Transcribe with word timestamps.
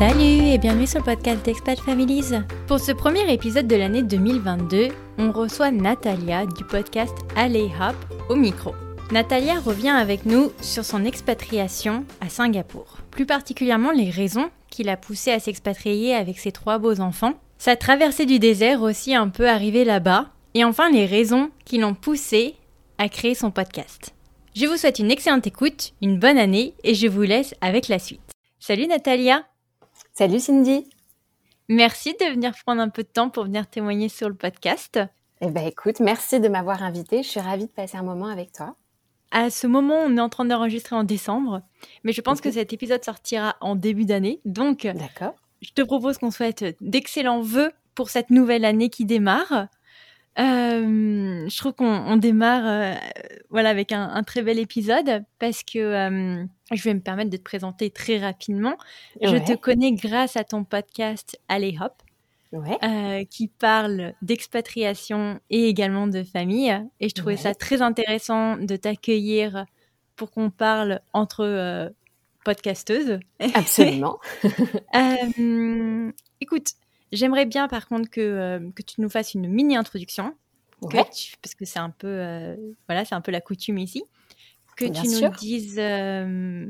Salut 0.00 0.46
et 0.48 0.56
bienvenue 0.56 0.86
sur 0.86 1.00
le 1.00 1.04
podcast 1.04 1.44
d'Expat 1.44 1.78
Families. 1.78 2.32
Pour 2.66 2.80
ce 2.80 2.90
premier 2.90 3.30
épisode 3.30 3.66
de 3.66 3.76
l'année 3.76 4.02
2022, 4.02 4.88
on 5.18 5.30
reçoit 5.30 5.70
Natalia 5.70 6.46
du 6.46 6.64
podcast 6.64 7.14
Alley 7.36 7.68
Hop 7.78 7.94
au 8.30 8.34
micro. 8.34 8.72
Natalia 9.12 9.60
revient 9.60 9.90
avec 9.90 10.24
nous 10.24 10.52
sur 10.62 10.86
son 10.86 11.04
expatriation 11.04 12.06
à 12.22 12.30
Singapour. 12.30 12.96
Plus 13.10 13.26
particulièrement 13.26 13.90
les 13.90 14.08
raisons 14.08 14.48
qui 14.70 14.84
l'a 14.84 14.96
poussée 14.96 15.32
à 15.32 15.38
s'expatrier 15.38 16.14
avec 16.14 16.38
ses 16.38 16.50
trois 16.50 16.78
beaux 16.78 17.00
enfants, 17.00 17.34
sa 17.58 17.76
traversée 17.76 18.24
du 18.24 18.38
désert 18.38 18.80
aussi 18.80 19.14
un 19.14 19.28
peu 19.28 19.50
arrivée 19.50 19.84
là-bas, 19.84 20.30
et 20.54 20.64
enfin 20.64 20.90
les 20.90 21.04
raisons 21.04 21.50
qui 21.66 21.76
l'ont 21.76 21.92
poussée 21.92 22.54
à 22.96 23.10
créer 23.10 23.34
son 23.34 23.50
podcast. 23.50 24.14
Je 24.56 24.64
vous 24.64 24.78
souhaite 24.78 24.98
une 24.98 25.10
excellente 25.10 25.46
écoute, 25.46 25.92
une 26.00 26.18
bonne 26.18 26.38
année 26.38 26.72
et 26.84 26.94
je 26.94 27.06
vous 27.06 27.20
laisse 27.20 27.54
avec 27.60 27.88
la 27.88 27.98
suite. 27.98 28.32
Salut 28.60 28.86
Natalia 28.86 29.44
Salut 30.20 30.38
Cindy 30.40 30.86
Merci 31.70 32.14
de 32.20 32.26
venir 32.26 32.52
prendre 32.66 32.82
un 32.82 32.90
peu 32.90 33.04
de 33.04 33.08
temps 33.08 33.30
pour 33.30 33.44
venir 33.44 33.66
témoigner 33.66 34.10
sur 34.10 34.28
le 34.28 34.34
podcast. 34.34 35.00
Eh 35.40 35.46
ben 35.46 35.66
écoute, 35.66 35.98
merci 35.98 36.40
de 36.40 36.48
m'avoir 36.48 36.82
invitée. 36.82 37.22
Je 37.22 37.28
suis 37.28 37.40
ravie 37.40 37.64
de 37.64 37.70
passer 37.70 37.96
un 37.96 38.02
moment 38.02 38.26
avec 38.26 38.52
toi. 38.52 38.76
À 39.30 39.48
ce 39.48 39.66
moment, 39.66 39.94
on 39.94 40.14
est 40.18 40.20
en 40.20 40.28
train 40.28 40.44
d'enregistrer 40.44 40.94
en 40.94 41.04
décembre, 41.04 41.62
mais 42.04 42.12
je 42.12 42.20
pense 42.20 42.42
que 42.42 42.50
cet 42.50 42.74
épisode 42.74 43.02
sortira 43.02 43.56
en 43.62 43.76
début 43.76 44.04
d'année. 44.04 44.42
Donc, 44.44 44.82
D'accord. 44.82 45.36
je 45.62 45.70
te 45.70 45.80
propose 45.80 46.18
qu'on 46.18 46.30
souhaite 46.30 46.66
d'excellents 46.82 47.40
vœux 47.40 47.72
pour 47.94 48.10
cette 48.10 48.28
nouvelle 48.28 48.66
année 48.66 48.90
qui 48.90 49.06
démarre. 49.06 49.68
Euh, 50.38 51.48
je 51.48 51.56
trouve 51.58 51.72
qu'on 51.72 52.16
démarre 52.16 52.62
euh, 52.64 52.94
voilà 53.50 53.70
avec 53.70 53.90
un, 53.90 54.08
un, 54.10 54.22
très 54.22 54.42
bel 54.42 54.60
épisode 54.60 55.24
parce 55.40 55.64
que 55.64 55.78
euh, 55.78 56.44
je 56.70 56.82
vais 56.82 56.94
me 56.94 57.00
permettre 57.00 57.30
de 57.30 57.36
te 57.36 57.42
présenter 57.42 57.90
très 57.90 58.18
rapidement. 58.18 58.76
Ouais. 59.20 59.28
Je 59.28 59.52
te 59.52 59.56
connais 59.56 59.92
grâce 59.92 60.36
à 60.36 60.44
ton 60.44 60.62
podcast 60.62 61.36
Allez 61.48 61.76
Hop, 61.80 61.94
ouais. 62.52 63.26
qui 63.28 63.48
parle 63.48 64.14
d'expatriation 64.22 65.40
et 65.50 65.68
également 65.68 66.06
de 66.06 66.22
famille. 66.22 66.72
Et 67.00 67.08
je 67.08 67.14
trouvais 67.14 67.34
ouais. 67.34 67.42
ça 67.42 67.54
très 67.54 67.82
intéressant 67.82 68.56
de 68.56 68.76
t'accueillir 68.76 69.66
pour 70.14 70.30
qu'on 70.30 70.50
parle 70.50 71.00
entre 71.12 71.92
podcasteuses. 72.44 73.18
Absolument. 73.54 74.20
écoute, 76.40 76.74
J'aimerais 77.12 77.46
bien 77.46 77.68
par 77.68 77.88
contre 77.88 78.08
que, 78.08 78.20
euh, 78.20 78.70
que 78.74 78.82
tu 78.82 79.00
nous 79.00 79.08
fasses 79.08 79.34
une 79.34 79.48
mini 79.48 79.76
introduction, 79.76 80.34
ouais. 80.82 81.04
tu, 81.10 81.36
parce 81.42 81.54
que 81.54 81.64
c'est 81.64 81.78
un 81.78 81.90
peu 81.90 82.06
euh, 82.08 82.56
voilà, 82.88 83.04
c'est 83.04 83.14
un 83.14 83.20
peu 83.20 83.32
la 83.32 83.40
coutume 83.40 83.78
ici, 83.78 84.04
que 84.80 84.90
bien 84.90 85.02
tu 85.02 85.08
sûr. 85.08 85.30
nous 85.30 85.36
dises 85.36 85.76
euh, 85.78 86.66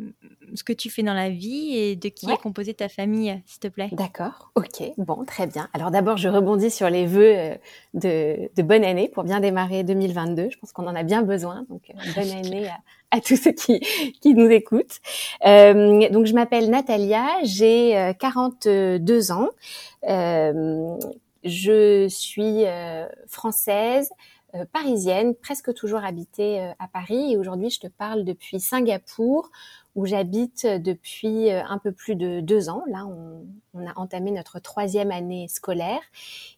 ce 0.54 0.64
que 0.64 0.72
tu 0.72 0.90
fais 0.90 1.02
dans 1.02 1.14
la 1.14 1.30
vie 1.30 1.76
et 1.76 1.96
de 1.96 2.08
qui 2.08 2.26
ouais. 2.26 2.34
est 2.34 2.38
composée 2.38 2.74
ta 2.74 2.88
famille, 2.88 3.40
s'il 3.46 3.60
te 3.60 3.68
plaît. 3.68 3.88
D'accord, 3.92 4.50
ok, 4.54 4.82
bon, 4.98 5.24
très 5.24 5.46
bien. 5.46 5.68
Alors 5.72 5.90
d'abord, 5.90 6.16
je 6.16 6.28
rebondis 6.28 6.70
sur 6.70 6.90
les 6.90 7.06
vœux 7.06 7.34
euh, 7.36 7.54
de, 7.94 8.50
de, 8.56 8.62
bonne 8.62 8.84
année 8.84 9.08
pour 9.08 9.24
bien 9.24 9.40
démarrer 9.40 9.84
2022. 9.84 10.48
Je 10.50 10.58
pense 10.58 10.72
qu'on 10.72 10.86
en 10.86 10.94
a 10.94 11.02
bien 11.02 11.22
besoin, 11.22 11.64
donc 11.68 11.82
bonne 12.16 12.30
année 12.30 12.68
à, 12.68 12.78
à 13.16 13.20
tous 13.20 13.36
ceux 13.36 13.52
qui, 13.52 13.80
qui 14.20 14.34
nous 14.34 14.50
écoutent. 14.50 14.98
Euh, 15.46 16.08
donc, 16.10 16.26
je 16.26 16.34
m'appelle 16.34 16.70
Natalia, 16.70 17.26
j'ai 17.44 18.12
42 18.18 19.32
ans. 19.32 19.48
Euh, 20.08 20.96
je 21.44 22.06
suis 22.08 22.64
euh, 22.66 23.06
française, 23.26 24.10
euh, 24.54 24.64
parisienne, 24.72 25.34
presque 25.34 25.72
toujours 25.74 26.04
habitée 26.04 26.72
à 26.78 26.88
Paris. 26.88 27.32
Et 27.32 27.36
aujourd'hui, 27.36 27.70
je 27.70 27.80
te 27.80 27.86
parle 27.86 28.24
depuis 28.24 28.60
Singapour, 28.60 29.50
où 29.94 30.06
j'habite 30.06 30.66
depuis 30.66 31.50
un 31.50 31.78
peu 31.78 31.92
plus 31.92 32.14
de 32.14 32.40
deux 32.40 32.68
ans. 32.68 32.82
Là, 32.86 33.06
on, 33.06 33.46
on 33.74 33.86
a 33.86 33.92
entamé 33.96 34.30
notre 34.30 34.60
troisième 34.60 35.10
année 35.10 35.48
scolaire. 35.48 36.00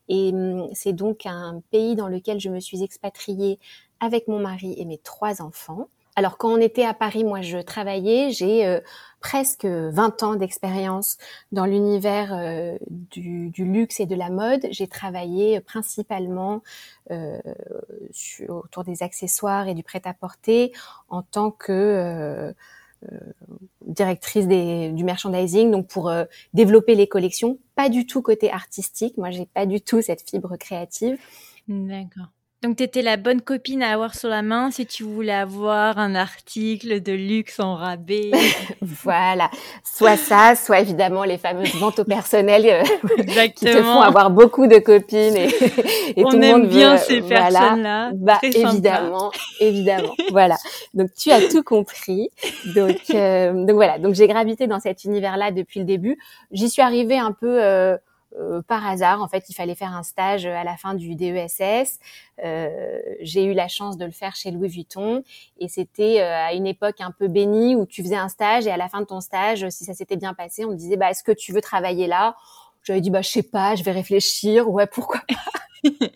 Et 0.09 0.31
hum, 0.33 0.69
c'est 0.75 0.93
donc 0.93 1.27
un 1.27 1.63
pays 1.71 1.97
dans 1.97 2.09
lequel 2.09 2.41
je 2.41 2.49
me 2.51 2.61
suis 2.61 2.83
expatriée 2.83 3.59
avec 4.01 4.29
mon 4.29 4.41
mari 4.41 4.75
et 4.77 4.85
mes 4.85 4.99
trois 4.99 5.41
enfants. 5.43 5.89
Alors 6.15 6.37
quand 6.37 6.53
on 6.53 6.61
était 6.61 6.85
à 6.85 6.95
Paris, 6.95 7.25
moi 7.25 7.41
je 7.41 7.59
travaillais, 7.59 8.31
j'ai 8.31 8.67
euh, 8.67 8.81
presque 9.21 9.65
20 9.65 10.23
ans 10.23 10.37
d'expérience 10.37 11.17
dans 11.53 11.65
l'univers 11.65 12.35
euh, 12.35 12.77
du, 13.11 13.49
du, 13.51 13.65
luxe 13.65 13.99
et 14.01 14.07
de 14.07 14.15
la 14.15 14.29
mode. 14.29 14.67
J'ai 14.71 14.89
travaillé 14.89 15.61
principalement 15.61 16.63
euh, 17.11 17.39
autour 18.49 18.85
des 18.85 19.03
accessoires 19.03 19.69
et 19.69 19.75
du 19.75 19.83
prêt-à-porter 19.83 20.73
en 21.09 21.23
tant 21.23 21.51
que 21.51 22.55
euh, 23.11 23.19
directrice 23.85 24.47
des, 24.47 24.93
du 24.93 25.03
merchandising, 25.03 25.73
donc 25.73 25.89
pour 25.89 26.09
euh, 26.09 26.25
développer 26.55 26.95
les 26.95 27.09
collections, 27.09 27.59
pas 27.75 27.89
du 27.89 28.07
tout 28.07 28.23
côté 28.23 28.53
artistique. 28.53 29.17
Moi, 29.19 29.33
j'ai 29.33 29.47
pas 29.47 29.67
du 29.67 29.81
tout 29.81 30.01
cette 30.01 30.29
fibre 30.29 30.57
créative. 30.57 31.19
D'accord. 31.67 32.29
Donc, 32.63 32.77
tu 32.77 32.85
étais 32.85 33.03
la 33.03 33.17
bonne 33.17 33.41
copine 33.41 33.83
à 33.83 33.93
avoir 33.93 34.15
sur 34.15 34.29
la 34.29 34.43
main 34.43 34.71
si 34.71 34.87
tu 34.87 35.03
voulais 35.03 35.33
avoir 35.33 35.99
un 35.99 36.15
article 36.15 37.03
de 37.03 37.13
luxe 37.13 37.59
en 37.59 37.75
rabais. 37.75 38.31
voilà. 38.81 39.51
Soit 39.83 40.17
ça, 40.17 40.55
soit 40.55 40.79
évidemment 40.79 41.25
les 41.25 41.39
fameuses 41.39 41.75
ventes 41.75 41.99
au 41.99 42.05
personnel 42.05 42.65
euh, 42.65 43.47
qui 43.57 43.65
te 43.65 43.83
font 43.83 44.01
avoir 44.01 44.31
beaucoup 44.31 44.69
de 44.69 44.79
copines 44.79 45.37
et, 45.37 45.49
et 46.17 46.25
On 46.25 46.31
tout 46.31 46.39
le 46.39 46.47
monde 46.47 46.69
bien 46.69 46.95
veut, 46.95 47.03
ces 47.03 47.19
voilà. 47.19 47.51
personnes-là. 47.51 48.11
Bah, 48.15 48.39
Très 48.41 48.57
évidemment, 48.57 49.33
évidemment. 49.59 50.15
voilà. 50.31 50.57
Donc, 50.95 51.09
tu 51.19 51.33
as 51.33 51.49
tout 51.49 51.65
compris. 51.65 52.31
Donc, 52.77 52.99
euh, 53.13 53.53
donc 53.53 53.75
voilà. 53.75 53.99
Donc, 53.99 54.15
j'ai 54.15 54.29
gravité 54.29 54.69
dans 54.69 54.79
cet 54.79 55.03
univers-là 55.03 55.51
depuis 55.51 55.81
le 55.81 55.87
début. 55.87 56.17
J'y 56.53 56.71
suis 56.71 56.83
arrivée 56.83 57.19
un 57.19 57.33
peu... 57.33 57.61
Euh, 57.61 57.97
euh, 58.39 58.63
par 58.63 58.87
hasard, 58.87 59.23
en 59.23 59.29
fait, 59.29 59.49
il 59.49 59.55
fallait 59.55 59.75
faire 59.75 59.95
un 59.95 60.03
stage 60.03 60.47
à 60.47 60.65
la 60.65 60.77
fin 60.77 60.95
du 60.95 61.15
DESS. 61.15 61.99
Euh, 62.45 63.01
j'ai 63.21 63.45
eu 63.45 63.53
la 63.53 63.69
chance 63.69 63.97
de 63.97 64.05
le 64.05 64.11
faire 64.11 64.35
chez 64.37 64.51
Louis 64.51 64.69
Vuitton 64.69 65.23
et 65.59 65.69
c'était 65.69 66.21
euh, 66.21 66.47
à 66.47 66.55
une 66.55 66.67
époque 66.67 67.01
un 67.01 67.11
peu 67.11 67.29
bénie 67.29 67.77
où 67.77 67.87
tu 67.87 68.03
faisais 68.03 68.17
un 68.17 68.29
stage 68.29 68.67
et 68.67 68.71
à 68.71 68.77
la 68.77 68.89
fin 68.89 69.01
de 69.01 69.07
ton 69.07 69.21
stage, 69.21 69.69
si 69.71 69.85
ça 69.85 69.95
s'était 69.95 70.17
bien 70.17 70.35
passé, 70.35 70.65
on 70.65 70.71
me 70.71 70.77
disait 70.77 70.97
bah 70.97 71.11
est-ce 71.11 71.23
que 71.23 71.33
tu 71.33 71.53
veux 71.53 71.61
travailler 71.61 72.07
là? 72.07 72.37
J'avais 72.83 73.01
dit 73.01 73.11
bah 73.11 73.23
je 73.23 73.29
sais 73.29 73.43
pas, 73.43 73.75
je 73.75 73.85
vais 73.85 73.93
réfléchir. 73.93 74.69
Ouais, 74.69 74.87
pourquoi 74.87 75.21
pas? 75.21 75.91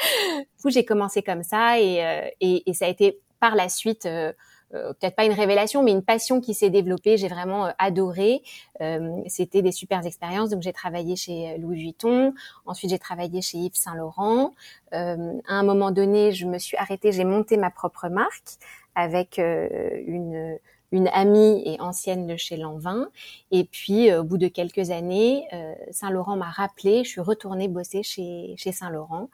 Du 0.00 0.62
coup, 0.62 0.70
j'ai 0.70 0.84
commencé 0.84 1.22
comme 1.22 1.42
ça 1.42 1.80
et, 1.80 2.30
et, 2.40 2.70
et, 2.70 2.72
ça 2.72 2.84
a 2.84 2.88
été 2.88 3.20
par 3.40 3.54
la 3.54 3.68
suite 3.68 4.06
euh, 4.06 4.32
peut-être 4.70 5.16
pas 5.16 5.24
une 5.24 5.32
révélation, 5.32 5.82
mais 5.82 5.92
une 5.92 6.02
passion 6.02 6.40
qui 6.40 6.54
s'est 6.54 6.70
développée. 6.70 7.16
J'ai 7.16 7.28
vraiment 7.28 7.66
euh, 7.66 7.70
adoré. 7.78 8.42
Euh, 8.80 9.22
C'était 9.26 9.62
des 9.62 9.72
super 9.72 10.04
expériences. 10.04 10.50
Donc 10.50 10.62
j'ai 10.62 10.72
travaillé 10.72 11.16
chez 11.16 11.56
Louis 11.58 11.78
Vuitton. 11.78 12.34
Ensuite 12.66 12.90
j'ai 12.90 12.98
travaillé 12.98 13.40
chez 13.42 13.58
Yves 13.58 13.74
Saint 13.76 13.94
Laurent. 13.94 14.54
Euh, 14.94 15.34
à 15.48 15.54
un 15.54 15.62
moment 15.62 15.90
donné, 15.90 16.32
je 16.32 16.46
me 16.46 16.58
suis 16.58 16.76
arrêtée. 16.76 17.12
J'ai 17.12 17.24
monté 17.24 17.56
ma 17.56 17.70
propre 17.70 18.08
marque 18.08 18.58
avec 18.94 19.38
euh, 19.38 19.68
une 20.06 20.58
une 20.90 21.08
amie 21.08 21.62
et 21.66 21.80
ancienne 21.80 22.26
de 22.26 22.36
chez 22.36 22.56
Lanvin. 22.56 23.08
Et 23.50 23.64
puis, 23.64 24.10
euh, 24.10 24.20
au 24.20 24.24
bout 24.24 24.38
de 24.38 24.48
quelques 24.48 24.90
années, 24.90 25.46
euh, 25.52 25.74
Saint 25.90 26.10
Laurent 26.10 26.36
m'a 26.36 26.48
rappelé. 26.50 27.04
Je 27.04 27.10
suis 27.10 27.20
retournée 27.20 27.68
bosser 27.68 28.02
chez 28.02 28.54
chez 28.56 28.72
Saint 28.72 28.90
Laurent. 28.90 29.28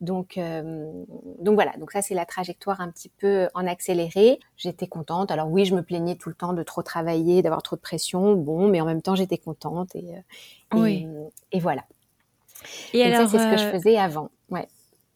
Donc, 0.00 0.38
euh, 0.38 0.90
donc 1.40 1.54
voilà. 1.54 1.72
Donc 1.78 1.90
ça, 1.90 2.02
c'est 2.02 2.14
la 2.14 2.24
trajectoire 2.24 2.80
un 2.80 2.90
petit 2.90 3.08
peu 3.08 3.48
en 3.54 3.66
accéléré. 3.66 4.38
J'étais 4.56 4.86
contente. 4.86 5.30
Alors 5.30 5.50
oui, 5.50 5.64
je 5.64 5.74
me 5.74 5.82
plaignais 5.82 6.14
tout 6.14 6.28
le 6.28 6.34
temps 6.34 6.52
de 6.52 6.62
trop 6.62 6.82
travailler, 6.82 7.42
d'avoir 7.42 7.62
trop 7.62 7.76
de 7.76 7.80
pression. 7.80 8.34
Bon, 8.34 8.68
mais 8.68 8.80
en 8.80 8.84
même 8.86 9.02
temps, 9.02 9.14
j'étais 9.14 9.38
contente 9.38 9.94
et, 9.96 10.10
et, 10.10 10.22
oui. 10.74 11.06
et 11.52 11.60
voilà. 11.60 11.84
Et 12.92 13.04
donc 13.04 13.14
alors, 13.14 13.28
ça, 13.28 13.38
c'est 13.38 13.44
ce 13.44 13.56
que 13.56 13.60
euh, 13.60 13.70
je 13.70 13.76
faisais 13.76 13.98
avant. 13.98 14.30
Ouais. 14.50 14.68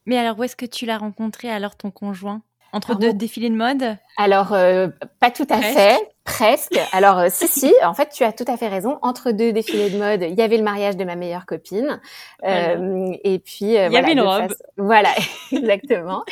Mais 0.07 0.19
alors, 0.19 0.39
où 0.39 0.43
est-ce 0.43 0.57
que 0.57 0.67
tu 0.67 0.87
l'as 0.87 0.99
rencontré 0.99 1.49
alors 1.49 1.77
ton 1.77 1.91
conjoint? 1.91 2.43
Entre 2.73 2.95
deux 2.95 3.13
défilés 3.13 3.51
de 3.51 3.55
mode 3.55 3.97
Alors, 4.17 4.53
euh, 4.53 4.89
pas 5.21 5.31
tout 5.31 5.47
à 5.51 5.59
Presque. 5.59 5.79
fait, 5.79 6.09
presque. 6.25 6.81
Alors, 6.93 7.19
euh, 7.19 7.27
si, 7.31 7.47
si, 7.49 7.73
en 7.85 7.93
fait, 7.95 8.09
tu 8.11 8.25
as 8.25 8.33
tout 8.33 8.45
à 8.49 8.57
fait 8.57 8.69
raison. 8.69 8.99
Entre 9.03 9.31
deux 9.31 9.53
défilés 9.53 9.91
de 9.91 9.99
mode, 9.99 10.23
il 10.23 10.35
y 10.35 10.43
avait 10.43 10.57
le 10.57 10.63
mariage 10.63 10.97
de 10.97 11.05
ma 11.05 11.15
meilleure 11.15 11.45
copine. 11.47 12.01
Voilà. 12.43 12.71
Euh, 12.71 13.15
et 13.25 13.39
puis, 13.39 13.77
euh, 13.77 13.87
il 13.87 13.87
y 13.87 13.91
voilà, 13.91 13.99
avait 13.99 14.13
une 14.13 14.21
robe. 14.21 14.55
Voilà, 14.79 15.11
exactement. 15.53 16.25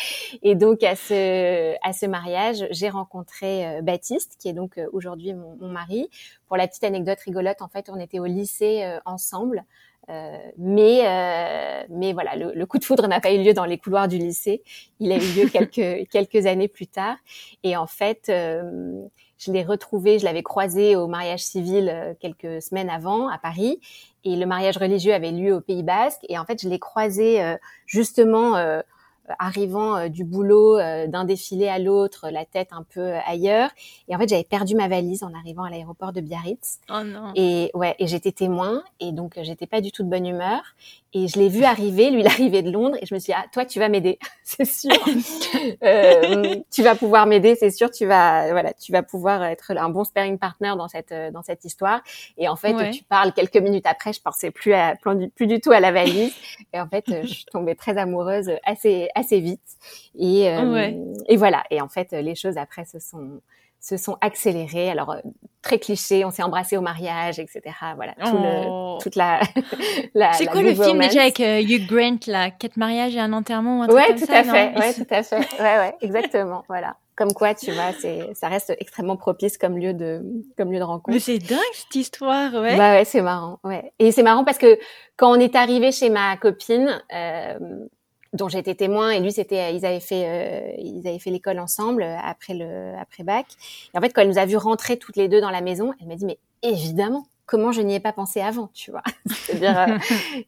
Et 0.43 0.55
donc, 0.55 0.83
à 0.83 0.97
ce, 0.97 1.75
à 1.87 1.93
ce 1.93 2.07
mariage, 2.07 2.67
j'ai 2.71 2.89
rencontré 2.89 3.67
euh, 3.67 3.83
Baptiste, 3.83 4.37
qui 4.39 4.49
est 4.49 4.55
donc 4.55 4.81
aujourd'hui 4.93 5.35
mon, 5.35 5.57
mon 5.61 5.69
mari. 5.69 6.09
Pour 6.49 6.57
la 6.57 6.67
petite 6.67 6.85
anecdote 6.85 7.21
rigolote, 7.21 7.63
en 7.63 7.69
fait, 7.69 7.91
on 7.93 8.01
était 8.01 8.19
au 8.19 8.27
lycée 8.27 8.83
euh, 8.83 8.99
ensemble. 9.05 9.65
Euh, 10.09 10.39
mais 10.59 11.03
euh, 11.05 11.85
mais 11.91 12.13
voilà, 12.13 12.35
le, 12.35 12.53
le 12.55 12.67
coup 12.67 12.79
de 12.79 12.85
foudre 12.85 13.07
n'a 13.07 13.21
pas 13.21 13.33
eu 13.33 13.43
lieu 13.43 13.53
dans 13.53 13.65
les 13.65 13.79
couloirs 13.79 14.09
du 14.09 14.19
lycée. 14.19 14.63
Il 14.99 15.13
a 15.13 15.17
eu 15.17 15.21
lieu 15.21 15.49
quelques 15.53 16.09
quelques 16.11 16.47
années 16.47 16.69
plus 16.69 16.87
tard. 16.87 17.17
Et 17.63 17.77
en 17.77 17.87
fait, 17.87 18.29
euh, 18.29 19.03
je 19.39 19.53
l'ai 19.53 19.63
retrouvé, 19.63 20.19
je 20.19 20.25
l'avais 20.25 20.43
croisé 20.43 20.97
au 20.97 21.07
mariage 21.07 21.41
civil 21.41 21.89
euh, 21.89 22.15
quelques 22.19 22.63
semaines 22.63 22.91
avant 22.91 23.29
à 23.29 23.39
Paris. 23.39 23.81
Et 24.25 24.37
le 24.37 24.47
mariage 24.47 24.77
religieux 24.77 25.15
avait 25.15 25.33
lieu 25.33 25.55
au 25.55 25.61
Pays 25.61 25.83
Basque. 25.83 26.21
Et 26.29 26.39
en 26.39 26.45
fait, 26.45 26.61
je 26.61 26.69
l'ai 26.69 26.79
croisé 26.79 27.43
euh, 27.43 27.57
justement. 27.87 28.57
Euh, 29.31 29.35
arrivant 29.39 30.09
du 30.09 30.25
boulot 30.25 30.79
d'un 30.79 31.25
défilé 31.25 31.69
à 31.69 31.79
l'autre, 31.79 32.29
la 32.31 32.45
tête 32.45 32.69
un 32.73 32.83
peu 32.83 33.13
ailleurs. 33.27 33.71
Et 34.09 34.15
en 34.15 34.19
fait, 34.19 34.29
j'avais 34.29 34.45
perdu 34.45 34.75
ma 34.75 34.89
valise 34.89 35.23
en 35.23 35.33
arrivant 35.35 35.65
à 35.65 35.71
l'aéroport 35.71 36.13
de 36.13 36.21
Biarritz. 36.21 36.81
Oh 36.91 37.03
non. 37.05 37.33
Et 37.35 37.71
ouais, 37.75 37.95
et 37.99 38.07
j'étais 38.07 38.33
témoin, 38.33 38.83
et 38.99 39.13
donc 39.13 39.39
j'étais 39.43 39.67
pas 39.67 39.81
du 39.81 39.93
tout 39.93 40.03
de 40.03 40.09
bonne 40.09 40.27
humeur. 40.27 40.63
Et 41.13 41.27
je 41.27 41.39
l'ai 41.39 41.49
vu 41.49 41.65
arriver, 41.65 42.11
lui, 42.11 42.21
il 42.21 42.27
arrivait 42.27 42.63
de 42.63 42.71
Londres, 42.71 42.97
et 43.01 43.07
je 43.07 43.15
me 43.15 43.19
suis 43.19 43.33
dit, 43.33 43.39
ah, 43.39 43.47
toi, 43.53 43.65
tu 43.65 43.79
vas 43.79 43.89
m'aider, 43.89 44.19
c'est 44.45 44.65
sûr. 44.65 44.91
euh, 45.85 46.57
tu 46.71 46.83
vas 46.83 46.95
pouvoir 46.95 47.27
m'aider, 47.27 47.57
c'est 47.57 47.71
sûr. 47.71 47.91
Tu 47.91 48.07
vas, 48.07 48.51
voilà, 48.51 48.73
tu 48.75 48.93
vas 48.93 49.03
pouvoir 49.03 49.43
être 49.45 49.73
un 49.77 49.89
bon 49.89 50.05
sparring 50.05 50.39
partner 50.39 50.75
dans 50.77 50.89
cette 50.89 51.15
dans 51.33 51.43
cette 51.43 51.65
histoire. 51.65 52.03
Et 52.39 52.49
en 52.49 52.57
fait, 52.57 52.91
tu 52.91 53.05
parles 53.05 53.33
quelques 53.33 53.57
minutes 53.57 53.87
après, 53.87 54.13
je 54.13 54.21
pensais 54.21 54.51
plus 54.51 54.73
à 54.73 54.95
plus 55.35 55.47
du 55.47 55.61
tout 55.61 55.73
à 55.73 55.81
la 55.81 55.93
valise. 55.93 56.33
Et 56.73 56.81
en 56.81 56.89
fait, 56.89 57.05
je 57.09 57.27
suis 57.27 57.45
tombée 57.47 57.75
très 57.75 57.99
amoureuse 57.99 58.51
assez 58.65 59.09
assez 59.15 59.41
vite. 59.41 59.61
Et 60.19 60.49
euh, 60.49 60.93
et 61.29 61.37
voilà. 61.37 61.65
Et 61.71 61.81
en 61.81 61.89
fait, 61.89 62.13
les 62.13 62.35
choses 62.35 62.57
après 62.57 62.85
se 62.85 62.99
sont 62.99 63.41
se 63.81 63.97
sont 63.97 64.17
accélérées. 64.21 64.91
Alors 64.91 65.11
euh, 65.11 65.21
très 65.63 65.79
cliché, 65.79 66.25
on 66.25 66.31
s'est 66.31 66.43
embrassé 66.43 66.77
au 66.77 66.81
mariage, 66.81 67.39
etc. 67.39 67.63
Voilà, 67.97 68.15
tout 68.15 68.37
le, 68.37 68.67
oh. 68.67 68.99
toute 69.03 69.17
la. 69.17 69.41
la 70.15 70.33
c'est 70.35 70.47
quoi 70.47 70.63
le 70.63 70.75
film 70.75 70.99
déjà 70.99 71.23
avec 71.23 71.41
euh, 71.41 71.61
Hugh 71.61 71.87
Grant 71.87 72.19
là, 72.27 72.51
quatre 72.51 72.77
mariages 72.77 73.17
et 73.17 73.21
un 73.21 73.33
enterrement, 73.33 73.83
un 73.83 73.89
ouais, 73.89 74.15
tout 74.15 74.31
à 74.31 74.45
fait, 74.45 74.79
ouais, 74.79 74.95
tout 74.95 75.07
à 75.11 75.23
fait, 75.23 75.37
ouais, 75.37 75.79
ouais, 75.79 75.95
exactement, 76.01 76.63
voilà. 76.69 76.97
Comme 77.17 77.35
quoi, 77.35 77.55
tu 77.55 77.71
vois, 77.73 77.93
c'est, 78.01 78.31
ça 78.35 78.49
reste 78.49 78.75
extrêmement 78.79 79.17
propice 79.17 79.59
comme 79.59 79.77
lieu 79.77 79.93
de, 79.93 80.23
comme 80.57 80.73
lieu 80.73 80.79
de 80.79 80.85
rencontre. 80.85 81.11
Mais 81.13 81.21
c'est 81.21 81.39
dingue 81.39 81.59
cette 81.75 81.95
histoire, 81.95 82.55
ouais. 82.55 82.79
Bah 82.79 82.93
ouais, 82.95 83.05
c'est 83.05 83.21
marrant, 83.21 83.59
ouais. 83.63 83.93
Et 83.99 84.11
c'est 84.11 84.23
marrant 84.23 84.45
parce 84.45 84.57
que 84.57 84.79
quand 85.17 85.31
on 85.31 85.39
est 85.39 85.55
arrivé 85.57 85.93
chez 85.93 86.11
ma 86.11 86.37
copine. 86.37 87.03
Euh, 87.15 87.59
dont 88.33 88.49
j'étais 88.49 88.75
témoin 88.75 89.11
et 89.11 89.21
lui 89.21 89.33
c'était 89.33 89.75
ils 89.75 89.85
avaient 89.85 90.01
fait 90.01 90.25
euh, 90.27 90.73
ils 90.79 91.07
avaient 91.07 91.19
fait 91.19 91.31
l'école 91.31 91.59
ensemble 91.59 92.03
euh, 92.03 92.17
après 92.23 92.55
le 92.55 92.95
après 93.01 93.25
bac. 93.25 93.47
Et 93.93 93.99
en 93.99 94.01
fait 94.01 94.11
quand 94.11 94.23
elle 94.23 94.29
nous 94.29 94.39
a 94.39 94.47
vu 94.47 94.57
rentrer 94.57 94.99
toutes 94.99 95.17
les 95.17 95.29
deux 95.29 95.41
dans 95.41 95.51
la 95.51 95.61
maison 95.61 95.93
elle 96.01 96.07
m'a 96.07 96.17
dit 96.17 96.27
mais 96.27 96.39
évidemment 96.63 97.27
comment 97.47 97.73
je 97.73 97.81
n'y 97.83 97.95
ai 97.95 98.01
pas 98.01 98.13
pensé 98.13 98.41
avant 98.41 98.71
tu 98.73 98.93
vois? 98.93 99.03
C'est-à-dire 99.27 99.79
euh, 99.79 99.99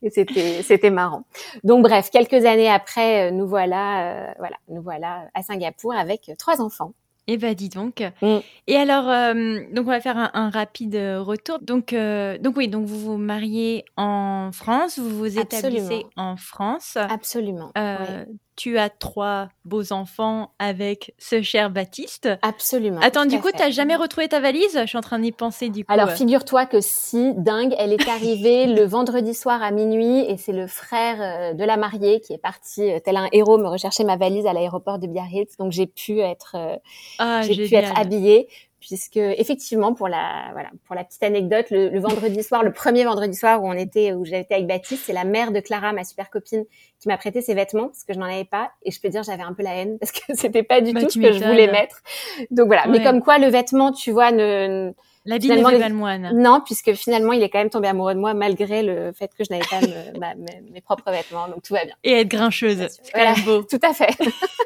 c'était 0.11 0.63
c'était 0.63 0.91
marrant. 0.91 1.25
Donc 1.65 1.83
bref 1.83 2.11
quelques 2.11 2.45
années 2.45 2.71
après 2.71 3.33
nous 3.33 3.49
voilà 3.49 4.35
voilà 4.39 4.57
nous 4.69 4.83
voilà 4.83 5.29
à 5.35 5.43
Singapour 5.43 5.95
avec 5.95 6.31
trois 6.39 6.61
enfants 6.61 6.93
eh 7.29 7.37
ben 7.37 7.55
dis 7.55 7.69
donc. 7.69 8.03
Mm. 8.21 8.39
Et 8.67 8.77
alors, 8.77 9.09
euh, 9.09 9.61
donc 9.73 9.87
on 9.87 9.91
va 9.91 10.01
faire 10.01 10.31
un, 10.33 10.51
rapide 10.51 10.97
retour. 10.97 11.59
Donc, 11.61 11.93
euh, 11.93 12.39
donc 12.39 12.57
oui, 12.57 12.69
donc 12.69 12.87
vous 12.87 12.99
vous 12.99 13.17
mariez 13.17 13.85
en 13.97 14.51
France, 14.53 14.99
vous 14.99 15.19
vous 15.19 15.39
établissez 15.39 16.05
en 16.17 16.37
France. 16.37 16.97
Absolument. 16.97 17.71
Euh, 17.79 18.25
tu 18.57 18.79
as 18.79 18.91
trois 18.91 19.49
beaux 19.65 19.93
enfants 19.93 20.53
avec 20.59 21.15
ce 21.19 21.43
cher 21.43 21.71
Baptiste. 21.71 22.29
Absolument. 22.43 23.01
Attends, 23.01 23.27
du 23.27 23.41
coup, 23.41 23.51
tu 23.51 23.59
n'as 23.59 23.71
jamais 23.71 23.97
retrouvé 23.97 24.29
ta 24.29 24.41
valise? 24.41 24.79
Je 24.79 24.87
suis 24.87 24.99
en 24.99 25.03
train 25.03 25.19
d'y 25.19 25.33
penser 25.33 25.69
du 25.69 25.85
coup. 25.85 25.93
Alors, 25.93 26.11
figure-toi 26.11 26.67
que 26.67 26.81
si, 26.81 27.33
dingue, 27.37 27.75
elle 27.79 27.93
est 27.93 28.09
arrivée 28.09 28.67
le 28.75 28.85
vendredi 28.85 29.35
soir 29.35 29.63
à 29.63 29.71
minuit 29.71 30.21
et 30.21 30.37
c'est 30.37 30.53
le 30.53 30.67
frère 30.67 31.17
euh, 31.21 31.55
de 31.55 31.65
la 31.65 31.77
mariée 31.77 32.21
qui 32.21 32.33
est 32.33 32.39
parti, 32.39 32.91
euh, 32.91 32.99
tel 33.03 33.17
un 33.17 33.29
héros, 33.33 33.59
me 33.59 33.69
rechercher 33.69 34.05
ma 34.05 34.17
valise 34.17 34.47
à 34.47 34.53
l'aéroport 34.53 34.99
de 34.99 35.07
Biarritz. 35.07 35.57
Donc, 35.57 35.73
j'ai 35.73 35.87
pu 35.87 36.21
être, 36.21 36.57
euh, 36.57 36.77
ah, 37.19 37.43
j'ai 37.43 37.67
pu 37.67 37.75
être 37.75 37.99
habillée 37.99 38.49
puisque 38.83 39.17
effectivement 39.17 39.95
pour 39.95 40.09
la 40.09 40.51
voilà 40.53 40.71
pour 40.85 40.95
la 40.95 41.05
petite 41.05 41.23
anecdote 41.23 41.67
le, 41.71 41.99
vendredi 42.01 42.43
soir 42.43 42.63
le 42.63 42.73
premier 42.73 43.05
vendredi 43.05 43.35
soir 43.35 43.63
où 43.63 43.69
on 43.69 43.73
était 43.73 44.13
où 44.13 44.25
j'étais 44.25 44.55
avec 44.55 44.67
Baptiste 44.67 45.05
c'est 45.07 45.13
la 45.13 45.25
mère 45.25 45.53
de 45.53 45.61
Clara 45.61 45.93
ma 45.93 46.05
super 46.05 46.29
copine 46.29 46.65
qui 47.03 47.09
m'a 47.09 47.19
prêté 47.19 47.43
ses 47.43 47.55
vêtements 47.55 47.89
parce 47.89 48.05
que 48.05 48.15
je 48.15 48.19
n'en 48.19 48.27
avais 48.27 48.45
pas. 48.45 48.71
Et 48.85 48.93
je 48.93 49.01
peux 49.01 49.09
dire 49.09 49.25
j'avais 49.25 49.43
un 49.43 49.53
peu 49.55 49.65
la 49.65 49.75
haine 49.75 49.99
parce 49.99 50.13
que 50.13 50.21
c'était 50.35 50.63
pas 50.63 50.81
du 50.81 50.93
bah, 50.93 51.03
tout 51.03 51.11
ce 51.11 51.19
que 51.19 51.33
je 51.33 51.45
voulais 51.45 51.71
mettre. 51.71 52.03
Donc 52.51 52.69
voilà. 52.69 52.87
Mais 52.87 53.03
comme 53.03 53.21
quoi 53.21 53.39
le 53.39 53.49
vêtement 53.49 53.91
tu 53.91 54.13
vois 54.13 54.31
ne 54.31 54.93
la 55.25 55.39
vie 55.39 55.49
n'est 55.49 55.63
pas 55.63 55.89
le 55.89 55.95
moine. 55.95 56.31
Non, 56.35 56.61
puisque 56.65 56.93
finalement, 56.95 57.33
il 57.33 57.43
est 57.43 57.49
quand 57.49 57.59
même 57.59 57.71
tombé 57.71 57.89
amoureux 57.89 58.15
de 58.15 58.19
moi 58.19 58.35
malgré 58.35 58.83
le 58.83 59.13
fait 59.13 59.31
que 59.37 59.45
je 59.45 59.53
n'avais 59.53 59.65
pas 59.65 60.35
mes, 60.35 60.81
propres 60.85 61.11
vêtements, 61.11 61.49
donc 61.49 61.63
tout 61.63 61.75
va 61.75 61.85
bien. 61.85 61.95
Et 62.03 62.13
être 62.21 62.29
grincheuse, 62.29 62.89
c'est 62.89 63.13
quand 63.13 63.21
même 63.21 63.45
beau. 63.45 63.63
Tout 63.71 63.79
à 63.83 63.93
fait. 63.93 64.11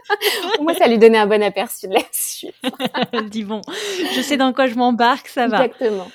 moi, 0.61 0.75
ça 0.75 0.89
lui 0.89 0.99
donnait 0.99 1.19
un 1.19 1.27
bon 1.27 1.43
aperçu 1.43 1.89
de 1.89 1.95
la 1.95 2.01
suite. 2.11 2.55
Dis 3.31 3.45
bon, 3.45 3.61
je 4.15 4.21
sais 4.21 4.37
dans 4.37 4.53
quoi 4.53 4.67
je 4.67 4.75
m'embarque, 4.75 5.29
ça 5.29 5.47
va. 5.47 5.67
Exactement. 5.67 6.11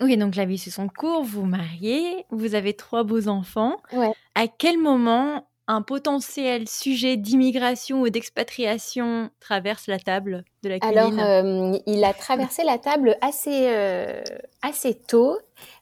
Oui, 0.00 0.16
donc 0.16 0.36
la 0.36 0.44
vie 0.44 0.58
c'est 0.58 0.70
son 0.70 0.88
cours, 0.88 1.22
vous 1.22 1.44
mariez, 1.44 2.24
vous 2.30 2.54
avez 2.54 2.74
trois 2.74 3.04
beaux 3.04 3.28
enfants. 3.28 3.76
Ouais. 3.92 4.12
À 4.34 4.46
quel 4.48 4.78
moment 4.78 5.46
un 5.68 5.82
potentiel 5.82 6.68
sujet 6.68 7.16
d'immigration 7.16 8.00
ou 8.00 8.10
d'expatriation 8.10 9.30
traverse 9.40 9.86
la 9.86 9.98
table 9.98 10.44
de 10.62 10.68
la 10.68 10.78
cuisine 10.80 10.98
Alors, 10.98 11.12
euh, 11.20 11.78
il 11.86 12.04
a 12.04 12.12
traversé 12.14 12.64
la 12.64 12.78
table 12.78 13.16
assez, 13.20 13.68
euh, 13.68 14.22
assez 14.60 14.94
tôt. 14.94 15.38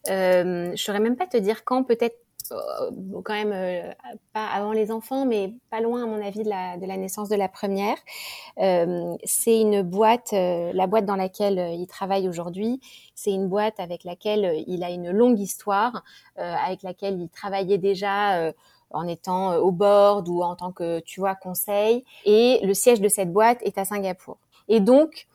Euh, 0.08 0.66
je 0.66 0.70
ne 0.70 0.76
saurais 0.76 1.00
même 1.00 1.16
pas 1.16 1.26
te 1.26 1.36
dire 1.36 1.64
quand, 1.64 1.84
peut-être 1.84 2.16
quand 3.22 3.34
même 3.34 3.94
pas 4.32 4.44
avant 4.48 4.72
les 4.72 4.90
enfants, 4.90 5.24
mais 5.24 5.54
pas 5.70 5.80
loin 5.80 6.02
à 6.02 6.06
mon 6.06 6.20
avis 6.20 6.42
de 6.42 6.48
la, 6.48 6.78
de 6.78 6.84
la 6.84 6.96
naissance 6.96 7.28
de 7.28 7.36
la 7.36 7.48
première. 7.48 7.96
c'est 8.56 9.60
une 9.60 9.82
boîte, 9.82 10.32
la 10.32 10.86
boîte 10.88 11.04
dans 11.04 11.14
laquelle 11.14 11.78
il 11.78 11.86
travaille 11.86 12.28
aujourd'hui, 12.28 12.80
c'est 13.14 13.30
une 13.30 13.46
boîte 13.46 13.78
avec 13.78 14.02
laquelle 14.02 14.64
il 14.66 14.82
a 14.82 14.90
une 14.90 15.12
longue 15.12 15.38
histoire, 15.38 16.02
avec 16.34 16.82
laquelle 16.82 17.20
il 17.20 17.28
travaillait 17.28 17.78
déjà 17.78 18.52
en 18.90 19.06
étant 19.06 19.52
euh, 19.52 19.58
au 19.58 19.70
board 19.70 20.28
ou 20.28 20.42
en 20.42 20.56
tant 20.56 20.72
que, 20.72 21.00
tu 21.00 21.20
vois, 21.20 21.34
conseil. 21.34 22.04
Et 22.24 22.60
le 22.62 22.74
siège 22.74 23.00
de 23.00 23.08
cette 23.08 23.32
boîte 23.32 23.58
est 23.62 23.78
à 23.78 23.84
Singapour. 23.84 24.38
Et 24.68 24.80
donc, 24.80 25.26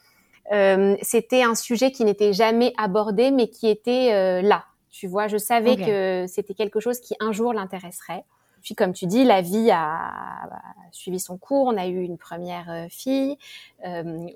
euh, 0.52 0.96
c'était 1.02 1.44
un 1.44 1.56
sujet 1.56 1.92
qui 1.92 2.06
n'était 2.06 2.34
jamais 2.34 2.74
abordé, 2.78 3.32
mais 3.32 3.48
qui 3.48 3.68
était 3.68 4.14
euh, 4.14 4.42
là. 4.42 4.66
Tu 4.92 5.08
vois, 5.08 5.28
je 5.28 5.38
savais 5.38 5.76
que 5.76 6.26
c'était 6.28 6.54
quelque 6.54 6.80
chose 6.80 7.02
qui 7.02 7.16
un 7.20 7.34
jour 7.34 7.54
l'intéresserait. 7.54 8.24
Puis, 8.62 8.76
comme 8.76 8.94
tu 8.94 9.08
dis, 9.08 9.26
la 9.26 9.42
vie 9.42 9.70
a, 9.70 10.50
suivi 10.92 11.20
son 11.20 11.38
cours. 11.38 11.68
On 11.68 11.78
a 11.78 11.86
eu 11.86 12.02
une 12.02 12.18
première 12.18 12.88
fille. 12.90 13.38
Euh, 13.86 14.28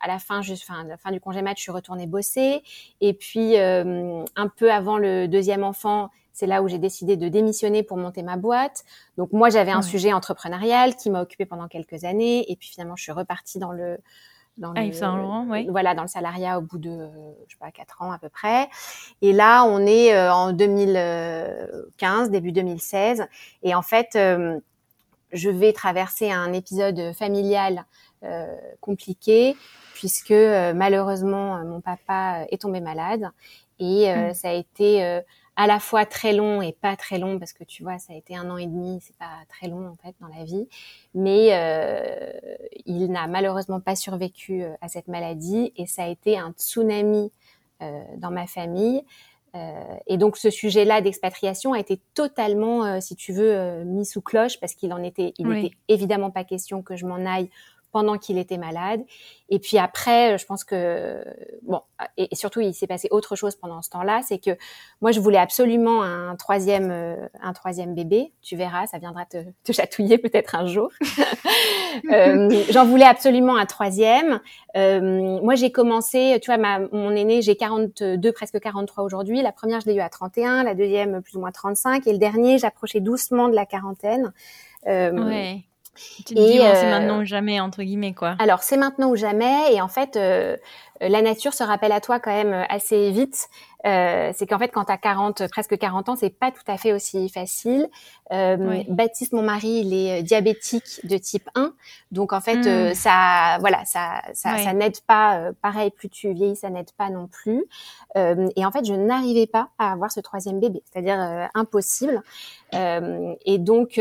à 0.00 0.08
la 0.08 0.18
fin, 0.18 0.42
juste, 0.42 0.64
fin, 0.64 0.84
la 0.84 0.98
fin 0.98 1.10
du 1.12 1.20
congé 1.20 1.40
mat, 1.40 1.56
je 1.56 1.62
suis 1.62 1.72
retournée 1.72 2.06
bosser. 2.06 2.62
Et 3.00 3.14
puis, 3.14 3.56
un 3.56 4.48
peu 4.54 4.70
avant 4.70 4.98
le 4.98 5.26
deuxième 5.28 5.64
enfant, 5.64 6.10
c'est 6.32 6.46
là 6.46 6.62
où 6.62 6.68
j'ai 6.68 6.78
décidé 6.78 7.16
de 7.16 7.28
démissionner 7.28 7.82
pour 7.82 7.96
monter 7.96 8.22
ma 8.22 8.36
boîte. 8.36 8.84
Donc 9.16 9.32
moi, 9.32 9.50
j'avais 9.50 9.72
un 9.72 9.82
sujet 9.82 10.12
entrepreneurial 10.12 10.96
qui 10.96 11.10
m'a 11.10 11.22
occupé 11.22 11.46
pendant 11.46 11.68
quelques 11.68 12.04
années. 12.04 12.50
Et 12.50 12.56
puis 12.56 12.68
finalement, 12.68 12.96
je 12.96 13.02
suis 13.02 13.12
repartie 13.12 13.58
dans 13.58 13.72
le 13.72 13.98
dans 14.58 14.74
ah, 14.76 14.82
le, 14.82 15.70
voilà 15.70 15.94
dans 15.94 16.02
le 16.02 16.08
salariat 16.08 16.58
au 16.58 16.60
bout 16.60 16.78
de 16.78 17.08
je 17.48 17.54
sais 17.54 17.58
pas 17.58 17.70
quatre 17.70 18.02
ans 18.02 18.12
à 18.12 18.18
peu 18.18 18.28
près 18.28 18.68
et 19.22 19.32
là 19.32 19.64
on 19.64 19.86
est 19.86 20.14
euh, 20.14 20.30
en 20.30 20.52
2015 20.52 22.30
début 22.30 22.52
2016 22.52 23.26
et 23.62 23.74
en 23.74 23.80
fait 23.80 24.10
euh, 24.14 24.60
je 25.32 25.48
vais 25.48 25.72
traverser 25.72 26.30
un 26.30 26.52
épisode 26.52 27.14
familial 27.14 27.86
euh, 28.24 28.54
compliqué 28.80 29.56
puisque 29.94 30.34
malheureusement 30.74 31.64
mon 31.64 31.80
papa 31.80 32.44
est 32.50 32.60
tombé 32.60 32.80
malade 32.80 33.30
et 33.78 34.14
mmh. 34.14 34.34
ça 34.34 34.50
a 34.50 34.52
été 34.52 35.22
à 35.62 35.68
la 35.68 35.78
fois 35.78 36.06
très 36.06 36.32
long 36.32 36.60
et 36.60 36.72
pas 36.72 36.96
très 36.96 37.18
long 37.18 37.38
parce 37.38 37.52
que 37.52 37.62
tu 37.62 37.84
vois 37.84 37.96
ça 37.98 38.12
a 38.12 38.16
été 38.16 38.36
un 38.36 38.50
an 38.50 38.56
et 38.56 38.66
demi 38.66 38.98
c'est 39.00 39.14
pas 39.16 39.30
très 39.48 39.68
long 39.68 39.86
en 39.86 39.94
fait 39.94 40.12
dans 40.20 40.26
la 40.26 40.42
vie. 40.42 40.66
Mais 41.14 41.50
euh, 41.52 42.32
il 42.84 43.06
n'a 43.12 43.28
malheureusement 43.28 43.78
pas 43.78 43.94
survécu 43.94 44.64
euh, 44.64 44.74
à 44.80 44.88
cette 44.88 45.06
maladie 45.06 45.72
et 45.76 45.86
ça 45.86 46.02
a 46.02 46.08
été 46.08 46.36
un 46.36 46.50
tsunami 46.50 47.30
euh, 47.80 48.02
dans 48.16 48.32
ma 48.32 48.48
famille. 48.48 49.04
Euh, 49.54 49.94
et 50.08 50.16
donc 50.16 50.36
ce 50.36 50.50
sujet-là 50.50 51.00
d'expatriation 51.00 51.74
a 51.74 51.78
été 51.78 52.00
totalement, 52.14 53.00
si 53.00 53.14
tu 53.14 53.32
veux, 53.32 53.84
mis 53.84 54.04
sous 54.04 54.20
cloche 54.20 54.58
parce 54.58 54.74
qu'il 54.74 54.92
en 54.92 55.00
était, 55.00 55.32
il 55.38 55.46
n'était 55.46 55.76
évidemment 55.86 56.32
pas 56.32 56.42
question 56.42 56.82
que 56.82 56.96
je 56.96 57.06
m'en 57.06 57.24
aille 57.24 57.50
pendant 57.92 58.18
qu'il 58.18 58.38
était 58.38 58.56
malade. 58.56 59.02
Et 59.50 59.58
puis 59.58 59.76
après, 59.76 60.38
je 60.38 60.46
pense 60.46 60.64
que 60.64 61.22
bon, 61.62 61.82
et, 62.16 62.34
surtout 62.34 62.60
il 62.60 62.74
s'est 62.74 62.86
passé 62.86 63.08
autre 63.10 63.36
chose 63.36 63.54
pendant 63.54 63.82
ce 63.82 63.90
temps-là, 63.90 64.22
c'est 64.26 64.38
que 64.38 64.56
moi 65.02 65.12
je 65.12 65.20
voulais 65.20 65.38
absolument 65.38 66.02
un 66.02 66.34
troisième, 66.36 66.90
euh, 66.90 67.28
un 67.40 67.52
troisième 67.52 67.94
bébé. 67.94 68.32
Tu 68.40 68.56
verras, 68.56 68.86
ça 68.86 68.98
viendra 68.98 69.26
te, 69.26 69.44
te 69.62 69.72
chatouiller 69.72 70.16
peut-être 70.16 70.54
un 70.54 70.66
jour. 70.66 70.90
euh, 72.10 72.64
J'en 72.70 72.86
voulais 72.86 73.04
absolument 73.04 73.56
un 73.56 73.66
troisième. 73.66 74.40
Euh, 74.74 75.40
moi 75.42 75.54
j'ai 75.54 75.70
commencé, 75.70 76.38
tu 76.42 76.50
vois, 76.50 76.56
ma, 76.56 76.80
mon 76.90 77.14
aîné, 77.14 77.42
j'ai 77.42 77.56
42, 77.56 78.32
presque 78.32 78.58
43 78.58 79.04
aujourd'hui. 79.04 79.42
La 79.42 79.52
première 79.52 79.80
je 79.80 79.86
l'ai 79.86 79.94
eu 79.94 80.00
à 80.00 80.08
31, 80.08 80.64
la 80.64 80.74
deuxième 80.74 81.22
plus 81.22 81.36
ou 81.36 81.40
moins 81.40 81.52
35, 81.52 82.06
et 82.06 82.12
le 82.12 82.18
dernier 82.18 82.56
j'approchais 82.56 83.00
doucement 83.00 83.48
de 83.48 83.54
la 83.54 83.66
quarantaine. 83.66 84.32
Euh, 84.86 85.12
ouais. 85.12 85.64
Tu 85.94 86.22
te 86.24 86.34
dis, 86.34 86.58
c'est 86.58 86.90
maintenant 86.90 87.20
ou 87.20 87.24
jamais, 87.24 87.60
entre 87.60 87.82
guillemets, 87.82 88.14
quoi. 88.14 88.36
Alors, 88.38 88.62
c'est 88.62 88.76
maintenant 88.76 89.10
ou 89.10 89.16
jamais. 89.16 89.74
Et 89.74 89.80
en 89.80 89.88
fait, 89.88 90.16
la 90.16 91.22
nature 91.22 91.52
se 91.52 91.64
rappelle 91.64 91.92
à 91.92 92.00
toi 92.00 92.20
quand 92.20 92.32
même 92.32 92.66
assez 92.68 93.10
vite. 93.10 93.48
Euh, 93.84 94.30
c'est 94.34 94.46
qu'en 94.46 94.58
fait, 94.58 94.68
quand 94.68 94.84
tu 94.84 94.92
as 94.92 94.98
40, 94.98 95.48
presque 95.48 95.76
40 95.76 96.08
ans, 96.08 96.16
c'est 96.16 96.30
pas 96.30 96.50
tout 96.50 96.62
à 96.66 96.76
fait 96.76 96.92
aussi 96.92 97.28
facile. 97.28 97.88
Euh, 98.32 98.82
Baptiste, 98.88 99.32
mon 99.32 99.42
mari, 99.42 99.82
il 99.84 99.94
est 99.94 100.22
diabétique 100.22 101.00
de 101.04 101.16
type 101.18 101.48
1. 101.54 101.72
Donc, 102.12 102.32
en 102.32 102.40
fait, 102.40 102.66
euh, 102.66 102.90
hmm. 102.90 102.94
ça, 102.94 103.56
voilà, 103.60 103.84
ça, 103.84 104.22
ça, 104.34 104.58
ça 104.58 104.72
n'aide 104.72 105.00
pas. 105.00 105.38
Euh, 105.38 105.52
pareil, 105.60 105.90
plus 105.90 106.08
tu 106.08 106.32
vieillis, 106.32 106.56
ça 106.56 106.70
n'aide 106.70 106.92
pas 106.92 107.10
non 107.10 107.26
plus. 107.26 107.64
et 108.14 108.64
en 108.64 108.70
fait, 108.70 108.84
je 108.84 108.94
n'arrivais 108.94 109.46
pas 109.46 109.70
à 109.78 109.92
avoir 109.92 110.10
ce 110.12 110.20
troisième 110.20 110.60
bébé, 110.60 110.82
c'est-à-dire 110.90 111.48
impossible. 111.54 112.22
et 112.72 113.58
donc, 113.58 114.00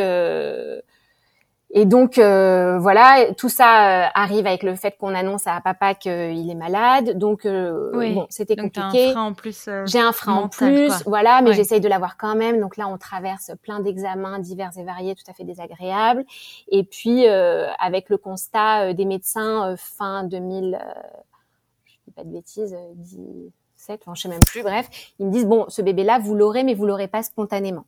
et 1.74 1.86
donc 1.86 2.18
euh, 2.18 2.78
voilà, 2.80 3.34
tout 3.38 3.48
ça 3.48 4.06
euh, 4.06 4.10
arrive 4.14 4.46
avec 4.46 4.62
le 4.62 4.76
fait 4.76 4.98
qu'on 4.98 5.16
annonce 5.16 5.48
à 5.48 5.62
papa 5.62 5.96
qu'il 5.96 6.50
est 6.50 6.56
malade. 6.56 7.18
Donc 7.18 7.46
euh, 7.46 8.14
bon, 8.14 8.28
c'était 8.30 8.58
compliqué. 8.58 9.10
un 9.10 9.12
frein 9.12 9.24
en 9.24 9.34
plus. 9.34 9.70
J'ai 9.86 10.00
un 10.00 10.12
frein 10.12 10.34
en 10.34 10.50
plus, 10.50 10.92
voilà, 11.06 11.42
mais 11.42 11.54
j'essaye 11.54 11.80
de 11.80 11.88
l'avoir 11.88 12.18
quand 12.18 12.36
même. 12.36 12.60
Donc 12.60 12.76
là, 12.76 12.88
on 12.90 12.98
traverse 12.98 13.52
plein 13.62 13.80
d'examens 13.80 14.40
divers 14.40 14.72
et 14.78 14.84
variés, 14.84 15.16
tout 15.16 15.30
à 15.30 15.34
fait 15.34 15.46
désagréables. 15.46 16.26
Et 16.70 16.84
puis 16.84 17.26
avec 17.28 18.10
le 18.10 18.18
constat 18.18 18.94
des 18.94 19.06
médecins 19.06 19.76
fin 19.78 20.26
2000, 20.26 20.78
je 21.86 21.94
dis 22.06 22.12
pas 22.12 22.26
de 22.26 22.32
bêtises, 22.32 22.76
17, 22.96 24.02
enfin 24.02 24.14
je 24.16 24.24
sais 24.24 24.30
même 24.30 24.40
plus. 24.42 24.62
Bref, 24.62 24.90
ils 25.20 25.28
me 25.28 25.32
disent 25.32 25.46
bon, 25.46 25.66
ce 25.70 25.82
bébé-là, 25.82 26.20
vous 26.20 26.36
l'aurez, 26.36 26.64
mais 26.64 26.74
vous 26.74 26.86
l'aurez 26.86 27.08
pas 27.08 27.24
spontanément. 27.24 27.86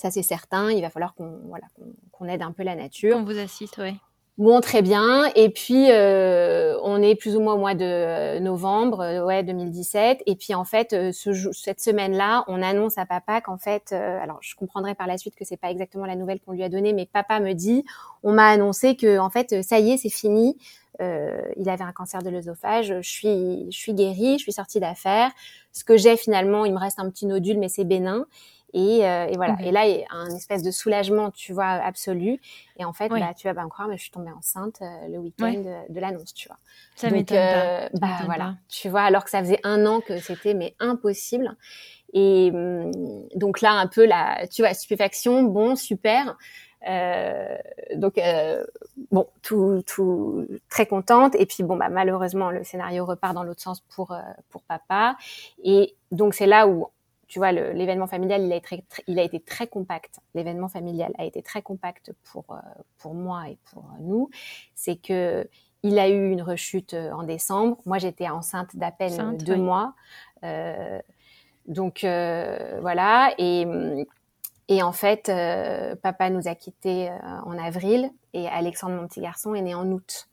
Ça, 0.00 0.10
c'est 0.10 0.22
certain. 0.22 0.70
Il 0.70 0.80
va 0.80 0.88
falloir 0.88 1.14
qu'on 1.14 1.40
voilà, 1.48 1.66
qu'on 2.12 2.26
aide 2.26 2.40
un 2.40 2.52
peu 2.52 2.62
la 2.62 2.74
nature. 2.74 3.16
On 3.18 3.24
vous 3.24 3.38
assiste, 3.38 3.78
oui. 3.78 3.98
Bon, 4.40 4.62
très 4.62 4.80
bien. 4.80 5.30
Et 5.34 5.50
puis, 5.50 5.90
euh, 5.90 6.74
on 6.82 7.02
est 7.02 7.14
plus 7.14 7.36
ou 7.36 7.40
moins 7.40 7.52
au 7.52 7.58
mois 7.58 7.74
de 7.74 7.84
euh, 7.84 8.40
novembre, 8.40 9.00
euh, 9.00 9.22
ouais, 9.22 9.42
2017. 9.42 10.22
Et 10.24 10.34
puis, 10.34 10.54
en 10.54 10.64
fait, 10.64 11.12
ce, 11.12 11.50
cette 11.52 11.78
semaine-là, 11.78 12.44
on 12.48 12.62
annonce 12.62 12.96
à 12.96 13.04
papa 13.04 13.42
qu'en 13.42 13.58
fait, 13.58 13.92
alors, 13.92 14.38
je 14.40 14.54
comprendrai 14.54 14.94
par 14.94 15.06
la 15.06 15.18
suite 15.18 15.34
que 15.36 15.44
c'est 15.44 15.58
pas 15.58 15.70
exactement 15.70 16.06
la 16.06 16.16
nouvelle 16.16 16.40
qu'on 16.40 16.52
lui 16.52 16.62
a 16.62 16.70
donnée, 16.70 16.94
mais 16.94 17.04
papa 17.04 17.38
me 17.38 17.52
dit, 17.52 17.84
on 18.22 18.32
m'a 18.32 18.46
annoncé 18.46 18.96
que, 18.96 19.18
en 19.18 19.28
fait, 19.28 19.62
ça 19.62 19.78
y 19.78 19.90
est, 19.90 19.98
c'est 19.98 20.08
fini. 20.08 20.56
il 21.00 21.68
avait 21.68 21.84
un 21.84 21.92
cancer 21.92 22.22
de 22.22 22.30
l'œsophage. 22.30 22.94
Je 23.02 23.10
suis, 23.10 23.66
je 23.70 23.76
suis 23.76 23.92
guérie, 23.92 24.38
je 24.38 24.44
suis 24.44 24.52
sortie 24.52 24.80
d'affaires. 24.80 25.32
Ce 25.72 25.84
que 25.84 25.98
j'ai 25.98 26.16
finalement, 26.16 26.64
il 26.64 26.72
me 26.72 26.78
reste 26.78 26.98
un 26.98 27.10
petit 27.10 27.26
nodule, 27.26 27.58
mais 27.58 27.68
c'est 27.68 27.84
bénin. 27.84 28.24
Et, 28.72 29.06
euh, 29.06 29.26
et 29.26 29.36
voilà. 29.36 29.56
Et 29.62 29.72
là, 29.72 29.86
il 29.86 30.00
y 30.00 30.04
a 30.04 30.14
un 30.14 30.30
espèce 30.34 30.62
de 30.62 30.70
soulagement, 30.70 31.30
tu 31.30 31.52
vois, 31.52 31.66
absolu. 31.66 32.40
Et 32.78 32.84
en 32.84 32.92
fait, 32.92 33.08
bah, 33.08 33.34
tu 33.36 33.46
vas 33.48 33.54
pas 33.54 33.64
me 33.64 33.68
croire, 33.68 33.88
mais 33.88 33.96
je 33.96 34.02
suis 34.02 34.10
tombée 34.10 34.30
enceinte 34.30 34.80
euh, 34.82 35.08
le 35.08 35.18
week-end 35.18 35.84
de, 35.88 36.00
l'annonce, 36.00 36.34
tu 36.34 36.48
vois. 36.48 36.58
Ça 36.94 37.10
m'étonne 37.10 37.38
euh, 37.38 37.88
Bah 37.94 38.20
voilà, 38.26 38.54
tu 38.68 38.88
vois, 38.88 39.02
alors 39.02 39.24
que 39.24 39.30
ça 39.30 39.40
faisait 39.40 39.60
un 39.64 39.86
an 39.86 40.00
que 40.00 40.18
c'était 40.18 40.54
mais 40.54 40.74
impossible. 40.78 41.56
Et 42.12 42.50
hum, 42.52 42.92
donc 43.34 43.60
là, 43.60 43.72
un 43.72 43.86
peu 43.86 44.06
la, 44.06 44.46
tu 44.48 44.62
vois, 44.62 44.72
stupéfaction, 44.74 45.42
bon, 45.42 45.74
super. 45.74 46.36
Euh, 46.88 47.58
donc 47.96 48.16
euh, 48.16 48.64
bon, 49.10 49.26
tout, 49.42 49.82
tout 49.84 50.46
très 50.68 50.86
contente. 50.86 51.34
Et 51.34 51.44
puis 51.44 51.64
bon, 51.64 51.76
bah 51.76 51.88
malheureusement, 51.88 52.50
le 52.50 52.62
scénario 52.62 53.04
repart 53.04 53.34
dans 53.34 53.42
l'autre 53.42 53.60
sens 53.60 53.80
pour 53.80 54.16
pour 54.48 54.62
papa. 54.62 55.16
Et 55.64 55.94
donc 56.12 56.34
c'est 56.34 56.46
là 56.46 56.68
où 56.68 56.88
tu 57.30 57.38
vois, 57.38 57.52
l'événement 57.52 58.08
familial, 58.08 58.42
il 58.42 58.52
a, 58.52 58.56
été, 58.56 58.84
il 59.06 59.20
a 59.20 59.22
été 59.22 59.38
très 59.38 59.68
compact. 59.68 60.18
L'événement 60.34 60.68
familial 60.68 61.12
a 61.16 61.24
été 61.24 61.42
très 61.42 61.62
compact 61.62 62.12
pour, 62.24 62.44
euh, 62.50 62.56
pour 62.98 63.14
moi 63.14 63.48
et 63.48 63.56
pour 63.70 63.84
nous. 64.00 64.30
C'est 64.74 64.96
que 64.96 65.48
il 65.84 66.00
a 66.00 66.08
eu 66.08 66.30
une 66.30 66.42
rechute 66.42 66.92
euh, 66.94 67.12
en 67.12 67.22
décembre. 67.22 67.78
Moi, 67.86 67.98
j'étais 67.98 68.28
enceinte 68.28 68.74
d'à 68.74 68.90
peine 68.90 69.36
deux 69.36 69.54
mois. 69.54 69.94
Euh, 70.42 71.00
donc 71.66 72.02
euh, 72.02 72.80
voilà. 72.80 73.32
Et, 73.38 73.64
et 74.66 74.82
en 74.82 74.92
fait, 74.92 75.28
euh, 75.28 75.94
papa 75.94 76.30
nous 76.30 76.48
a 76.48 76.56
quittés 76.56 77.12
en 77.44 77.56
avril 77.58 78.10
et 78.32 78.48
Alexandre, 78.48 78.96
mon 78.96 79.06
petit 79.06 79.20
garçon, 79.20 79.54
est 79.54 79.62
né 79.62 79.76
en 79.76 79.88
août. 79.92 80.28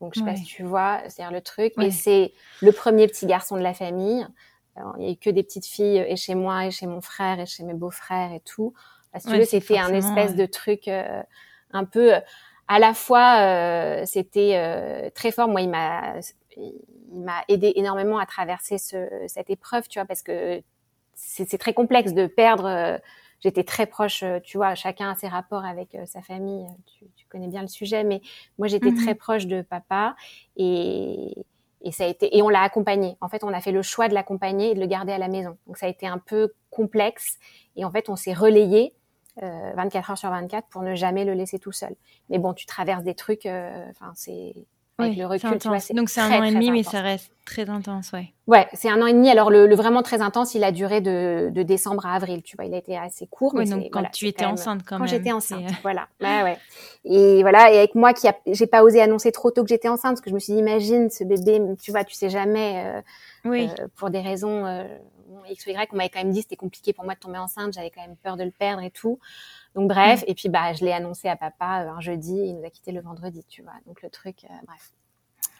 Donc 0.00 0.14
je 0.14 0.20
sais 0.20 0.24
pas 0.24 0.36
si 0.36 0.44
tu 0.44 0.62
vois, 0.62 1.02
c'est 1.08 1.30
le 1.30 1.42
truc. 1.42 1.74
Et 1.82 1.90
c'est 1.90 2.32
le 2.62 2.72
premier 2.72 3.06
petit 3.08 3.26
garçon 3.26 3.56
de 3.56 3.62
la 3.62 3.74
famille 3.74 4.26
il 4.98 5.04
y 5.04 5.08
a 5.08 5.12
eu 5.12 5.16
que 5.16 5.30
des 5.30 5.42
petites 5.42 5.66
filles 5.66 6.04
et 6.06 6.16
chez 6.16 6.34
moi 6.34 6.66
et 6.66 6.70
chez 6.70 6.86
mon 6.86 7.00
frère 7.00 7.40
et 7.40 7.46
chez 7.46 7.64
mes 7.64 7.74
beaux-frères 7.74 8.32
et 8.32 8.40
tout. 8.40 8.72
Parce 9.12 9.24
que 9.24 9.44
c'était 9.44 9.78
un 9.78 9.92
espèce 9.92 10.36
de 10.36 10.46
truc 10.46 10.86
euh, 10.88 11.22
un 11.72 11.84
peu 11.84 12.12
à 12.68 12.78
la 12.78 12.94
fois 12.94 13.40
euh, 13.40 14.02
c'était 14.06 14.52
euh, 14.54 15.10
très 15.10 15.32
fort. 15.32 15.48
Moi 15.48 15.62
il 15.62 15.70
m'a 15.70 16.14
il 16.56 17.20
m'a 17.22 17.42
aidé 17.48 17.72
énormément 17.74 18.18
à 18.18 18.26
traverser 18.26 18.78
ce, 18.78 19.08
cette 19.26 19.50
épreuve 19.50 19.88
tu 19.88 19.98
vois 19.98 20.06
parce 20.06 20.22
que 20.22 20.62
c'est 21.14 21.58
très 21.58 21.74
complexe 21.74 22.12
de 22.12 22.26
perdre 22.26 23.00
j'étais 23.40 23.64
très 23.64 23.86
proche 23.86 24.24
tu 24.44 24.56
vois 24.56 24.74
chacun 24.74 25.10
a 25.10 25.14
ses 25.16 25.28
rapports 25.28 25.64
avec 25.64 25.96
sa 26.06 26.22
famille. 26.22 26.66
Tu, 26.86 27.04
tu, 27.16 27.26
connais 27.26 27.48
bien 27.48 27.62
le 27.62 27.68
sujet 27.68 28.04
mais 28.04 28.20
moi 28.58 28.68
j'étais 28.68 28.92
mmh 28.92 29.02
très 29.02 29.14
proche 29.16 29.46
de 29.46 29.62
papa 29.62 30.14
et 30.56 31.34
et 31.82 31.92
ça 31.92 32.04
a 32.04 32.06
été 32.06 32.36
et 32.36 32.42
on 32.42 32.48
l'a 32.48 32.62
accompagné. 32.62 33.16
En 33.20 33.28
fait, 33.28 33.44
on 33.44 33.52
a 33.52 33.60
fait 33.60 33.72
le 33.72 33.82
choix 33.82 34.08
de 34.08 34.14
l'accompagner 34.14 34.70
et 34.70 34.74
de 34.74 34.80
le 34.80 34.86
garder 34.86 35.12
à 35.12 35.18
la 35.18 35.28
maison. 35.28 35.56
Donc 35.66 35.78
ça 35.78 35.86
a 35.86 35.88
été 35.88 36.06
un 36.06 36.18
peu 36.18 36.52
complexe 36.70 37.38
et 37.76 37.84
en 37.84 37.90
fait, 37.90 38.08
on 38.08 38.16
s'est 38.16 38.34
relayé 38.34 38.94
euh, 39.42 39.72
24 39.76 40.10
heures 40.10 40.18
sur 40.18 40.30
24 40.30 40.68
pour 40.68 40.82
ne 40.82 40.94
jamais 40.94 41.24
le 41.24 41.34
laisser 41.34 41.58
tout 41.58 41.72
seul. 41.72 41.94
Mais 42.28 42.38
bon, 42.38 42.52
tu 42.52 42.66
traverses 42.66 43.04
des 43.04 43.14
trucs. 43.14 43.46
Euh, 43.46 43.86
enfin, 43.90 44.12
c'est 44.14 44.54
avec 45.02 45.16
le 45.16 45.26
recul, 45.26 45.58
tu 45.58 45.68
vois, 45.68 45.78
Donc 45.94 46.08
c'est 46.08 46.20
un 46.20 46.40
an 46.40 46.42
et 46.42 46.52
demi, 46.52 46.70
mais 46.70 46.82
ça 46.82 47.00
reste 47.00 47.32
très 47.44 47.68
intense, 47.68 48.12
ouais. 48.12 48.32
Ouais, 48.46 48.66
c'est 48.72 48.88
un 48.88 49.00
an 49.02 49.06
et 49.06 49.12
demi. 49.12 49.30
Alors 49.30 49.50
le, 49.50 49.66
le, 49.66 49.74
vraiment 49.74 50.02
très 50.02 50.22
intense, 50.22 50.54
il 50.54 50.64
a 50.64 50.72
duré 50.72 51.00
de, 51.00 51.50
de, 51.52 51.62
décembre 51.62 52.06
à 52.06 52.14
avril, 52.14 52.42
tu 52.42 52.56
vois. 52.56 52.64
Il 52.64 52.74
a 52.74 52.78
été 52.78 52.96
assez 52.96 53.26
court. 53.26 53.54
mais 53.54 53.64
donc 53.64 53.90
quand 53.90 54.04
tu 54.12 54.26
étais 54.26 54.44
enceinte, 54.44 54.82
quand, 54.82 54.96
quand 54.96 55.02
même. 55.02 55.08
Quand 55.08 55.16
j'étais 55.16 55.32
enceinte, 55.32 55.70
voilà. 55.82 56.08
Ouais, 56.20 56.42
ouais. 56.42 56.58
Et 57.04 57.42
voilà. 57.42 57.72
Et 57.72 57.78
avec 57.78 57.94
moi, 57.94 58.12
qui 58.12 58.28
a, 58.28 58.36
j'ai 58.46 58.66
pas 58.66 58.82
osé 58.82 59.00
annoncer 59.00 59.32
trop 59.32 59.50
tôt 59.50 59.62
que 59.62 59.68
j'étais 59.68 59.88
enceinte, 59.88 60.12
parce 60.12 60.20
que 60.20 60.30
je 60.30 60.34
me 60.34 60.40
suis 60.40 60.52
dit, 60.52 60.58
imagine 60.58 61.10
ce 61.10 61.24
bébé, 61.24 61.60
tu 61.82 61.90
vois, 61.90 62.04
tu 62.04 62.14
sais 62.14 62.30
jamais. 62.30 62.84
Euh, 62.84 63.00
oui. 63.44 63.68
Euh, 63.78 63.86
pour 63.96 64.10
des 64.10 64.20
raisons 64.20 64.66
euh, 64.66 64.84
X 65.48 65.66
ou 65.66 65.70
Y, 65.70 65.88
on 65.92 65.96
m'avait 65.96 66.08
quand 66.08 66.22
même 66.22 66.32
dit 66.32 66.42
c'était 66.42 66.56
compliqué 66.56 66.92
pour 66.92 67.04
moi 67.04 67.14
de 67.14 67.20
tomber 67.20 67.38
enceinte, 67.38 67.72
j'avais 67.72 67.90
quand 67.90 68.02
même 68.02 68.16
peur 68.16 68.36
de 68.36 68.44
le 68.44 68.50
perdre 68.50 68.82
et 68.82 68.90
tout. 68.90 69.18
Donc 69.74 69.88
bref, 69.88 70.22
mm. 70.22 70.24
et 70.28 70.34
puis 70.34 70.48
bah 70.48 70.72
je 70.72 70.84
l'ai 70.84 70.92
annoncé 70.92 71.28
à 71.28 71.36
papa 71.36 71.86
un 71.88 72.00
jeudi, 72.00 72.34
il 72.34 72.56
nous 72.56 72.64
a 72.64 72.70
quitté 72.70 72.92
le 72.92 73.00
vendredi, 73.00 73.44
tu 73.48 73.62
vois. 73.62 73.74
Donc 73.86 74.02
le 74.02 74.10
truc, 74.10 74.46
bref 74.66 74.92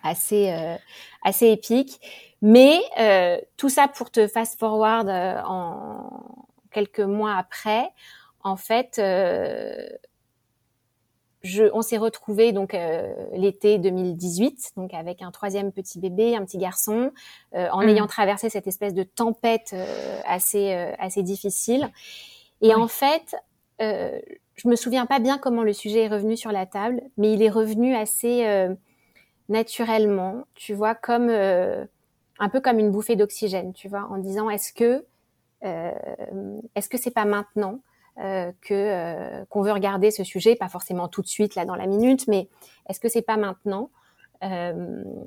assez 0.03 0.51
euh, 0.51 0.77
assez 1.23 1.49
épique. 1.49 2.01
Mais 2.43 2.81
euh, 2.99 3.39
tout 3.57 3.69
ça 3.69 3.89
pour 3.89 4.11
te 4.11 4.27
fast 4.27 4.59
forward 4.59 5.09
euh, 5.09 5.41
en 5.45 6.47
quelques 6.71 7.01
mois 7.01 7.35
après, 7.37 7.91
en 8.43 8.57
fait, 8.57 9.01
je, 11.43 11.65
on 11.73 11.83
s'est 11.83 11.97
retrouvé 11.97 12.53
donc 12.53 12.77
l'été 13.33 13.79
2018, 13.79 14.73
donc 14.77 14.93
avec 14.95 15.23
un 15.23 15.31
troisième 15.31 15.73
petit 15.73 15.99
bébé, 15.99 16.37
un 16.37 16.45
petit 16.45 16.59
garçon, 16.59 17.13
en 17.55 17.83
mmh. 17.83 17.89
ayant 17.89 18.07
traversé 18.07 18.51
cette 18.51 18.67
espèce 18.67 18.93
de 18.93 19.03
tempête 19.03 19.75
assez 20.27 20.73
assez 20.99 21.23
difficile. 21.23 21.91
Et 22.61 22.75
en 22.75 22.89
fait, 22.89 23.37
je 23.79 24.69
me 24.69 24.77
souviens 24.77 25.07
pas 25.07 25.19
bien 25.19 25.39
comment 25.39 25.63
le 25.63 25.73
sujet 25.73 26.05
est 26.05 26.09
revenu 26.09 26.37
sur 26.37 26.53
la 26.53 26.67
table, 26.67 27.01
mais 27.17 27.33
il 27.33 27.43
est 27.43 27.49
revenu 27.49 27.95
assez 27.95 28.45
naturellement, 29.51 30.45
tu 30.55 30.73
vois, 30.73 30.95
comme 30.95 31.29
euh, 31.29 31.85
un 32.39 32.49
peu 32.49 32.61
comme 32.61 32.79
une 32.79 32.91
bouffée 32.91 33.17
d'oxygène, 33.17 33.75
tu 33.75 33.89
vois, 33.89 34.07
en 34.09 34.17
disant 34.17 34.49
est-ce 34.49 34.73
que 34.73 35.05
euh, 35.65 36.61
est-ce 36.75 36.89
que 36.89 36.97
c'est 36.97 37.11
pas 37.11 37.27
maintenant? 37.27 37.81
Euh, 38.19 38.53
que 38.61 38.75
euh, 38.75 39.45
qu'on 39.49 39.63
veut 39.63 39.73
regarder 39.73 40.11
ce 40.11 40.25
sujet, 40.25 40.57
pas 40.57 40.69
forcément 40.69 41.09
tout 41.09 41.23
de 41.23 41.29
suite 41.29 41.55
là 41.55 41.65
dans 41.65 41.77
la 41.77 41.87
minute, 41.87 42.27
mais 42.29 42.49
est-ce 42.89 43.01
que 43.01 43.09
c'est 43.09 43.23
pas 43.23 43.37
maintenant? 43.37 43.91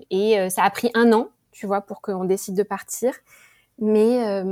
Et 0.10 0.50
ça 0.50 0.64
a 0.64 0.70
pris 0.72 0.90
un 0.96 1.14
an, 1.14 1.30
tu 1.52 1.68
vois, 1.68 1.82
pour 1.82 2.02
qu'on 2.02 2.26
décide 2.26 2.56
de 2.56 2.64
partir, 2.64 3.14
mais 3.78 4.44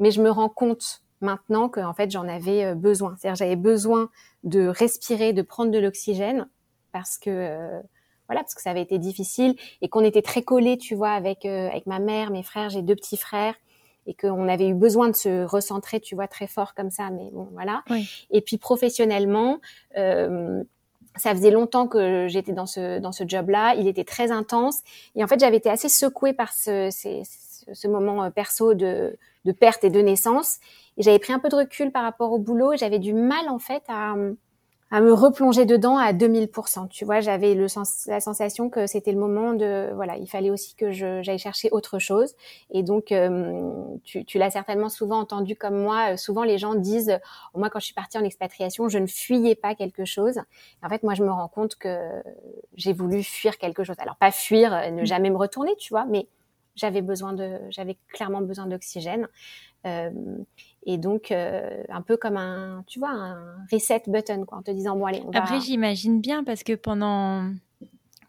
mais 0.00 0.10
je 0.10 0.20
me 0.20 0.28
rends 0.28 0.48
compte 0.48 1.02
maintenant 1.20 1.68
que 1.68 1.78
en 1.78 1.94
fait 1.94 2.10
j'en 2.10 2.26
avais 2.26 2.74
besoin, 2.74 3.14
c'est-à-dire 3.16 3.36
j'avais 3.36 3.54
besoin 3.54 4.10
de 4.42 4.66
respirer, 4.66 5.32
de 5.32 5.42
prendre 5.42 5.70
de 5.70 5.78
l'oxygène 5.78 6.48
parce 6.90 7.16
que 7.16 7.80
voilà 8.28 8.42
parce 8.42 8.54
que 8.54 8.62
ça 8.62 8.70
avait 8.70 8.82
été 8.82 8.98
difficile 8.98 9.54
et 9.80 9.88
qu'on 9.88 10.02
était 10.02 10.22
très 10.22 10.42
collés 10.42 10.78
tu 10.78 10.94
vois 10.94 11.10
avec 11.10 11.44
euh, 11.44 11.68
avec 11.68 11.86
ma 11.86 11.98
mère 11.98 12.30
mes 12.30 12.42
frères. 12.42 12.70
J'ai 12.70 12.82
deux 12.82 12.96
petits 12.96 13.16
frères 13.16 13.54
et 14.06 14.14
qu'on 14.14 14.48
avait 14.48 14.68
eu 14.68 14.74
besoin 14.74 15.08
de 15.08 15.16
se 15.16 15.44
recentrer 15.44 16.00
tu 16.00 16.14
vois 16.14 16.28
très 16.28 16.46
fort 16.46 16.74
comme 16.74 16.90
ça 16.90 17.10
mais 17.10 17.30
bon 17.32 17.48
voilà. 17.52 17.82
Et 18.30 18.40
puis 18.40 18.58
professionnellement 18.58 19.60
euh, 19.96 20.62
ça 21.16 21.32
faisait 21.32 21.50
longtemps 21.50 21.86
que 21.86 22.26
j'étais 22.28 22.52
dans 22.52 22.66
ce 22.66 22.98
dans 22.98 23.12
ce 23.12 23.24
job 23.26 23.50
là 23.50 23.74
il 23.74 23.88
était 23.88 24.04
très 24.04 24.30
intense. 24.30 24.80
Et 25.14 25.24
en 25.24 25.26
fait 25.26 25.40
j'avais 25.40 25.56
été 25.56 25.70
assez 25.70 25.88
secouée 25.88 26.32
par 26.32 26.52
ce, 26.52 26.90
ce 26.90 27.88
moment 27.88 28.24
euh, 28.24 28.30
perso 28.30 28.74
de 28.74 29.18
de 29.44 29.52
perte 29.52 29.84
et 29.84 29.90
de 29.90 30.00
naissance. 30.00 30.58
Et 30.96 31.02
j'avais 31.02 31.18
pris 31.18 31.32
un 31.32 31.38
peu 31.38 31.48
de 31.48 31.56
recul 31.56 31.92
par 31.92 32.02
rapport 32.02 32.32
au 32.32 32.38
boulot. 32.38 32.72
Et 32.72 32.76
j'avais 32.76 32.98
du 32.98 33.14
mal 33.14 33.48
en 33.48 33.58
fait 33.58 33.82
à 33.88 34.14
à 34.90 35.00
me 35.00 35.12
replonger 35.12 35.64
dedans 35.64 35.98
à 35.98 36.12
2000%. 36.12 36.88
Tu 36.88 37.04
vois, 37.04 37.20
j'avais 37.20 37.54
le 37.54 37.66
sens, 37.66 38.06
la 38.06 38.20
sensation 38.20 38.70
que 38.70 38.86
c'était 38.86 39.10
le 39.10 39.18
moment 39.18 39.52
de, 39.52 39.90
voilà, 39.94 40.16
il 40.16 40.28
fallait 40.28 40.50
aussi 40.50 40.76
que 40.76 40.92
j'aille 40.92 41.38
chercher 41.38 41.68
autre 41.72 41.98
chose. 41.98 42.34
Et 42.70 42.84
donc, 42.84 43.10
euh, 43.10 43.72
tu, 44.04 44.24
tu 44.24 44.38
l'as 44.38 44.50
certainement 44.50 44.88
souvent 44.88 45.18
entendu 45.18 45.56
comme 45.56 45.76
moi. 45.76 46.12
Euh, 46.12 46.16
souvent, 46.16 46.44
les 46.44 46.56
gens 46.58 46.76
disent, 46.76 47.18
moi, 47.54 47.68
quand 47.68 47.80
je 47.80 47.86
suis 47.86 47.94
partie 47.94 48.16
en 48.16 48.24
expatriation, 48.24 48.88
je 48.88 48.98
ne 48.98 49.06
fuyais 49.06 49.56
pas 49.56 49.74
quelque 49.74 50.04
chose. 50.04 50.38
en 50.82 50.88
fait, 50.88 51.02
moi, 51.02 51.14
je 51.14 51.24
me 51.24 51.30
rends 51.30 51.48
compte 51.48 51.74
que 51.74 52.22
j'ai 52.76 52.92
voulu 52.92 53.24
fuir 53.24 53.58
quelque 53.58 53.82
chose. 53.82 53.96
Alors, 53.98 54.16
pas 54.16 54.30
fuir, 54.30 54.72
euh, 54.72 54.90
ne 54.90 55.02
mmh. 55.02 55.06
jamais 55.06 55.30
me 55.30 55.36
retourner, 55.36 55.74
tu 55.76 55.92
vois, 55.92 56.04
mais 56.04 56.28
j'avais 56.76 57.02
besoin 57.02 57.32
de, 57.32 57.58
j'avais 57.70 57.96
clairement 58.12 58.42
besoin 58.42 58.66
d'oxygène. 58.66 59.26
Euh, 59.86 60.10
et 60.88 60.98
donc, 60.98 61.32
euh, 61.32 61.82
un 61.88 62.00
peu 62.00 62.16
comme 62.16 62.36
un, 62.36 62.84
tu 62.86 63.00
vois, 63.00 63.10
un 63.10 63.56
reset 63.72 64.02
button, 64.06 64.44
quoi, 64.46 64.58
en 64.58 64.62
te 64.62 64.70
disant, 64.70 64.96
bon, 64.96 65.06
allez, 65.06 65.20
on 65.26 65.32
va... 65.32 65.40
Après, 65.40 65.60
j'imagine 65.60 66.20
bien, 66.20 66.44
parce 66.44 66.62
que 66.62 66.74
pendant, 66.74 67.50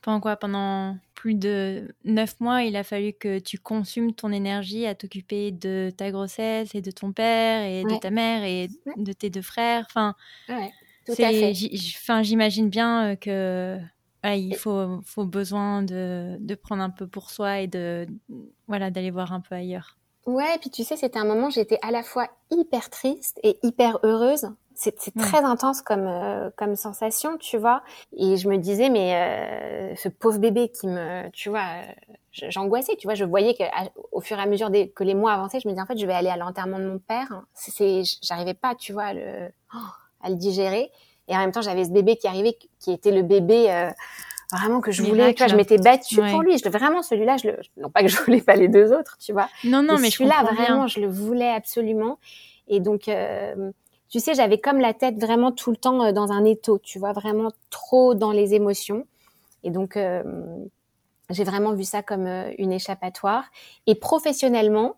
pendant 0.01 0.19
quoi 0.19 0.37
Pendant 0.37 0.97
plus 1.13 1.35
de 1.35 1.87
neuf 2.03 2.39
mois, 2.39 2.63
il 2.63 2.75
a 2.75 2.83
fallu 2.83 3.13
que 3.13 3.37
tu 3.37 3.59
consumes 3.59 4.13
ton 4.13 4.31
énergie 4.31 4.87
à 4.87 4.95
t'occuper 4.95 5.51
de 5.51 5.91
ta 5.95 6.09
grossesse 6.09 6.73
et 6.73 6.81
de 6.81 6.89
ton 6.89 7.11
père 7.11 7.63
et 7.63 7.83
de 7.83 7.99
ta 7.99 8.09
mère 8.09 8.43
et 8.43 8.69
de 8.95 9.13
tes 9.13 9.29
deux 9.29 9.41
frères. 9.41 9.85
Enfin, 9.89 10.15
ouais. 10.49 10.71
Enfin, 11.09 12.23
j'imagine 12.23 12.69
bien 12.69 13.11
euh, 13.11 13.15
que 13.15 13.79
il 14.25 14.55
faut, 14.55 14.99
faut 15.05 15.25
besoin 15.25 15.83
de, 15.83 16.37
de, 16.39 16.55
prendre 16.55 16.83
un 16.83 16.89
peu 16.89 17.07
pour 17.07 17.29
soi 17.29 17.61
et 17.61 17.67
de 17.67 18.07
voilà 18.67 18.91
d'aller 18.91 19.11
voir 19.11 19.31
un 19.31 19.39
peu 19.39 19.55
ailleurs. 19.55 19.96
Ouais, 20.27 20.55
et 20.55 20.59
puis 20.59 20.69
tu 20.69 20.83
sais, 20.83 20.97
c'était 20.97 21.19
un 21.19 21.23
moment 21.23 21.47
où 21.47 21.51
j'étais 21.51 21.79
à 21.81 21.89
la 21.89 22.03
fois 22.03 22.27
hyper 22.51 22.89
triste 22.89 23.39
et 23.43 23.57
hyper 23.63 23.97
heureuse. 24.03 24.49
C'est 24.75 24.93
très 25.17 25.43
intense 25.43 25.81
comme 25.81 26.05
euh, 26.05 26.51
comme 26.55 26.75
sensation, 26.75 27.37
tu 27.37 27.57
vois. 27.57 27.81
Et 28.15 28.37
je 28.37 28.47
me 28.47 28.57
disais, 28.57 28.89
mais 28.89 29.15
euh, 29.15 29.95
ce 29.95 30.07
pauvre 30.07 30.37
bébé 30.37 30.69
qui 30.69 30.85
me, 30.85 31.27
tu 31.31 31.49
vois, 31.49 31.65
j'angoissais, 32.31 32.95
tu 32.97 33.07
vois. 33.07 33.15
Je 33.15 33.23
voyais 33.23 33.55
que 33.55 33.63
au 34.11 34.21
fur 34.21 34.37
et 34.37 34.41
à 34.41 34.45
mesure 34.45 34.69
des, 34.69 34.89
que 34.89 35.03
les 35.03 35.15
mois 35.15 35.31
avançaient, 35.31 35.59
je 35.61 35.67
me 35.67 35.73
disais 35.73 35.81
en 35.81 35.87
fait, 35.87 35.97
je 35.97 36.05
vais 36.05 36.13
aller 36.13 36.29
à 36.29 36.37
l'enterrement 36.37 36.77
de 36.77 36.87
mon 36.87 36.99
père. 36.99 37.43
C'est, 37.55 38.03
j'arrivais 38.21 38.53
pas, 38.53 38.75
tu 38.75 38.93
vois, 38.93 39.05
à 39.05 39.13
le, 39.13 39.49
à 40.21 40.29
le 40.29 40.35
digérer. 40.35 40.91
Et 41.27 41.35
en 41.35 41.39
même 41.39 41.51
temps, 41.51 41.61
j'avais 41.61 41.85
ce 41.85 41.91
bébé 41.91 42.17
qui 42.17 42.27
arrivait, 42.27 42.57
qui 42.79 42.91
était 42.91 43.11
le 43.11 43.23
bébé. 43.23 43.71
Euh, 43.71 43.89
vraiment 44.51 44.81
que 44.81 44.91
je 44.91 45.03
voulais, 45.03 45.33
tu 45.33 45.43
vois, 45.43 45.47
je 45.47 45.55
m'étais 45.55 45.77
battue 45.77 46.15
pour 46.15 46.41
lui. 46.41 46.57
Je, 46.57 46.69
vraiment, 46.69 47.03
celui-là, 47.03 47.37
je 47.37 47.47
le, 47.47 47.57
non 47.77 47.89
pas 47.89 48.01
que 48.01 48.07
je 48.07 48.17
voulais 48.17 48.41
pas 48.41 48.55
les 48.55 48.67
deux 48.67 48.93
autres, 48.93 49.17
tu 49.19 49.33
vois. 49.33 49.49
Non, 49.63 49.83
non, 49.83 49.97
mais, 49.99 50.09
celui-là, 50.09 50.43
vraiment, 50.43 50.87
je 50.87 50.99
le 50.99 51.07
voulais 51.07 51.49
absolument. 51.49 52.17
Et 52.67 52.79
donc, 52.79 53.07
euh, 53.07 53.71
tu 54.09 54.19
sais, 54.19 54.33
j'avais 54.33 54.59
comme 54.59 54.79
la 54.79 54.93
tête 54.93 55.19
vraiment 55.19 55.51
tout 55.51 55.71
le 55.71 55.77
temps 55.77 56.03
euh, 56.03 56.11
dans 56.11 56.31
un 56.31 56.45
étau, 56.45 56.79
tu 56.79 56.99
vois, 56.99 57.11
vraiment 57.11 57.49
trop 57.69 58.13
dans 58.13 58.31
les 58.31 58.53
émotions. 58.53 59.05
Et 59.63 59.69
donc, 59.69 59.97
euh, 59.97 60.23
j'ai 61.29 61.43
vraiment 61.43 61.73
vu 61.73 61.83
ça 61.83 62.01
comme 62.01 62.27
une 62.57 62.71
échappatoire. 62.71 63.45
Et 63.85 63.95
professionnellement, 63.95 64.95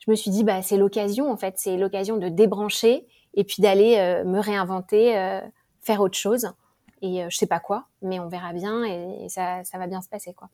je 0.00 0.10
me 0.10 0.16
suis 0.16 0.30
dit, 0.30 0.44
bah, 0.44 0.60
c'est 0.60 0.76
l'occasion, 0.76 1.30
en 1.30 1.36
fait, 1.36 1.54
c'est 1.56 1.76
l'occasion 1.78 2.18
de 2.18 2.28
débrancher 2.28 3.06
et 3.34 3.44
puis 3.44 3.62
d'aller 3.62 4.22
me 4.26 4.38
réinventer, 4.38 5.40
faire 5.80 6.02
autre 6.02 6.18
chose 6.18 6.52
et 7.02 7.22
euh, 7.22 7.26
je 7.28 7.36
sais 7.36 7.46
pas 7.46 7.60
quoi, 7.60 7.86
mais 8.00 8.18
on 8.20 8.28
verra 8.28 8.52
bien 8.52 8.84
et, 8.84 9.28
ça, 9.28 9.64
ça, 9.64 9.76
va 9.78 9.86
bien 9.86 10.00
se 10.00 10.08
passer 10.08 10.32
quoi. 10.32 10.48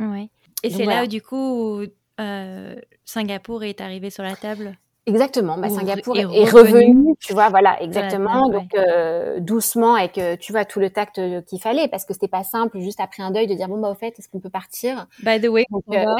Ouais. 0.00 0.28
Et 0.62 0.70
c'est 0.70 0.84
là 0.84 1.04
où 1.04 1.06
du 1.06 1.22
coup 1.22 1.80
euh, 2.20 2.80
Singapour 3.04 3.64
est 3.64 3.80
arrivé 3.80 4.10
sur 4.10 4.22
la 4.22 4.36
table? 4.36 4.76
Exactement. 5.06 5.58
Bah, 5.58 5.68
Singapour 5.68 6.16
est, 6.16 6.24
revenu. 6.24 7.16
tu 7.18 7.32
vois, 7.32 7.48
voilà, 7.48 7.82
exactement. 7.82 8.48
Donc 8.48 8.72
euh, 8.76 9.40
doucement 9.40 9.96
avec, 9.96 10.16
euh, 10.16 10.36
tu 10.38 10.52
vois, 10.52 10.64
tout 10.64 10.78
le 10.78 10.90
tact 10.90 11.18
euh, 11.18 11.40
qu'il 11.42 11.60
fallait, 11.60 11.88
parce 11.88 12.04
que 12.04 12.12
c'était 12.14 12.28
pas 12.28 12.44
simple 12.44 12.78
juste 12.78 13.00
après 13.00 13.24
un 13.24 13.32
deuil 13.32 13.48
de 13.48 13.54
dire 13.54 13.66
bon 13.66 13.80
bah 13.80 13.90
au 13.90 13.94
fait, 13.94 14.16
est-ce 14.16 14.28
qu'on 14.28 14.38
peut 14.38 14.50
partir? 14.50 15.08
By 15.24 15.40
the 15.40 15.48
way, 15.48 15.66
donc, 15.70 15.82
voilà, 15.88 16.14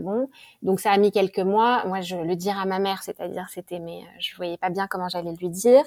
bon. 0.00 0.30
Donc 0.62 0.80
ça 0.80 0.92
a 0.92 0.96
mis 0.96 1.10
quelques 1.10 1.40
mois. 1.40 1.84
Moi, 1.86 2.00
je 2.00 2.16
le 2.16 2.36
dire 2.36 2.58
à 2.58 2.64
ma 2.64 2.78
mère, 2.78 3.02
c'est-à-dire 3.02 3.46
c'était, 3.50 3.80
mais 3.80 4.00
je 4.18 4.34
voyais 4.36 4.56
pas 4.56 4.70
bien 4.70 4.86
comment 4.86 5.10
j'allais 5.10 5.34
lui 5.34 5.50
dire. 5.50 5.82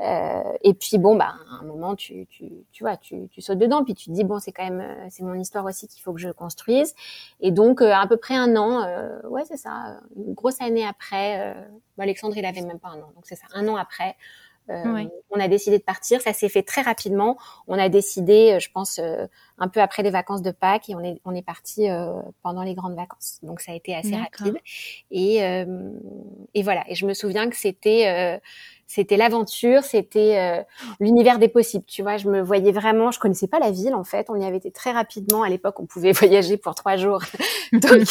et 0.00 0.72
puis 0.72 0.96
bon, 0.96 1.16
bah 1.16 1.34
à 1.50 1.62
un 1.62 1.66
moment, 1.66 1.96
tu, 1.96 2.26
tu, 2.30 2.50
tu 2.72 2.82
vois, 2.82 2.96
tu, 2.96 3.28
tu 3.28 3.42
sautes 3.42 3.58
dedans, 3.58 3.84
puis 3.84 3.94
tu 3.94 4.06
te 4.06 4.12
dis 4.12 4.24
bon, 4.24 4.38
c'est 4.38 4.52
quand 4.52 4.64
même, 4.64 4.86
c'est 5.10 5.22
mon 5.22 5.34
histoire 5.34 5.66
aussi 5.66 5.86
qu'il 5.86 6.00
faut 6.00 6.14
que 6.14 6.20
je 6.20 6.30
construise. 6.30 6.94
Et 7.42 7.50
donc 7.50 7.82
à 7.82 8.06
peu 8.08 8.16
près 8.16 8.36
un 8.36 8.56
an, 8.56 8.86
ouais, 9.28 9.42
c'est 9.44 9.58
ça, 9.58 9.98
une 10.16 10.32
grosse 10.32 10.62
année 10.62 10.86
après 10.86 11.09
euh, 11.16 11.54
Alexandre, 11.98 12.36
il 12.36 12.44
avait 12.44 12.62
même 12.62 12.78
pas 12.78 12.88
un 12.88 12.98
an, 12.98 13.12
donc 13.14 13.24
c'est 13.24 13.36
ça, 13.36 13.46
un 13.52 13.66
an 13.68 13.76
après. 13.76 14.16
Euh, 14.68 15.04
on 15.30 15.40
a 15.40 15.48
décidé 15.48 15.78
de 15.78 15.82
partir. 15.82 16.20
Ça 16.20 16.32
s'est 16.32 16.48
fait 16.48 16.62
très 16.62 16.82
rapidement. 16.82 17.36
On 17.66 17.76
a 17.76 17.88
décidé, 17.88 18.52
euh, 18.52 18.60
je 18.60 18.70
pense, 18.70 19.00
un 19.58 19.68
peu 19.68 19.80
après 19.80 20.04
les 20.04 20.10
vacances 20.10 20.42
de 20.42 20.52
Pâques, 20.52 20.88
et 20.90 20.94
on 20.94 21.02
est 21.02 21.20
on 21.24 21.34
est 21.34 21.42
parti 21.42 21.88
pendant 22.42 22.62
les 22.62 22.74
grandes 22.74 22.94
vacances. 22.94 23.40
Donc 23.42 23.60
ça 23.60 23.72
a 23.72 23.74
été 23.74 23.96
assez 23.96 24.14
rapide. 24.14 24.58
Et 25.10 25.38
et 26.54 26.62
voilà. 26.62 26.84
Et 26.88 26.94
je 26.94 27.04
me 27.04 27.14
souviens 27.14 27.50
que 27.50 27.56
c'était 27.56 28.40
c'était 28.90 29.16
l'aventure, 29.16 29.84
c'était 29.84 30.36
euh, 30.36 30.62
l'univers 30.98 31.38
des 31.38 31.46
possibles. 31.46 31.84
Tu 31.86 32.02
vois, 32.02 32.16
je 32.16 32.28
me 32.28 32.40
voyais 32.40 32.72
vraiment. 32.72 33.12
Je 33.12 33.20
connaissais 33.20 33.46
pas 33.46 33.60
la 33.60 33.70
ville 33.70 33.94
en 33.94 34.02
fait. 34.02 34.26
On 34.30 34.34
y 34.34 34.44
avait 34.44 34.56
été 34.56 34.72
très 34.72 34.90
rapidement. 34.90 35.44
À 35.44 35.48
l'époque, 35.48 35.78
on 35.78 35.86
pouvait 35.86 36.10
voyager 36.20 36.56
pour 36.56 36.74
trois 36.74 36.96
jours. 36.96 37.22
Donc, 37.72 38.08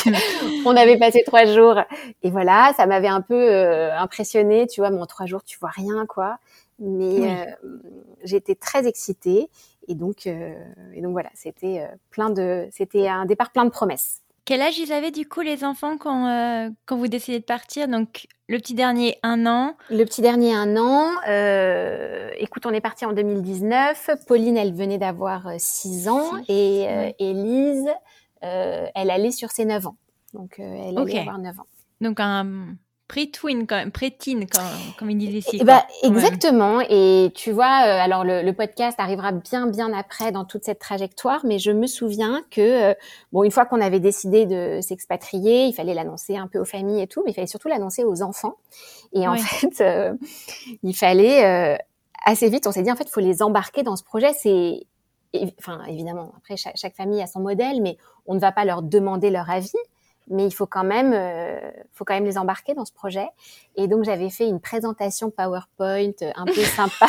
on 0.66 0.74
avait 0.78 0.98
passé 0.98 1.22
trois 1.26 1.44
jours. 1.44 1.76
Et 2.24 2.32
voilà, 2.32 2.72
ça 2.78 2.86
m'avait 2.86 3.10
un 3.10 3.20
peu 3.20 3.36
euh, 3.36 3.94
impressionné. 3.94 4.68
Tu 4.68 4.80
vois, 4.80 4.90
mais 4.90 5.02
en 5.02 5.06
trois 5.06 5.26
jours, 5.26 5.44
tu 5.44 5.60
vois 5.60 5.72
rien, 5.72 6.06
quoi. 6.06 6.38
Mais 6.80 7.30
euh, 7.30 7.46
j'étais 8.24 8.56
très 8.56 8.88
excitée. 8.88 9.50
Et 9.90 9.96
donc, 9.96 10.28
et 10.28 11.02
donc 11.02 11.12
voilà, 11.12 11.30
c'était 11.34 11.86
plein 12.10 12.30
de, 12.30 12.70
c'était 12.72 13.10
un 13.10 13.26
départ 13.26 13.52
plein 13.52 13.66
de 13.66 13.70
promesses. 13.70 14.22
Quel 14.46 14.62
âge 14.62 14.78
ils 14.80 14.92
avaient 14.92 15.12
du 15.12 15.28
coup 15.28 15.42
les 15.42 15.64
enfants 15.64 15.98
quand, 15.98 16.28
euh, 16.28 16.70
quand 16.86 16.98
vous 16.98 17.08
décidez 17.08 17.40
de 17.40 17.46
partir? 17.46 17.88
Donc 17.88 18.28
le 18.48 18.58
petit 18.58 18.74
dernier, 18.74 19.18
un 19.24 19.46
an. 19.46 19.76
Le 19.90 20.04
petit 20.06 20.22
dernier, 20.22 20.54
un 20.54 20.76
an. 20.78 21.12
Euh, 21.28 22.30
écoute, 22.38 22.66
on 22.66 22.72
est 22.72 22.82
parti 22.82 23.06
en 23.06 23.14
2019. 23.14 24.10
Pauline, 24.28 24.58
elle 24.58 24.74
venait 24.74 24.98
d'avoir 24.98 25.50
6 25.58 26.08
euh, 26.08 26.12
ans. 26.12 26.32
Et 26.48 27.14
Élise, 27.20 27.90
elle 28.42 29.10
allait 29.12 29.32
sur 29.32 29.52
ses 29.52 29.66
9 29.66 29.88
ans. 29.88 29.98
Donc 30.34 30.60
elle 30.60 30.98
allait 30.98 31.20
avoir 31.20 31.40
9 31.40 31.60
ans. 31.60 31.68
Donc 32.02 32.20
un 32.20 32.76
pré-twin 33.10 33.66
quand 33.66 33.76
même, 33.76 33.92
pré-teen 33.92 34.46
comme, 34.98 35.10
ils 35.10 35.18
disent 35.18 35.48
ici. 35.48 35.64
Ben, 35.64 35.82
exactement. 36.04 36.80
Et 36.90 37.32
tu 37.34 37.52
vois, 37.52 37.66
euh, 37.86 38.00
alors 38.00 38.24
le, 38.24 38.52
podcast 38.54 39.00
arrivera 39.00 39.32
bien 39.32 39.68
bien 39.68 39.92
après 39.94 40.32
dans 40.32 40.46
toute 40.46 40.64
cette 40.64 40.80
trajectoire, 40.80 41.42
mais 41.44 41.58
je 41.60 41.72
me 41.72 41.88
souviens 41.88 42.44
que 42.52 42.92
euh, 42.92 42.94
bon, 43.32 43.44
une 43.44 43.52
fois 43.52 43.66
qu'on 43.66 43.82
avait 43.82 44.00
décidé 44.00 44.46
de 44.46 44.80
s'expatrier, 44.82 45.66
il 45.66 45.74
fallait 45.74 45.96
l'annoncer 45.96 46.38
un 46.38 46.48
peu 46.48 46.60
aux 46.60 46.66
familles 46.66 47.02
et 47.02 47.08
tout, 47.08 47.24
mais 47.26 47.32
il 47.32 47.34
fallait 47.34 47.48
surtout 47.48 47.68
l'annoncer 47.68 48.04
aux 48.04 48.22
enfants. 48.22 48.58
Et 49.12 49.28
en 49.28 49.36
fait, 49.38 49.82
euh, 49.82 50.14
il 50.84 50.96
fallait 50.96 51.80
assez 52.24 52.48
vite, 52.48 52.68
on 52.68 52.72
s'est 52.72 52.84
dit 52.84 52.92
en 52.92 52.96
fait, 52.96 53.06
il 53.06 53.12
faut 53.12 53.22
les 53.22 53.42
embarquer 53.42 53.82
dans 53.82 53.96
ce 53.96 54.04
projet. 54.04 54.34
C'est 54.34 54.86
enfin 55.60 55.84
évidemment 55.88 56.34
après 56.38 56.58
chaque, 56.58 56.78
chaque 56.78 56.96
famille 56.96 57.22
a 57.22 57.28
son 57.28 57.40
modèle, 57.40 57.82
mais 57.82 57.98
on 58.28 58.36
ne 58.36 58.40
va 58.40 58.52
pas 58.52 58.66
leur 58.66 58.84
demander 58.84 59.32
leur 59.32 59.50
avis 59.50 59.72
mais 60.30 60.46
il 60.46 60.52
faut 60.52 60.68
quand 60.68 60.84
même, 60.84 61.12
euh, 61.14 61.60
faut 61.94 62.06
quand 62.06 62.14
même 62.14 62.26
les 62.26 62.38
embarquer 62.38 62.74
dans 62.74 62.86
ce 62.86 62.94
projet. 62.94 63.28
Et 63.82 63.88
donc 63.88 64.04
j'avais 64.04 64.30
fait 64.30 64.46
une 64.46 64.60
présentation 64.60 65.32
PowerPoint 65.32 66.12
euh, 66.22 66.32
un 66.36 66.46
peu 66.46 66.54
sympa. 66.64 67.08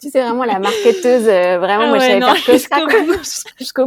tu 0.00 0.10
sais 0.10 0.22
vraiment 0.22 0.44
la 0.44 0.58
marketeuse, 0.58 1.26
euh, 1.26 1.58
vraiment 1.58 1.88
moi 1.88 1.98
je 1.98 2.04
savais 2.04 2.20
faire 2.20 2.44
que 2.44 2.58
ça. 2.58 2.76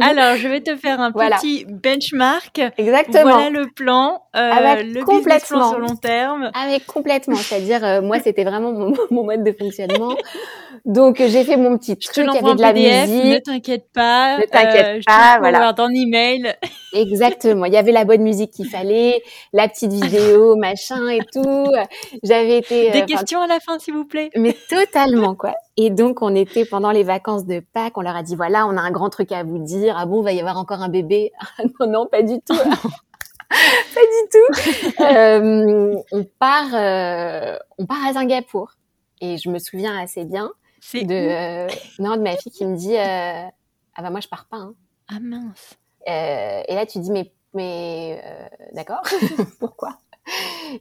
Alors 0.00 0.36
je 0.36 0.48
vais 0.48 0.60
te 0.60 0.74
faire 0.76 1.00
un 1.00 1.12
petit 1.12 1.64
benchmark. 1.66 2.60
Exactement. 2.76 3.22
Voilà 3.22 3.50
le 3.50 3.68
plan, 3.68 4.22
euh, 4.34 4.82
le 4.82 5.04
business 5.04 5.46
plan 5.46 5.70
sur 5.70 5.78
long 5.78 5.96
terme. 5.96 6.50
Avec 6.54 6.84
complètement, 6.86 7.36
c'est-à-dire 7.36 8.02
moi 8.02 8.18
c'était 8.18 8.44
vraiment 8.44 8.72
mon, 8.72 8.92
mon, 9.10 9.24
mode 9.24 9.44
de 9.44 9.52
fonctionnement. 9.52 10.16
Donc 10.84 11.18
j'ai 11.18 11.44
fait 11.44 11.56
mon 11.56 11.78
petit 11.78 11.96
truc, 11.96 12.26
il 12.28 12.34
y 12.34 12.38
avait 12.38 12.54
de 12.54 12.60
la 12.60 12.72
PDF, 12.72 13.08
musique. 13.08 13.24
Ne 13.24 13.38
t'inquiète 13.38 13.86
pas. 13.94 14.38
Ne 14.38 14.46
t'inquiète 14.46 15.04
pas, 15.06 15.38
voilà. 15.38 15.72
Dans 15.72 15.88
email. 15.88 16.54
Exactement. 16.92 17.66
Il 17.66 17.72
y 17.72 17.76
avait 17.76 17.92
la 17.92 18.04
bonne 18.04 18.22
musique 18.22 18.33
qu'il 18.54 18.68
fallait, 18.68 19.22
la 19.52 19.68
petite 19.68 19.92
vidéo, 19.92 20.56
machin 20.56 21.08
et 21.08 21.20
tout. 21.32 21.70
J'avais 22.22 22.58
été. 22.58 22.90
Des 22.90 23.02
euh, 23.02 23.06
questions 23.06 23.40
à 23.40 23.46
la 23.46 23.60
fin, 23.60 23.78
s'il 23.78 23.94
vous 23.94 24.04
plaît. 24.04 24.30
Mais 24.36 24.56
totalement, 24.68 25.34
quoi. 25.34 25.54
Et 25.76 25.90
donc, 25.90 26.22
on 26.22 26.34
était 26.34 26.64
pendant 26.64 26.90
les 26.90 27.02
vacances 27.02 27.46
de 27.46 27.60
Pâques. 27.60 27.96
On 27.96 28.02
leur 28.02 28.16
a 28.16 28.22
dit 28.22 28.36
voilà, 28.36 28.66
on 28.66 28.76
a 28.76 28.80
un 28.80 28.90
grand 28.90 29.10
truc 29.10 29.32
à 29.32 29.42
vous 29.42 29.58
dire. 29.58 29.96
Ah 29.98 30.06
bon, 30.06 30.22
va 30.22 30.32
y 30.32 30.40
avoir 30.40 30.58
encore 30.58 30.82
un 30.82 30.88
bébé? 30.88 31.32
Ah 31.58 31.62
Non, 31.80 31.86
non, 31.86 32.06
pas 32.06 32.22
du 32.22 32.40
tout. 32.40 32.56
pas 32.56 34.00
du 34.00 34.28
tout. 34.30 35.02
Euh, 35.02 35.94
on 36.12 36.24
part, 36.38 36.74
euh, 36.74 37.56
on 37.78 37.86
part 37.86 38.04
à 38.06 38.12
Singapour. 38.12 38.72
Et 39.20 39.38
je 39.38 39.48
me 39.48 39.58
souviens 39.58 39.98
assez 39.98 40.24
bien 40.24 40.50
de 40.92 41.66
non 42.02 42.16
de 42.16 42.22
ma 42.22 42.36
fille 42.36 42.52
qui 42.52 42.66
me 42.66 42.76
dit 42.76 42.96
ah 42.96 43.50
bah 44.02 44.10
moi 44.10 44.20
je 44.20 44.28
pars 44.28 44.46
pas. 44.46 44.58
Hein. 44.58 44.74
Ah 45.08 45.20
mince. 45.20 45.78
et 46.06 46.74
là 46.74 46.84
tu 46.86 46.98
dis 46.98 47.10
mais 47.10 47.32
mais 47.54 48.20
euh, 48.24 48.46
d'accord, 48.72 49.02
pourquoi? 49.60 49.98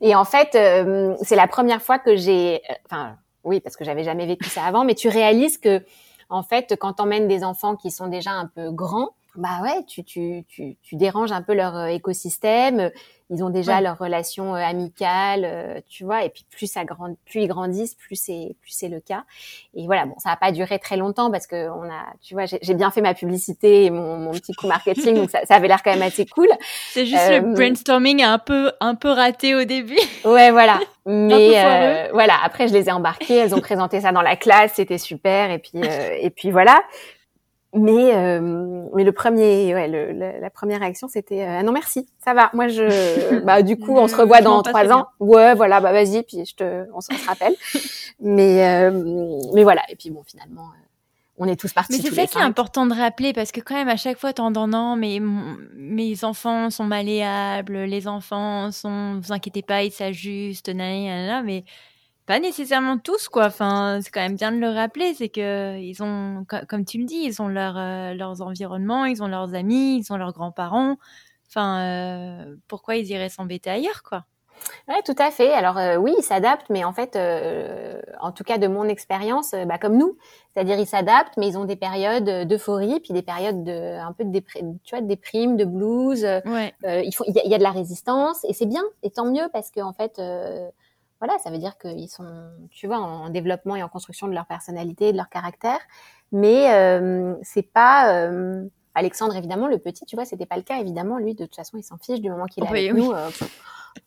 Et 0.01 0.15
en 0.15 0.25
fait, 0.25 0.55
euh, 0.55 1.15
c'est 1.21 1.35
la 1.35 1.47
première 1.47 1.81
fois 1.81 1.99
que 1.99 2.15
j'ai, 2.15 2.61
euh, 2.69 2.73
enfin, 2.85 3.17
oui, 3.43 3.59
parce 3.59 3.75
que 3.75 3.83
j'avais 3.83 4.03
jamais 4.03 4.25
vécu 4.25 4.49
ça 4.49 4.63
avant, 4.63 4.83
mais 4.83 4.95
tu 4.95 5.09
réalises 5.09 5.57
que, 5.57 5.83
en 6.29 6.43
fait, 6.43 6.75
quand 6.79 6.93
t'emmènes 6.93 7.27
des 7.27 7.43
enfants 7.43 7.75
qui 7.75 7.91
sont 7.91 8.07
déjà 8.07 8.31
un 8.31 8.47
peu 8.47 8.71
grands, 8.71 9.09
bah 9.35 9.61
ouais, 9.63 9.83
tu, 9.87 10.03
tu, 10.03 10.43
tu, 10.47 10.75
tu 10.83 10.95
déranges 10.95 11.31
un 11.31 11.41
peu 11.41 11.53
leur 11.53 11.75
euh, 11.75 11.87
écosystème. 11.87 12.91
Ils 13.29 13.43
ont 13.43 13.49
déjà 13.49 13.81
leur 13.81 13.97
relation 13.97 14.53
euh, 14.53 14.59
amicale, 14.59 15.41
euh, 15.43 15.79
tu 15.89 16.03
vois. 16.03 16.23
Et 16.23 16.29
puis 16.29 16.45
plus 16.51 16.71
ça 16.71 16.83
grand, 16.83 17.15
plus 17.25 17.41
ils 17.41 17.47
grandissent, 17.47 17.95
plus 17.95 18.15
c'est 18.15 18.55
plus 18.61 18.71
c'est 18.71 18.89
le 18.89 18.99
cas. 18.99 19.23
Et 19.73 19.87
voilà, 19.87 20.05
bon, 20.05 20.13
ça 20.19 20.29
n'a 20.29 20.35
pas 20.35 20.51
duré 20.51 20.77
très 20.77 20.97
longtemps 20.97 21.31
parce 21.31 21.47
que 21.47 21.67
on 21.69 21.83
a, 21.83 22.13
tu 22.21 22.35
vois, 22.35 22.45
j'ai 22.45 22.73
bien 22.75 22.91
fait 22.91 23.01
ma 23.01 23.15
publicité 23.15 23.85
et 23.85 23.89
mon, 23.89 24.17
mon 24.17 24.31
petit 24.31 24.53
coup 24.53 24.67
marketing, 24.67 25.15
donc 25.15 25.31
ça, 25.31 25.39
ça 25.45 25.55
avait 25.55 25.67
l'air 25.67 25.81
quand 25.81 25.93
même 25.93 26.03
assez 26.03 26.27
cool. 26.27 26.49
C'est 26.91 27.07
juste 27.07 27.31
le 27.31 27.53
brainstorming 27.55 28.21
un 28.21 28.37
peu 28.37 28.71
un 28.81 28.93
peu 28.93 29.09
raté 29.09 29.55
au 29.55 29.63
début. 29.63 29.97
Ouais, 30.25 30.51
voilà. 30.51 30.79
Mais 31.05 32.09
voilà, 32.13 32.35
après 32.43 32.67
je 32.67 32.73
les 32.73 32.87
ai 32.87 32.91
embarquées, 32.91 33.35
elles 33.35 33.53
ont 33.53 33.59
présenté 33.59 33.99
ça 33.99 34.11
dans 34.11 34.21
la 34.21 34.35
classe, 34.35 34.73
c'était 34.75 34.97
super. 34.97 35.51
Et 35.51 35.59
puis 35.59 35.81
et 35.81 36.29
puis 36.29 36.51
voilà. 36.51 36.81
Mais 37.73 38.15
euh, 38.15 38.85
mais 38.93 39.03
le 39.03 39.11
premier, 39.11 39.73
ouais, 39.73 39.87
le, 39.87 40.39
la 40.39 40.49
première 40.51 40.79
réaction 40.79 41.07
c'était 41.07 41.41
euh, 41.41 41.57
ah 41.59 41.63
non 41.63 41.71
merci, 41.71 42.07
ça 42.23 42.35
va. 42.35 42.51
Moi 42.53 42.67
je, 42.67 43.39
bah 43.45 43.63
du 43.63 43.77
coup 43.79 43.95
on 43.97 44.07
se 44.07 44.15
revoit 44.15 44.41
dans 44.41 44.61
trois 44.61 44.91
ans. 44.91 45.07
Ouais, 45.19 45.55
voilà, 45.55 45.81
bah 45.81 45.91
vas-y, 45.91 46.21
puis 46.21 46.45
je 46.45 46.55
te, 46.55 46.85
on, 46.93 47.01
se 47.01 47.09
rappelle. 47.27 47.55
mais 48.19 48.63
euh, 48.67 49.41
mais 49.53 49.63
voilà. 49.63 49.81
Et 49.89 49.95
puis 49.95 50.11
bon 50.11 50.21
finalement, 50.23 50.65
euh, 50.65 50.85
on 51.39 51.47
est 51.47 51.59
tous 51.59 51.73
partis. 51.73 51.93
Mais 51.93 52.09
c'est 52.09 52.13
ça 52.13 52.27
qui 52.27 52.37
est 52.37 52.41
important 52.41 52.85
de 52.85 52.93
rappeler 52.93 53.33
parce 53.33 53.51
que 53.51 53.59
quand 53.59 53.75
même 53.75 53.89
à 53.89 53.97
chaque 53.97 54.19
fois 54.19 54.33
t'entends 54.33 54.67
non 54.67 54.95
mais 54.95 55.19
mes 55.75 56.23
enfants 56.23 56.69
sont 56.69 56.83
malléables, 56.83 57.75
les 57.85 58.07
enfants 58.07 58.71
sont, 58.71 59.19
vous 59.19 59.31
inquiétez 59.31 59.63
pas, 59.63 59.83
ils 59.83 59.91
s'ajustent, 59.91 60.69
nanana, 60.69 61.41
mais 61.41 61.63
pas 62.25 62.39
nécessairement 62.39 62.97
tous 62.97 63.27
quoi 63.27 63.45
enfin 63.47 63.99
c'est 64.01 64.11
quand 64.11 64.21
même 64.21 64.35
bien 64.35 64.51
de 64.51 64.57
le 64.57 64.69
rappeler 64.69 65.13
c'est 65.13 65.29
que 65.29 65.77
ils 65.79 66.01
ont 66.01 66.45
comme 66.67 66.85
tu 66.85 66.97
le 66.97 67.05
dis 67.05 67.23
ils 67.23 67.41
ont 67.41 67.47
leur, 67.47 67.77
euh, 67.77 68.13
leurs 68.13 68.41
environnements 68.41 69.05
ils 69.05 69.21
ont 69.21 69.27
leurs 69.27 69.53
amis 69.53 69.97
ils 69.97 70.13
ont 70.13 70.17
leurs 70.17 70.33
grands-parents 70.33 70.97
enfin 71.49 71.81
euh, 71.81 72.55
pourquoi 72.67 72.95
ils 72.95 73.09
iraient 73.09 73.29
s'embêter 73.29 73.69
ailleurs 73.69 74.03
quoi? 74.03 74.25
Ouais, 74.87 75.01
tout 75.03 75.15
à 75.17 75.29
fait. 75.29 75.51
Alors 75.51 75.77
euh, 75.77 75.97
oui, 75.97 76.13
ils 76.17 76.23
s'adaptent, 76.23 76.69
mais 76.69 76.85
en 76.85 76.93
fait, 76.93 77.17
en 78.21 78.31
tout 78.31 78.45
cas 78.45 78.57
de 78.57 78.67
mon 78.67 78.85
expérience, 78.85 79.53
bah, 79.67 79.77
comme 79.77 79.97
nous, 79.97 80.17
c'est-à-dire 80.53 80.79
ils 80.79 80.87
s'adaptent, 80.87 81.35
mais 81.35 81.49
ils 81.49 81.57
ont 81.57 81.65
des 81.65 81.75
périodes 81.75 82.47
d'euphorie, 82.47 83.01
puis 83.01 83.13
des 83.13 83.23
périodes 83.23 83.65
de 83.65 83.99
un 83.99 84.13
peu 84.13 84.23
de 84.23 84.31
déprime, 84.31 84.77
tu 84.85 84.95
vois, 84.95 85.01
de 85.01 85.07
déprime, 85.07 85.57
de 85.57 85.65
blues. 85.65 86.23
Ouais. 86.45 86.73
il 86.83 87.11
faut, 87.13 87.25
il 87.27 87.35
y, 87.35 87.49
y, 87.49 87.55
a 87.55 87.57
de 87.57 87.63
la 87.63 87.71
résistance, 87.71 88.45
et 88.47 88.53
c'est 88.53 88.67
bien, 88.67 88.83
et 89.01 89.09
tant 89.09 89.25
mieux 89.25 89.49
parce 89.51 89.69
que 89.69 89.81
en 89.81 89.91
fait, 89.91 90.21
voilà, 91.23 91.39
ça 91.39 91.51
veut 91.51 91.57
dire 91.57 91.77
qu'ils 91.77 92.09
sont, 92.09 92.27
tu 92.69 92.85
vois, 92.85 92.97
en 92.97 93.29
développement 93.29 93.77
et 93.77 93.83
en 93.83 93.87
construction 93.87 94.27
de 94.27 94.33
leur 94.33 94.45
personnalité, 94.45 95.13
de 95.13 95.17
leur 95.17 95.29
caractère. 95.29 95.79
Mais 96.33 96.69
euh, 96.73 97.35
c'est 97.43 97.61
pas 97.61 98.13
euh, 98.13 98.65
Alexandre 98.93 99.33
évidemment 99.37 99.67
le 99.67 99.77
petit, 99.77 100.05
tu 100.05 100.17
vois, 100.17 100.25
c'était 100.25 100.45
pas 100.45 100.57
le 100.57 100.63
cas 100.63 100.79
évidemment. 100.79 101.19
Lui, 101.19 101.33
de 101.33 101.45
toute 101.45 101.55
façon, 101.55 101.77
il 101.77 101.83
s'en 101.83 101.97
fiche 101.97 102.19
du 102.19 102.29
moment 102.29 102.45
qu'il 102.47 102.65
est 102.65 102.67
avec 102.67 102.93
nous. 102.93 103.13
Euh, 103.13 103.29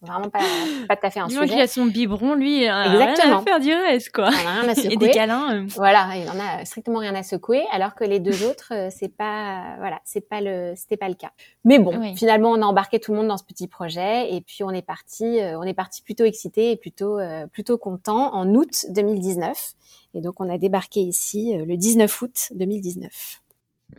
vraiment 0.00 0.28
pas, 0.30 0.40
pas 0.88 0.96
tout 0.96 1.06
à 1.06 1.10
fait 1.10 1.20
un 1.20 1.28
sujet. 1.28 1.46
qu'il 1.46 1.60
a 1.60 1.66
son 1.66 1.86
biberon, 1.86 2.34
lui, 2.34 2.62
il 2.62 2.68
a 2.68 2.92
Exactement. 2.92 3.24
rien 3.24 3.38
à 3.38 3.42
faire 3.42 3.60
du 3.60 3.72
reste, 3.72 4.10
quoi. 4.10 4.30
Il 4.30 4.46
en 4.46 4.50
a 4.50 4.60
rien 4.60 4.68
à 4.68 4.74
secouer. 4.74 4.92
Et 4.92 4.96
des 4.96 5.10
câlins. 5.10 5.54
Euh. 5.54 5.66
Voilà, 5.76 6.08
il 6.16 6.28
en 6.28 6.38
a 6.38 6.64
strictement 6.64 6.98
rien 6.98 7.14
à 7.14 7.22
secouer, 7.22 7.64
alors 7.72 7.94
que 7.94 8.04
les 8.04 8.20
deux 8.20 8.44
autres, 8.44 8.72
euh, 8.72 8.88
c'est 8.90 9.08
pas, 9.14 9.76
voilà, 9.78 10.00
c'est 10.04 10.28
pas 10.28 10.40
le, 10.40 10.74
c'était 10.76 10.96
pas 10.96 11.08
le 11.08 11.14
cas. 11.14 11.32
Mais 11.64 11.78
bon, 11.78 12.14
finalement, 12.14 12.50
on 12.50 12.62
a 12.62 12.66
embarqué 12.66 13.00
tout 13.00 13.12
le 13.12 13.18
monde 13.18 13.28
dans 13.28 13.38
ce 13.38 13.44
petit 13.44 13.68
projet, 13.68 14.34
et 14.34 14.40
puis 14.40 14.62
on 14.62 14.70
est 14.70 14.86
parti, 14.86 15.40
euh, 15.40 15.58
on 15.58 15.62
est 15.62 15.74
parti 15.74 16.02
plutôt 16.02 16.24
excité 16.24 16.72
et 16.72 16.76
plutôt, 16.76 17.18
plutôt 17.52 17.78
content 17.78 18.34
en 18.34 18.54
août 18.54 18.86
2019. 18.90 19.74
Et 20.14 20.20
donc, 20.20 20.40
on 20.40 20.48
a 20.48 20.58
débarqué 20.58 21.00
ici 21.00 21.54
le 21.56 21.76
19 21.76 22.22
août 22.22 22.48
2019. 22.54 23.42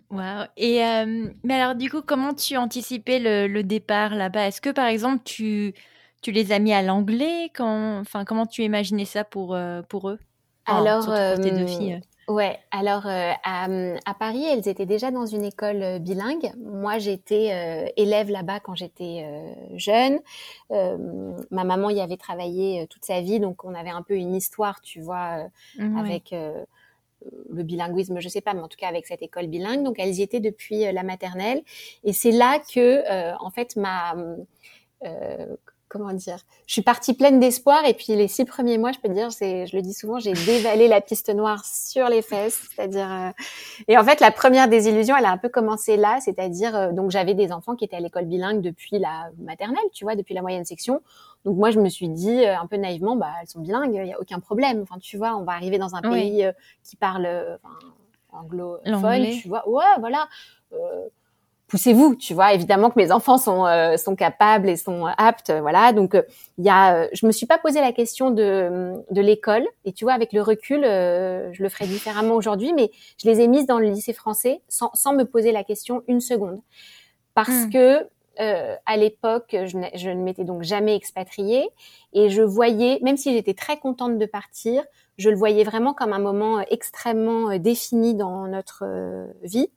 Wow. 0.10 0.46
Et 0.56 0.86
euh, 0.86 1.30
mais 1.44 1.56
alors 1.56 1.76
du 1.76 1.90
coup, 1.90 2.02
comment 2.02 2.34
tu 2.34 2.58
anticipais 2.58 3.20
le, 3.20 3.48
le 3.48 3.64
départ 3.64 4.16
là-bas? 4.16 4.48
Est-ce 4.48 4.62
que 4.62 4.70
par 4.70 4.88
exemple 4.88 5.24
tu 5.24 5.74
tu 6.22 6.32
les 6.32 6.52
as 6.52 6.60
mis 6.60 6.74
à 6.74 6.82
l'anglais? 6.82 7.52
Quand 7.54 8.00
enfin 8.00 8.26
comment 8.26 8.46
tu 8.46 8.64
imaginais 8.64 9.06
ça 9.06 9.24
pour 9.24 9.54
euh, 9.54 9.82
pour 9.84 10.10
eux? 10.10 10.20
Alors 10.66 11.06
pour 11.06 11.14
tes 11.14 11.52
deux 11.52 11.64
euh, 11.64 11.68
filles. 11.68 12.02
Ouais, 12.28 12.60
alors 12.72 13.06
à, 13.06 13.68
à, 14.06 14.14
Paris, 14.14 14.44
elles 14.44 14.68
étaient 14.68 14.86
déjà 14.86 15.12
dans 15.12 15.26
une 15.26 15.46
école 15.46 16.00
bilingue. 16.00 16.52
Moi, 16.58 16.98
j'étais 16.98 17.94
élève 17.96 18.30
là-bas 18.30 18.60
quand 18.60 18.76
j'étais 18.76 19.26
jeune. 19.76 20.20
ma 20.70 21.64
maman 21.64 21.90
y 21.90 22.02
avait 22.02 22.18
travaillé 22.18 22.86
toute 22.90 23.06
sa 23.06 23.22
vie, 23.22 23.40
donc 23.40 23.64
on 23.64 23.74
avait 23.74 23.92
un 23.92 24.02
peu 24.02 24.16
une 24.16 24.36
histoire, 24.36 24.82
tu 24.82 25.00
vois, 25.00 25.48
avec 25.96 26.36
le 27.50 27.64
bilinguisme, 27.64 28.20
je 28.20 28.30
sais 28.30 28.42
pas, 28.42 28.54
mais 28.54 28.62
en 28.62 28.68
tout 28.68 28.78
cas 28.78 28.88
avec 28.88 29.08
cette 29.08 29.22
école 29.22 29.48
bilingue. 29.48 29.84
Donc 29.84 29.98
elles 30.00 30.16
y 30.16 30.22
étaient 30.22 30.40
depuis 30.40 30.86
euh, 30.86 30.92
la 30.92 31.04
maternelle, 31.04 31.62
et 32.04 32.14
c'est 32.14 32.32
là 32.32 32.60
que, 32.60 32.80
euh, 32.80 33.36
en 33.40 33.52
fait, 33.52 33.76
ma 33.76 34.16
euh, 35.04 35.56
comment 35.90 36.12
dire, 36.14 36.40
je 36.66 36.74
suis 36.74 36.82
partie 36.82 37.14
pleine 37.14 37.40
d'espoir. 37.40 37.86
Et 37.86 37.94
puis 37.94 38.16
les 38.16 38.28
six 38.28 38.46
premiers 38.46 38.78
mois, 38.78 38.92
je 38.92 39.00
peux 39.00 39.08
te 39.08 39.14
dire, 39.14 39.30
je 39.30 39.76
le 39.76 39.82
dis 39.82 39.94
souvent, 39.94 40.20
j'ai 40.20 40.34
dévalé 40.34 40.88
la 40.88 41.02
piste 41.02 41.34
noire 41.34 41.64
sur 41.66 42.10
les 42.10 42.22
fesses, 42.22 42.62
c'est-à-dire, 42.76 43.12
euh, 43.12 43.30
et 43.88 43.98
en 43.98 44.04
fait, 44.04 44.20
la 44.20 44.32
première 44.32 44.68
désillusion, 44.68 45.16
elle 45.18 45.26
a 45.26 45.32
un 45.32 45.38
peu 45.38 45.50
commencé 45.50 45.98
là, 45.98 46.20
c'est-à-dire, 46.22 46.76
euh, 46.76 46.92
donc 46.92 47.12
j'avais 47.12 47.34
des 47.34 47.52
enfants 47.52 47.76
qui 47.76 47.86
étaient 47.86 47.96
à 47.96 48.02
l'école 48.02 48.26
bilingue 48.26 48.62
depuis 48.62 49.00
la 49.00 49.30
maternelle, 49.38 49.84
tu 49.94 50.04
vois, 50.04 50.16
depuis 50.16 50.34
la 50.34 50.42
moyenne 50.42 50.66
section, 50.66 51.02
donc 51.48 51.58
moi, 51.58 51.72
je 51.72 51.80
me 51.80 51.90
suis 51.90 52.10
dit 52.10 52.46
euh, 52.46 52.60
un 52.60 52.68
peu 52.68 52.78
naïvement, 52.78 53.16
bah 53.16 53.32
elles 53.42 53.48
sont 53.48 53.62
bilingues, 53.62 53.96
il 53.96 54.08
y 54.08 54.14
a 54.14 54.20
aucun 54.20 54.40
problème, 54.40 54.82
enfin 54.84 55.00
tu 55.00 55.18
vois, 55.18 55.36
on 55.36 55.44
va 55.44 55.54
arriver 55.54 55.80
dans 55.80 55.96
un 55.96 56.02
pays 56.02 56.48
qui 56.84 56.96
parle 56.96 57.28
enfin, 57.64 57.76
anglophone, 58.32 59.26
tu 59.42 59.48
vois, 59.48 59.68
ouais, 59.68 59.84
voilà. 60.00 60.28
Poussez-vous, 61.68 62.16
tu 62.16 62.34
vois. 62.34 62.54
Évidemment 62.54 62.90
que 62.90 62.98
mes 62.98 63.12
enfants 63.12 63.38
sont 63.38 63.66
euh, 63.66 63.98
sont 63.98 64.16
capables 64.16 64.70
et 64.70 64.78
sont 64.78 65.06
aptes, 65.18 65.52
voilà. 65.52 65.92
Donc 65.92 66.12
il 66.14 66.20
euh, 66.20 66.24
y 66.60 66.70
a, 66.70 66.96
euh, 66.96 67.08
je 67.12 67.26
me 67.28 67.34
suis 67.34 67.46
pas 67.46 67.58
posé 67.58 67.82
la 67.82 67.92
question 67.92 68.32
de 68.32 68.94
de 69.12 69.22
l'école. 69.22 69.68
Et 69.84 69.92
tu 69.92 70.06
vois 70.06 70.14
avec 70.14 70.32
le 70.32 70.42
recul, 70.42 70.84
je 70.84 71.62
le 71.62 71.70
ferai 71.70 71.86
différemment 71.86 72.36
aujourd'hui, 72.36 72.72
mais 72.74 72.90
je 73.22 73.30
les 73.30 73.42
ai 73.42 73.50
mises 73.50 73.66
dans 73.66 73.80
le 73.80 73.90
lycée 73.90 74.14
français 74.14 74.62
sans 74.70 74.92
sans 74.94 75.14
me 75.14 75.26
poser 75.26 75.52
la 75.52 75.66
question 75.66 76.04
une 76.08 76.22
seconde. 76.22 76.62
Parce 77.34 77.66
hmm. 77.66 77.70
que 77.70 78.08
à 78.40 78.98
l'époque, 78.98 79.50
je, 79.52 79.78
je, 79.96 80.10
ne 80.10 80.24
m'étais 80.24 80.44
donc 80.44 80.64
jamais 80.64 80.96
expatriée 80.96 81.68
et 82.14 82.30
je 82.30 82.42
voyais, 82.42 83.00
même 83.02 83.18
si 83.18 83.34
j'étais 83.34 83.54
très 83.54 83.78
contente 83.78 84.18
de 84.18 84.26
partir, 84.26 84.84
je 85.18 85.30
le 85.30 85.36
voyais 85.36 85.64
vraiment 85.64 85.94
comme 85.94 86.14
un 86.14 86.20
moment 86.20 86.62
extrêmement 86.70 87.58
défini 87.58 88.16
dans 88.16 88.48
notre 88.48 88.86
vie 89.44 89.70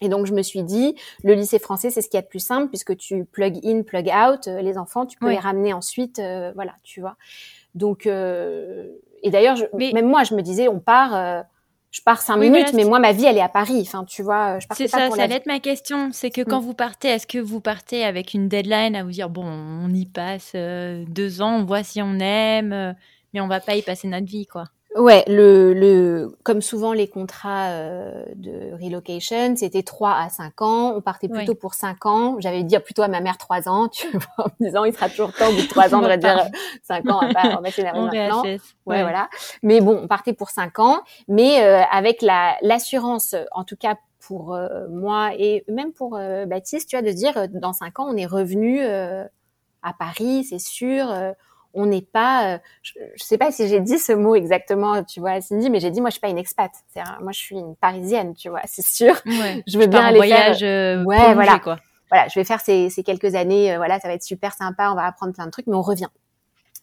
et 0.00 0.08
donc 0.08 0.26
je 0.26 0.32
me 0.32 0.42
suis 0.42 0.62
dit, 0.62 0.94
le 1.22 1.34
lycée 1.34 1.58
français, 1.58 1.90
c'est 1.90 2.02
ce 2.02 2.08
qui 2.08 2.16
est 2.16 2.22
le 2.22 2.26
plus 2.26 2.44
simple 2.44 2.68
puisque 2.68 2.96
tu 2.96 3.24
plug 3.24 3.60
in, 3.64 3.82
plug 3.82 4.08
out, 4.08 4.48
euh, 4.48 4.62
les 4.62 4.78
enfants, 4.78 5.06
tu 5.06 5.18
peux 5.18 5.30
les 5.30 5.38
ramener 5.38 5.72
ensuite, 5.72 6.18
euh, 6.18 6.52
voilà, 6.54 6.74
tu 6.82 7.00
vois. 7.00 7.16
Donc 7.74 8.06
euh, 8.06 8.88
et 9.22 9.30
d'ailleurs, 9.30 9.58
même 9.74 10.08
moi, 10.08 10.24
je 10.24 10.34
me 10.34 10.42
disais, 10.42 10.68
on 10.68 10.80
part. 10.80 11.44
Je 11.90 12.00
pars 12.02 12.22
cinq 12.22 12.36
minutes, 12.36 12.72
mais 12.72 12.84
moi, 12.84 12.98
ma 12.98 13.12
vie, 13.12 13.24
elle 13.24 13.38
est 13.38 13.42
à 13.42 13.48
Paris. 13.48 13.82
Enfin, 13.82 14.04
tu 14.04 14.22
vois, 14.22 14.58
je 14.58 14.66
C'est 14.76 14.88
ça, 14.88 15.10
ça 15.10 15.22
allait 15.22 15.36
être 15.36 15.46
ma 15.46 15.60
question. 15.60 16.10
C'est 16.12 16.30
que 16.30 16.42
quand 16.42 16.60
mm. 16.60 16.64
vous 16.64 16.74
partez, 16.74 17.08
est-ce 17.08 17.26
que 17.26 17.38
vous 17.38 17.60
partez 17.60 18.04
avec 18.04 18.34
une 18.34 18.48
deadline 18.48 18.94
à 18.94 19.02
vous 19.02 19.10
dire, 19.10 19.28
bon, 19.28 19.44
on 19.44 19.92
y 19.92 20.06
passe 20.06 20.54
deux 20.54 21.42
ans, 21.42 21.56
on 21.56 21.64
voit 21.64 21.82
si 21.82 22.00
on 22.00 22.18
aime, 22.20 22.94
mais 23.34 23.40
on 23.40 23.48
va 23.48 23.60
pas 23.60 23.74
y 23.74 23.82
passer 23.82 24.08
notre 24.08 24.26
vie, 24.26 24.46
quoi? 24.46 24.64
Ouais, 24.96 25.22
le, 25.28 25.72
le, 25.72 26.36
comme 26.42 26.60
souvent 26.60 26.92
les 26.92 27.06
contrats 27.06 27.68
euh, 27.68 28.24
de 28.34 28.72
relocation, 28.82 29.54
c'était 29.54 29.84
3 29.84 30.14
à 30.14 30.28
5 30.28 30.62
ans. 30.62 30.94
On 30.96 31.00
partait 31.00 31.28
plutôt 31.28 31.54
pour 31.54 31.74
5 31.74 32.06
ans. 32.06 32.36
J'avais 32.40 32.64
dit 32.64 32.76
plutôt 32.80 33.02
à 33.02 33.08
ma 33.08 33.20
mère 33.20 33.38
3 33.38 33.68
ans, 33.68 33.86
tu 33.88 34.08
vois, 34.12 34.46
en 34.46 34.48
me 34.58 34.66
disant 34.66 34.84
il 34.84 34.92
sera 34.92 35.08
toujours 35.08 35.32
temps 35.32 35.48
au 35.48 35.52
bout 35.52 35.62
de 35.62 35.68
3 35.68 35.94
ans 35.94 36.00
de 36.00 36.16
dire 36.16 36.44
5 36.82 37.08
ans, 37.10 37.20
à 37.20 37.32
pas 37.32 37.56
remettre 37.56 37.80
maintenant. 37.80 38.42
Ouais, 38.42 38.58
ouais, 38.86 39.02
voilà. 39.02 39.28
Mais 39.62 39.80
bon, 39.80 40.00
on 40.02 40.08
partait 40.08 40.32
pour 40.32 40.50
5 40.50 40.80
ans, 40.80 41.02
mais 41.28 41.62
euh, 41.62 41.82
avec 41.92 42.20
la 42.20 42.56
l'assurance, 42.60 43.36
en 43.52 43.62
tout 43.62 43.76
cas 43.76 43.94
pour 44.18 44.54
euh, 44.54 44.88
moi 44.88 45.30
et 45.38 45.64
même 45.68 45.92
pour 45.92 46.18
Baptiste, 46.48 46.88
tu 46.88 46.96
vois, 46.96 47.08
de 47.08 47.12
dire 47.12 47.46
dans 47.48 47.72
5 47.72 48.00
ans, 48.00 48.06
on 48.08 48.16
est 48.16 48.26
revenu 48.26 48.80
à 48.82 49.92
Paris, 49.96 50.42
c'est 50.42 50.58
sûr 50.58 51.06
on 51.74 51.86
n'est 51.86 52.02
pas, 52.02 52.54
euh, 52.54 52.58
je, 52.82 52.92
sais 53.16 53.38
pas 53.38 53.52
si 53.52 53.68
j'ai 53.68 53.80
dit 53.80 53.98
ce 53.98 54.12
mot 54.12 54.34
exactement, 54.34 55.02
tu 55.04 55.20
vois, 55.20 55.40
Cindy, 55.40 55.70
mais 55.70 55.80
j'ai 55.80 55.90
dit 55.90 56.00
moi 56.00 56.10
je 56.10 56.14
suis 56.14 56.20
pas 56.20 56.28
une 56.28 56.38
expat, 56.38 56.70
c'est 56.88 57.00
moi 57.20 57.32
je 57.32 57.38
suis 57.38 57.56
une 57.56 57.76
parisienne, 57.76 58.34
tu 58.34 58.48
vois, 58.48 58.62
c'est 58.64 58.84
sûr. 58.84 59.14
je 59.24 59.78
veux 59.78 59.86
bien 59.86 60.04
aller 60.04 60.16
voyage, 60.16 60.60
faire, 60.60 60.98
euh, 60.98 61.04
ouais, 61.04 61.34
voilà, 61.34 61.58
quoi. 61.58 61.78
Voilà, 62.10 62.26
je 62.28 62.38
vais 62.38 62.44
faire 62.44 62.60
ces, 62.60 62.90
ces 62.90 63.04
quelques 63.04 63.36
années, 63.36 63.72
euh, 63.72 63.76
voilà, 63.76 64.00
ça 64.00 64.08
va 64.08 64.14
être 64.14 64.22
super 64.22 64.52
sympa, 64.52 64.90
on 64.90 64.96
va 64.96 65.04
apprendre 65.04 65.32
plein 65.32 65.46
de 65.46 65.50
trucs, 65.50 65.66
mais 65.68 65.76
on 65.76 65.82
revient. 65.82 66.08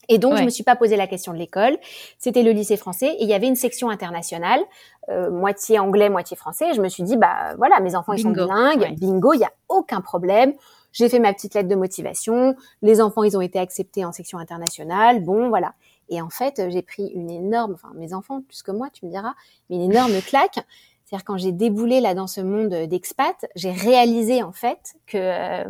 Et 0.10 0.20
donc, 0.20 0.38
je 0.38 0.44
me 0.44 0.50
suis 0.50 0.64
pas 0.64 0.78
posé 0.78 0.96
la 0.96 1.06
question 1.06 1.34
de 1.34 1.38
l'école. 1.38 1.78
C'était 2.18 2.42
le 2.42 2.52
lycée 2.52 2.78
français 2.78 3.08
et 3.08 3.24
il 3.24 3.28
y 3.28 3.34
avait 3.34 3.48
une 3.48 3.58
section 3.58 3.90
internationale, 3.90 4.62
moitié 5.10 5.80
anglais, 5.80 6.08
moitié 6.08 6.38
français. 6.38 6.70
Et 6.70 6.74
je 6.74 6.82
me 6.82 6.88
suis 6.88 7.04
dit, 7.04 7.18
bah 7.18 7.56
voilà, 7.58 7.82
mes 7.82 7.94
enfants 7.94 8.14
ils 8.14 8.22
sont 8.22 8.30
bilingues, 8.30 8.96
bingo, 8.98 9.34
il 9.34 9.42
y 9.42 9.44
a 9.44 9.52
aucun 9.68 10.00
problème. 10.00 10.54
J'ai 10.98 11.10
fait 11.10 11.20
ma 11.20 11.32
petite 11.32 11.54
lettre 11.54 11.70
de 11.70 11.76
motivation. 11.76 12.56
Les 12.82 13.02
enfants, 13.02 13.22
ils 13.22 13.38
ont 13.38 13.42
été 13.42 13.60
acceptés 13.60 14.04
en 14.04 14.12
section 14.12 14.40
internationale. 14.40 15.24
Bon, 15.24 15.48
voilà. 15.50 15.76
Et 16.10 16.24
en 16.24 16.32
fait, 16.32 16.60
j'ai 16.70 16.82
pris 16.82 17.12
une 17.14 17.30
énorme, 17.30 17.74
enfin 17.74 17.92
mes 17.94 18.16
enfants 18.16 18.42
plus 18.42 18.64
que 18.64 18.72
moi, 18.72 18.90
tu 18.92 19.06
me 19.06 19.12
diras, 19.12 19.36
mais 19.70 19.76
une 19.76 19.92
énorme 19.92 20.20
claque. 20.28 20.58
C'est-à-dire 21.06 21.24
quand 21.24 21.38
j'ai 21.38 21.52
déboulé 21.52 22.02
là 22.02 22.16
dans 22.16 22.26
ce 22.26 22.42
monde 22.42 22.74
d'expat, 22.88 23.46
j'ai 23.56 23.72
réalisé 23.72 24.42
en 24.42 24.52
fait 24.52 24.96
que 25.06 25.64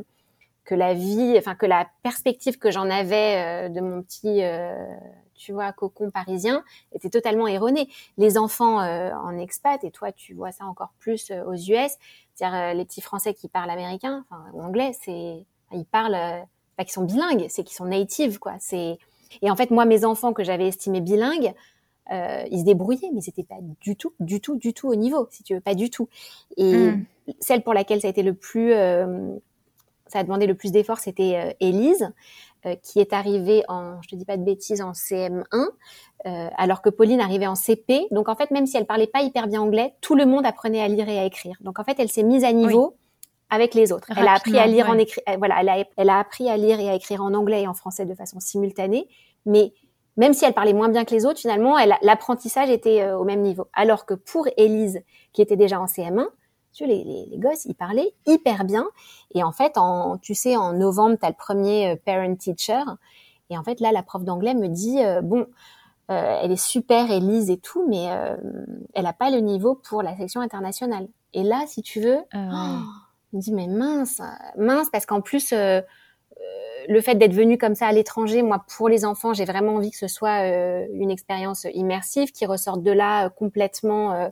que 0.63 0.75
la 0.75 0.93
vie, 0.93 1.35
enfin 1.37 1.55
que 1.55 1.65
la 1.65 1.87
perspective 2.03 2.57
que 2.57 2.71
j'en 2.71 2.89
avais 2.89 3.69
de 3.69 3.79
mon 3.81 4.01
petit 4.01 4.41
tu 5.37 5.53
vois, 5.53 5.71
cocon 5.71 6.11
parisien, 6.11 6.63
était 6.91 7.09
totalement 7.09 7.47
erroné. 7.47 7.87
Les 8.17 8.37
enfants 8.37 8.81
euh, 8.81 9.11
en 9.13 9.37
expat, 9.37 9.83
et 9.83 9.91
toi 9.91 10.11
tu 10.11 10.33
vois 10.33 10.51
ça 10.51 10.65
encore 10.65 10.91
plus 10.99 11.31
euh, 11.31 11.43
aux 11.45 11.53
US, 11.53 11.93
c'est-à-dire 12.37 12.57
euh, 12.57 12.73
les 12.73 12.85
petits 12.85 13.01
Français 13.01 13.33
qui 13.33 13.47
parlent 13.47 13.69
américain, 13.69 14.23
enfin 14.29 14.43
ou 14.53 14.61
anglais, 14.61 14.91
c'est 15.01 15.45
ils 15.73 15.85
parlent, 15.85 16.17
pas 16.77 16.83
qu'ils 16.83 16.93
sont 16.93 17.03
bilingues, 17.03 17.47
c'est 17.49 17.63
qu'ils 17.63 17.75
sont 17.75 17.85
natives 17.85 18.39
quoi. 18.39 18.53
C'est 18.59 18.97
et 19.41 19.51
en 19.51 19.55
fait 19.55 19.71
moi 19.71 19.85
mes 19.85 20.05
enfants 20.05 20.33
que 20.33 20.43
j'avais 20.43 20.67
estimés 20.67 21.01
bilingues, 21.01 21.53
ils 22.09 22.59
se 22.59 22.63
débrouillaient, 22.63 23.09
mais 23.13 23.21
c'était 23.21 23.43
pas 23.43 23.57
du 23.81 23.97
tout, 23.97 24.13
du 24.21 24.39
tout, 24.39 24.55
du 24.55 24.73
tout 24.73 24.87
au 24.87 24.95
niveau, 24.95 25.27
si 25.29 25.43
tu 25.43 25.55
veux, 25.55 25.61
pas 25.61 25.75
du 25.75 25.89
tout. 25.89 26.07
Et 26.55 26.73
hmm. 26.73 27.05
celle 27.41 27.63
pour 27.63 27.73
laquelle 27.73 27.99
ça 27.99 28.07
a 28.07 28.11
été 28.11 28.23
le 28.23 28.33
plus, 28.33 28.71
ça 30.07 30.19
a 30.19 30.23
demandé 30.23 30.47
le 30.47 30.55
plus 30.55 30.71
d'efforts, 30.71 30.99
c'était 30.99 31.57
Élise. 31.59 32.03
Euh, 32.03 32.07
qui 32.75 32.99
est 32.99 33.13
arrivée 33.13 33.63
en, 33.67 34.01
je 34.01 34.09
te 34.09 34.15
dis 34.15 34.25
pas 34.25 34.37
de 34.37 34.43
bêtises, 34.43 34.81
en 34.81 34.91
CM1, 34.91 35.43
euh, 36.25 36.49
alors 36.57 36.81
que 36.81 36.89
Pauline 36.89 37.21
arrivait 37.21 37.47
en 37.47 37.55
CP. 37.55 38.07
Donc 38.11 38.29
en 38.29 38.35
fait, 38.35 38.51
même 38.51 38.65
si 38.65 38.77
elle 38.77 38.85
parlait 38.85 39.07
pas 39.07 39.21
hyper 39.21 39.47
bien 39.47 39.61
anglais, 39.61 39.93
tout 40.01 40.15
le 40.15 40.25
monde 40.25 40.45
apprenait 40.45 40.81
à 40.81 40.87
lire 40.87 41.07
et 41.09 41.19
à 41.19 41.25
écrire. 41.25 41.57
Donc 41.61 41.79
en 41.79 41.83
fait, 41.83 41.99
elle 41.99 42.09
s'est 42.09 42.23
mise 42.23 42.43
à 42.43 42.51
niveau. 42.51 42.95
avec 43.49 43.73
les 43.73 43.93
autres. 43.93 44.09
elle 44.17 44.27
a 44.27 44.33
appris 44.33 44.59
à 44.59 44.67
lire 44.67 44.89
en 44.89 44.97
écrit, 44.97 45.21
voilà, 45.37 45.61
elle 45.61 45.69
a, 45.69 45.85
elle 45.95 46.09
a 46.09 46.19
appris 46.19 46.49
à 46.49 46.57
lire 46.57 46.81
et 46.81 46.89
à 46.89 46.95
écrire 46.95 47.23
en 47.23 47.33
anglais 47.33 47.61
et 47.61 47.67
en 47.67 47.73
français 47.73 48.03
de 48.03 48.13
façon 48.13 48.41
simultanée, 48.41 49.07
mais 49.45 49.71
même 50.17 50.33
si 50.33 50.43
elle 50.43 50.53
parlait 50.53 50.73
moins 50.73 50.89
bien 50.89 51.05
que 51.05 51.13
les 51.15 51.25
autres, 51.25 51.39
finalement, 51.39 51.77
l'apprentissage 52.01 52.69
était 52.69 53.03
euh, 53.03 53.17
au 53.17 53.23
même 53.23 53.41
niveau. 53.41 53.67
Alors 53.73 54.05
que 54.05 54.15
pour 54.15 54.47
Élise, 54.57 55.01
qui 55.31 55.41
était 55.41 55.55
déjà 55.55 55.79
en 55.79 55.85
CM1, 55.85 56.27
les, 56.85 57.03
les, 57.03 57.37
gosses, 57.37 57.65
ils 57.65 57.75
parlaient 57.75 58.13
hyper 58.25 58.65
bien. 58.65 58.87
Et 59.33 59.43
en 59.43 59.51
fait, 59.51 59.77
en, 59.77 60.17
tu 60.17 60.35
sais, 60.35 60.55
en 60.55 60.73
novembre, 60.73 61.17
tu 61.19 61.25
as 61.25 61.29
le 61.29 61.35
premier 61.35 61.91
euh, 61.91 61.95
parent-teacher. 62.05 62.83
Et 63.49 63.57
en 63.57 63.63
fait, 63.63 63.79
là, 63.79 63.91
la 63.91 64.03
prof 64.03 64.23
d'anglais 64.23 64.53
me 64.53 64.67
dit, 64.67 65.03
euh, 65.03 65.21
bon, 65.21 65.47
euh, 66.11 66.39
elle 66.41 66.51
est 66.51 66.61
super, 66.61 67.09
Elise 67.11 67.49
et 67.49 67.57
tout, 67.57 67.85
mais 67.87 68.05
elle 68.93 69.03
n'a 69.03 69.13
pas 69.13 69.29
le 69.29 69.39
niveau 69.39 69.75
pour 69.75 70.03
la 70.03 70.15
section 70.15 70.41
internationale. 70.41 71.07
Et 71.33 71.43
là, 71.43 71.63
si 71.67 71.81
tu 71.81 71.99
veux, 71.99 72.19
ah 72.31 72.81
me 73.33 73.41
dit, 73.41 73.53
mais 73.53 73.67
mince, 73.67 74.21
mince, 74.57 74.89
parce 74.89 75.05
qu'en 75.05 75.19
plus, 75.19 75.51
le 75.51 77.01
fait 77.01 77.15
d'être 77.15 77.33
venu 77.33 77.57
comme 77.57 77.75
ça 77.75 77.87
à 77.87 77.91
l'étranger, 77.91 78.41
moi, 78.41 78.63
pour 78.77 78.87
les 78.87 79.03
enfants, 79.03 79.33
j'ai 79.33 79.43
vraiment 79.43 79.75
envie 79.75 79.91
que 79.91 79.97
ce 79.97 80.07
soit 80.07 80.47
une 80.93 81.11
expérience 81.11 81.67
immersive, 81.73 82.31
qui 82.31 82.45
ressorte 82.45 82.83
de 82.83 82.91
là 82.91 83.29
complètement 83.29 84.31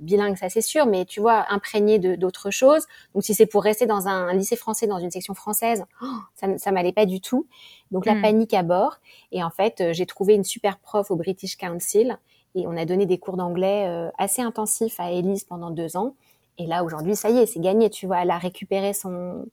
bilingue, 0.00 0.36
ça 0.36 0.48
c'est 0.48 0.60
sûr, 0.60 0.86
mais 0.86 1.04
tu 1.04 1.20
vois, 1.20 1.46
imprégné 1.50 1.98
d'autres 1.98 2.50
choses. 2.50 2.86
Donc 3.14 3.24
si 3.24 3.34
c'est 3.34 3.46
pour 3.46 3.62
rester 3.62 3.86
dans 3.86 4.08
un, 4.08 4.32
lycée 4.32 4.56
français, 4.56 4.86
dans 4.86 4.98
une 4.98 5.10
section 5.10 5.34
française, 5.34 5.84
oh, 6.02 6.06
ça, 6.34 6.58
ça 6.58 6.72
m'allait 6.72 6.92
pas 6.92 7.06
du 7.06 7.20
tout. 7.20 7.46
Donc 7.90 8.06
la 8.06 8.14
hmm. 8.14 8.22
panique 8.22 8.54
à 8.54 8.62
bord. 8.62 8.98
Et 9.32 9.42
en 9.42 9.50
fait, 9.50 9.80
euh, 9.80 9.92
j'ai 9.92 10.06
trouvé 10.06 10.34
une 10.34 10.44
super 10.44 10.78
prof 10.78 11.10
au 11.10 11.16
British 11.16 11.56
Council 11.56 12.16
et 12.54 12.66
on 12.66 12.76
a 12.76 12.84
donné 12.84 13.06
des 13.06 13.18
cours 13.18 13.36
d'anglais 13.36 13.86
euh, 13.88 14.10
assez 14.18 14.42
intensifs 14.42 14.98
à 14.98 15.10
Elise 15.10 15.44
pendant 15.44 15.70
deux 15.70 15.96
ans. 15.96 16.14
Et 16.58 16.66
là 16.66 16.84
aujourd'hui, 16.84 17.16
ça 17.16 17.30
y 17.30 17.38
est, 17.38 17.46
c'est 17.46 17.60
gagné. 17.60 17.90
Tu 17.90 18.06
vois, 18.06 18.22
elle 18.22 18.30
a 18.30 18.38
récupéré 18.38 18.92
son, 18.92 19.46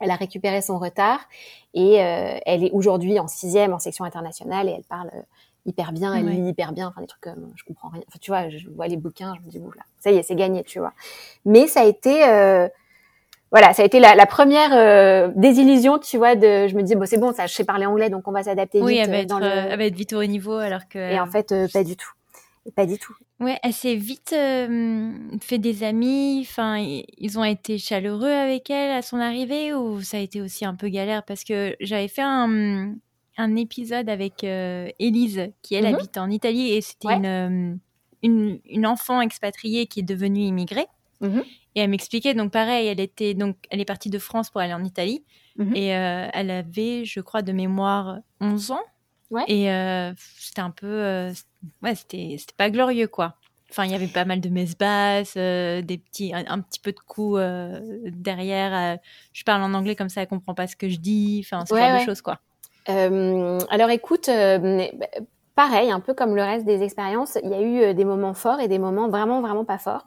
elle 0.00 0.10
a 0.10 0.16
récupéré 0.16 0.62
son 0.62 0.78
retard 0.78 1.20
et 1.74 2.02
euh, 2.02 2.38
elle 2.44 2.64
est 2.64 2.70
aujourd'hui 2.72 3.18
en 3.18 3.28
sixième 3.28 3.72
en 3.72 3.78
section 3.78 4.04
internationale 4.04 4.68
et 4.68 4.72
elle 4.72 4.84
parle 4.84 5.10
hyper 5.66 5.92
bien, 5.92 6.14
elle 6.14 6.26
lit 6.26 6.48
hyper 6.48 6.72
bien, 6.72 6.88
enfin 6.88 7.00
des 7.00 7.06
trucs 7.06 7.22
comme 7.22 7.52
je 7.56 7.64
comprends 7.64 7.88
rien. 7.88 8.02
Enfin 8.08 8.18
tu 8.20 8.30
vois, 8.30 8.48
je 8.48 8.68
vois 8.68 8.88
les 8.88 8.96
bouquins, 8.96 9.34
je 9.40 9.46
me 9.46 9.50
dis 9.50 9.58
là, 9.58 9.82
ça 10.00 10.10
y 10.10 10.16
est, 10.16 10.22
c'est 10.22 10.34
gagné, 10.34 10.64
tu 10.64 10.78
vois. 10.78 10.92
Mais 11.44 11.66
ça 11.66 11.82
a 11.82 11.84
été 11.84 12.24
euh, 12.28 12.68
voilà, 13.50 13.74
ça 13.74 13.82
a 13.82 13.84
été 13.84 14.00
la, 14.00 14.14
la 14.14 14.26
première 14.26 14.72
euh, 14.72 15.30
désillusion, 15.36 15.98
tu 15.98 16.16
vois, 16.16 16.34
de 16.34 16.68
je 16.68 16.74
me 16.74 16.82
dis 16.82 16.94
bon 16.94 17.06
c'est 17.06 17.18
bon, 17.18 17.32
ça 17.32 17.46
je 17.46 17.54
sais 17.54 17.64
parler 17.64 17.86
anglais 17.86 18.10
donc 18.10 18.26
on 18.26 18.32
va 18.32 18.42
s'adapter 18.42 18.78
vite 18.78 18.86
oui, 18.86 18.96
elle 18.96 19.10
va, 19.10 19.16
euh, 19.16 19.20
être, 19.20 19.40
le... 19.40 19.46
elle 19.46 19.78
va 19.78 19.84
être 19.84 19.96
vite 19.96 20.12
au 20.12 20.24
niveau 20.24 20.56
alors 20.56 20.88
que 20.88 20.98
Et 20.98 21.20
en 21.20 21.26
fait 21.26 21.54
pas 21.72 21.84
du 21.84 21.96
tout. 21.96 22.10
Pas 22.76 22.86
du 22.86 22.96
tout. 22.96 23.14
Ouais, 23.40 23.58
elle 23.64 23.72
s'est 23.72 23.96
vite 23.96 24.30
fait 24.30 25.58
des 25.58 25.82
amis. 25.82 26.46
Enfin, 26.48 26.76
ils 26.78 27.36
ont 27.36 27.42
été 27.42 27.76
chaleureux 27.76 28.30
avec 28.30 28.70
elle 28.70 28.92
à 28.92 29.02
son 29.02 29.18
arrivée 29.18 29.74
ou 29.74 30.00
ça 30.00 30.18
a 30.18 30.20
été 30.20 30.40
aussi 30.40 30.64
un 30.64 30.76
peu 30.76 30.88
galère? 30.88 31.24
Parce 31.24 31.42
que 31.42 31.74
j'avais 31.80 32.06
fait 32.06 32.22
un, 32.22 32.94
un 33.36 33.56
épisode 33.56 34.08
avec 34.08 34.44
euh, 34.44 34.88
Élise, 34.98 35.50
qui 35.62 35.74
elle 35.74 35.88
mhm. 35.88 35.94
habite 35.94 36.18
en 36.18 36.30
Italie, 36.30 36.72
et 36.72 36.80
c'était 36.80 37.08
euh, 37.08 37.74
une, 38.22 38.60
une, 38.68 38.86
enfant 38.86 39.20
expatriée 39.20 39.86
qui 39.86 40.00
est 40.00 40.04
devenue 40.04 40.42
immigrée. 40.42 40.86
Mhm. 41.20 41.42
Et 41.74 41.80
elle 41.80 41.90
m'expliquait, 41.90 42.34
donc 42.34 42.52
pareil, 42.52 42.88
elle 42.88 43.00
était 43.00 43.32
donc 43.34 43.56
elle 43.70 43.80
est 43.80 43.86
partie 43.86 44.10
de 44.10 44.18
France 44.18 44.50
pour 44.50 44.60
aller 44.60 44.74
en 44.74 44.84
Italie, 44.84 45.24
mhm. 45.56 45.74
et 45.74 45.96
euh, 45.96 46.28
elle 46.32 46.50
avait, 46.50 47.04
je 47.04 47.20
crois, 47.20 47.42
de 47.42 47.52
mémoire 47.52 48.18
11 48.40 48.72
ans. 48.72 48.80
Et 49.48 49.68
c'était 50.16 50.60
un 50.60 50.70
peu, 50.70 51.30
ouais, 51.82 51.94
c'était 51.94 52.36
c'était 52.38 52.54
pas 52.54 52.68
glorieux 52.68 53.08
quoi. 53.08 53.36
Enfin, 53.70 53.86
il 53.86 53.90
y 53.90 53.94
avait 53.94 54.06
pas 54.06 54.26
mal 54.26 54.42
de 54.42 54.50
messes 54.50 54.76
basses, 54.76 55.32
des 55.38 55.96
petits, 55.96 56.34
un, 56.34 56.60
petit 56.60 56.78
peu 56.78 56.92
de 56.92 57.00
coups 57.00 57.40
derrière. 58.12 58.98
je 59.32 59.44
parle 59.44 59.62
en 59.62 59.72
anglais 59.72 59.96
comme 59.96 60.10
ça, 60.10 60.20
elle 60.20 60.28
comprend 60.28 60.52
pas 60.52 60.66
ce 60.66 60.76
que 60.76 60.90
je 60.90 60.98
dis. 60.98 61.42
Enfin, 61.42 61.64
ce 61.64 61.74
genre 61.74 61.98
de 61.98 62.04
choses, 62.04 62.20
quoi. 62.20 62.42
Euh, 62.88 63.58
alors 63.70 63.90
écoute, 63.90 64.28
euh, 64.28 64.88
bah, 64.94 65.06
pareil, 65.54 65.90
un 65.90 66.00
peu 66.00 66.14
comme 66.14 66.34
le 66.34 66.42
reste 66.42 66.64
des 66.64 66.82
expériences, 66.82 67.38
il 67.42 67.50
y 67.50 67.54
a 67.54 67.60
eu 67.60 67.82
euh, 67.82 67.92
des 67.92 68.04
moments 68.04 68.34
forts 68.34 68.60
et 68.60 68.68
des 68.68 68.78
moments 68.78 69.08
vraiment, 69.08 69.40
vraiment 69.40 69.64
pas 69.64 69.78
forts. 69.78 70.06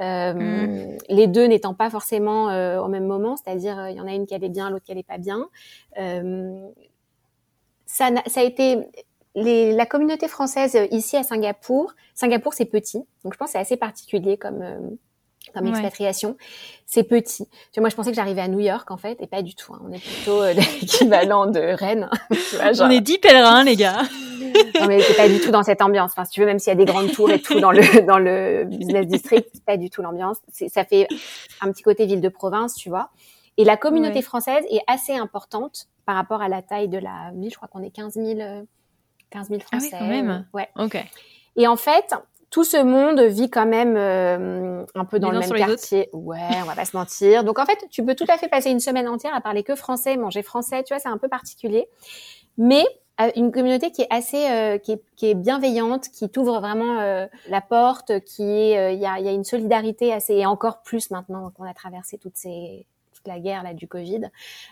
Euh, 0.00 0.34
mm. 0.34 0.98
Les 1.08 1.26
deux 1.26 1.46
n'étant 1.46 1.74
pas 1.74 1.90
forcément 1.90 2.50
euh, 2.50 2.80
au 2.80 2.88
même 2.88 3.06
moment, 3.06 3.36
c'est-à-dire 3.36 3.88
il 3.88 3.96
y 3.96 4.00
en 4.00 4.08
a 4.08 4.14
une 4.14 4.26
qui 4.26 4.34
allait 4.34 4.48
bien, 4.48 4.70
l'autre 4.70 4.84
qui 4.84 4.92
allait 4.92 5.02
pas 5.02 5.18
bien. 5.18 5.48
ça, 7.86 8.10
ça 8.26 8.40
a 8.40 8.42
été 8.42 8.78
les, 9.36 9.72
la 9.72 9.86
communauté 9.86 10.28
française 10.28 10.76
ici 10.90 11.16
à 11.16 11.22
Singapour. 11.22 11.94
Singapour 12.14 12.54
c'est 12.54 12.64
petit, 12.64 12.98
donc 13.22 13.34
je 13.34 13.38
pense 13.38 13.48
que 13.48 13.52
c'est 13.52 13.58
assez 13.58 13.76
particulier 13.76 14.36
comme 14.36 14.96
comme 15.52 15.66
expatriation. 15.66 16.36
C'est 16.86 17.04
petit. 17.04 17.46
Tu 17.46 17.50
vois, 17.74 17.82
moi, 17.82 17.88
je 17.90 17.96
pensais 17.96 18.10
que 18.10 18.16
j'arrivais 18.16 18.40
à 18.40 18.48
New 18.48 18.60
York, 18.60 18.90
en 18.90 18.96
fait, 18.96 19.20
et 19.20 19.26
pas 19.26 19.42
du 19.42 19.54
tout. 19.54 19.74
Hein. 19.74 19.80
On 19.86 19.92
est 19.92 20.02
plutôt 20.02 20.42
euh, 20.42 20.52
l'équivalent 20.80 21.46
de 21.46 21.60
Rennes. 21.60 22.08
tu 22.30 22.56
vois, 22.56 22.72
genre... 22.72 22.88
On 22.88 22.90
est 22.90 23.00
dix 23.00 23.18
pèlerins, 23.18 23.64
les 23.64 23.76
gars. 23.76 24.02
non, 24.80 24.86
mais 24.86 25.00
c'est 25.00 25.16
pas 25.16 25.28
du 25.28 25.40
tout 25.40 25.50
dans 25.50 25.62
cette 25.62 25.82
ambiance. 25.82 26.12
Enfin, 26.12 26.24
si 26.24 26.32
tu 26.32 26.40
veux, 26.40 26.46
même 26.46 26.58
s'il 26.58 26.70
y 26.70 26.72
a 26.72 26.76
des 26.76 26.84
grandes 26.84 27.12
tours 27.12 27.30
et 27.30 27.40
tout 27.40 27.60
dans 27.60 27.72
le 27.72 28.02
dans 28.06 28.18
le 28.18 28.64
business 28.64 29.06
district, 29.06 29.48
c'est 29.52 29.64
pas 29.64 29.76
du 29.76 29.90
tout 29.90 30.02
l'ambiance. 30.02 30.38
Ça 30.68 30.84
fait 30.84 31.08
un 31.60 31.72
petit 31.72 31.82
côté 31.82 32.06
ville 32.06 32.20
de 32.20 32.28
province, 32.28 32.74
tu 32.74 32.88
vois. 32.88 33.10
Et 33.56 33.64
la 33.64 33.76
communauté 33.76 34.20
française 34.20 34.64
est 34.70 34.82
assez 34.88 35.14
importante 35.14 35.86
par 36.06 36.16
rapport 36.16 36.42
à 36.42 36.48
la 36.48 36.60
taille 36.60 36.88
de 36.88 36.98
la 36.98 37.30
ville. 37.34 37.50
Je 37.50 37.56
crois 37.56 37.68
qu'on 37.68 37.82
est 37.82 37.90
15 37.90 38.14
000, 38.14 38.66
15 39.30 39.48
000 39.48 39.60
Français. 39.60 39.90
Ah 39.92 39.98
oui, 40.00 40.00
quand 40.00 40.06
même. 40.08 40.46
Ouais. 40.52 40.68
Ok. 40.76 40.98
Et 41.56 41.68
en 41.68 41.76
fait, 41.76 42.14
tout 42.54 42.62
ce 42.62 42.80
monde 42.80 43.20
vit 43.20 43.50
quand 43.50 43.66
même 43.66 43.96
euh, 43.96 44.84
un 44.94 45.04
peu 45.04 45.18
dans 45.18 45.32
le 45.32 45.40
même 45.40 45.50
quartier. 45.50 46.08
Ouais, 46.12 46.38
on 46.62 46.66
va 46.66 46.76
pas 46.76 46.84
se 46.84 46.96
mentir. 46.96 47.42
Donc 47.42 47.58
en 47.58 47.66
fait, 47.66 47.84
tu 47.90 48.04
peux 48.04 48.14
tout 48.14 48.26
à 48.28 48.38
fait 48.38 48.46
passer 48.46 48.70
une 48.70 48.78
semaine 48.78 49.08
entière 49.08 49.34
à 49.34 49.40
parler 49.40 49.64
que 49.64 49.74
français, 49.74 50.16
manger 50.16 50.44
français. 50.44 50.84
Tu 50.84 50.94
vois, 50.94 51.00
c'est 51.00 51.08
un 51.08 51.18
peu 51.18 51.26
particulier. 51.26 51.88
Mais 52.56 52.84
euh, 53.20 53.32
une 53.34 53.50
communauté 53.50 53.90
qui 53.90 54.02
est 54.02 54.06
assez, 54.08 54.48
euh, 54.48 54.78
qui, 54.78 54.92
est, 54.92 55.02
qui, 55.16 55.30
est, 55.30 55.34
bienveillante, 55.34 56.10
qui 56.10 56.30
t'ouvre 56.30 56.60
vraiment 56.60 57.26
la 57.48 57.60
porte, 57.60 58.20
qui 58.20 58.44
est, 58.44 58.94
il 58.94 59.00
y 59.00 59.06
a, 59.06 59.18
y, 59.18 59.26
a, 59.26 59.32
une 59.32 59.42
solidarité 59.42 60.12
assez, 60.12 60.34
et 60.34 60.46
encore 60.46 60.82
plus 60.82 61.10
maintenant 61.10 61.50
qu'on 61.50 61.64
a 61.64 61.74
traversé 61.74 62.18
toutes 62.18 62.36
ces 62.36 62.86
toute 63.14 63.26
la 63.26 63.40
guerre 63.40 63.64
là 63.64 63.74
du 63.74 63.88
Covid. 63.88 64.30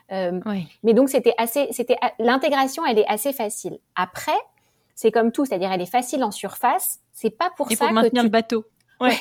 Oui. 0.09 0.69
Mais 0.85 0.95
donc 0.95 1.09
c'était 1.09 1.35
assez, 1.37 1.67
c'était 1.73 1.97
l'intégration, 2.21 2.87
elle 2.87 3.01
est 3.01 3.09
assez 3.09 3.33
facile. 3.33 3.81
Après, 3.97 4.39
c'est 4.95 5.11
comme 5.11 5.33
tout, 5.33 5.45
c'est-à-dire 5.45 5.73
elle 5.73 5.81
est 5.81 5.87
facile 5.87 6.25
en 6.25 6.31
surface. 6.31 7.01
C'est 7.13 7.31
pas 7.31 7.51
pour 7.57 7.71
ça 7.71 7.87
pour 7.87 7.93
maintenir 7.93 8.23
le 8.23 8.29
bateau. 8.29 8.65
Ouais. 9.01 9.17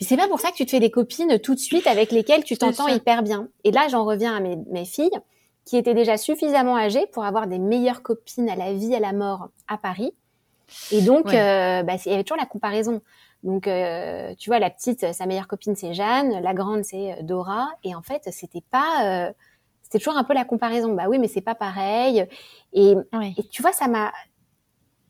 c'est 0.00 0.16
pas 0.16 0.28
pour 0.28 0.40
ça 0.40 0.50
que 0.50 0.56
tu 0.56 0.64
te 0.64 0.70
fais 0.70 0.80
des 0.80 0.90
copines 0.90 1.38
tout 1.38 1.54
de 1.54 1.60
suite 1.60 1.86
avec 1.86 2.12
lesquelles 2.12 2.44
tu 2.44 2.56
t'entends 2.56 2.88
hyper 2.88 3.22
bien. 3.22 3.48
Et 3.64 3.70
là, 3.70 3.88
j'en 3.88 4.04
reviens 4.04 4.34
à 4.34 4.40
mes, 4.40 4.56
mes, 4.70 4.84
filles 4.84 5.10
qui 5.64 5.76
étaient 5.76 5.94
déjà 5.94 6.16
suffisamment 6.16 6.76
âgées 6.76 7.06
pour 7.12 7.24
avoir 7.24 7.46
des 7.46 7.58
meilleures 7.58 8.02
copines 8.02 8.48
à 8.48 8.56
la 8.56 8.72
vie, 8.72 8.94
à 8.94 9.00
la 9.00 9.12
mort 9.12 9.48
à 9.68 9.78
Paris. 9.78 10.12
Et 10.90 11.02
donc, 11.02 11.26
euh, 11.32 11.82
bah, 11.82 11.94
il 12.04 12.10
y 12.10 12.14
avait 12.14 12.24
toujours 12.24 12.38
la 12.38 12.46
comparaison. 12.46 13.00
Donc, 13.42 13.66
euh, 13.66 14.34
tu 14.38 14.50
vois, 14.50 14.58
la 14.58 14.70
petite, 14.70 15.12
sa 15.12 15.26
meilleure 15.26 15.48
copine, 15.48 15.74
c'est 15.74 15.94
Jeanne. 15.94 16.40
La 16.42 16.54
grande, 16.54 16.84
c'est 16.84 17.12
euh, 17.12 17.22
Dora. 17.22 17.68
Et 17.84 17.94
en 17.94 18.02
fait, 18.02 18.22
c'était 18.30 18.62
pas... 18.70 19.28
Euh, 19.28 19.32
c'était 19.82 19.98
toujours 19.98 20.16
un 20.16 20.24
peu 20.24 20.32
la 20.32 20.44
comparaison. 20.44 20.94
Bah 20.94 21.04
oui, 21.08 21.18
mais 21.18 21.28
c'est 21.28 21.42
pas 21.42 21.54
pareil. 21.54 22.26
Et, 22.72 22.94
et 23.12 23.42
tu 23.50 23.60
vois, 23.60 23.72
ça 23.72 23.88
m'a 23.88 24.10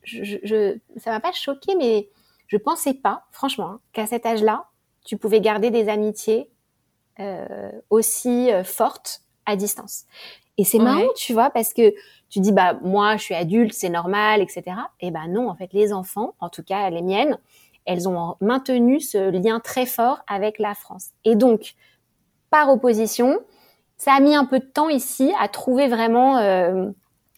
je, 0.02 0.38
je, 0.42 0.78
ça 0.98 1.10
m'a 1.10 1.20
pas 1.20 1.32
choqué, 1.32 1.74
mais 1.76 2.08
je 2.46 2.56
pensais 2.56 2.94
pas, 2.94 3.24
franchement, 3.30 3.68
hein, 3.68 3.80
qu'à 3.92 4.06
cet 4.06 4.26
âge-là, 4.26 4.66
tu 5.04 5.16
pouvais 5.16 5.40
garder 5.40 5.70
des 5.70 5.88
amitiés 5.88 6.50
euh, 7.20 7.70
aussi 7.90 8.50
euh, 8.52 8.64
fortes 8.64 9.22
à 9.46 9.56
distance. 9.56 10.04
Et 10.58 10.64
c'est 10.64 10.78
marrant, 10.78 11.08
tu 11.16 11.32
vois, 11.32 11.50
parce 11.50 11.72
que 11.72 11.94
tu 12.28 12.40
dis 12.40 12.52
bah 12.52 12.78
moi 12.82 13.16
je 13.16 13.22
suis 13.22 13.34
adulte, 13.34 13.72
c'est 13.72 13.88
normal, 13.88 14.40
etc. 14.42 14.76
Et 15.00 15.10
ben 15.10 15.26
non, 15.28 15.48
en 15.48 15.54
fait 15.54 15.72
les 15.72 15.92
enfants, 15.92 16.34
en 16.40 16.48
tout 16.50 16.62
cas 16.62 16.88
les 16.90 17.02
miennes, 17.02 17.38
elles 17.84 18.08
ont 18.08 18.36
maintenu 18.40 19.00
ce 19.00 19.30
lien 19.30 19.60
très 19.60 19.86
fort 19.86 20.20
avec 20.26 20.58
la 20.58 20.74
France. 20.74 21.08
Et 21.24 21.36
donc 21.36 21.74
par 22.50 22.70
opposition, 22.70 23.40
ça 23.96 24.12
a 24.12 24.20
mis 24.20 24.34
un 24.34 24.44
peu 24.44 24.58
de 24.58 24.64
temps 24.64 24.88
ici 24.88 25.32
à 25.40 25.48
trouver 25.48 25.88
vraiment 25.88 26.38
euh, 26.38 26.90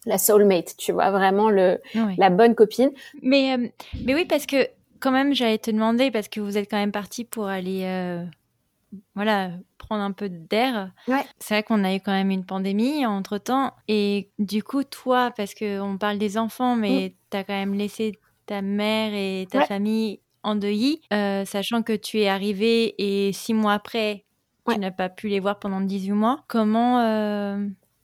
la 0.07 0.19
soulmate, 0.19 0.77
tu 0.77 0.93
vois, 0.93 1.11
vraiment 1.11 1.51
le 1.51 1.81
la 2.17 2.31
bonne 2.31 2.55
copine. 2.55 2.91
Mais 3.23 3.57
euh, 3.57 3.69
mais 4.05 4.15
oui 4.15 4.25
parce 4.25 4.47
que 4.47 4.69
quand 5.01 5.11
même 5.11 5.35
j'allais 5.35 5.59
te 5.59 5.71
demander 5.71 6.11
parce 6.11 6.29
que 6.29 6.41
vous 6.41 6.59
êtes 6.59 6.71
quand 6.71 6.79
même 6.79 6.93
parti 6.93 7.25
pour 7.25 7.47
aller 7.47 7.83
euh, 7.85 8.25
voilà 9.15 9.51
prendre 9.79 10.03
un 10.03 10.13
peu 10.13 10.29
d'air. 10.29 10.93
C'est 11.39 11.55
vrai 11.55 11.63
qu'on 11.63 11.85
a 11.85 11.95
eu 11.95 12.01
quand 12.01 12.13
même 12.13 12.31
une 12.31 12.45
pandémie 12.45 13.05
entre 13.05 13.37
temps. 13.37 13.75
Et 13.87 14.31
du 14.39 14.63
coup, 14.63 14.83
toi, 14.83 15.31
parce 15.37 15.55
qu'on 15.55 15.99
parle 15.99 16.17
des 16.17 16.39
enfants, 16.39 16.75
mais 16.75 17.09
mm. 17.09 17.11
tu 17.31 17.37
as 17.37 17.45
quand 17.45 17.53
même 17.53 17.75
laissé 17.75 18.19
ta 18.47 18.63
mère 18.63 19.13
et 19.13 19.47
ta 19.51 19.67
famille 19.67 20.21
en 20.43 20.55
deuil, 20.55 21.01
euh, 21.13 21.45
sachant 21.45 21.83
que 21.83 21.95
tu 21.95 22.21
es 22.21 22.29
arrivé 22.29 22.95
et 22.99 23.33
six 23.33 23.53
mois 23.55 23.75
après, 23.75 24.25
tu 24.69 24.79
n'as 24.79 24.91
pas 24.91 25.11
pu 25.11 25.29
les 25.29 25.41
voir 25.41 25.59
pendant 25.59 25.81
18 25.83 26.13
mois. 26.13 26.45
Comment, 26.49 27.59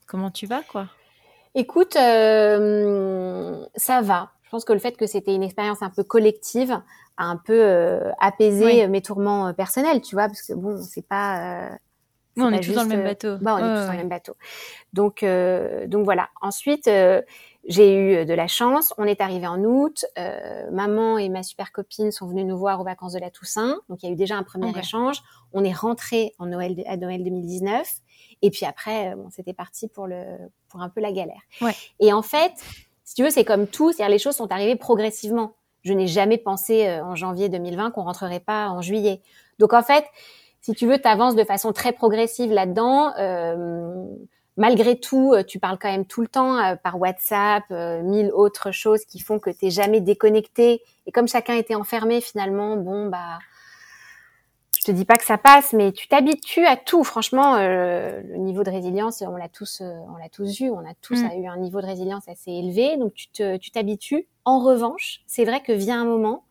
comment 0.06 0.30
tu 0.30 0.46
vas, 0.46 0.62
quoi? 0.62 0.88
Écoute, 1.54 1.96
euh, 1.96 3.64
ça 3.76 4.02
va. 4.02 4.30
Je 4.50 4.50
pense 4.50 4.64
que 4.64 4.72
le 4.72 4.80
fait 4.80 4.96
que 4.96 5.06
c'était 5.06 5.32
une 5.32 5.44
expérience 5.44 5.80
un 5.80 5.90
peu 5.90 6.02
collective 6.02 6.80
a 7.16 7.24
un 7.24 7.36
peu 7.36 7.54
euh, 7.54 8.10
apaisé 8.18 8.88
mes 8.88 9.00
tourments 9.00 9.46
euh, 9.46 9.52
personnels, 9.52 10.00
tu 10.00 10.16
vois, 10.16 10.26
parce 10.26 10.42
que 10.42 10.54
bon, 10.54 10.80
c'est 10.82 11.06
pas. 11.06 11.68
Euh, 11.68 11.76
on 12.36 12.52
est 12.52 12.60
tous 12.60 12.72
dans 12.72 12.82
le 12.82 12.88
même 12.88 13.04
bateau. 13.04 13.36
Bah, 13.40 13.54
on 13.54 13.58
est 13.58 13.80
tous 13.80 13.86
dans 13.86 13.92
le 13.92 13.98
même 13.98 14.08
bateau. 14.08 14.34
Donc, 14.92 15.24
donc 15.88 16.04
voilà. 16.04 16.30
Ensuite, 16.40 16.90
j'ai 17.68 17.94
eu 17.94 18.24
de 18.24 18.32
la 18.32 18.46
chance. 18.46 18.94
On 18.98 19.04
est 19.04 19.20
arrivé 19.20 19.46
en 19.46 19.62
août. 19.62 20.06
maman 20.72 21.18
et 21.18 21.28
ma 21.28 21.42
super 21.42 21.70
copine 21.70 22.12
sont 22.12 22.26
venues 22.26 22.44
nous 22.44 22.56
voir 22.56 22.80
aux 22.80 22.84
vacances 22.84 23.12
de 23.12 23.18
la 23.18 23.30
Toussaint. 23.30 23.78
Donc, 23.88 24.02
il 24.02 24.06
y 24.06 24.08
a 24.08 24.12
eu 24.12 24.16
déjà 24.16 24.36
un 24.36 24.42
premier 24.42 24.72
échange. 24.78 25.22
On 25.52 25.64
est 25.64 25.72
rentré 25.72 26.32
en 26.38 26.46
Noël 26.46 26.82
à 26.86 26.96
Noël 26.96 27.22
2019. 27.22 27.86
Et 28.42 28.50
puis 28.50 28.66
après, 28.66 29.14
bon, 29.16 29.28
c'était 29.30 29.52
parti 29.52 29.88
pour 29.88 30.06
le 30.06 30.24
pour 30.68 30.80
un 30.80 30.88
peu 30.88 31.00
la 31.00 31.12
galère. 31.12 31.40
Ouais. 31.60 31.74
Et 31.98 32.12
en 32.12 32.22
fait, 32.22 32.52
si 33.10 33.16
tu 33.16 33.24
veux, 33.24 33.30
c'est 33.30 33.44
comme 33.44 33.66
tout, 33.66 33.92
c'est-à-dire 33.92 34.12
les 34.12 34.20
choses 34.20 34.36
sont 34.36 34.52
arrivées 34.52 34.76
progressivement. 34.76 35.54
Je 35.82 35.92
n'ai 35.92 36.06
jamais 36.06 36.38
pensé 36.38 36.86
euh, 36.86 37.04
en 37.04 37.16
janvier 37.16 37.48
2020 37.48 37.90
qu'on 37.90 38.04
rentrerait 38.04 38.38
pas 38.38 38.68
en 38.68 38.82
juillet. 38.82 39.20
Donc 39.58 39.72
en 39.72 39.82
fait, 39.82 40.04
si 40.60 40.74
tu 40.74 40.86
veux, 40.86 40.96
tu 40.96 41.08
avances 41.08 41.34
de 41.34 41.42
façon 41.42 41.72
très 41.72 41.90
progressive 41.90 42.52
là-dedans. 42.52 43.12
Euh, 43.18 44.04
malgré 44.56 45.00
tout, 45.00 45.32
euh, 45.32 45.42
tu 45.42 45.58
parles 45.58 45.76
quand 45.80 45.90
même 45.90 46.04
tout 46.04 46.20
le 46.20 46.28
temps 46.28 46.76
par 46.84 47.00
WhatsApp, 47.00 47.64
mille 47.70 48.30
autres 48.32 48.70
choses 48.70 49.04
qui 49.04 49.18
font 49.18 49.40
que 49.40 49.50
tu 49.50 49.64
n'es 49.64 49.70
jamais 49.72 50.00
déconnecté. 50.00 50.80
Et 51.06 51.10
comme 51.10 51.26
chacun 51.26 51.54
était 51.54 51.74
enfermé, 51.74 52.20
finalement, 52.20 52.76
bon 52.76 53.08
bah 53.08 53.40
je 54.78 54.84
te 54.84 54.92
dis 54.92 55.04
pas 55.04 55.18
que 55.18 55.24
ça 55.24 55.36
passe, 55.36 55.74
mais 55.74 55.92
tu 55.92 56.08
t'habitues 56.08 56.64
à 56.64 56.76
tout. 56.76 57.04
Franchement, 57.04 57.56
euh, 57.56 58.22
le 58.24 58.38
niveau 58.38 58.64
de 58.64 58.70
résilience, 58.70 59.22
on 59.22 59.36
l'a 59.36 59.48
tous, 59.48 59.82
euh, 59.82 59.92
on 60.08 60.16
l'a 60.16 60.30
tous 60.30 60.60
eu. 60.60 60.70
On 60.70 60.78
a 60.78 60.94
tous 61.02 61.20
mm. 61.20 61.42
eu 61.42 61.46
un 61.46 61.58
niveau 61.58 61.82
de 61.82 61.86
résilience 61.86 62.26
assez 62.28 62.50
élevé, 62.50 62.96
donc 62.96 63.12
tu 63.12 63.28
te, 63.28 63.58
tu 63.58 63.70
t'habitues. 63.70 64.26
En 64.46 64.60
revanche, 64.60 65.20
c'est 65.26 65.44
vrai 65.44 65.60
que 65.60 65.72
vient 65.72 66.00
un 66.00 66.06
moment 66.06 66.44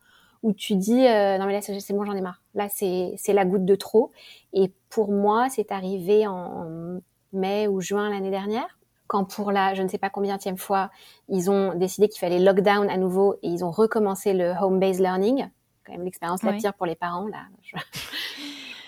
où 0.44 0.54
tu 0.54 0.76
dis 0.76 1.06
euh, 1.06 1.38
non 1.38 1.48
mais 1.48 1.54
là 1.54 1.62
c'est 1.62 1.94
bon, 1.94 2.06
j'en 2.06 2.14
ai 2.14 2.22
marre. 2.22 2.42
Là 2.54 2.70
c'est 2.70 3.14
c'est 3.18 3.34
la 3.34 3.46
goutte 3.46 3.66
de 3.66 3.76
trop. 3.76 4.12
Et 4.54 4.72
pour 4.90 5.12
moi, 5.12 5.48
c'est 5.50 5.72
arrivé 5.72 6.28
en 6.28 7.02
mai 7.34 7.68
ou 7.68 7.82
juin 7.82 8.10
l'année 8.10 8.32
dernière 8.32 8.80
quand 9.08 9.26
pour 9.26 9.52
la 9.52 9.74
je 9.74 9.82
ne 9.82 9.88
sais 9.88 9.98
pas 9.98 10.12
combien 10.12 10.38
fois, 10.56 10.92
ils 11.30 11.50
ont 11.50 11.74
décidé 11.74 12.08
qu'il 12.08 12.20
fallait 12.20 12.40
lockdown 12.40 12.90
à 12.90 12.98
nouveau 12.98 13.36
et 13.42 13.50
ils 13.50 13.66
ont 13.66 13.72
recommencé 13.72 14.34
le 14.34 14.52
home-based 14.52 15.02
learning 15.02 15.50
quand 15.90 15.98
même 15.98 16.06
l'expérience 16.06 16.44
la 16.44 16.54
pire 16.54 16.74
pour 16.74 16.86
les 16.86 16.96
parents. 16.96 17.28
Là, 17.28 17.40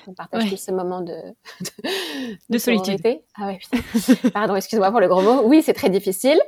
on 0.07 0.13
partage 0.13 0.49
tous 0.49 0.57
ce 0.57 0.71
moment 0.71 1.01
de, 1.01 1.15
de, 2.49 2.57
solitude. 2.57 2.99
Ah 3.37 3.47
ouais, 3.47 3.59
Pardon, 4.33 4.55
excuse-moi 4.55 4.91
pour 4.91 4.99
le 4.99 5.07
gros 5.07 5.21
mot. 5.21 5.41
Oui, 5.43 5.61
c'est 5.61 5.73
très 5.73 5.89
difficile. 5.89 6.39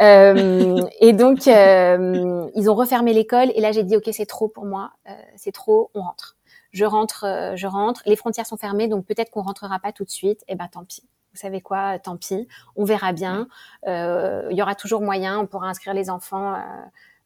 Euh, 0.00 0.82
et 1.00 1.12
donc, 1.12 1.46
euh, 1.48 2.48
ils 2.54 2.70
ont 2.70 2.74
refermé 2.74 3.12
l'école. 3.12 3.50
Et 3.54 3.60
là, 3.60 3.72
j'ai 3.72 3.84
dit, 3.84 3.96
OK, 3.96 4.08
c'est 4.12 4.26
trop 4.26 4.48
pour 4.48 4.66
moi. 4.66 4.92
Euh, 5.08 5.12
c'est 5.36 5.52
trop, 5.52 5.90
on 5.94 6.02
rentre. 6.02 6.36
Je 6.72 6.84
rentre, 6.84 7.52
je 7.54 7.66
rentre. 7.66 8.02
Les 8.06 8.16
frontières 8.16 8.46
sont 8.46 8.56
fermées, 8.56 8.88
donc 8.88 9.04
peut-être 9.04 9.30
qu'on 9.30 9.42
rentrera 9.42 9.78
pas 9.78 9.92
tout 9.92 10.04
de 10.04 10.10
suite. 10.10 10.40
Et 10.42 10.52
eh 10.52 10.54
ben, 10.54 10.68
tant 10.68 10.84
pis. 10.84 11.02
Vous 11.32 11.38
savez 11.38 11.62
quoi? 11.62 11.98
Tant 11.98 12.16
pis. 12.16 12.46
On 12.76 12.84
verra 12.84 13.12
bien. 13.12 13.48
Euh, 13.86 14.46
il 14.50 14.56
y 14.56 14.62
aura 14.62 14.74
toujours 14.74 15.00
moyen. 15.00 15.38
On 15.38 15.46
pourra 15.46 15.68
inscrire 15.68 15.94
les 15.94 16.10
enfants 16.10 16.54
euh, 16.54 16.58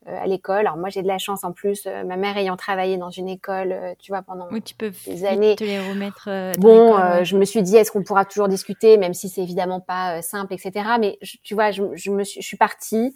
à 0.06 0.26
l'école. 0.26 0.60
Alors 0.60 0.76
moi 0.76 0.88
j'ai 0.88 1.02
de 1.02 1.06
la 1.06 1.18
chance 1.18 1.44
en 1.44 1.52
plus, 1.52 1.86
euh, 1.86 2.04
ma 2.04 2.16
mère 2.16 2.36
ayant 2.36 2.56
travaillé 2.56 2.96
dans 2.96 3.10
une 3.10 3.28
école, 3.28 3.72
euh, 3.72 3.94
tu 3.98 4.12
vois 4.12 4.22
pendant 4.22 4.48
oui, 4.50 4.62
tu 4.62 4.74
peux 4.74 4.92
des 5.06 5.24
années. 5.24 5.56
Te 5.56 5.64
les 5.64 5.80
remettre. 5.80 6.28
bon, 6.58 7.24
je 7.24 7.36
me 7.36 7.44
suis 7.44 7.62
dit 7.62 7.76
est-ce 7.76 7.90
qu'on 7.90 8.02
pourra 8.02 8.24
toujours 8.24 8.48
discuter, 8.48 8.96
même 8.96 9.14
si 9.14 9.28
c'est 9.28 9.42
évidemment 9.42 9.80
pas 9.80 10.22
simple, 10.22 10.54
etc. 10.54 10.72
Mais 11.00 11.18
tu 11.42 11.54
vois, 11.54 11.70
je, 11.70 11.82
je, 11.94 12.10
me 12.10 12.24
suis, 12.24 12.40
je 12.40 12.46
suis 12.46 12.56
partie 12.56 13.14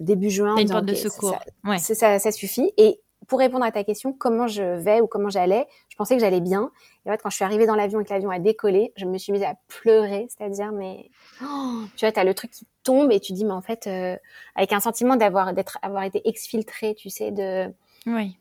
début 0.00 0.30
juin. 0.30 0.56
une 0.56 0.68
porte 0.68 0.84
de 0.86 0.94
secours. 0.94 1.38
Ça, 1.64 1.70
ouais. 1.70 1.78
ça, 1.78 2.18
ça 2.18 2.32
suffit. 2.32 2.72
Et 2.76 3.00
pour 3.28 3.38
répondre 3.38 3.64
à 3.64 3.70
ta 3.70 3.84
question, 3.84 4.12
comment 4.12 4.46
je 4.46 4.62
vais 4.62 5.00
ou 5.00 5.06
comment 5.06 5.28
j'allais, 5.28 5.66
je 5.87 5.87
pensais 5.98 6.14
que 6.14 6.20
j'allais 6.20 6.40
bien. 6.40 6.70
Et 7.04 7.10
en 7.10 7.12
fait, 7.12 7.22
quand 7.22 7.28
je 7.28 7.36
suis 7.36 7.44
arrivée 7.44 7.66
dans 7.66 7.74
l'avion 7.74 8.00
et 8.00 8.04
que 8.04 8.12
l'avion 8.12 8.30
a 8.30 8.38
décollé, 8.38 8.92
je 8.96 9.04
me 9.04 9.18
suis 9.18 9.32
mise 9.32 9.42
à 9.42 9.54
pleurer, 9.66 10.26
c'est-à-dire, 10.30 10.72
mais 10.72 11.10
oh, 11.42 11.82
tu 11.96 12.06
vois, 12.06 12.12
tu 12.12 12.20
as 12.20 12.24
le 12.24 12.34
truc 12.34 12.50
qui 12.52 12.66
tombe 12.84 13.12
et 13.12 13.20
tu 13.20 13.34
dis, 13.34 13.44
mais 13.44 13.52
en 13.52 13.60
fait, 13.60 13.86
euh, 13.86 14.16
avec 14.54 14.72
un 14.72 14.80
sentiment 14.80 15.16
d'avoir 15.16 15.52
d'être 15.52 15.78
avoir 15.82 16.04
été 16.04 16.26
exfiltré, 16.26 16.94
tu 16.94 17.10
sais, 17.10 17.32
de 17.32 17.66
oui. 18.06 18.38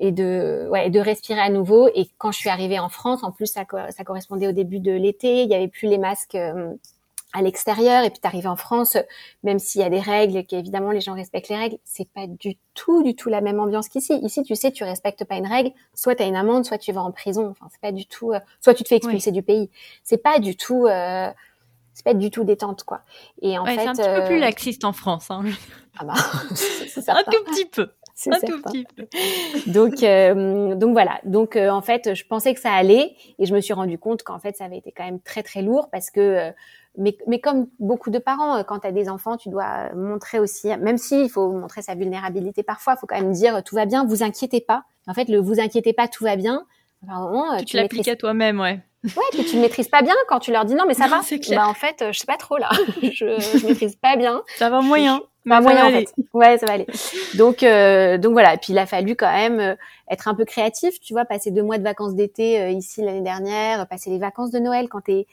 et 0.00 0.12
de 0.12 0.68
ouais, 0.70 0.88
de 0.88 1.00
respirer 1.00 1.40
à 1.40 1.50
nouveau. 1.50 1.88
Et 1.94 2.08
quand 2.16 2.32
je 2.32 2.38
suis 2.38 2.48
arrivée 2.48 2.78
en 2.78 2.88
France, 2.88 3.22
en 3.24 3.32
plus, 3.32 3.46
ça, 3.46 3.64
ça 3.90 4.04
correspondait 4.04 4.46
au 4.46 4.52
début 4.52 4.80
de 4.80 4.92
l'été, 4.92 5.42
il 5.42 5.50
y 5.50 5.54
avait 5.54 5.68
plus 5.68 5.88
les 5.88 5.98
masques. 5.98 6.36
Euh, 6.36 6.72
à 7.32 7.42
l'extérieur 7.42 8.04
et 8.04 8.10
puis 8.10 8.20
tu 8.20 8.46
en 8.46 8.56
France, 8.56 8.96
même 9.42 9.58
s'il 9.58 9.80
y 9.80 9.84
a 9.84 9.90
des 9.90 10.00
règles, 10.00 10.44
qu'évidemment 10.44 10.90
les 10.90 11.00
gens 11.00 11.14
respectent 11.14 11.48
les 11.48 11.56
règles, 11.56 11.78
c'est 11.84 12.08
pas 12.08 12.26
du 12.26 12.56
tout, 12.74 13.02
du 13.02 13.14
tout 13.14 13.28
la 13.28 13.40
même 13.40 13.58
ambiance 13.58 13.88
qu'ici. 13.88 14.14
Ici, 14.22 14.42
tu 14.42 14.54
sais, 14.54 14.70
tu 14.70 14.84
respectes 14.84 15.24
pas 15.24 15.36
une 15.36 15.46
règle, 15.46 15.70
soit 15.94 16.14
tu 16.14 16.22
as 16.22 16.26
une 16.26 16.36
amende, 16.36 16.64
soit 16.64 16.78
tu 16.78 16.92
vas 16.92 17.02
en 17.02 17.12
prison. 17.12 17.48
Enfin, 17.50 17.66
c'est 17.70 17.80
pas 17.80 17.92
du 17.92 18.06
tout, 18.06 18.32
euh, 18.32 18.40
soit 18.60 18.74
tu 18.74 18.82
te 18.82 18.88
fais 18.88 18.96
expulser 18.96 19.32
du 19.32 19.42
pays. 19.42 19.70
C'est 20.04 20.18
pas 20.18 20.38
du 20.38 20.56
tout, 20.56 20.86
euh, 20.86 21.30
c'est 21.94 22.04
pas 22.04 22.14
du 22.14 22.30
tout 22.30 22.44
détente, 22.44 22.84
quoi. 22.84 23.02
Et 23.40 23.58
en 23.58 23.64
fait, 23.64 23.76
c'est 23.76 23.86
un 23.86 23.92
petit 23.92 24.20
peu 24.20 24.26
plus 24.26 24.36
euh, 24.36 24.40
laxiste 24.40 24.84
en 24.84 24.92
France. 24.92 25.30
Hein. 25.30 25.44
Ah 25.98 26.06
bah, 26.06 26.14
c'est 26.54 27.06
un 27.10 27.22
tout 27.22 27.44
petit 27.44 27.66
peu. 27.66 27.90
Un 28.30 28.40
tout 28.40 28.62
petit 28.62 28.84
peu. 28.84 29.06
donc, 29.66 30.02
euh, 30.02 30.74
donc 30.74 30.92
voilà. 30.92 31.20
Donc 31.24 31.56
en 31.56 31.82
fait, 31.82 32.14
je 32.14 32.24
pensais 32.24 32.54
que 32.54 32.60
ça 32.60 32.72
allait 32.72 33.14
et 33.38 33.46
je 33.46 33.54
me 33.54 33.60
suis 33.60 33.74
rendu 33.74 33.98
compte 33.98 34.22
qu'en 34.22 34.38
fait, 34.38 34.56
ça 34.56 34.64
avait 34.64 34.78
été 34.78 34.92
quand 34.92 35.04
même 35.04 35.20
très 35.20 35.42
très 35.42 35.60
lourd 35.60 35.88
parce 35.90 36.10
que 36.10 36.52
mais, 36.98 37.16
mais 37.26 37.40
comme 37.40 37.68
beaucoup 37.78 38.10
de 38.10 38.18
parents, 38.18 38.56
euh, 38.56 38.62
quand 38.62 38.80
tu 38.80 38.86
as 38.86 38.92
des 38.92 39.08
enfants, 39.08 39.36
tu 39.36 39.48
dois 39.48 39.92
montrer 39.94 40.38
aussi, 40.38 40.68
même 40.76 40.98
s'il 40.98 41.30
faut 41.30 41.52
montrer 41.52 41.82
sa 41.82 41.94
vulnérabilité 41.94 42.62
parfois, 42.62 42.94
il 42.96 43.00
faut 43.00 43.06
quand 43.06 43.20
même 43.20 43.32
dire 43.32 43.62
tout 43.64 43.74
va 43.74 43.86
bien, 43.86 44.04
vous 44.04 44.22
inquiétez 44.22 44.60
pas. 44.60 44.84
En 45.06 45.14
fait, 45.14 45.28
le 45.28 45.38
vous 45.38 45.60
inquiétez 45.60 45.92
pas, 45.92 46.08
tout 46.08 46.24
va 46.24 46.36
bien. 46.36 46.64
Enfin, 47.04 47.58
tu, 47.58 47.64
tu 47.64 47.76
l'appliques 47.76 48.08
à 48.08 48.16
toi-même, 48.16 48.60
ouais. 48.60 48.80
Ouais, 49.04 49.24
puis 49.32 49.44
tu 49.44 49.56
ne 49.56 49.62
maîtrises 49.62 49.88
pas 49.88 50.02
bien 50.02 50.14
quand 50.28 50.38
tu 50.38 50.52
leur 50.52 50.64
dis 50.64 50.74
non, 50.74 50.84
mais 50.86 50.94
ça 50.94 51.06
va. 51.08 51.20
Clair. 51.20 51.60
Bah, 51.60 51.68
en 51.68 51.74
fait, 51.74 52.04
je 52.12 52.18
sais 52.18 52.26
pas 52.26 52.36
trop 52.36 52.56
là. 52.56 52.70
je, 53.02 53.10
je 53.10 53.66
maîtrise 53.66 53.96
pas 53.96 54.16
bien. 54.16 54.42
Ça 54.58 54.70
va 54.70 54.80
moyen. 54.80 55.20
Bah, 55.44 55.60
moyen 55.60 55.86
en 55.86 55.90
fait. 55.90 56.14
Ouais, 56.32 56.56
ça 56.58 56.66
va 56.66 56.74
aller. 56.74 56.86
Donc, 57.34 57.62
euh, 57.62 58.16
donc 58.16 58.32
voilà. 58.32 58.54
Et 58.54 58.58
puis 58.58 58.72
il 58.72 58.78
a 58.78 58.86
fallu 58.86 59.16
quand 59.16 59.32
même 59.32 59.58
euh, 59.58 59.74
être 60.08 60.28
un 60.28 60.34
peu 60.34 60.44
créatif, 60.44 61.00
tu 61.00 61.12
vois, 61.14 61.24
passer 61.24 61.50
deux 61.50 61.62
mois 61.62 61.78
de 61.78 61.82
vacances 61.82 62.14
d'été 62.14 62.60
euh, 62.60 62.68
ici 62.68 63.02
l'année 63.02 63.22
dernière, 63.22 63.88
passer 63.88 64.10
les 64.10 64.18
vacances 64.18 64.52
de 64.52 64.60
Noël 64.60 64.88
quand 64.88 65.00
t'es 65.00 65.26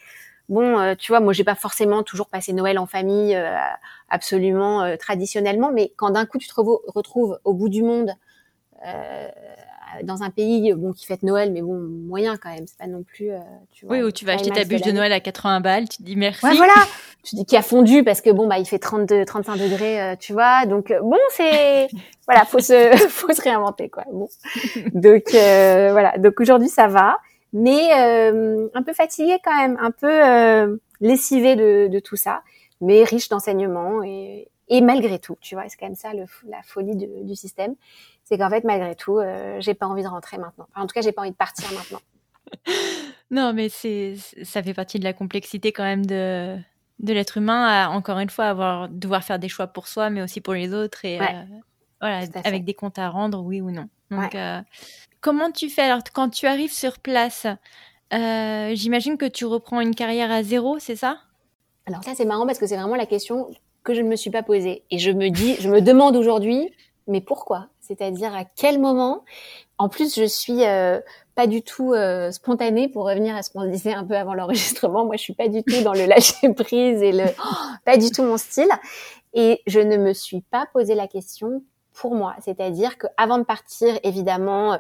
bon, 0.50 0.80
euh, 0.80 0.96
tu 0.96 1.12
vois, 1.12 1.20
moi 1.20 1.32
j'ai 1.32 1.44
pas 1.44 1.56
forcément 1.56 2.04
toujours 2.04 2.28
passé 2.28 2.52
Noël 2.52 2.78
en 2.78 2.86
famille 2.86 3.36
euh, 3.36 3.56
absolument 4.10 4.84
euh, 4.84 4.98
traditionnellement, 4.98 5.72
mais 5.72 5.94
quand 5.96 6.10
d'un 6.10 6.26
coup 6.26 6.40
tu 6.40 6.48
te 6.48 6.54
retrouves 6.56 7.40
au 7.46 7.54
bout 7.54 7.70
du 7.70 7.84
monde 7.84 8.14
dans 10.04 10.24
un 10.24 10.30
pays 10.30 10.74
bon 10.74 10.94
qui 10.94 11.06
fête 11.06 11.24
Noël, 11.24 11.52
mais 11.52 11.62
bon 11.62 11.78
moyen 11.78 12.38
quand 12.38 12.50
même, 12.50 12.66
c'est 12.66 12.78
pas 12.78 12.88
non 12.88 13.04
plus. 13.04 13.32
tu 13.72 13.86
vois, 13.86 13.98
oui, 13.98 14.04
où 14.04 14.12
tu 14.12 14.24
vas 14.24 14.34
acheter 14.34 14.52
ta 14.52 14.64
bûche 14.64 14.82
de, 14.82 14.92
Noël 14.92 15.12
à 15.12 15.20
80 15.20 15.60
balles, 15.60 15.90
tu 15.90 15.98
te 15.98 16.04
dis 16.04 16.16
merci. 16.16 16.46
Ouais, 16.46 16.56
voilà. 16.56 16.76
tu 17.24 17.36
dis 17.36 17.46
qu'il 17.46 17.58
a 17.58 17.62
fondu 17.62 18.04
parce 18.06 18.22
que 18.22 18.30
bon 18.30 18.48
bah 18.48 18.58
il 18.58 18.66
fait 18.66 18.80
32, 18.80 19.26
35 19.26 19.58
degrés, 19.58 20.16
tu 20.20 20.32
vois, 20.32 20.66
donc 20.66 20.94
bon 21.04 21.18
c'est 21.32 21.90
voilà, 22.26 22.46
faut 22.46 22.60
se 22.60 22.96
faut 23.10 23.34
se 23.34 23.42
réinventer 23.42 23.90
quoi. 23.90 24.06
Bon, 24.14 24.30
donc 24.94 25.24
voilà, 25.32 26.18
donc 26.18 26.40
aujourd'hui 26.40 26.70
ça 26.70 26.88
va 26.88 27.18
mais 27.54 27.90
euh, 27.98 28.68
un 28.74 28.84
peu 28.84 28.94
fatigué 28.94 29.40
quand 29.44 29.56
même, 29.56 29.78
un 29.80 29.92
peu 29.92 30.08
euh, 30.08 30.78
lessivé 31.02 31.56
de, 31.56 31.88
de, 31.88 32.00
tout 32.00 32.16
ça, 32.16 32.44
mais 32.82 33.04
riche 33.04 33.30
d'enseignements 33.30 34.04
et, 34.04 34.50
et, 34.68 34.82
malgré 34.82 35.20
tout, 35.20 35.38
tu 35.42 35.56
vois, 35.56 35.64
c'est 35.68 35.78
quand 35.78 35.88
même 35.88 35.96
ça 35.96 36.14
le, 36.14 36.26
la 36.48 36.62
folie 36.64 36.96
du 36.96 37.36
système, 37.36 37.76
c'est 38.24 38.38
qu'en 38.38 38.50
fait 38.50 38.64
malgré 38.64 38.96
tout, 38.96 39.18
euh, 39.18 39.58
j'ai 39.60 39.74
pas 39.74 39.88
envie 39.88 40.04
de 40.04 40.08
rentrer 40.08 40.38
maintenant. 40.38 40.68
Enfin, 40.72 40.84
en 40.84 40.88
tout 40.88 40.94
cas, 40.94 41.02
j'ai 41.02 41.12
pas 41.12 41.22
envie 41.22 41.32
de 41.32 41.36
partir 41.36 41.70
maintenant. 41.74 42.00
Non, 43.32 43.54
mais 43.54 43.70
c'est 43.70 44.16
ça 44.42 44.64
fait 44.64 44.74
partie 44.74 44.98
de 44.98 45.04
la 45.04 45.14
complexité 45.14 45.72
quand 45.72 45.84
même 45.84 46.04
de 46.04 46.58
de 47.00 47.14
l'être 47.14 47.38
humain 47.38 47.64
à, 47.66 47.90
encore 47.90 48.20
une 48.20 48.30
fois 48.30 48.46
avoir 48.46 48.90
devoir 48.90 49.24
faire 49.24 49.40
des 49.40 49.50
choix 49.50 49.68
pour 49.68 49.88
soi 49.88 50.10
mais 50.10 50.22
aussi 50.22 50.42
pour 50.42 50.54
les 50.54 50.74
autres 50.74 51.06
et 51.06 51.20
euh, 51.22 51.26
voilà 52.02 52.26
avec 52.44 52.66
des 52.66 52.74
comptes 52.74 53.00
à 53.00 53.10
rendre 53.10 53.42
oui 53.42 53.62
ou 53.62 53.72
non. 53.72 53.88
Donc 54.12 54.34
euh, 54.36 54.62
comment 55.22 55.52
tu 55.52 55.70
fais 55.70 55.84
alors 55.84 56.02
quand 56.14 56.30
tu 56.30 56.48
arrives 56.48 56.74
sur 56.74 57.00
place 57.00 57.48
euh, 58.12 58.72
j'imagine 58.74 59.18
que 59.18 59.26
tu 59.26 59.46
reprends 59.46 59.82
une 59.82 59.94
carrière 59.94 60.32
à 60.32 60.42
zéro, 60.42 60.80
c'est 60.80 60.96
ça? 60.96 61.20
Alors 61.86 62.04
ça 62.04 62.14
c'est 62.16 62.26
marrant 62.26 62.46
parce 62.46 62.60
que 62.60 62.68
c'est 62.68 62.76
vraiment 62.76 62.96
la 62.96 63.06
question 63.06 63.50
que 63.84 63.94
je 63.94 64.02
ne 64.02 64.08
me 64.08 64.16
suis 64.16 64.32
pas 64.32 64.44
posée 64.44 64.84
et 64.90 65.00
je 65.00 65.12
me 65.12 65.30
dis 65.30 65.56
je 65.56 65.70
me 65.70 65.82
demande 65.82 66.16
aujourd'hui 66.16 66.72
mais 67.10 67.22
pourquoi? 67.22 67.68
C'est-à-dire 67.82 68.36
à 68.36 68.46
quel 68.46 68.80
moment? 68.80 69.24
En 69.80 69.90
plus, 69.90 70.16
je 70.16 70.26
suis 70.26 70.64
euh, 70.64 71.00
pas 71.36 71.48
du 71.48 71.64
tout 71.64 71.94
euh, 71.94 72.32
spontanée 72.32 72.88
pour 72.88 73.06
revenir 73.06 73.36
à 73.36 73.42
ce 73.42 73.50
qu'on 73.50 73.66
disait 73.66 73.94
un 73.94 74.06
peu 74.06 74.16
avant 74.16 74.36
l'enregistrement. 74.36 75.06
Moi, 75.06 75.16
je 75.16 75.24
suis 75.24 75.34
pas 75.34 75.48
du 75.48 75.64
tout 75.64 75.82
dans 75.84 75.94
le 75.94 76.06
lâcher 76.06 76.54
prise 76.54 77.02
et 77.02 77.12
le 77.12 77.26
pas 77.86 77.98
du 77.98 78.12
tout 78.12 78.24
mon 78.24 78.38
style. 78.38 78.70
Et 79.34 79.62
je 79.66 79.80
ne 79.80 79.98
me 79.98 80.14
suis 80.14 80.42
pas 80.42 80.68
posé 80.72 80.94
la 80.94 81.08
question 81.08 81.64
pour 81.94 82.14
moi. 82.14 82.36
C'est-à-dire 82.42 82.98
que 82.98 83.08
avant 83.18 83.40
de 83.40 83.44
partir, 83.44 84.00
évidemment, 84.04 84.78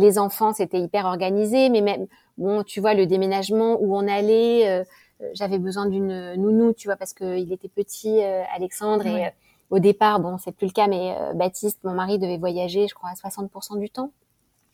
les 0.00 0.18
enfants 0.18 0.52
c'était 0.52 0.80
hyper 0.80 1.06
organisé, 1.06 1.68
mais 1.68 1.80
même 1.80 2.06
bon, 2.38 2.62
tu 2.62 2.80
vois 2.80 2.94
le 2.94 3.06
déménagement 3.06 3.78
où 3.80 3.96
on 3.96 4.08
allait. 4.08 4.68
Euh, 4.68 4.84
j'avais 5.34 5.58
besoin 5.58 5.86
d'une 5.86 6.34
nounou, 6.36 6.72
tu 6.72 6.88
vois, 6.88 6.96
parce 6.96 7.12
qu'il 7.12 7.52
était 7.52 7.68
petit, 7.68 8.22
euh, 8.22 8.42
Alexandre, 8.54 9.06
et 9.06 9.30
au 9.68 9.78
départ, 9.78 10.18
bon, 10.18 10.38
c'est 10.38 10.50
plus 10.50 10.68
le 10.68 10.72
cas, 10.72 10.86
mais 10.86 11.14
Baptiste, 11.34 11.78
mon 11.84 11.92
mari, 11.92 12.18
devait 12.18 12.38
voyager, 12.38 12.88
je 12.88 12.94
crois, 12.94 13.10
à 13.10 13.14
60% 13.14 13.78
du 13.78 13.90
temps. 13.90 14.12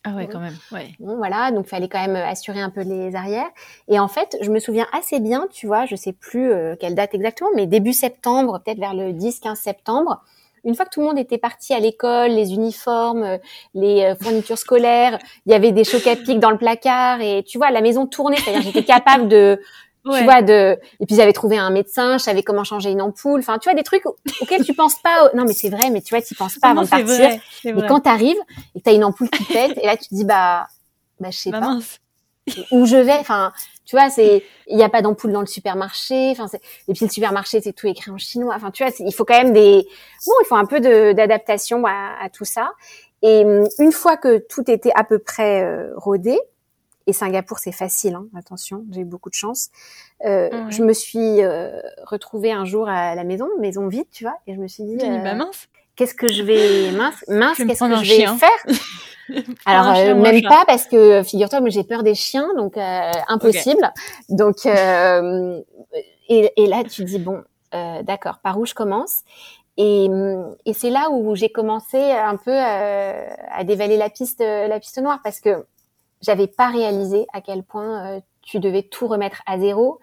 Ah 0.09 0.15
ouais, 0.15 0.29
quand 0.29 0.39
même. 0.39 0.57
Ouais. 0.71 0.93
Bon, 1.01 1.17
voilà, 1.17 1.51
donc 1.51 1.67
fallait 1.67 1.89
quand 1.89 2.01
même 2.01 2.15
assurer 2.15 2.61
un 2.61 2.71
peu 2.71 2.83
les 2.83 3.17
arrières. 3.17 3.49
Et 3.89 3.99
en 3.99 4.07
fait, 4.07 4.37
je 4.41 4.53
me 4.53 4.61
souviens 4.61 4.87
assez 4.93 5.19
bien, 5.19 5.49
tu 5.51 5.67
vois, 5.67 5.85
je 5.85 5.97
sais 5.97 6.13
plus 6.13 6.53
euh, 6.53 6.77
quelle 6.79 6.95
date 6.95 7.13
exactement, 7.15 7.51
mais 7.57 7.67
début 7.67 7.93
septembre, 7.93 8.61
peut-être 8.65 8.79
vers 8.79 8.95
le 8.95 9.13
10-15 9.13 9.57
septembre, 9.57 10.23
une 10.67 10.75
fois 10.75 10.85
que 10.85 10.91
tout 10.91 11.01
le 11.01 11.07
monde 11.07 11.19
était 11.19 11.39
parti 11.39 11.73
à 11.73 11.81
l'école, 11.81 12.33
les 12.33 12.53
uniformes, 12.53 13.23
euh, 13.23 13.39
les 13.75 14.03
euh, 14.03 14.15
fournitures 14.21 14.59
scolaires, 14.59 15.19
il 15.47 15.53
y 15.53 15.55
avait 15.55 15.73
des 15.73 15.85
chocs 15.85 16.07
à 16.07 16.17
pic 16.17 16.39
dans 16.41 16.51
le 16.51 16.59
placard 16.59 17.21
et 17.21 17.45
tu 17.45 17.57
vois, 17.57 17.71
la 17.71 17.81
maison 17.81 18.07
tournait, 18.07 18.37
c'est-à-dire 18.37 18.63
j'étais 18.63 18.85
capable 18.85 19.29
de 19.29 19.61
tu 20.15 20.23
vois 20.23 20.41
de 20.41 20.79
et 21.01 21.07
puis 21.07 21.17
j'avais 21.17 21.33
trouvé 21.33 21.59
un 21.59 21.71
médecin 21.71 22.17
je 22.17 22.23
savais 22.23 22.45
comment 22.45 22.63
changer 22.63 22.91
une 22.91 23.03
ampoule. 23.03 23.41
Enfin 23.41 23.59
tu 23.59 23.69
vois 23.69 23.75
des 23.75 23.83
trucs 23.83 24.05
auxquels 24.41 24.65
tu 24.65 24.73
penses 24.73 25.01
pas 25.03 25.31
non 25.35 25.45
mais 25.45 25.53
c'est 25.53 25.69
vrai 25.69 25.91
mais 25.91 26.01
tu 26.01 26.15
vois 26.15 26.23
tu 26.23 26.37
penses 26.37 26.59
pas 26.61 26.69
avant 26.69 26.83
de 26.83 26.89
partir. 26.89 27.09
vrai, 27.09 27.41
et 27.65 27.73
quand 27.89 27.99
t'arrives 27.99 28.39
et 28.77 28.79
que 28.79 28.85
t'as 28.85 28.95
une 28.95 29.03
ampoule 29.03 29.29
qui 29.29 29.43
pète 29.43 29.77
et 29.83 29.85
là 29.85 29.97
tu 29.97 30.09
te 30.09 30.15
dis 30.15 30.25
bah 30.25 30.69
bah 31.19 31.31
je 31.33 31.39
sais 31.39 31.51
bah, 31.51 31.59
pas. 31.59 31.79
où 32.71 32.87
je 32.87 32.97
vais 32.97 33.19
enfin 33.19 33.53
tu 33.87 33.97
vois 33.97 34.11
c'est 34.11 34.45
il 34.67 34.79
y 34.79 34.83
a 34.83 34.89
pas 34.91 35.01
d'ampoule 35.01 35.33
dans 35.33 35.41
le 35.41 35.47
supermarché 35.47 36.33
enfin 36.33 36.47
et 36.89 36.93
puis 36.93 37.07
le 37.07 37.11
supermarché 37.11 37.61
c'est 37.63 37.73
tout 37.73 37.87
écrit 37.87 38.11
en 38.11 38.19
chinois 38.19 38.55
enfin 38.55 38.71
tu 38.71 38.85
vois 38.85 38.93
il 38.99 39.15
faut 39.15 39.25
quand 39.25 39.39
même 39.43 39.53
des 39.55 39.87
bon 40.27 40.33
il 40.43 40.47
faut 40.47 40.57
un 40.57 40.67
peu 40.67 40.81
d'adaptation 41.15 41.87
à, 41.87 42.17
à, 42.21 42.29
tout 42.29 42.45
ça 42.45 42.73
et 43.23 43.45
hum, 43.45 43.67
une 43.79 43.93
fois 43.93 44.17
que 44.17 44.39
tout 44.39 44.71
était 44.71 44.93
à 44.95 45.05
peu 45.05 45.19
près 45.19 45.65
euh, 45.65 45.93
rodé 45.97 46.39
et 47.09 47.13
Singapour, 47.13 47.59
c'est 47.61 47.73
facile, 47.73 48.17
hein, 48.17 48.27
attention, 48.37 48.85
j'ai 48.91 49.03
eu 49.03 49.05
beaucoup 49.05 49.31
de 49.31 49.35
chance. 49.35 49.71
Euh, 50.25 50.51
Je 50.71 50.83
me 50.83 50.93
suis 50.93 51.43
euh, 51.43 51.81
retrouvée 52.05 52.51
un 52.51 52.65
jour 52.65 52.89
à 52.89 53.15
la 53.15 53.23
maison, 53.23 53.49
maison 53.61 53.87
vide, 53.87 54.07
tu 54.11 54.25
vois, 54.25 54.35
et 54.49 54.55
je 54.55 54.59
me 54.59 54.67
suis 54.67 54.83
dit, 54.83 54.99
euh, 55.01 55.19
bah 55.19 55.35
mince. 55.35 55.69
qu'est-ce 55.95 56.15
que 56.15 56.27
je 56.27 56.43
vais 56.43 56.91
mince, 56.91 57.25
mince, 57.29 57.59
qu'est-ce 57.59 57.85
que 57.85 58.05
je 58.05 58.17
vais 58.17 58.27
faire? 58.39 58.67
Alors 59.67 59.95
euh, 59.97 60.15
même 60.15 60.43
pas 60.43 60.65
parce 60.67 60.87
que 60.87 61.23
figure-toi, 61.23 61.61
moi 61.61 61.71
j'ai 61.71 61.85
peur 61.85 62.03
des 62.03 62.15
chiens, 62.15 62.49
donc 62.57 62.77
euh, 62.77 63.11
impossible. 63.29 63.93
Donc 64.29 64.67
et, 66.29 66.53
et, 66.57 66.67
là 66.67 66.85
tu 66.85 67.05
dis 67.05 67.19
bon, 67.19 67.43
d'accord, 67.73 68.39
par 68.43 68.59
où 68.59 68.67
je 68.67 68.75
commence? 68.75 69.23
Et, 69.79 70.09
et 70.65 70.73
c'est 70.73 70.91
là 70.91 71.11
où 71.11 71.37
j'ai 71.37 71.51
commencé 71.51 71.99
un 71.99 72.37
peu 72.37 72.57
à 72.57 73.65
dévaler 73.65 73.97
la 73.97 74.09
piste, 74.09 74.41
la 74.41 74.81
piste 74.81 74.99
noire, 74.99 75.21
parce 75.23 75.41
que 75.41 75.65
j'avais 76.23 76.47
pas 76.47 76.69
réalisé 76.69 77.27
à 77.33 77.41
quel 77.41 77.63
point 77.63 78.17
euh, 78.17 78.21
tu 78.43 78.61
devais 78.61 78.83
tout 78.83 79.07
remettre 79.07 79.43
à 79.47 79.59
zéro, 79.59 80.01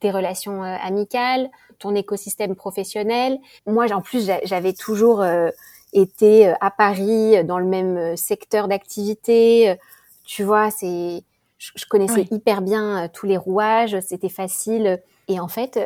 tes 0.00 0.10
relations 0.10 0.62
euh, 0.62 0.76
amicales, 0.82 1.50
ton 1.78 1.94
écosystème 1.94 2.54
professionnel. 2.54 3.38
Moi, 3.66 3.92
en 3.92 4.00
plus, 4.00 4.30
j'avais 4.44 4.72
toujours 4.72 5.22
euh, 5.22 5.50
été 5.92 6.52
à 6.60 6.70
Paris 6.70 7.44
dans 7.44 7.58
le 7.58 7.64
même 7.64 8.16
secteur 8.16 8.68
d'activité. 8.68 9.76
Tu 10.24 10.42
vois, 10.42 10.70
c'est, 10.70 11.22
je, 11.58 11.86
connaissais 11.88 12.26
hyper 12.30 12.62
bien 12.62 13.08
tous 13.12 13.26
les 13.26 13.36
rouages, 13.36 13.98
c'était 14.00 14.28
facile. 14.28 15.00
Et 15.28 15.40
en 15.40 15.48
fait, 15.48 15.78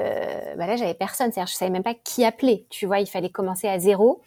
bah 0.56 0.66
là, 0.66 0.76
j'avais 0.76 0.94
personne. 0.94 1.32
C'est-à-dire, 1.32 1.50
je 1.52 1.56
savais 1.56 1.70
même 1.70 1.82
pas 1.82 1.94
qui 1.94 2.24
appeler. 2.24 2.66
Tu 2.70 2.86
vois, 2.86 3.00
il 3.00 3.06
fallait 3.06 3.30
commencer 3.30 3.68
à 3.68 3.78
zéro. 3.78 4.20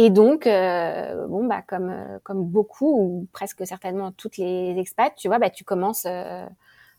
Et 0.00 0.10
donc, 0.10 0.46
euh, 0.46 1.26
bon, 1.26 1.44
bah, 1.46 1.60
comme, 1.66 1.90
euh, 1.90 2.18
comme 2.22 2.44
beaucoup, 2.44 3.00
ou 3.00 3.26
presque 3.32 3.66
certainement 3.66 4.12
toutes 4.12 4.36
les 4.36 4.78
expats, 4.78 5.12
tu 5.16 5.26
vois, 5.26 5.40
bah, 5.40 5.50
tu 5.50 5.64
commences 5.64 6.04
euh, 6.06 6.46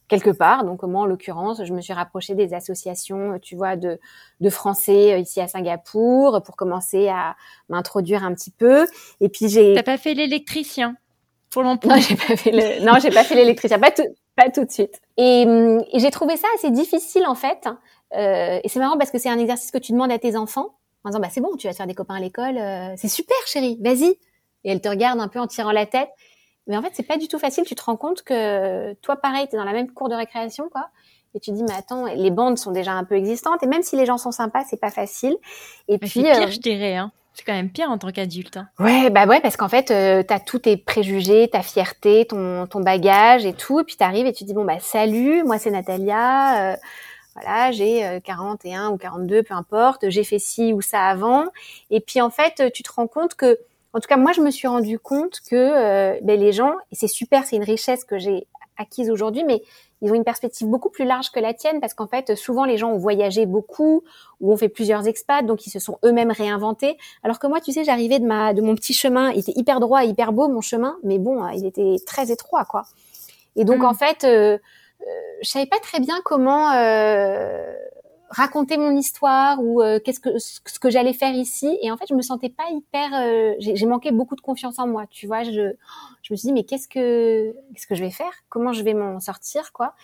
quelque 0.10 0.32
part. 0.32 0.66
Donc, 0.66 0.84
moi, 0.84 1.01
en 1.01 1.05
l'occurrence, 1.05 1.64
je 1.64 1.74
me 1.74 1.80
suis 1.80 1.93
rapprochée 1.93 2.36
des 2.36 2.53
associations, 2.53 3.39
tu 3.41 3.55
vois, 3.55 3.78
de, 3.78 3.99
de 4.41 4.49
Français 4.49 5.22
ici 5.22 5.39
à 5.39 5.47
Singapour 5.47 6.41
pour 6.43 6.57
commencer 6.57 7.07
à 7.07 7.36
m'introduire 7.70 8.26
un 8.26 8.34
petit 8.34 8.51
peu. 8.51 8.86
Et 9.22 9.30
puis, 9.30 9.47
j'ai... 9.47 9.74
T'as 9.76 9.84
pas 9.84 9.97
fait 9.97 10.14
l'électricien 10.14 10.95
pour 11.49 11.64
l'emploi 11.64 11.95
Non, 11.95 12.01
j'ai 12.01 12.16
pas 12.16 12.36
fait 12.36 12.51
le... 12.51 12.86
non, 12.86 12.99
j'ai 13.01 13.12
pas 13.12 13.24
fait 13.24 13.36
l'électricien, 13.36 13.80
pas 13.80 13.91
tout, 13.91 14.03
pas 14.36 14.49
tout 14.49 14.66
de 14.66 14.72
suite. 14.72 14.99
Et, 15.16 15.43
et 15.43 15.99
j'ai 15.99 16.12
trouvé 16.12 16.36
ça 16.36 16.47
assez 16.57 16.72
difficile, 16.72 17.26
en 17.26 17.36
fait. 17.36 17.70
Euh, 18.16 18.60
et 18.64 18.68
c'est 18.68 18.80
marrant 18.80 18.97
parce 18.97 19.12
que 19.12 19.20
c'est 19.20 19.30
un 19.30 19.39
exercice 19.39 19.72
que 19.72 19.78
tu 19.78 19.91
demandes 19.91 20.12
à 20.12 20.20
tes 20.20 20.36
enfants 20.36 20.76
en 21.03 21.10
disant 21.10 21.20
bah 21.20 21.30
c'est 21.32 21.41
bon, 21.41 21.55
tu 21.55 21.68
vas 21.68 21.74
te 21.74 21.78
faire 21.78 21.88
des 21.88 21.93
copains 21.93 22.16
à 22.16 22.20
l'école, 22.20 22.57
euh, 22.57 22.93
c'est 22.97 23.07
super 23.07 23.38
chérie, 23.45 23.78
vas-y. 23.82 24.18
Et 24.66 24.72
elle 24.72 24.82
te 24.82 24.89
regarde 24.89 25.20
un 25.20 25.30
peu 25.30 25.39
en 25.39 25.47
tirant 25.47 25.72
la 25.72 25.86
tête. 25.86 26.10
Mais 26.70 26.78
en 26.78 26.82
fait, 26.82 26.91
c'est 26.93 27.03
pas 27.03 27.17
du 27.17 27.28
tout 27.28 27.39
facile. 27.39 27.65
Tu 27.65 27.76
te 27.76 27.84
rends 27.84 27.97
compte 27.97 28.22
que 28.24 28.93
toi, 29.01 29.17
pareil, 29.17 29.47
tu 29.49 29.55
es 29.55 29.57
dans 29.57 29.65
la 29.65 29.74
même 29.74 29.91
cour 29.91 30.07
de 30.07 30.15
récréation, 30.15 30.70
quoi. 30.70 30.89
Et 31.36 31.39
tu 31.39 31.51
dis, 31.51 31.63
mais 31.63 31.74
attends, 31.74 32.05
les 32.05 32.32
bandes 32.32 32.57
sont 32.57 32.72
déjà 32.72 32.93
un 32.93 33.03
peu 33.03 33.15
existantes. 33.15 33.61
Et 33.61 33.67
même 33.67 33.84
si 33.84 33.95
les 33.97 34.05
gens 34.05 34.17
sont 34.17 34.32
sympas, 34.32 34.63
c'est 34.70 34.80
pas 34.80 34.89
facile. 34.89 35.36
Et 35.88 35.97
puis, 35.97 36.09
c'est 36.09 36.22
pire, 36.22 36.47
euh, 36.47 36.47
je 36.47 36.59
dirais. 36.59 36.95
Hein. 36.95 37.11
C'est 37.34 37.45
quand 37.45 37.53
même 37.53 37.70
pire 37.70 37.89
en 37.89 37.97
tant 37.97 38.11
qu'adulte. 38.11 38.57
Hein. 38.57 38.67
Ouais, 38.80 39.09
bah 39.09 39.26
ouais, 39.26 39.39
parce 39.39 39.55
qu'en 39.55 39.70
fait, 39.70 39.91
euh, 39.91 40.24
tu 40.28 40.34
as 40.34 40.39
tous 40.39 40.59
tes 40.59 40.78
préjugés, 40.78 41.47
ta 41.47 41.61
fierté, 41.61 42.26
ton, 42.26 42.67
ton 42.67 42.82
bagage 42.82 43.45
et 43.45 43.53
tout. 43.53 43.80
Et 43.80 43.84
puis 43.84 43.95
tu 43.95 44.03
arrives 44.03 44.26
et 44.26 44.34
tu 44.34 44.43
dis, 44.43 44.53
bon, 44.53 44.65
bah 44.65 44.80
salut, 44.80 45.43
moi 45.43 45.57
c'est 45.57 45.72
Natalia. 45.72 46.74
Euh, 46.74 46.76
voilà, 47.36 47.72
j'ai 47.72 48.20
41 48.24 48.89
euh, 48.89 48.93
ou 48.93 48.97
42, 48.97 49.43
peu 49.43 49.53
importe, 49.53 50.09
j'ai 50.09 50.24
fait 50.24 50.39
ci 50.39 50.74
ou 50.74 50.82
ça 50.82 51.05
avant. 51.07 51.45
Et 51.89 52.01
puis 52.01 52.20
en 52.20 52.30
fait, 52.30 52.72
tu 52.74 52.84
te 52.84 52.91
rends 52.91 53.07
compte 53.07 53.36
que, 53.36 53.57
en 53.93 53.99
tout 53.99 54.07
cas, 54.07 54.17
moi, 54.17 54.31
je 54.33 54.41
me 54.41 54.51
suis 54.51 54.67
rendu 54.67 54.99
compte 54.99 55.39
que 55.49 55.55
euh, 55.55 56.19
ben, 56.21 56.39
les 56.39 56.51
gens, 56.51 56.73
et 56.91 56.95
c'est 56.95 57.07
super, 57.07 57.45
c'est 57.45 57.55
une 57.55 57.63
richesse 57.63 58.03
que 58.03 58.17
j'ai 58.17 58.47
acquise 58.77 59.09
aujourd'hui, 59.09 59.43
mais 59.43 59.61
ils 60.01 60.11
ont 60.11 60.15
une 60.15 60.23
perspective 60.23 60.67
beaucoup 60.67 60.89
plus 60.89 61.03
large 61.03 61.31
que 61.31 61.39
la 61.39 61.53
tienne 61.53 61.81
parce 61.81 61.93
qu'en 61.93 62.07
fait, 62.07 62.35
souvent 62.35 62.63
les 62.63 62.77
gens 62.77 62.91
ont 62.91 62.97
voyagé 62.97 63.45
beaucoup 63.45 64.03
ou 64.39 64.53
ont 64.53 64.57
fait 64.57 64.69
plusieurs 64.69 65.07
expats, 65.07 65.45
donc 65.45 65.67
ils 65.67 65.69
se 65.69 65.79
sont 65.79 65.97
eux-mêmes 66.05 66.31
réinventés. 66.31 66.97
Alors 67.23 67.39
que 67.39 67.47
moi, 67.47 67.59
tu 67.59 67.73
sais, 67.73 67.83
j'arrivais 67.83 68.19
de 68.19 68.25
ma 68.25 68.53
de 68.53 68.61
mon 68.61 68.75
petit 68.75 68.93
chemin, 68.93 69.31
il 69.31 69.39
était 69.39 69.53
hyper 69.57 69.81
droit, 69.81 70.05
hyper 70.05 70.31
beau 70.31 70.47
mon 70.47 70.61
chemin, 70.61 70.97
mais 71.03 71.19
bon, 71.19 71.45
il 71.49 71.65
était 71.65 71.97
très 72.05 72.31
étroit, 72.31 72.63
quoi. 72.63 72.83
Et 73.57 73.65
donc 73.65 73.79
mmh. 73.79 73.85
en 73.85 73.93
fait, 73.93 74.23
euh, 74.23 74.57
euh, 75.01 75.05
je 75.41 75.49
savais 75.49 75.65
pas 75.65 75.79
très 75.79 75.99
bien 75.99 76.19
comment 76.23 76.71
euh, 76.71 77.73
raconter 78.30 78.77
mon 78.77 78.95
histoire 78.95 79.61
ou 79.61 79.82
euh, 79.82 79.99
qu'est-ce 79.99 80.19
que 80.19 80.38
ce 80.38 80.80
que 80.80 80.89
j'allais 80.89 81.13
faire 81.13 81.34
ici. 81.34 81.77
Et 81.82 81.91
en 81.91 81.97
fait 81.97 82.05
je 82.09 82.13
me 82.13 82.21
sentais 82.21 82.49
pas 82.49 82.63
hyper 82.71 83.09
euh, 83.13 83.53
j'ai 83.59 83.86
manqué 83.86 84.11
beaucoup 84.11 84.36
de 84.36 84.41
confiance 84.41 84.80
en 84.80 84.88
moi 84.88 85.05
tu 85.09 85.27
vois. 85.27 85.43
Je 85.43 85.73
je 86.21 86.34
me 86.34 86.38
suis 86.38 86.47
dit 86.47 86.53
mais 86.53 86.63
qu'est-ce 86.63 86.88
que 86.88 87.51
qu'est-ce 87.73 87.88
que 87.88 87.95
je 87.95 88.03
vais 88.03 88.11
faire? 88.11 88.32
Comment 88.49 88.73
je 88.73 88.84
vais 88.84 88.93
m'en 88.93 89.19
sortir 89.19 89.73
quoi? 89.73 89.95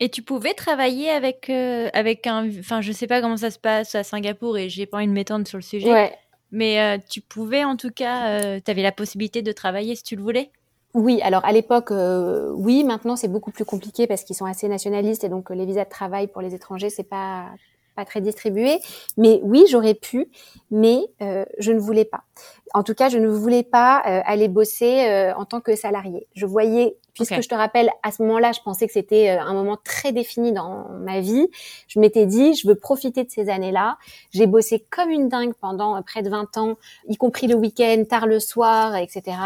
Et 0.00 0.08
tu 0.08 0.22
pouvais 0.22 0.54
travailler 0.54 1.10
avec 1.10 1.50
avec 1.50 2.26
un 2.26 2.48
enfin 2.58 2.80
je 2.80 2.92
sais 2.92 3.06
pas 3.06 3.20
comment 3.20 3.36
ça 3.36 3.50
se 3.50 3.58
passe 3.58 3.94
à 3.94 4.02
Singapour 4.02 4.58
et 4.58 4.68
j'ai 4.68 4.86
pas 4.86 5.02
une 5.02 5.12
méthode 5.12 5.46
sur 5.46 5.58
le 5.58 5.62
sujet. 5.62 5.92
Ouais. 5.92 6.18
mais 6.50 6.98
tu 7.08 7.20
pouvais 7.20 7.64
en 7.64 7.76
tout 7.76 7.90
cas 7.90 8.60
tu 8.60 8.70
avais 8.70 8.82
la 8.82 8.92
possibilité 8.92 9.42
de 9.42 9.52
travailler 9.52 9.94
si 9.94 10.02
tu 10.02 10.16
le 10.16 10.22
voulais? 10.22 10.50
Oui, 10.94 11.20
alors 11.22 11.44
à 11.44 11.52
l'époque, 11.52 11.90
euh, 11.90 12.50
oui. 12.54 12.82
Maintenant, 12.84 13.16
c'est 13.16 13.28
beaucoup 13.28 13.50
plus 13.50 13.64
compliqué 13.64 14.06
parce 14.06 14.24
qu'ils 14.24 14.36
sont 14.36 14.46
assez 14.46 14.68
nationalistes 14.68 15.24
et 15.24 15.28
donc 15.28 15.50
euh, 15.50 15.54
les 15.54 15.66
visas 15.66 15.84
de 15.84 15.90
travail 15.90 16.28
pour 16.28 16.42
les 16.42 16.54
étrangers, 16.54 16.90
c'est 16.90 17.02
pas 17.08 17.46
pas 17.94 18.04
très 18.04 18.20
distribué. 18.20 18.78
Mais 19.16 19.40
oui, 19.42 19.66
j'aurais 19.68 19.94
pu, 19.94 20.28
mais 20.70 21.00
euh, 21.20 21.44
je 21.58 21.72
ne 21.72 21.80
voulais 21.80 22.04
pas. 22.04 22.22
En 22.74 22.82
tout 22.82 22.94
cas, 22.94 23.08
je 23.08 23.18
ne 23.18 23.28
voulais 23.28 23.62
pas 23.62 24.02
euh, 24.06 24.20
aller 24.24 24.48
bosser 24.48 25.06
euh, 25.08 25.34
en 25.34 25.44
tant 25.44 25.60
que 25.60 25.74
salarié. 25.76 26.26
Je 26.34 26.46
voyais 26.46 26.96
Puisque 27.18 27.42
je 27.42 27.48
te 27.48 27.54
rappelle, 27.54 27.90
à 28.02 28.12
ce 28.12 28.22
moment-là, 28.22 28.52
je 28.52 28.60
pensais 28.60 28.86
que 28.86 28.92
c'était 28.92 29.30
euh, 29.30 29.40
un 29.40 29.52
moment 29.52 29.76
très 29.82 30.12
défini 30.12 30.52
dans 30.52 30.88
ma 31.00 31.20
vie. 31.20 31.48
Je 31.88 31.98
m'étais 31.98 32.26
dit, 32.26 32.54
je 32.54 32.68
veux 32.68 32.76
profiter 32.76 33.24
de 33.24 33.30
ces 33.30 33.48
années-là. 33.48 33.98
J'ai 34.30 34.46
bossé 34.46 34.84
comme 34.90 35.10
une 35.10 35.28
dingue 35.28 35.52
pendant 35.60 35.96
euh, 35.96 36.00
près 36.02 36.22
de 36.22 36.30
20 36.30 36.56
ans, 36.58 36.76
y 37.08 37.16
compris 37.16 37.48
le 37.48 37.56
week-end, 37.56 38.04
tard 38.08 38.26
le 38.26 38.38
soir, 38.38 38.94
etc. 38.96 39.36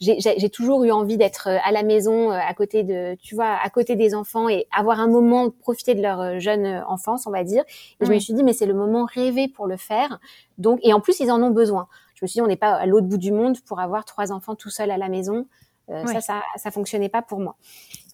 J'ai 0.00 0.50
toujours 0.50 0.84
eu 0.84 0.90
envie 0.90 1.16
d'être 1.16 1.48
euh, 1.48 1.58
à 1.64 1.72
la 1.72 1.82
maison, 1.82 2.30
à 2.30 2.52
côté 2.52 2.82
de, 2.82 3.16
tu 3.22 3.34
vois, 3.34 3.56
à 3.62 3.70
côté 3.70 3.96
des 3.96 4.14
enfants 4.14 4.48
et 4.48 4.66
avoir 4.76 5.00
un 5.00 5.08
moment 5.08 5.46
de 5.46 5.50
profiter 5.50 5.94
de 5.94 6.02
leur 6.02 6.40
jeune 6.40 6.84
enfance, 6.86 7.26
on 7.26 7.30
va 7.30 7.42
dire. 7.42 7.64
Et 8.00 8.06
je 8.06 8.12
me 8.12 8.18
suis 8.18 8.34
dit, 8.34 8.42
mais 8.42 8.52
c'est 8.52 8.66
le 8.66 8.74
moment 8.74 9.06
rêvé 9.06 9.48
pour 9.48 9.66
le 9.66 9.76
faire. 9.76 10.20
Donc, 10.58 10.78
et 10.82 10.92
en 10.92 11.00
plus, 11.00 11.20
ils 11.20 11.30
en 11.30 11.42
ont 11.42 11.50
besoin. 11.50 11.88
Je 12.24 12.26
me 12.26 12.26
suis 12.26 12.38
dit, 12.38 12.42
on 12.42 12.46
n'est 12.46 12.56
pas 12.56 12.72
à 12.72 12.86
l'autre 12.86 13.06
bout 13.06 13.18
du 13.18 13.32
monde 13.32 13.60
pour 13.66 13.80
avoir 13.80 14.06
trois 14.06 14.32
enfants 14.32 14.54
tout 14.54 14.70
seuls 14.70 14.90
à 14.90 14.96
la 14.96 15.08
maison. 15.10 15.46
Euh, 15.90 16.06
ça, 16.06 16.20
ça, 16.22 16.42
ça 16.56 16.70
fonctionnait 16.70 17.10
pas 17.10 17.20
pour 17.20 17.40
moi. 17.40 17.56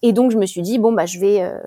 Et 0.01 0.11
donc 0.11 0.31
je 0.31 0.37
me 0.37 0.45
suis 0.45 0.61
dit 0.61 0.77
bon 0.77 0.91
bah 0.91 1.05
je 1.05 1.19
vais, 1.19 1.41
euh, 1.41 1.57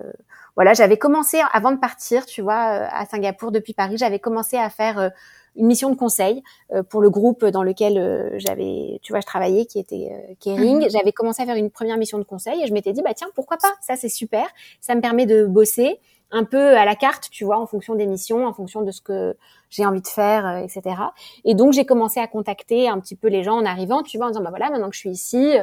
voilà, 0.55 0.75
j'avais 0.75 0.99
commencé 0.99 1.41
avant 1.53 1.73
de 1.73 1.79
partir, 1.79 2.27
tu 2.27 2.43
vois, 2.43 2.83
euh, 2.83 2.87
à 2.91 3.07
Singapour 3.07 3.51
depuis 3.53 3.73
Paris, 3.73 3.97
j'avais 3.97 4.19
commencé 4.19 4.59
à 4.59 4.69
faire 4.69 5.13
une 5.57 5.67
mission 5.67 5.89
de 5.89 5.95
conseil 5.95 6.43
pour 6.91 7.01
le 7.01 7.09
groupe 7.09 7.45
dans 7.47 7.63
lequel 7.63 8.35
j'avais, 8.37 8.99
tu 9.03 9.13
vois, 9.13 9.21
je 9.21 9.27
travaillais, 9.27 9.65
qui 9.65 9.79
était 9.79 10.37
Kering. 10.41 10.83
Mhm. 10.83 10.91
J'avais 10.91 11.13
commencé 11.13 11.43
à 11.43 11.47
faire 11.47 11.57
une 11.57 11.71
première 11.71 11.97
mission 11.97 12.19
de 12.19 12.25
conseil 12.25 12.63
et 12.63 12.67
je 12.67 12.75
m'étais 12.75 12.93
dit 12.93 13.01
bah 13.03 13.15
tiens 13.15 13.29
pourquoi 13.35 13.57
pas, 13.57 13.73
ça 13.81 13.97
c'est 13.97 14.11
super, 14.11 14.47
ça 14.81 14.95
me 14.95 15.01
permet 15.01 15.25
de 15.25 15.47
bosser 15.47 16.01
un 16.35 16.45
peu 16.45 16.77
à 16.77 16.85
la 16.85 16.97
carte, 16.97 17.29
tu 17.31 17.45
vois, 17.45 17.59
en 17.59 17.67
fonction 17.67 17.95
des 17.95 18.07
missions, 18.07 18.45
en 18.45 18.53
fonction 18.53 18.83
de 18.83 18.91
ce 18.91 19.01
que 19.01 19.37
j'ai 19.71 19.87
envie 19.87 20.03
de 20.03 20.09
faire, 20.09 20.59
etc. 20.59 20.83
Et 21.45 21.55
donc 21.55 21.73
j'ai 21.73 21.87
commencé 21.87 22.19
à 22.19 22.27
contacter 22.27 22.89
un 22.89 22.99
petit 22.99 23.15
peu 23.15 23.29
les 23.29 23.45
gens 23.45 23.55
en 23.55 23.65
arrivant, 23.65 24.03
tu 24.03 24.19
vois, 24.19 24.27
en 24.27 24.31
disant 24.31 24.43
bah 24.43 24.51
voilà, 24.51 24.69
maintenant 24.69 24.91
que 24.91 24.97
je 24.97 25.01
suis 25.01 25.11
ici, 25.11 25.57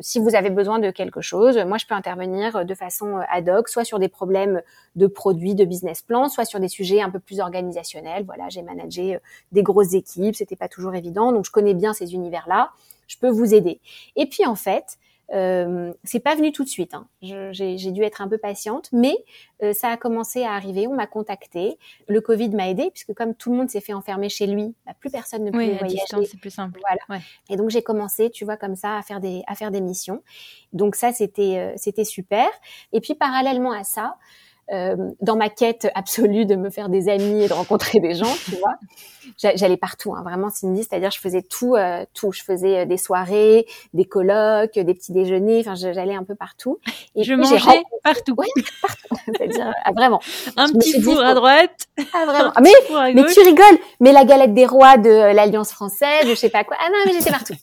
si 0.00 0.18
vous 0.18 0.34
avez 0.34 0.50
besoin 0.50 0.78
de 0.78 0.90
quelque 0.90 1.20
chose, 1.20 1.58
moi 1.66 1.76
je 1.78 1.86
peux 1.86 1.94
intervenir 1.94 2.64
de 2.64 2.74
façon 2.74 3.18
euh, 3.18 3.22
ad 3.30 3.48
hoc, 3.48 3.68
soit 3.68 3.84
sur 3.84 3.98
des 3.98 4.08
problèmes 4.08 4.62
de 4.96 5.06
produits, 5.06 5.54
de 5.54 5.64
business 5.64 6.02
plan, 6.02 6.28
soit 6.28 6.44
sur 6.44 6.58
des 6.58 6.68
sujets 6.68 7.00
un 7.00 7.10
peu 7.10 7.20
plus 7.20 7.40
organisationnels. 7.40 8.24
Voilà, 8.24 8.48
j'ai 8.48 8.62
managé 8.62 9.16
euh, 9.16 9.18
des 9.52 9.62
grosses 9.62 9.92
équipes, 9.92 10.34
c'était 10.34 10.56
pas 10.56 10.68
toujours 10.68 10.94
évident, 10.94 11.32
donc 11.32 11.44
je 11.44 11.52
connais 11.52 11.74
bien 11.74 11.92
ces 11.92 12.14
univers-là. 12.14 12.70
Je 13.06 13.18
peux 13.18 13.28
vous 13.28 13.54
aider. 13.54 13.80
Et 14.16 14.26
puis 14.26 14.46
en 14.46 14.54
fait, 14.54 14.96
euh, 15.32 15.92
c'est 16.04 16.20
pas 16.20 16.34
venu 16.34 16.52
tout 16.52 16.64
de 16.64 16.68
suite. 16.68 16.94
Hein. 16.94 17.08
J'ai 17.22 17.90
dû 17.90 18.02
être 18.02 18.20
un 18.20 18.28
peu 18.28 18.38
patiente, 18.38 18.90
mais 18.92 19.16
euh, 19.62 19.72
ça 19.72 19.88
a 19.88 19.96
commencé 19.96 20.44
à 20.44 20.52
arriver. 20.52 20.86
On 20.86 20.94
m'a 20.94 21.06
contacté. 21.06 21.78
Le 22.08 22.20
Covid 22.20 22.50
m'a 22.50 22.68
aidé 22.68 22.90
puisque 22.90 23.14
comme 23.14 23.34
tout 23.34 23.50
le 23.50 23.58
monde 23.58 23.70
s'est 23.70 23.80
fait 23.80 23.94
enfermer 23.94 24.28
chez 24.28 24.46
lui, 24.46 24.74
bah, 24.86 24.92
plus 24.98 25.10
personne 25.10 25.44
ne 25.44 25.50
pouvait 25.50 25.70
oui, 25.70 25.78
voyager. 25.78 26.26
c'est 26.26 26.40
plus 26.40 26.50
simple. 26.50 26.80
Voilà. 26.86 27.22
Et 27.48 27.56
donc 27.56 27.70
j'ai 27.70 27.82
commencé, 27.82 28.30
tu 28.30 28.44
vois, 28.44 28.56
comme 28.56 28.76
ça, 28.76 28.96
à 28.96 29.02
faire 29.02 29.20
des 29.20 29.42
à 29.46 29.54
faire 29.54 29.70
des 29.70 29.80
missions. 29.80 30.22
Donc 30.72 30.96
ça, 30.96 31.12
c'était 31.12 31.58
euh, 31.58 31.72
c'était 31.76 32.04
super. 32.04 32.46
Et 32.92 33.00
puis 33.00 33.14
parallèlement 33.14 33.72
à 33.72 33.84
ça, 33.84 34.16
euh, 34.72 34.96
dans 35.20 35.36
ma 35.36 35.50
quête 35.50 35.88
absolue 35.94 36.46
de 36.46 36.56
me 36.56 36.70
faire 36.70 36.88
des 36.88 37.08
amis 37.08 37.42
et 37.42 37.48
de 37.48 37.52
rencontrer 37.52 38.00
des 38.00 38.14
gens, 38.14 38.34
tu 38.44 38.56
vois. 38.56 38.76
J'allais 39.38 39.76
partout, 39.76 40.14
hein, 40.14 40.22
vraiment 40.22 40.50
Cindy, 40.50 40.82
c'est-à-dire 40.82 41.10
je 41.10 41.18
faisais 41.18 41.42
tout, 41.42 41.76
euh, 41.76 42.04
tout. 42.14 42.32
Je 42.32 42.42
faisais 42.42 42.80
euh, 42.80 42.84
des 42.84 42.98
soirées, 42.98 43.66
des 43.94 44.04
colloques, 44.04 44.78
des 44.78 44.94
petits 44.94 45.12
déjeuners. 45.12 45.60
Enfin, 45.60 45.74
j'allais 45.74 46.14
un 46.14 46.24
peu 46.24 46.34
partout. 46.34 46.78
Et 47.14 47.24
je 47.24 47.34
mangeais 47.34 47.82
partout. 48.02 48.34
Ouais, 48.36 48.46
partout. 48.82 49.16
c'est-à-dire 49.24 49.72
ah, 49.84 49.92
vraiment. 49.92 50.20
Un 50.56 50.68
petit 50.68 51.00
four 51.00 51.20
à 51.20 51.34
droite. 51.34 51.88
Ah 52.12 52.26
vraiment. 52.26 52.52
Ah, 52.54 52.60
mais 52.60 52.72
mais 53.14 53.24
tu 53.32 53.40
rigoles. 53.40 53.78
Mais 54.00 54.12
la 54.12 54.24
galette 54.24 54.54
des 54.54 54.66
rois 54.66 54.98
de 54.98 55.10
l'Alliance 55.34 55.72
française, 55.72 56.26
je 56.26 56.34
sais 56.34 56.50
pas 56.50 56.64
quoi. 56.64 56.76
Ah 56.80 56.88
non, 56.90 56.98
mais 57.06 57.12
j'étais 57.12 57.30
partout. 57.30 57.54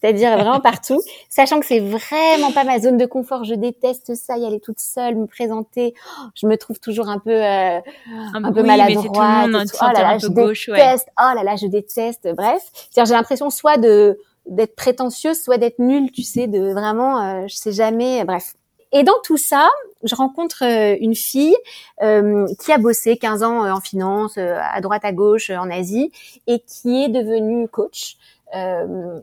C'est-à-dire 0.00 0.36
vraiment 0.36 0.60
partout, 0.60 1.00
sachant 1.28 1.60
que 1.60 1.66
c'est 1.66 1.80
vraiment 1.80 2.52
pas 2.52 2.64
ma 2.64 2.78
zone 2.78 2.96
de 2.96 3.06
confort. 3.06 3.44
Je 3.44 3.54
déteste 3.54 4.14
ça, 4.14 4.36
y 4.38 4.46
aller 4.46 4.60
toute 4.60 4.80
seule, 4.80 5.16
me 5.16 5.26
présenter. 5.26 5.94
Oh, 6.18 6.28
je 6.34 6.46
me 6.46 6.56
trouve 6.56 6.80
toujours 6.80 7.08
un 7.08 7.18
peu 7.18 7.30
euh, 7.30 7.80
un, 8.34 8.52
peu 8.52 8.62
maladroite. 8.62 9.50
oh 9.80 9.84
là 9.92 9.92
là, 9.92 10.18
je 10.18 10.26
déteste. 10.28 11.08
Oh 11.18 11.34
là 11.34 11.42
là, 11.42 11.56
je 11.56 11.66
déteste. 11.66 12.28
Bref, 12.36 12.62
j'ai 12.94 13.04
l'impression 13.04 13.50
soit 13.50 13.76
de 13.76 14.18
d'être 14.46 14.76
prétentieuse, 14.76 15.40
soit 15.40 15.58
d'être 15.58 15.78
nulle, 15.78 16.10
tu 16.10 16.22
sais, 16.22 16.46
de 16.46 16.72
vraiment, 16.72 17.22
euh, 17.22 17.46
je 17.48 17.54
sais 17.56 17.72
jamais. 17.72 18.24
Bref. 18.24 18.54
Et 18.92 19.02
dans 19.02 19.18
tout 19.24 19.36
ça, 19.36 19.68
je 20.02 20.14
rencontre 20.14 20.64
euh, 20.64 20.96
une 21.00 21.14
fille 21.14 21.56
euh, 22.02 22.46
qui 22.60 22.70
a 22.70 22.78
bossé 22.78 23.16
15 23.16 23.42
ans 23.42 23.70
en 23.70 23.80
finance, 23.80 24.38
à 24.38 24.80
droite 24.80 25.04
à 25.04 25.12
gauche 25.12 25.50
en 25.50 25.70
Asie, 25.70 26.12
et 26.46 26.60
qui 26.60 27.04
est 27.04 27.08
devenue 27.08 27.68
coach, 27.68 28.16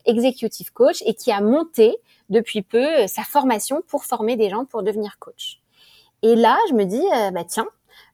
executive 0.05 0.74
coach, 0.74 1.01
et 1.05 1.14
qui 1.14 1.32
a 1.32 1.39
monté 1.39 1.95
depuis 2.30 2.62
peu 2.64 3.07
sa 3.07 3.24
formation 3.24 3.82
pour 3.88 4.03
former 4.03 4.36
des 4.36 4.49
gens 4.49 4.66
pour 4.66 4.84
devenir 4.84 5.18
coach. 5.20 5.61
Et 6.24 6.36
là, 6.36 6.58
je 6.70 6.74
me 6.74 6.86
dis, 6.86 7.04
euh, 7.16 7.32
bah 7.32 7.44
tiens, 7.44 7.68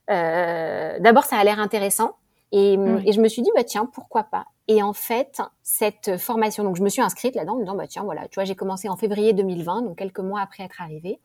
euh, 0.09 0.97
d'abord 0.99 1.25
ça 1.25 1.37
a 1.37 1.43
l'air 1.43 1.59
intéressant. 1.59 2.15
Et, 2.53 2.73
et, 3.05 3.11
je 3.11 3.19
me 3.19 3.27
suis 3.27 3.41
dit, 3.41 3.49
bah 3.55 3.65
tiens, 3.65 3.85
pourquoi 3.85 4.23
pas? 4.23 4.45
Et 4.69 4.81
en 4.81 4.93
fait, 4.93 5.41
cette 5.63 6.17
formation, 6.17 6.63
donc 6.63 6.77
je 6.77 6.81
me 6.81 6.87
suis 6.87 7.01
inscrite 7.01 7.35
là-dedans 7.35 7.53
en 7.53 7.57
me 7.57 7.63
disant, 7.63 7.75
bah 7.75 7.87
tiens, 7.87 8.03
voilà, 8.03 8.27
tu 8.29 8.35
vois, 8.35 8.45
j'ai 8.45 8.55
commencé 8.55 8.87
en 8.87 8.95
février 8.95 9.33
2020, 9.33 9.81
donc 9.81 9.97
quelques 9.97 10.21
mois 10.21 10.39
après 10.39 10.63
être 10.63 10.81
arrivée. 10.81 11.19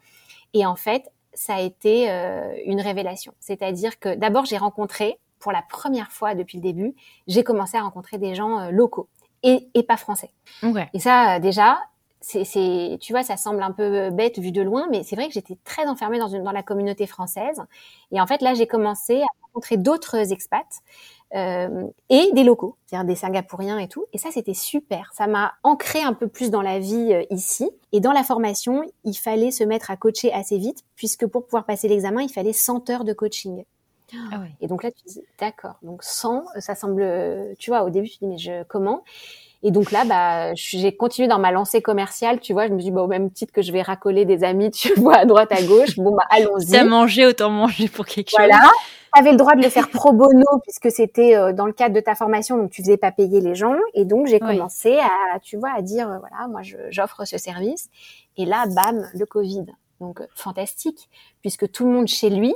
Et 0.53 0.67
en 0.67 0.75
fait, 0.75 1.13
ça 1.33 1.55
a 1.55 1.61
été 1.61 2.11
euh, 2.11 2.53
une 2.67 2.81
révélation. 2.81 3.35
C'est-à-dire 3.39 4.01
que 4.01 4.17
d'abord, 4.17 4.47
j'ai 4.47 4.59
rencontré, 4.59 5.21
pour 5.39 5.53
la 5.53 5.63
première 5.63 6.11
fois 6.11 6.35
depuis 6.35 6.59
le 6.59 6.63
début, 6.63 6.95
j'ai 7.29 7.45
commencé 7.45 7.77
à 7.77 7.83
rencontrer 7.83 8.19
des 8.19 8.35
gens 8.35 8.71
locaux 8.71 9.09
et, 9.45 9.69
et 9.75 9.83
pas 9.85 9.97
français. 9.97 10.31
Et 10.93 10.99
ça, 10.99 11.39
déjà, 11.39 11.79
c'est, 12.23 12.99
tu 13.01 13.13
vois, 13.13 13.23
ça 13.23 13.37
semble 13.37 13.63
un 13.63 13.73
peu 13.73 14.11
bête 14.11 14.39
vu 14.39 14.53
de 14.53 14.63
loin, 14.63 14.87
mais 14.91 15.03
c'est 15.03 15.17
vrai 15.17 15.27
que 15.27 15.35
j'étais 15.35 15.59
très 15.65 15.87
enfermée 15.87 16.19
dans, 16.19 16.29
une, 16.29 16.43
dans 16.43 16.53
la 16.53 16.63
communauté 16.63 17.07
française. 17.07 17.61
Et 18.13 18.21
en 18.21 18.27
fait, 18.27 18.43
là, 18.43 18.55
j'ai 18.55 18.67
commencé 18.67 19.21
à 19.23 19.27
rencontrer 19.43 19.77
d'autres 19.77 20.33
expats 20.33 20.83
euh, 21.35 21.87
et 22.11 22.31
des 22.33 22.45
locaux, 22.45 22.77
c'est-à-dire 22.87 23.07
des 23.07 23.17
Singapouriens 23.17 23.79
et 23.79 23.89
tout. 23.89 24.07
Et 24.13 24.19
ça, 24.19 24.31
c'était 24.31 24.55
super. 24.55 25.11
Ça 25.15 25.27
m'a 25.27 25.55
ancré 25.63 26.01
un 26.01 26.13
peu 26.13 26.29
plus 26.29 26.51
dans 26.51 26.63
la 26.63 26.79
vie 26.79 27.13
euh, 27.13 27.25
ici. 27.31 27.71
Et 27.93 28.01
dans 28.01 28.13
la 28.13 28.23
formation, 28.23 28.85
il 29.05 29.15
fallait 29.15 29.51
se 29.51 29.65
mettre 29.65 29.91
à 29.91 29.97
coacher 29.97 30.33
assez 30.33 30.59
vite, 30.59 30.85
puisque 30.95 31.27
pour 31.27 31.45
pouvoir 31.45 31.65
passer 31.65 31.89
l'examen, 31.89 32.23
il 32.23 32.31
fallait 32.31 32.53
100 32.53 32.89
heures 32.91 33.05
de 33.05 33.13
coaching. 33.13 33.65
Ah 34.31 34.41
ouais. 34.41 34.53
Et 34.61 34.67
donc 34.67 34.83
là, 34.83 34.91
tu 34.91 35.03
dis, 35.07 35.23
d'accord, 35.41 35.77
donc 35.83 36.03
100, 36.03 36.45
ça 36.59 36.75
semble, 36.75 37.03
tu 37.59 37.71
vois, 37.71 37.83
au 37.83 37.89
début, 37.89 38.11
tu 38.11 38.19
dis, 38.19 38.27
mais 38.27 38.37
je, 38.37 38.63
comment? 38.65 39.03
Et 39.65 39.71
donc 39.71 39.93
là, 39.93 40.05
bah, 40.05 40.55
j'ai 40.55 40.97
continué 40.97 41.29
dans 41.29 41.39
ma 41.39 41.53
lancée 41.53 41.83
commerciale, 41.83 42.41
tu 42.41 42.53
vois. 42.53 42.67
Je 42.67 42.73
me 42.73 42.79
suis 42.79 42.87
dit, 42.87 42.91
bah, 42.91 43.03
au 43.03 43.07
même 43.07 43.31
titre 43.31 43.53
que 43.53 43.63
je 43.63 43.71
vais 43.71 43.83
racoler 43.83 44.25
des 44.25 44.43
amis, 44.43 44.73
tu 44.73 44.93
vois, 45.01 45.19
à 45.19 45.25
droite, 45.25 45.53
à 45.53 45.63
gauche. 45.63 45.97
Bon, 45.97 46.15
bah, 46.15 46.25
allons-y. 46.31 46.73
T'as 46.73 46.85
mangé, 46.85 47.27
autant 47.27 47.51
manger 47.51 47.89
pour 47.89 48.07
quelque 48.07 48.31
chose. 48.31 48.39
Voilà. 48.39 48.59
Tu 49.15 49.21
avais 49.21 49.31
le 49.31 49.37
droit 49.37 49.55
de 49.55 49.63
le 49.63 49.69
faire 49.69 49.89
pro 49.91 50.13
bono 50.13 50.47
puisque 50.63 50.91
c'était 50.91 51.37
euh, 51.37 51.53
dans 51.53 51.67
le 51.67 51.73
cadre 51.73 51.95
de 51.95 52.01
ta 52.01 52.15
formation, 52.15 52.57
donc 52.57 52.71
tu 52.71 52.83
faisais 52.83 52.97
pas 52.97 53.13
payer 53.13 53.41
les 53.41 53.55
gens. 53.55 53.77
Et 53.95 54.05
donc, 54.05 54.27
j'ai 54.27 54.41
commencé 54.41 54.99
à, 54.99 55.39
tu 55.41 55.59
vois, 55.59 55.71
à 55.77 55.83
dire, 55.83 56.11
euh, 56.11 56.19
voilà, 56.19 56.49
moi, 56.49 56.63
j'offre 56.91 57.25
ce 57.25 57.39
service. 57.39 57.89
Et 58.37 58.47
là, 58.47 58.65
bam, 58.75 59.07
le 59.15 59.27
Covid. 59.27 59.67
Donc, 60.01 60.21
euh, 60.21 60.27
fantastique, 60.35 61.09
puisque 61.41 61.71
tout 61.71 61.85
le 61.85 61.93
monde 61.93 62.09
chez 62.09 62.31
lui 62.31 62.55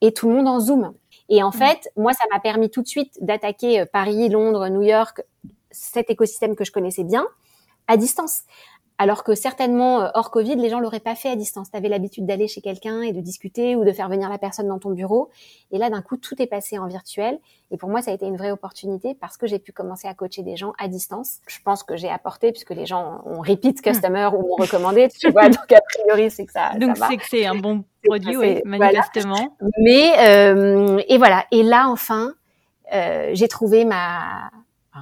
et 0.00 0.12
tout 0.12 0.30
le 0.30 0.36
monde 0.36 0.48
en 0.48 0.60
Zoom. 0.60 0.94
Et 1.28 1.42
en 1.42 1.50
fait, 1.50 1.90
moi, 1.96 2.14
ça 2.14 2.24
m'a 2.32 2.40
permis 2.40 2.70
tout 2.70 2.80
de 2.80 2.86
suite 2.86 3.18
d'attaquer 3.20 3.84
Paris, 3.92 4.30
Londres, 4.30 4.68
New 4.68 4.80
York 4.80 5.20
cet 5.70 6.10
écosystème 6.10 6.56
que 6.56 6.64
je 6.64 6.72
connaissais 6.72 7.04
bien 7.04 7.26
à 7.86 7.96
distance. 7.96 8.42
Alors 9.00 9.22
que 9.22 9.36
certainement, 9.36 10.02
euh, 10.02 10.08
hors 10.14 10.32
Covid, 10.32 10.56
les 10.56 10.68
gens 10.68 10.80
l'auraient 10.80 10.98
pas 10.98 11.14
fait 11.14 11.28
à 11.28 11.36
distance. 11.36 11.70
Tu 11.70 11.76
avais 11.76 11.88
l'habitude 11.88 12.26
d'aller 12.26 12.48
chez 12.48 12.60
quelqu'un 12.60 13.00
et 13.02 13.12
de 13.12 13.20
discuter 13.20 13.76
ou 13.76 13.84
de 13.84 13.92
faire 13.92 14.08
venir 14.08 14.28
la 14.28 14.38
personne 14.38 14.66
dans 14.66 14.80
ton 14.80 14.90
bureau. 14.90 15.30
Et 15.70 15.78
là, 15.78 15.88
d'un 15.88 16.02
coup, 16.02 16.16
tout 16.16 16.40
est 16.42 16.48
passé 16.48 16.78
en 16.78 16.88
virtuel. 16.88 17.38
Et 17.70 17.76
pour 17.76 17.90
moi, 17.90 18.02
ça 18.02 18.10
a 18.10 18.14
été 18.14 18.26
une 18.26 18.36
vraie 18.36 18.50
opportunité 18.50 19.14
parce 19.14 19.36
que 19.36 19.46
j'ai 19.46 19.60
pu 19.60 19.70
commencer 19.70 20.08
à 20.08 20.14
coacher 20.14 20.42
des 20.42 20.56
gens 20.56 20.72
à 20.78 20.88
distance. 20.88 21.38
Je 21.46 21.58
pense 21.64 21.84
que 21.84 21.96
j'ai 21.96 22.08
apporté 22.08 22.50
puisque 22.50 22.70
les 22.70 22.86
gens 22.86 23.22
ont 23.24 23.40
repeat 23.40 23.80
customer 23.82 24.30
ou 24.36 24.42
m'ont 24.42 24.56
recommandé, 24.56 25.08
tu 25.16 25.30
vois. 25.30 25.48
Donc, 25.48 25.70
a 25.70 25.80
priori, 25.80 26.32
c'est 26.32 26.46
que 26.46 26.52
ça, 26.52 26.72
donc, 26.74 26.96
c'est 26.96 27.16
que 27.18 27.26
c'est 27.28 27.46
un 27.46 27.54
bon 27.54 27.84
produit, 28.02 28.36
oui, 28.36 28.60
manifestement. 28.64 29.56
Mais, 29.78 30.12
euh, 30.18 31.00
et 31.08 31.18
voilà. 31.18 31.44
Et 31.52 31.62
là, 31.62 31.88
enfin, 31.88 32.34
euh, 32.92 33.30
j'ai 33.32 33.46
trouvé 33.46 33.84
ma, 33.84 34.50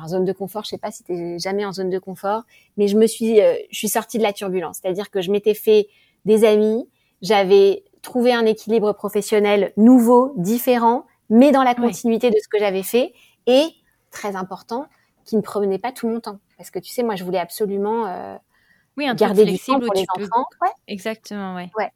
en 0.02 0.08
zone 0.08 0.24
de 0.24 0.32
confort, 0.32 0.64
je 0.64 0.70
sais 0.70 0.78
pas 0.78 0.90
si 0.90 1.04
tu 1.04 1.12
es 1.12 1.38
jamais 1.38 1.64
en 1.64 1.72
zone 1.72 1.90
de 1.90 1.98
confort, 1.98 2.42
mais 2.76 2.88
je 2.88 2.96
me 2.96 3.06
suis, 3.06 3.40
euh, 3.40 3.54
je 3.70 3.78
suis 3.78 3.88
sortie 3.88 4.18
de 4.18 4.22
la 4.22 4.32
turbulence. 4.32 4.78
C'est-à-dire 4.82 5.10
que 5.10 5.20
je 5.20 5.30
m'étais 5.30 5.54
fait 5.54 5.88
des 6.24 6.44
amis, 6.44 6.88
j'avais 7.22 7.84
trouvé 8.02 8.32
un 8.32 8.46
équilibre 8.46 8.92
professionnel 8.92 9.72
nouveau, 9.76 10.34
différent, 10.36 11.06
mais 11.30 11.50
dans 11.50 11.62
la 11.62 11.74
continuité 11.74 12.30
de 12.30 12.36
ce 12.42 12.48
que 12.48 12.58
j'avais 12.58 12.82
fait 12.82 13.12
et 13.46 13.66
très 14.10 14.36
important, 14.36 14.86
qui 15.24 15.36
ne 15.36 15.40
prenait 15.40 15.78
pas 15.78 15.92
tout 15.92 16.08
mon 16.08 16.20
temps. 16.20 16.38
Parce 16.56 16.70
que 16.70 16.78
tu 16.78 16.92
sais, 16.92 17.02
moi, 17.02 17.16
je 17.16 17.24
voulais 17.24 17.38
absolument 17.38 18.06
euh, 18.06 18.36
oui, 18.96 19.08
un 19.08 19.14
garder 19.14 19.44
du 19.44 19.58
temps 19.58 19.80
pour 19.80 19.94
les 19.94 20.04
enfants. 20.16 20.46
Exactement, 20.86 21.56
ouais. 21.56 21.70
ouais. 21.76 21.90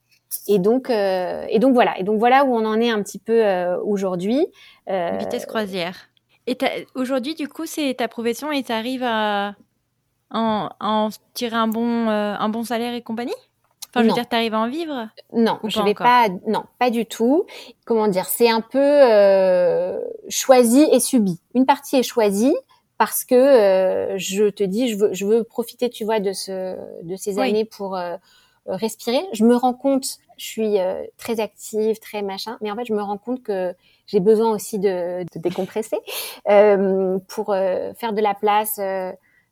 et 0.49 0.59
donc, 0.59 0.91
et 0.91 1.59
donc 1.61 1.75
voilà. 1.75 1.99
Et 1.99 2.03
donc 2.03 2.19
voilà 2.19 2.45
où 2.45 2.55
on 2.55 2.65
en 2.65 2.81
est 2.81 2.91
un 2.91 3.03
petit 3.03 3.21
peu 3.21 3.45
aujourd'hui. 3.85 4.47
Vitesse 4.89 5.47
croisière. 5.47 6.10
Et 6.51 6.87
aujourd'hui, 6.95 7.35
du 7.35 7.49
coup, 7.49 7.65
c'est 7.65 7.95
ta 7.95 8.09
profession 8.09 8.51
et 8.51 8.63
tu 8.63 8.73
arrives 8.73 9.05
à 9.05 9.55
en, 10.31 11.09
tirer 11.33 11.57
un 11.57 11.69
bon, 11.69 12.09
un 12.09 12.49
bon 12.49 12.65
salaire 12.65 12.93
et 12.95 13.03
compagnie? 13.03 13.35
Enfin, 13.91 14.05
je 14.05 14.09
veux 14.09 14.15
dire, 14.15 14.29
t'arrives 14.29 14.55
à 14.55 14.61
en 14.61 14.69
vivre? 14.69 15.09
Non, 15.33 15.59
je 15.65 15.83
vais 15.83 15.95
pas. 15.95 16.29
Non, 16.47 16.65
pas 16.79 16.91
du 16.91 17.07
tout. 17.07 17.47
Comment 17.85 18.07
dire? 18.07 18.27
C'est 18.27 18.49
un 18.49 18.61
peu 18.61 18.79
euh, 18.79 19.99
choisi 20.29 20.87
et 20.93 21.01
subi. 21.01 21.41
Une 21.55 21.67
partie 21.67 21.97
est 21.97 22.05
choisie 22.05 22.55
parce 22.99 23.25
que 23.25 23.35
euh, 23.35 24.19
je 24.19 24.49
te 24.51 24.63
dis, 24.63 24.89
je 24.89 24.97
veux, 24.97 25.13
je 25.13 25.27
veux 25.27 25.43
profiter, 25.43 25.91
tu 25.91 26.05
vois, 26.05 26.21
de 26.21 26.33
ce, 26.33 26.77
de 27.03 27.17
ces 27.17 27.39
années 27.41 27.65
pour 27.65 27.97
euh, 27.97 28.17
respirer. 28.67 29.23
Je 29.33 29.45
me 29.45 29.57
rends 29.57 29.75
compte, 29.75 30.19
je 30.37 30.45
suis 30.45 30.79
euh, 30.79 31.03
très 31.17 31.41
active, 31.41 31.99
très 31.99 32.23
machin, 32.23 32.59
mais 32.61 32.71
en 32.71 32.77
fait, 32.77 32.85
je 32.85 32.93
me 32.93 33.03
rends 33.03 33.19
compte 33.19 33.43
que 33.43 33.75
j'ai 34.11 34.21
besoin 34.21 34.53
aussi 34.53 34.79
de, 34.79 35.23
de 35.23 35.41
décompresser 35.41 35.99
euh, 36.49 37.19
pour 37.29 37.55
faire 37.97 38.13
de 38.13 38.21
la 38.21 38.35
place, 38.35 38.81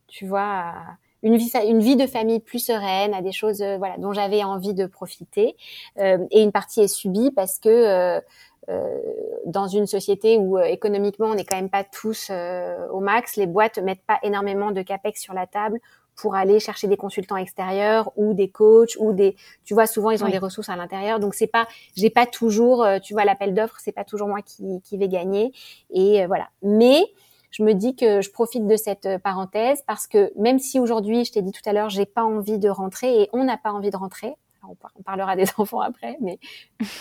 tu 0.09 0.27
vois. 0.27 0.41
À, 0.41 0.75
une 1.23 1.37
vie, 1.37 1.51
une 1.67 1.81
vie 1.81 1.97
de 1.97 2.07
famille 2.07 2.41
plus 2.41 2.65
sereine, 2.65 3.15
à 3.15 3.23
des 3.23 3.33
choses 3.33 3.61
euh, 3.61 3.77
voilà 3.79 3.97
dont 3.99 4.13
j'avais 4.13 4.45
envie 4.45 4.75
de 4.75 4.87
profiter. 4.87 5.57
Euh, 5.99 6.19
et 6.31 6.43
une 6.43 6.53
partie 6.53 6.81
est 6.81 6.89
subie 6.89 7.31
parce 7.35 7.59
que 7.59 7.69
euh, 7.69 8.21
euh 8.69 8.99
dans 9.47 9.67
une 9.67 9.87
société 9.87 10.37
où 10.37 10.59
économiquement 10.59 11.29
on 11.29 11.35
n'est 11.35 11.45
quand 11.45 11.57
même 11.57 11.71
pas 11.71 11.85
tous 11.85 12.31
au 12.31 13.01
max, 13.01 13.37
les 13.37 13.47
boîtes 13.47 13.79
mettent 13.79 14.05
pas 14.07 14.19
énormément 14.23 14.73
de 14.73 14.83
capex 14.83 15.23
sur 15.23 15.33
la 15.33 15.47
table 15.47 15.81
pour 16.19 16.35
aller 16.35 16.61
chercher 16.61 16.89
des 16.89 16.97
consultants 16.97 17.37
extérieurs 17.37 18.13
ou 18.17 18.35
des 18.35 18.51
coachs 18.51 18.97
ou 18.99 19.13
des 19.13 19.37
tu 19.65 19.75
vois 19.75 19.87
souvent 19.87 20.11
ils 20.11 20.25
ont 20.25 20.29
des 20.29 20.39
ressources 20.39 20.69
à 20.69 20.77
l'intérieur 20.77 21.21
donc 21.21 21.35
c'est 21.35 21.47
pas 21.47 21.67
j'ai 21.97 22.11
pas 22.11 22.27
toujours 22.27 22.87
tu 23.03 23.13
vois 23.15 23.25
l'appel 23.25 23.55
d'offres 23.55 23.79
c'est 23.79 23.93
pas 23.93 24.05
toujours 24.05 24.29
moi 24.29 24.43
qui, 24.43 24.81
qui 24.83 24.99
vais 24.99 25.09
gagner 25.09 25.53
et 25.91 26.27
voilà 26.27 26.49
mais 26.63 27.03
je 27.51 27.63
me 27.63 27.73
dis 27.73 27.97
que 27.97 28.21
je 28.21 28.31
profite 28.31 28.67
de 28.67 28.77
cette 28.77 29.07
euh, 29.07 29.19
parenthèse 29.19 29.83
parce 29.87 30.07
que 30.07 30.33
même 30.39 30.59
si 30.59 30.79
aujourd'hui, 30.79 31.25
je 31.25 31.33
t'ai 31.33 31.43
dit 31.43 31.53
tout 31.53 31.67
à 31.69 31.73
l'heure, 31.73 31.89
j'ai 31.89 32.07
pas 32.07 32.25
envie 32.25 32.59
de 32.59 32.69
rentrer 32.69 33.23
et 33.23 33.29
on 33.33 33.45
n'a 33.45 33.57
pas 33.57 33.73
envie 33.73 33.91
de 33.91 33.97
rentrer. 33.97 34.35
on 34.65 35.03
parlera 35.03 35.37
des 35.37 35.47
enfants 35.57 35.81
après, 35.81 36.17
mais 36.21 36.39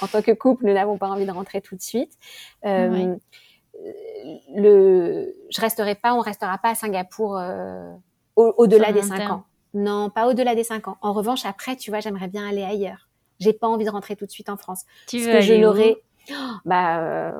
en 0.02 0.08
tant 0.08 0.22
que 0.22 0.32
couple, 0.32 0.66
nous 0.66 0.74
n'avons 0.74 0.98
pas 0.98 1.08
envie 1.08 1.26
de 1.26 1.32
rentrer 1.32 1.62
tout 1.62 1.76
de 1.76 1.82
suite. 1.82 2.14
Euh, 2.66 3.16
le, 4.56 5.36
je 5.50 5.62
resterai 5.62 5.96
pas, 5.96 6.16
on 6.16 6.22
restera 6.22 6.58
pas 6.58 6.70
à 6.70 6.76
Singapour 6.76 7.38
euh, 7.38 7.94
au-delà 8.38 8.92
des 8.92 9.02
cinq 9.02 9.30
ans. 9.30 9.44
Non, 9.74 10.10
pas 10.10 10.28
au-delà 10.28 10.56
des 10.56 10.64
cinq 10.64 10.88
ans. 10.88 10.98
En 11.02 11.14
revanche, 11.14 11.46
après, 11.46 11.76
tu 11.76 11.92
vois, 11.92 12.00
j'aimerais 12.00 12.28
bien 12.28 12.48
aller 12.48 12.64
ailleurs. 12.64 13.10
J'ai 13.40 13.54
pas 13.54 13.68
envie 13.68 13.86
de 13.86 13.90
rentrer 13.90 14.16
tout 14.16 14.26
de 14.26 14.32
suite 14.32 14.50
en 14.50 14.58
France. 14.58 14.84
Tu 15.08 15.20
veux 15.20 15.32
que 15.32 15.42
je 15.42 15.54
l'aurais 15.54 15.98
bah 16.66 17.00
euh, 17.00 17.32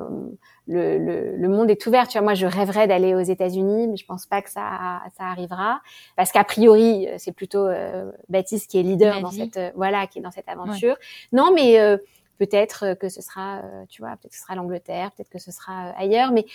le, 0.66 0.98
le, 0.98 1.36
le, 1.36 1.48
monde 1.48 1.70
est 1.70 1.86
ouvert. 1.86 2.06
Tu 2.08 2.18
vois, 2.18 2.22
moi, 2.22 2.34
je 2.34 2.46
rêverais 2.46 2.86
d'aller 2.86 3.14
aux 3.14 3.20
États-Unis, 3.20 3.88
mais 3.88 3.96
je 3.96 4.06
pense 4.06 4.26
pas 4.26 4.42
que 4.42 4.50
ça, 4.50 5.02
ça 5.16 5.24
arrivera, 5.24 5.80
parce 6.16 6.32
qu'a 6.32 6.44
priori, 6.44 7.08
c'est 7.18 7.32
plutôt 7.32 7.66
euh, 7.66 8.10
Baptiste 8.28 8.70
qui 8.70 8.78
est 8.78 8.82
leader 8.82 9.20
dans 9.20 9.30
cette, 9.30 9.56
euh, 9.56 9.70
voilà, 9.74 10.06
qui 10.06 10.18
est 10.18 10.22
dans 10.22 10.30
cette 10.30 10.48
aventure. 10.48 10.96
Non, 11.32 11.52
mais 11.54 11.80
euh, 11.80 11.96
peut-être 12.38 12.94
que 12.94 13.08
ce 13.08 13.22
sera, 13.22 13.62
tu 13.88 14.02
vois, 14.02 14.10
peut-être 14.10 14.30
que 14.30 14.36
ce 14.36 14.42
sera 14.42 14.54
l'Angleterre, 14.54 15.10
peut-être 15.12 15.30
que 15.30 15.38
ce 15.38 15.50
sera 15.50 15.90
ailleurs, 15.96 16.32
mais 16.32 16.46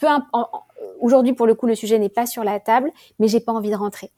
peu 0.00 0.08
aujourd'hui 1.00 1.34
pour 1.34 1.46
le 1.46 1.54
coup 1.54 1.66
le 1.66 1.74
sujet 1.74 1.98
n'est 1.98 2.08
pas 2.08 2.26
sur 2.26 2.42
la 2.42 2.58
table, 2.58 2.90
mais 3.18 3.28
j'ai 3.28 3.40
pas 3.40 3.52
envie 3.52 3.70
de 3.70 3.76
rentrer 3.76 4.10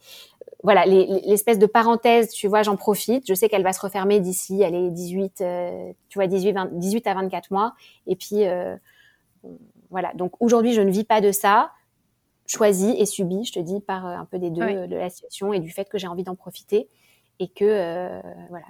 voilà, 0.62 0.86
l'espèce 0.86 1.58
de 1.58 1.66
parenthèse, 1.66 2.30
tu 2.30 2.46
vois, 2.46 2.62
j'en 2.62 2.76
profite. 2.76 3.24
Je 3.26 3.34
sais 3.34 3.48
qu'elle 3.48 3.64
va 3.64 3.72
se 3.72 3.80
refermer 3.80 4.20
d'ici, 4.20 4.62
elle 4.62 4.74
est 4.74 4.90
18, 4.90 5.40
euh, 5.40 5.92
tu 6.08 6.18
vois, 6.18 6.28
18, 6.28 6.56
18 6.72 7.06
à 7.08 7.14
24 7.14 7.50
mois. 7.50 7.74
Et 8.06 8.14
puis, 8.14 8.46
euh, 8.46 8.76
voilà. 9.90 10.12
Donc 10.14 10.40
aujourd'hui, 10.40 10.72
je 10.72 10.80
ne 10.80 10.90
vis 10.90 11.04
pas 11.04 11.20
de 11.20 11.32
ça, 11.32 11.72
choisi 12.46 12.94
et 12.96 13.06
subi, 13.06 13.44
je 13.44 13.52
te 13.52 13.58
dis, 13.58 13.80
par 13.80 14.06
euh, 14.06 14.14
un 14.14 14.24
peu 14.24 14.38
des 14.38 14.50
deux, 14.50 14.86
de 14.86 14.96
la 14.96 15.10
situation 15.10 15.52
et 15.52 15.58
du 15.58 15.70
fait 15.70 15.88
que 15.88 15.98
j'ai 15.98 16.06
envie 16.06 16.24
d'en 16.24 16.36
profiter 16.36 16.88
et 17.40 17.48
que, 17.48 18.20
voilà. 18.50 18.66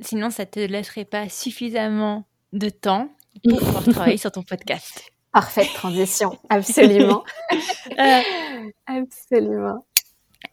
Sinon, 0.00 0.30
ça 0.30 0.44
te 0.44 0.60
laisserait 0.60 1.06
pas 1.06 1.28
suffisamment 1.28 2.24
de 2.52 2.68
temps 2.68 3.08
pour 3.48 3.58
pouvoir 3.58 3.84
travailler 3.90 4.18
sur 4.18 4.30
ton 4.30 4.42
podcast. 4.42 5.10
Parfaite 5.32 5.72
transition, 5.74 6.38
absolument. 6.48 7.22
absolument. 8.86 9.84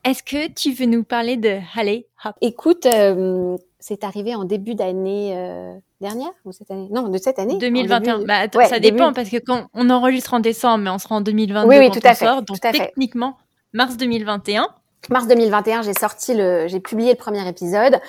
Est-ce 0.03 0.21
que 0.21 0.51
tu 0.51 0.71
veux 0.71 0.86
nous 0.86 1.03
parler 1.03 1.38
de 1.38 1.59
Halle 1.76 2.03
Hop? 2.23 2.36
Écoute, 2.41 2.86
euh, 2.86 3.57
c'est 3.80 4.03
arrivé 4.03 4.36
en 4.36 4.43
début 4.43 4.76
d'année 4.76 5.34
euh, 5.36 5.73
dernière 6.01 6.32
ou 6.43 6.51
cette 6.51 6.69
année? 6.71 6.88
Non, 6.91 7.07
de 7.07 7.17
cette 7.17 7.39
année. 7.39 7.57
2021. 7.57 8.23
Bah, 8.26 8.36
attends, 8.36 8.65
ça 8.65 8.80
dépend 8.80 9.13
parce 9.13 9.30
que 9.30 9.38
quand 9.38 9.67
on 9.73 9.89
enregistre 9.89 10.34
en 10.34 10.39
décembre, 10.39 10.84
mais 10.84 10.89
on 10.89 10.99
sera 10.99 11.15
en 11.15 11.21
2022 11.21 11.69
oui, 11.69 11.78
oui, 11.80 11.91
tout 11.91 12.05
à 12.05 12.13
fait, 12.13 12.26
sort, 12.26 12.41
donc 12.41 12.59
techniquement 12.59 13.38
mars 13.73 13.97
2021. 13.97 14.67
Mars 15.09 15.28
2021, 15.28 15.84
j'ai 15.84 15.93
sorti 15.93 16.34
le, 16.34 16.67
j'ai 16.67 16.80
publié 16.80 17.11
le 17.11 17.17
premier 17.17 17.47
épisode. 17.47 17.99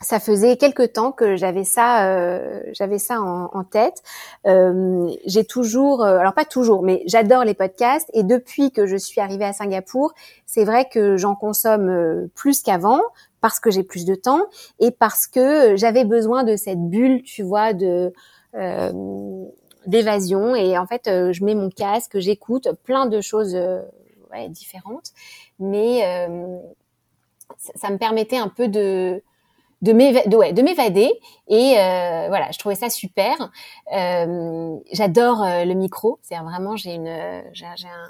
Euh, 0.00 0.04
ça 0.04 0.20
faisait 0.20 0.56
quelques 0.56 0.92
temps 0.92 1.12
que 1.12 1.36
j'avais 1.36 1.64
ça, 1.64 2.06
euh, 2.06 2.62
j'avais 2.72 2.98
ça 2.98 3.20
en, 3.20 3.64
tête. 3.64 4.02
Euh, 4.46 5.10
j'ai 5.26 5.44
toujours, 5.44 6.02
euh, 6.04 6.18
alors 6.18 6.34
pas 6.34 6.44
toujours, 6.44 6.82
mais 6.82 7.02
j'adore 7.06 7.44
les 7.44 7.54
podcasts. 7.54 8.10
Et 8.12 8.22
depuis 8.22 8.70
que 8.70 8.86
je 8.86 8.96
suis 8.96 9.20
arrivée 9.20 9.44
à 9.44 9.52
Singapour, 9.52 10.14
c'est 10.46 10.64
vrai 10.64 10.88
que 10.90 11.16
j'en 11.16 11.34
consomme 11.34 11.88
euh, 11.88 12.30
plus 12.34 12.62
qu'avant 12.62 13.00
parce 13.40 13.60
que 13.60 13.70
j'ai 13.70 13.82
plus 13.82 14.04
de 14.04 14.14
temps 14.14 14.46
et 14.78 14.90
parce 14.90 15.26
que 15.26 15.76
j'avais 15.76 16.04
besoin 16.04 16.44
de 16.44 16.56
cette 16.56 16.80
bulle, 16.80 17.22
tu 17.22 17.42
vois, 17.42 17.72
de 17.72 18.12
euh, 18.54 19.44
d'évasion. 19.86 20.54
Et 20.54 20.78
en 20.78 20.86
fait, 20.86 21.02
je 21.06 21.44
mets 21.44 21.54
mon 21.54 21.68
casque, 21.68 22.18
j'écoute 22.18 22.68
plein 22.84 23.04
de 23.04 23.20
choses 23.20 23.54
ouais, 24.32 24.48
différentes, 24.48 25.10
mais 25.58 26.00
ça 27.74 27.90
me 27.90 27.98
permettait 27.98 28.38
un 28.38 28.48
peu 28.48 28.68
de 28.68 29.22
de 29.84 30.62
m'évader 30.62 31.12
et 31.48 31.74
euh, 31.78 32.26
voilà 32.28 32.50
je 32.52 32.58
trouvais 32.58 32.74
ça 32.74 32.88
super 32.88 33.50
euh, 33.94 34.76
j'adore 34.92 35.42
euh, 35.42 35.64
le 35.64 35.74
micro 35.74 36.18
c'est 36.22 36.36
vraiment 36.36 36.76
j'ai 36.76 36.94
une 36.94 37.42
j'ai 37.52 37.66
un, 37.66 38.08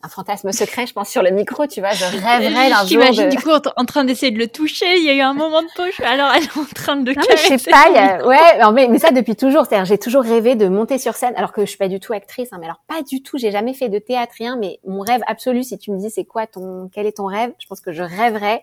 un 0.00 0.08
fantasme 0.08 0.52
secret, 0.52 0.86
je 0.86 0.92
pense, 0.92 1.08
sur 1.08 1.22
le 1.22 1.30
micro, 1.30 1.66
tu 1.66 1.80
vois. 1.80 1.90
Je 1.90 2.04
rêverais 2.24 2.70
d'un 2.70 2.78
jour. 2.78 2.86
J'imagine 2.86 3.28
du 3.30 3.38
coup 3.38 3.50
en, 3.50 3.84
train 3.84 4.04
d'essayer 4.04 4.30
de 4.30 4.38
le 4.38 4.46
toucher. 4.46 4.96
Il 4.96 5.04
y 5.04 5.10
a 5.10 5.14
eu 5.14 5.20
un 5.20 5.34
moment 5.34 5.62
de 5.62 5.68
poche. 5.74 6.00
Alors 6.00 6.30
elle 6.34 6.44
est 6.44 6.56
en 6.56 6.64
train 6.64 6.96
de. 6.96 7.12
Non, 7.12 7.22
mais 7.28 7.36
je 7.36 7.58
sais 7.58 7.70
pas. 7.70 8.24
ouais, 8.24 8.72
mais, 8.72 8.88
mais 8.88 8.98
ça 8.98 9.10
depuis 9.10 9.34
toujours. 9.34 9.66
C'est-à-dire, 9.66 9.86
j'ai 9.86 9.98
toujours 9.98 10.22
rêvé 10.22 10.54
de 10.54 10.68
monter 10.68 10.98
sur 10.98 11.14
scène, 11.14 11.34
alors 11.36 11.52
que 11.52 11.62
je 11.62 11.66
suis 11.66 11.78
pas 11.78 11.88
du 11.88 11.98
tout 11.98 12.12
actrice. 12.12 12.52
Hein, 12.52 12.58
mais 12.60 12.66
alors 12.66 12.82
pas 12.86 13.02
du 13.02 13.22
tout. 13.22 13.38
J'ai 13.38 13.50
jamais 13.50 13.74
fait 13.74 13.88
de 13.88 13.98
théâtre, 13.98 14.34
rien. 14.38 14.56
Mais 14.56 14.78
mon 14.86 15.00
rêve 15.00 15.22
absolu, 15.26 15.64
si 15.64 15.78
tu 15.78 15.90
me 15.90 15.98
dis 15.98 16.10
c'est 16.10 16.24
quoi 16.24 16.46
ton, 16.46 16.88
quel 16.92 17.06
est 17.06 17.16
ton 17.16 17.26
rêve, 17.26 17.52
je 17.58 17.66
pense 17.66 17.80
que 17.80 17.92
je 17.92 18.02
rêverais 18.02 18.62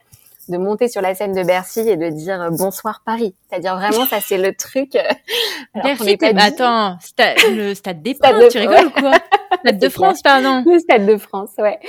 de 0.49 0.57
monter 0.57 0.87
sur 0.87 1.01
la 1.01 1.15
scène 1.15 1.33
de 1.33 1.43
Bercy 1.43 1.81
et 1.81 1.97
de 1.97 2.09
dire 2.09 2.41
euh, 2.41 2.49
bonsoir 2.51 3.01
Paris. 3.05 3.35
C'est-à-dire 3.49 3.75
vraiment 3.75 4.05
ça 4.05 4.19
c'est 4.21 4.37
le 4.37 4.53
truc. 4.55 4.95
Euh, 4.95 5.81
Bercy, 5.83 6.17
pas 6.17 6.27
attends, 6.37 6.97
le 7.49 7.73
stade 7.73 8.01
des 8.01 8.15
Pins, 8.15 8.47
tu 8.49 8.57
rigoles 8.57 8.87
ou 8.87 8.91
quoi? 8.91 9.13
Stade 9.59 9.79
de 9.79 9.89
France, 9.89 10.21
pardon. 10.21 10.63
Le 10.65 10.79
stade 10.79 11.05
de 11.05 11.17
France, 11.17 11.51
ouais. 11.57 11.79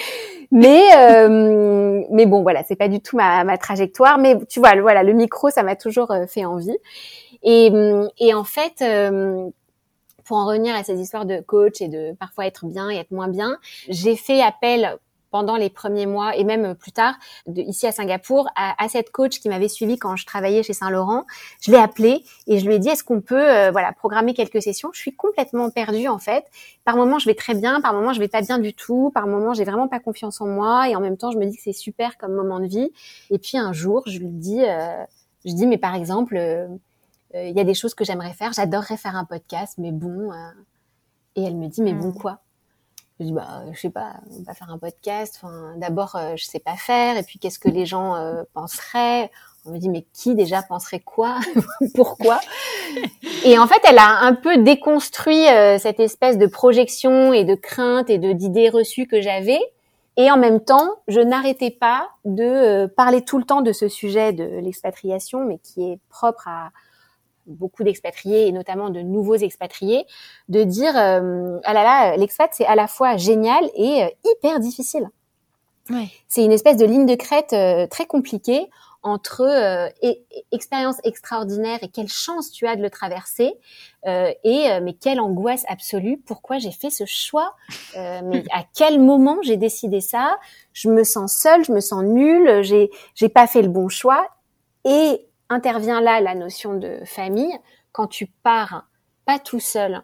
Mais 0.50 0.82
euh, 0.96 2.02
mais 2.10 2.24
bon 2.24 2.42
voilà, 2.42 2.62
c'est 2.64 2.76
pas 2.76 2.88
du 2.88 3.00
tout 3.00 3.16
ma, 3.16 3.44
ma 3.44 3.58
trajectoire, 3.58 4.18
mais 4.18 4.38
tu 4.48 4.60
vois, 4.60 4.74
voilà, 4.80 5.02
le 5.02 5.12
micro 5.12 5.50
ça 5.50 5.62
m'a 5.62 5.76
toujours 5.76 6.12
fait 6.28 6.44
envie. 6.44 6.76
Et 7.42 7.70
et 8.18 8.34
en 8.34 8.44
fait 8.44 8.82
pour 10.24 10.38
en 10.38 10.46
revenir 10.46 10.74
à 10.74 10.84
ces 10.84 11.00
histoires 11.00 11.24
de 11.24 11.40
coach 11.40 11.80
et 11.80 11.88
de 11.88 12.12
parfois 12.18 12.46
être 12.46 12.66
bien 12.66 12.90
et 12.90 12.96
être 12.96 13.12
moins 13.12 13.28
bien, 13.28 13.58
j'ai 13.88 14.16
fait 14.16 14.42
appel 14.42 14.98
pendant 15.36 15.56
les 15.56 15.68
premiers 15.68 16.06
mois 16.06 16.34
et 16.34 16.44
même 16.44 16.74
plus 16.74 16.92
tard, 16.92 17.14
de, 17.46 17.60
ici 17.60 17.86
à 17.86 17.92
Singapour, 17.92 18.48
à, 18.56 18.88
cette 18.88 19.10
coach 19.10 19.38
qui 19.38 19.50
m'avait 19.50 19.68
suivi 19.68 19.98
quand 19.98 20.16
je 20.16 20.24
travaillais 20.24 20.62
chez 20.62 20.72
Saint 20.72 20.88
Laurent. 20.88 21.26
Je 21.60 21.70
l'ai 21.70 21.76
appelée 21.76 22.24
et 22.46 22.58
je 22.58 22.66
lui 22.66 22.76
ai 22.76 22.78
dit 22.78 22.88
est-ce 22.88 23.04
qu'on 23.04 23.20
peut, 23.20 23.46
euh, 23.46 23.70
voilà, 23.70 23.92
programmer 23.92 24.32
quelques 24.32 24.62
sessions? 24.62 24.88
Je 24.94 24.98
suis 24.98 25.14
complètement 25.14 25.68
perdue 25.68 26.08
en 26.08 26.16
fait. 26.16 26.46
Par 26.86 26.96
moments, 26.96 27.18
je 27.18 27.26
vais 27.26 27.34
très 27.34 27.52
bien, 27.52 27.82
par 27.82 27.92
moments, 27.92 28.14
je 28.14 28.18
vais 28.18 28.28
pas 28.28 28.40
bien 28.40 28.58
du 28.58 28.72
tout. 28.72 29.10
Par 29.12 29.26
moments, 29.26 29.52
j'ai 29.52 29.64
vraiment 29.64 29.88
pas 29.88 30.00
confiance 30.00 30.40
en 30.40 30.46
moi 30.46 30.88
et 30.88 30.96
en 30.96 31.00
même 31.00 31.18
temps, 31.18 31.32
je 31.32 31.36
me 31.36 31.44
dis 31.44 31.54
que 31.54 31.62
c'est 31.62 31.74
super 31.74 32.16
comme 32.16 32.32
moment 32.32 32.58
de 32.58 32.66
vie. 32.66 32.90
Et 33.28 33.38
puis 33.38 33.58
un 33.58 33.74
jour, 33.74 34.04
je 34.06 34.18
lui 34.18 34.30
dis, 34.30 34.64
euh, 34.64 35.04
je 35.44 35.52
dis 35.52 35.66
mais 35.66 35.76
par 35.76 35.94
exemple, 35.94 36.38
euh, 36.38 36.66
il 37.34 37.54
y 37.54 37.60
a 37.60 37.64
des 37.64 37.74
choses 37.74 37.92
que 37.92 38.06
j'aimerais 38.06 38.32
faire. 38.32 38.54
J'adorerais 38.54 38.96
faire 38.96 39.16
un 39.16 39.26
podcast, 39.26 39.74
mais 39.76 39.92
bon. 39.92 40.32
et 41.34 41.42
elle 41.42 41.56
me 41.56 41.66
dit 41.66 41.82
mais 41.82 41.92
bon 41.92 42.08
hmm. 42.08 42.18
quoi? 42.18 42.40
Je 43.18 43.24
dis 43.24 43.32
bah 43.32 43.62
je 43.72 43.80
sais 43.80 43.90
pas, 43.90 44.14
on 44.30 44.42
va 44.42 44.54
faire 44.54 44.70
un 44.70 44.78
podcast. 44.78 45.40
Enfin, 45.42 45.74
d'abord 45.76 46.16
euh, 46.16 46.34
je 46.36 46.44
sais 46.44 46.58
pas 46.58 46.76
faire 46.76 47.16
et 47.16 47.22
puis 47.22 47.38
qu'est-ce 47.38 47.58
que 47.58 47.68
les 47.68 47.86
gens 47.86 48.16
euh, 48.16 48.42
penseraient? 48.52 49.30
On 49.64 49.72
me 49.72 49.78
dit 49.78 49.88
mais 49.88 50.06
qui 50.12 50.34
déjà 50.34 50.62
penserait 50.62 51.00
quoi? 51.00 51.38
Pourquoi? 51.94 52.40
Et 53.44 53.58
en 53.58 53.66
fait, 53.66 53.80
elle 53.88 53.98
a 53.98 54.20
un 54.20 54.34
peu 54.34 54.58
déconstruit 54.58 55.48
euh, 55.48 55.78
cette 55.78 56.00
espèce 56.00 56.38
de 56.38 56.46
projection 56.46 57.32
et 57.32 57.44
de 57.44 57.54
crainte 57.54 58.10
et 58.10 58.18
de 58.18 58.32
d'idées 58.32 58.68
reçues 58.68 59.06
que 59.06 59.20
j'avais. 59.20 59.60
Et 60.16 60.30
en 60.30 60.38
même 60.38 60.60
temps, 60.60 60.96
je 61.08 61.20
n'arrêtais 61.20 61.70
pas 61.70 62.08
de 62.24 62.42
euh, 62.42 62.88
parler 62.88 63.22
tout 63.22 63.38
le 63.38 63.44
temps 63.44 63.60
de 63.60 63.72
ce 63.72 63.88
sujet 63.88 64.32
de 64.32 64.44
l'expatriation, 64.60 65.44
mais 65.44 65.58
qui 65.58 65.90
est 65.90 65.98
propre 66.08 66.48
à 66.48 66.70
beaucoup 67.46 67.84
d'expatriés 67.84 68.46
et 68.46 68.52
notamment 68.52 68.90
de 68.90 69.00
nouveaux 69.00 69.36
expatriés, 69.36 70.06
de 70.48 70.62
dire 70.64 70.96
euh, 70.96 71.58
ah 71.64 71.72
là 71.72 71.82
là, 71.82 72.16
l'expat 72.16 72.50
c'est 72.52 72.66
à 72.66 72.74
la 72.74 72.86
fois 72.86 73.16
génial 73.16 73.64
et 73.74 74.04
euh, 74.04 74.08
hyper 74.24 74.60
difficile. 74.60 75.08
Ouais. 75.90 76.08
C'est 76.26 76.44
une 76.44 76.52
espèce 76.52 76.76
de 76.76 76.84
ligne 76.84 77.06
de 77.06 77.14
crête 77.14 77.54
très 77.90 78.06
compliquée 78.06 78.68
entre 79.06 79.42
euh, 79.42 79.88
expérience 80.50 80.96
extraordinaire 81.04 81.78
et 81.82 81.88
quelle 81.88 82.08
chance 82.08 82.50
tu 82.50 82.66
as 82.66 82.74
de 82.74 82.82
le 82.82 82.90
traverser 82.90 83.54
euh, 84.06 84.32
et 84.42 84.68
euh, 84.68 84.80
mais 84.82 84.94
quelle 84.94 85.20
angoisse 85.20 85.64
absolue 85.68 86.18
pourquoi 86.18 86.58
j'ai 86.58 86.72
fait 86.72 86.90
ce 86.90 87.04
choix 87.06 87.54
euh, 87.96 88.20
mais 88.24 88.42
à 88.52 88.64
quel 88.74 89.00
moment 89.00 89.38
j'ai 89.42 89.56
décidé 89.56 90.00
ça? 90.00 90.36
Je 90.72 90.88
me 90.88 91.04
sens 91.04 91.32
seule 91.32 91.64
je 91.64 91.70
me 91.70 91.80
sens 91.80 92.02
nulle 92.02 92.62
j'ai 92.62 92.90
j'ai 93.14 93.28
pas 93.28 93.46
fait 93.46 93.62
le 93.62 93.68
bon 93.68 93.88
choix 93.88 94.26
et 94.84 95.25
intervient 95.48 96.00
là 96.00 96.20
la 96.20 96.34
notion 96.34 96.74
de 96.74 97.00
famille 97.04 97.56
quand 97.92 98.06
tu 98.06 98.26
pars 98.26 98.86
pas 99.24 99.38
tout 99.38 99.60
seul 99.60 100.02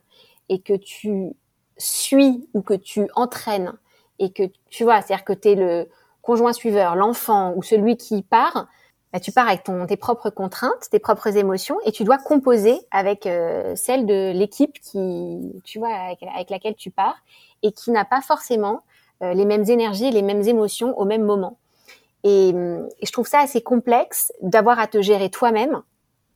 et 0.49 0.61
que 0.61 0.75
tu 0.75 1.33
suis 1.77 2.49
ou 2.55 2.63
que 2.63 2.75
tu 2.75 3.09
entraînes 3.15 3.73
et 4.19 4.33
que 4.33 4.45
tu 4.71 4.85
vois 4.85 5.01
c'est-à-dire 5.01 5.25
que 5.25 5.33
tu 5.33 5.49
es 5.51 5.55
le 5.55 5.89
conjoint 6.23 6.53
suiveur, 6.53 6.95
l'enfant 6.95 7.53
ou 7.55 7.63
celui 7.63 7.97
qui 7.97 8.23
part, 8.23 8.69
bah, 9.13 9.21
tu 9.21 9.33
pars 9.33 9.47
avec 9.49 9.65
ton, 9.65 9.85
tes 9.87 9.97
propres 9.97 10.31
contraintes, 10.31 10.89
tes 10.91 11.01
propres 11.01 11.37
émotions, 11.37 11.77
et 11.85 11.93
tu 11.93 12.05
dois 12.05 12.17
composer 12.17 12.81
avec 12.91 13.27
euh, 13.27 13.75
celle 13.77 14.07
de 14.07 14.33
l'équipe 14.33 14.79
qui, 14.81 15.61
tu 15.65 15.79
vois, 15.79 15.93
avec, 15.93 16.49
laquelle 16.49 16.77
tu 16.77 16.91
pars, 16.91 17.17
et 17.63 17.73
qui 17.73 17.91
n'a 17.91 18.07
pas 18.07 18.23
forcément 18.23 18.81
euh, 19.23 19.35
les 19.35 19.45
mêmes 19.45 19.65
énergies, 19.69 20.11
les 20.11 20.23
mêmes 20.23 20.43
émotions 20.43 20.99
au 20.99 21.05
même 21.05 21.25
moment. 21.25 21.59
Et, 22.25 22.51
et 22.51 23.07
je 23.07 23.13
trouve 23.13 23.27
ça 23.27 23.41
assez 23.41 23.61
complexe 23.61 24.33
d'avoir 24.43 24.79
à 24.79 24.87
te 24.87 25.03
gérer 25.03 25.31
toi-même. 25.31 25.83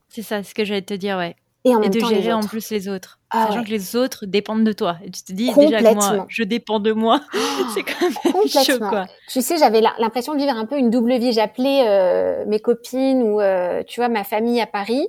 C'est 0.09 0.23
ça, 0.23 0.43
ce 0.43 0.55
que 0.55 0.65
j'allais 0.65 0.83
te 0.83 0.95
dire, 0.95 1.17
ouais 1.17 1.37
et, 1.67 1.75
en 1.75 1.81
même 1.81 1.91
de 1.91 1.99
gérer 1.99 2.33
en 2.33 2.41
plus 2.41 2.71
les 2.71 2.89
autres. 2.89 3.19
Ah, 3.31 3.49
sachant 3.49 3.65
que 3.65 3.71
les 3.71 3.97
autres 3.97 4.25
dépendent 4.25 4.63
de 4.63 4.73
toi. 4.73 4.99
Et 5.05 5.11
tu 5.11 5.23
te 5.25 5.33
dis 5.33 5.53
déjà 5.53 5.83
que 5.83 5.95
moi, 5.95 6.27
je 6.29 6.45
dépends 6.45 6.79
de 6.79 6.93
moi. 6.93 7.21
c'est 7.75 7.83
quand 7.83 8.01
même 8.01 8.65
chaud, 8.65 8.79
quoi. 8.79 9.07
Tu 9.29 9.43
sais, 9.43 9.59
j'avais 9.59 9.81
l'impression 9.81 10.35
de 10.35 10.39
vivre 10.39 10.55
un 10.55 10.67
peu 10.67 10.79
une 10.79 10.91
double 10.91 11.19
vie. 11.19 11.33
J'appelais 11.33 11.85
euh, 11.89 12.45
mes 12.47 12.61
copines 12.61 13.23
ou, 13.23 13.41
euh, 13.41 13.83
tu 13.85 14.01
vois, 14.01 14.09
ma 14.09 14.23
famille 14.23 14.61
à 14.61 14.67
Paris 14.67 15.09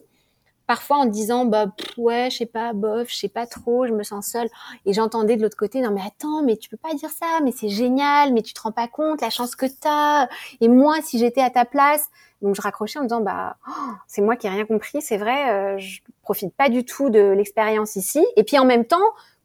parfois 0.68 0.98
en 0.98 1.06
disant 1.06 1.46
bah 1.46 1.68
ouais 1.98 2.28
je 2.30 2.38
sais 2.38 2.46
pas 2.46 2.74
bof 2.74 3.10
je 3.10 3.16
sais 3.16 3.30
pas 3.30 3.48
trop 3.48 3.88
je 3.88 3.94
me 3.94 4.04
sens 4.04 4.28
seule. 4.28 4.50
Et 4.86 4.94
j'entendais 4.94 5.38
de 5.38 5.42
l'autre 5.42 5.58
côté 5.58 5.82
non 5.82 5.92
mais 5.92 6.02
attends 6.06 6.44
mais 6.44 6.58
tu 6.58 6.70
peux 6.70 6.78
pas 6.78 6.94
dire 6.94 7.10
ça 7.10 7.40
mais 7.44 7.52
c'est 7.52 7.70
génial 7.70 8.34
mais 8.34 8.42
tu 8.42 8.54
te 8.54 8.62
rends 8.62 8.72
pas 8.72 8.88
compte 8.88 9.22
la 9.22 9.30
chance 9.30 9.56
que 9.56 9.66
t'as. 9.66 10.28
Et 10.62 10.68
moi 10.68 10.96
si 11.04 11.18
j'étais 11.18 11.42
à 11.42 11.50
ta 11.50 11.66
place 11.66 12.10
donc 12.42 12.56
je 12.56 12.62
raccrochais 12.62 13.00
en 13.00 13.04
me 13.04 13.08
disant 13.08 13.22
bah 13.22 13.58
oh, 13.68 13.92
c'est 14.06 14.22
moi 14.22 14.36
qui 14.36 14.46
ai 14.48 14.50
rien 14.50 14.66
compris 14.66 15.02
c'est 15.02 15.18
vrai 15.18 15.50
euh, 15.50 15.78
je 15.80 16.02
profite 16.22 16.54
pas 16.54 16.70
du 16.70 16.84
tout 16.84 17.10
de 17.10 17.20
l'expérience 17.20 17.96
ici. 17.96 18.24
Et 18.36 18.44
puis 18.44 18.60
en 18.60 18.66
même 18.66 18.86
temps 18.86 18.98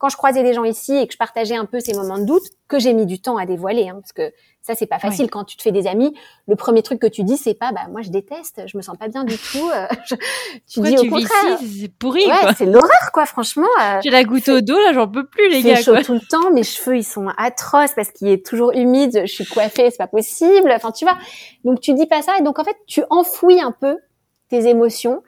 quand 0.02 0.08
je 0.08 0.16
croisais 0.16 0.42
des 0.42 0.52
gens 0.52 0.64
ici 0.64 0.96
et 0.96 1.06
que 1.06 1.12
je 1.12 1.18
partageais 1.18 1.54
un 1.54 1.64
peu 1.64 1.78
ces 1.78 1.94
moments 1.94 2.18
de 2.18 2.24
doute 2.24 2.42
que 2.66 2.80
j'ai 2.80 2.92
mis 2.92 3.06
du 3.06 3.20
temps 3.20 3.36
à 3.36 3.46
dévoiler 3.46 3.88
hein, 3.88 4.00
parce 4.00 4.12
que 4.12 4.34
ça, 4.60 4.74
c'est 4.74 4.86
pas 4.86 4.98
facile. 4.98 5.30
Quand 5.30 5.44
tu 5.44 5.56
te 5.56 5.62
fais 5.62 5.70
des 5.70 5.86
amis, 5.86 6.12
le 6.48 6.56
premier 6.56 6.82
truc 6.82 7.00
que 7.00 7.06
tu 7.06 7.22
dis, 7.22 7.36
c'est 7.36 7.54
pas, 7.54 7.70
bah, 7.72 7.82
moi, 7.90 8.00
je 8.02 8.10
déteste, 8.10 8.62
je 8.66 8.76
me 8.76 8.82
sens 8.82 8.96
pas 8.96 9.06
bien 9.06 9.22
du 9.22 9.36
tout. 9.52 9.70
Euh, 9.72 9.86
tu 10.68 10.80
dis 10.80 10.98
au 10.98 11.08
contraire. 11.08 11.58
C'est 11.58 11.88
pourri, 11.88 12.26
ouais, 12.26 12.52
C'est 12.56 12.66
l'horreur, 12.66 13.12
quoi, 13.12 13.26
franchement. 13.26 13.68
Euh, 13.80 14.00
J'ai 14.02 14.10
la 14.10 14.24
goutte 14.24 14.48
au 14.48 14.60
dos, 14.60 14.78
là, 14.78 14.92
j'en 14.92 15.08
peux 15.08 15.26
plus, 15.26 15.48
les 15.50 15.62
gars. 15.62 15.76
chaud 15.82 15.96
tout 16.04 16.14
le 16.14 16.20
temps. 16.20 16.50
Mes 16.52 16.64
cheveux, 16.64 16.96
ils 16.96 17.04
sont 17.04 17.28
atroces 17.36 17.92
parce 17.94 18.10
qu'il 18.10 18.28
est 18.28 18.44
toujours 18.44 18.72
humide. 18.72 19.22
Je 19.24 19.32
suis 19.32 19.46
coiffée, 19.46 19.90
c'est 19.90 19.98
pas 19.98 20.08
possible. 20.08 20.72
Enfin, 20.74 20.90
tu 20.92 21.04
vois. 21.04 21.18
Donc, 21.64 21.80
tu 21.80 21.94
dis 21.94 22.06
pas 22.06 22.22
ça. 22.22 22.38
Et 22.38 22.42
donc, 22.42 22.58
en 22.58 22.64
fait, 22.64 22.76
tu 22.86 23.02
enfouis 23.10 23.60
un 23.60 23.72
peu 23.72 23.98
tes 24.48 24.68
émotions. 24.68 25.22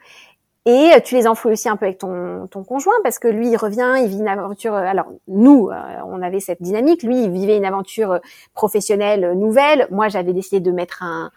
Et 0.67 0.93
euh, 0.95 0.99
tu 0.99 1.13
les 1.13 1.27
enfouis 1.27 1.51
aussi 1.51 1.69
un 1.69 1.75
peu 1.75 1.85
avec 1.85 1.99
ton, 1.99 2.47
ton 2.47 2.63
conjoint 2.63 2.95
parce 3.03 3.19
que 3.19 3.27
lui, 3.27 3.49
il 3.49 3.55
revient, 3.55 3.97
il 4.01 4.07
vit 4.07 4.17
une 4.17 4.27
aventure. 4.27 4.73
Euh, 4.73 4.83
alors 4.83 5.05
nous, 5.27 5.69
euh, 5.69 5.75
on 6.07 6.21
avait 6.23 6.39
cette 6.39 6.61
dynamique. 6.61 7.03
Lui, 7.03 7.23
il 7.23 7.29
vivait 7.29 7.57
une 7.57 7.65
aventure 7.65 8.19
professionnelle 8.55 9.33
nouvelle. 9.33 9.87
Moi, 9.91 10.07
j'avais 10.07 10.33
décidé 10.33 10.59
de 10.61 10.71
mettre 10.71 11.03
un, 11.03 11.29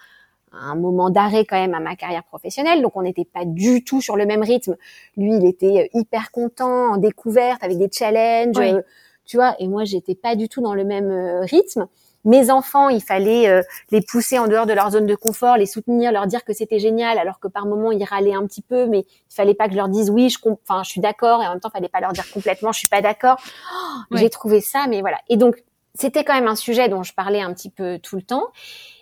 un 0.52 0.74
moment 0.76 1.10
d'arrêt 1.10 1.44
quand 1.44 1.60
même 1.60 1.74
à 1.74 1.80
ma 1.80 1.94
carrière 1.94 2.24
professionnelle. 2.24 2.80
Donc, 2.80 2.96
on 2.96 3.02
n'était 3.02 3.26
pas 3.26 3.44
du 3.44 3.84
tout 3.84 4.00
sur 4.00 4.16
le 4.16 4.24
même 4.24 4.42
rythme. 4.42 4.76
Lui, 5.18 5.36
il 5.36 5.44
était 5.44 5.90
hyper 5.92 6.30
content, 6.30 6.92
en 6.92 6.96
découverte, 6.96 7.62
avec 7.62 7.76
des 7.76 7.90
challenges, 7.92 8.82
tu 9.26 9.36
vois. 9.36 9.56
Et 9.58 9.68
moi, 9.68 9.84
j'étais 9.84 10.14
pas 10.14 10.36
du 10.36 10.48
tout 10.48 10.62
dans 10.62 10.74
le 10.74 10.84
même 10.84 11.42
rythme 11.42 11.86
mes 12.24 12.50
enfants, 12.50 12.88
il 12.88 13.02
fallait 13.02 13.48
euh, 13.48 13.62
les 13.90 14.00
pousser 14.00 14.38
en 14.38 14.48
dehors 14.48 14.66
de 14.66 14.72
leur 14.72 14.90
zone 14.90 15.06
de 15.06 15.14
confort, 15.14 15.56
les 15.56 15.66
soutenir, 15.66 16.12
leur 16.12 16.26
dire 16.26 16.44
que 16.44 16.52
c'était 16.52 16.78
génial, 16.78 17.18
alors 17.18 17.40
que 17.40 17.48
par 17.48 17.66
moments 17.66 17.92
ils 17.92 18.04
râlaient 18.04 18.34
un 18.34 18.46
petit 18.46 18.62
peu, 18.62 18.86
mais 18.86 19.00
il 19.00 19.34
fallait 19.34 19.54
pas 19.54 19.66
que 19.66 19.72
je 19.72 19.76
leur 19.76 19.88
dise 19.88 20.10
oui, 20.10 20.28
je, 20.28 20.38
enfin, 20.46 20.82
je 20.82 20.90
suis 20.90 21.00
d'accord, 21.00 21.42
et 21.42 21.46
en 21.46 21.50
même 21.50 21.60
temps, 21.60 21.70
il 21.70 21.78
fallait 21.78 21.88
pas 21.88 22.00
leur 22.00 22.12
dire 22.12 22.30
complètement, 22.32 22.72
je 22.72 22.78
suis 22.78 22.88
pas 22.88 23.00
d'accord. 23.00 23.40
Oh, 23.72 24.16
j'ai 24.16 24.30
trouvé 24.30 24.60
ça, 24.60 24.86
mais 24.88 25.00
voilà. 25.00 25.18
Et 25.28 25.36
donc, 25.36 25.62
c'était 25.94 26.24
quand 26.24 26.34
même 26.34 26.48
un 26.48 26.56
sujet 26.56 26.88
dont 26.88 27.02
je 27.02 27.14
parlais 27.14 27.40
un 27.40 27.52
petit 27.52 27.70
peu 27.70 27.98
tout 27.98 28.16
le 28.16 28.22
temps. 28.22 28.48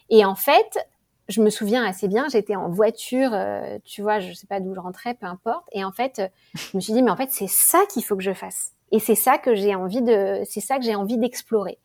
Et 0.09 0.25
en 0.25 0.35
fait, 0.35 0.79
je 1.29 1.43
me 1.43 1.51
souviens 1.51 1.85
assez 1.85 2.09
bien, 2.09 2.29
j'étais 2.29 2.55
en 2.55 2.69
voiture, 2.69 3.31
euh, 3.33 3.79
tu 3.85 4.03
vois, 4.03 4.21
je 4.21 4.33
sais 4.33 4.47
pas 4.47 4.61
d'où 4.61 4.75
je 4.75 4.81
rentrais, 4.81 5.15
peu 5.15 5.27
importe. 5.27 5.65
Et 5.73 5.85
en 5.85 5.93
fait, 5.93 6.23
je 6.55 6.77
me 6.77 6.81
suis 6.81 6.93
dit, 6.93 7.03
mais 7.03 7.11
en 7.11 7.17
fait, 7.17 7.31
c'est 7.31 7.49
ça 7.49 7.81
qu'il 7.93 8.05
faut 8.05 8.17
que 8.17 8.23
je 8.23 8.33
fasse. 8.33 8.76
Et 8.93 9.01
c'est 9.01 9.17
ça 9.17 9.37
que 9.39 9.55
j'ai 9.55 9.75
envie 9.75 10.03
de, 10.03 10.43
c'est 10.45 10.61
ça 10.61 10.79
que 10.79 10.85
j'ai 10.85 10.95
envie 10.95 11.19
d'explorer. 11.19 11.79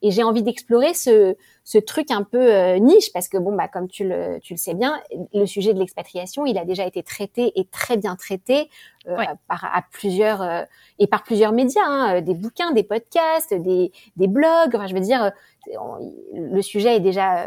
Et 0.00 0.10
j'ai 0.10 0.22
envie 0.22 0.42
d'explorer 0.42 0.94
ce, 0.94 1.36
ce 1.64 1.78
truc 1.78 2.10
un 2.10 2.22
peu 2.22 2.38
euh, 2.38 2.78
niche 2.78 3.12
parce 3.12 3.28
que 3.28 3.36
bon 3.36 3.54
bah 3.54 3.68
comme 3.68 3.88
tu 3.88 4.08
le, 4.08 4.38
tu 4.40 4.54
le 4.54 4.58
sais 4.58 4.72
bien, 4.72 4.98
le 5.34 5.44
sujet 5.46 5.74
de 5.74 5.78
l'expatriation, 5.78 6.46
il 6.46 6.56
a 6.56 6.64
déjà 6.64 6.86
été 6.86 7.02
traité 7.02 7.52
et 7.56 7.66
très 7.66 7.96
bien 7.96 8.16
traité 8.16 8.70
euh, 9.06 9.16
par 9.48 9.64
à 9.64 9.82
plusieurs 9.90 10.42
euh, 10.42 10.62
et 10.98 11.06
par 11.06 11.24
plusieurs 11.24 11.52
médias, 11.52 11.84
hein, 11.84 12.20
des 12.22 12.34
bouquins, 12.34 12.72
des 12.72 12.84
podcasts, 12.84 13.52
des, 13.52 13.92
des 14.16 14.28
blogs. 14.28 14.74
Enfin, 14.74 14.86
je 14.86 14.94
veux 14.94 15.00
dire, 15.00 15.32
le 16.32 16.62
sujet 16.62 16.96
est 16.96 17.00
déjà 17.00 17.44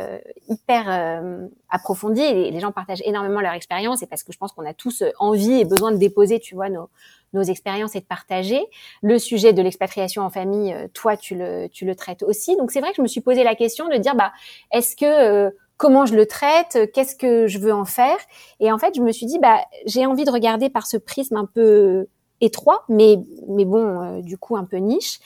hyper 0.50 1.24
approfondi 1.70 2.22
et 2.22 2.52
les 2.52 2.60
gens 2.60 2.74
partagent 2.74 3.02
énormément 3.06 3.40
leur 3.40 3.54
expérience 3.54 4.04
et 4.04 4.08
parce 4.08 4.24
que 4.24 4.34
je 4.34 4.38
pense 4.38 4.52
qu'on 4.52 4.66
a 4.66 4.74
tous 4.74 5.04
envie 5.20 5.62
et 5.62 5.66
besoin 5.66 5.94
de 5.94 5.98
déposer, 5.98 6.42
tu 6.42 6.54
vois, 6.54 6.68
nos, 6.68 6.90
nos 7.34 7.44
expériences 7.44 7.96
et 7.96 8.00
de 8.00 8.06
partager. 8.06 8.62
Le 9.02 9.20
sujet 9.20 9.54
de 9.54 9.62
l'expatriation 9.62 10.24
en 10.24 10.30
famille, 10.30 10.74
euh, 10.74 10.88
toi, 10.94 11.18
tu 11.18 11.36
le, 11.36 11.68
tu 11.70 11.86
le 11.86 11.96
traites 11.96 12.24
aussi. 12.24 12.56
Donc 12.58 12.72
c'est 12.72 12.80
vrai 12.80 12.90
que 12.90 12.98
je 12.98 13.02
me 13.02 13.08
suis 13.08 13.22
posé 13.22 13.44
la 13.44 13.56
question 13.56 13.88
de 13.88 13.98
dire, 13.98 14.16
bah, 14.16 14.32
est-ce 14.72 14.96
que 14.96 15.06
euh, 15.06 15.52
comment 15.78 16.06
je 16.06 16.16
le 16.16 16.26
traite, 16.26 16.92
qu'est-ce 16.94 17.16
que 17.16 17.48
je 17.48 17.60
veux 17.60 17.74
en 17.74 17.86
faire? 17.86 18.18
Et 18.60 18.72
en 18.72 18.78
fait, 18.78 18.96
je 18.96 19.02
me 19.02 19.12
suis 19.12 19.26
dit, 19.26 19.40
bah, 19.40 19.60
j'ai 19.86 20.06
envie 20.06 20.26
de 20.26 20.32
regarder 20.32 20.70
par 20.70 20.88
ce 20.88 20.98
prisme 20.98 21.36
un 21.36 21.46
peu 21.46 22.08
étroit, 22.42 22.84
mais 22.90 23.18
mais 23.48 23.66
bon, 23.66 24.02
euh, 24.02 24.22
du 24.22 24.38
coup 24.38 24.56
un 24.56 24.66
peu 24.66 24.78
niche, 24.78 25.20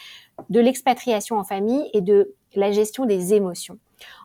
de 0.49 0.59
l'expatriation 0.59 1.37
en 1.37 1.43
famille 1.43 1.89
et 1.93 2.01
de 2.01 2.33
la 2.55 2.71
gestion 2.71 3.05
des 3.05 3.33
émotions. 3.33 3.77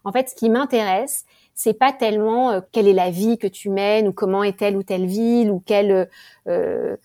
En 0.05 0.13
fait, 0.13 0.31
ce 0.31 0.35
qui 0.35 0.51
m'intéresse, 0.51 1.25
c'est 1.55 1.75
pas 1.75 1.93
tellement 1.93 2.61
quelle 2.73 2.89
est 2.89 2.93
la 2.93 3.11
vie 3.11 3.37
que 3.39 3.47
tu 3.47 3.69
mènes 3.69 4.09
ou 4.09 4.13
comment 4.13 4.43
est 4.43 4.59
telle 4.59 4.77
ou 4.77 4.83
telle 4.83 5.07
ville 5.07 5.51
ou 5.51 5.61
quelle 5.65 6.09
euh, 6.47 6.97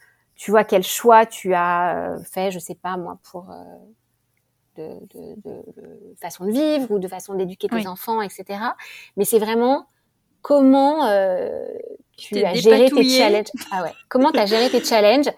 tu 0.43 0.51
vois 0.51 0.65
quel 0.65 0.83
choix 0.83 1.25
tu 1.25 1.53
as 1.53 2.15
euh, 2.15 2.19
fait, 2.25 2.51
je 2.51 2.59
sais 2.59 2.75
pas 2.75 2.97
moi, 2.97 3.17
pour 3.31 3.49
euh, 3.49 3.63
de, 4.75 4.89
de, 5.15 5.35
de, 5.41 6.15
façon 6.21 6.45
de 6.45 6.51
vivre 6.51 6.91
ou 6.91 6.99
de 6.99 7.07
façon 7.07 7.33
d'éduquer 7.35 7.69
tes 7.69 7.87
enfants, 7.87 8.21
etc. 8.21 8.59
Mais 9.15 9.23
c'est 9.23 9.39
vraiment 9.39 9.87
comment 10.41 11.05
euh, 11.05 11.65
tu 12.17 12.43
as 12.43 12.55
géré 12.55 12.91
tes 12.91 13.07
challenges. 13.07 13.51
Ah 13.71 13.83
ouais. 13.83 13.93
Comment 14.09 14.33
tu 14.33 14.39
as 14.39 14.45
géré 14.45 14.69
tes 14.69 14.83
challenges 14.83 15.29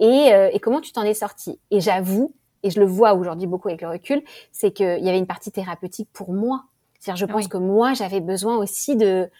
et, 0.00 0.32
et 0.52 0.60
comment 0.60 0.82
tu 0.82 0.92
t'en 0.92 1.04
es 1.04 1.14
sorti. 1.14 1.58
Et 1.70 1.80
j'avoue, 1.80 2.34
et 2.62 2.68
je 2.68 2.78
le 2.78 2.84
vois 2.84 3.14
aujourd'hui 3.14 3.46
beaucoup 3.46 3.68
avec 3.68 3.80
le 3.80 3.88
recul, 3.88 4.22
c'est 4.50 4.72
qu'il 4.72 5.02
y 5.02 5.08
avait 5.08 5.18
une 5.18 5.26
partie 5.26 5.50
thérapeutique 5.50 6.10
pour 6.12 6.34
moi. 6.34 6.64
C'est-à-dire, 7.00 7.26
je 7.26 7.32
pense 7.32 7.48
que 7.48 7.56
moi, 7.56 7.94
j'avais 7.94 8.20
besoin 8.20 8.58
aussi 8.58 8.96
de 8.96 9.30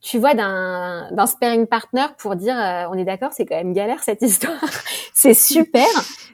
tu 0.00 0.18
vois, 0.18 0.34
d'un, 0.34 1.10
d'un 1.12 1.26
sparring 1.26 1.66
partner 1.66 2.06
pour 2.18 2.36
dire, 2.36 2.56
euh, 2.58 2.86
on 2.90 2.94
est 2.94 3.04
d'accord, 3.04 3.32
c'est 3.32 3.44
quand 3.44 3.56
même 3.56 3.72
galère 3.72 4.02
cette 4.02 4.22
histoire. 4.22 4.58
c'est 5.14 5.34
super, 5.34 5.88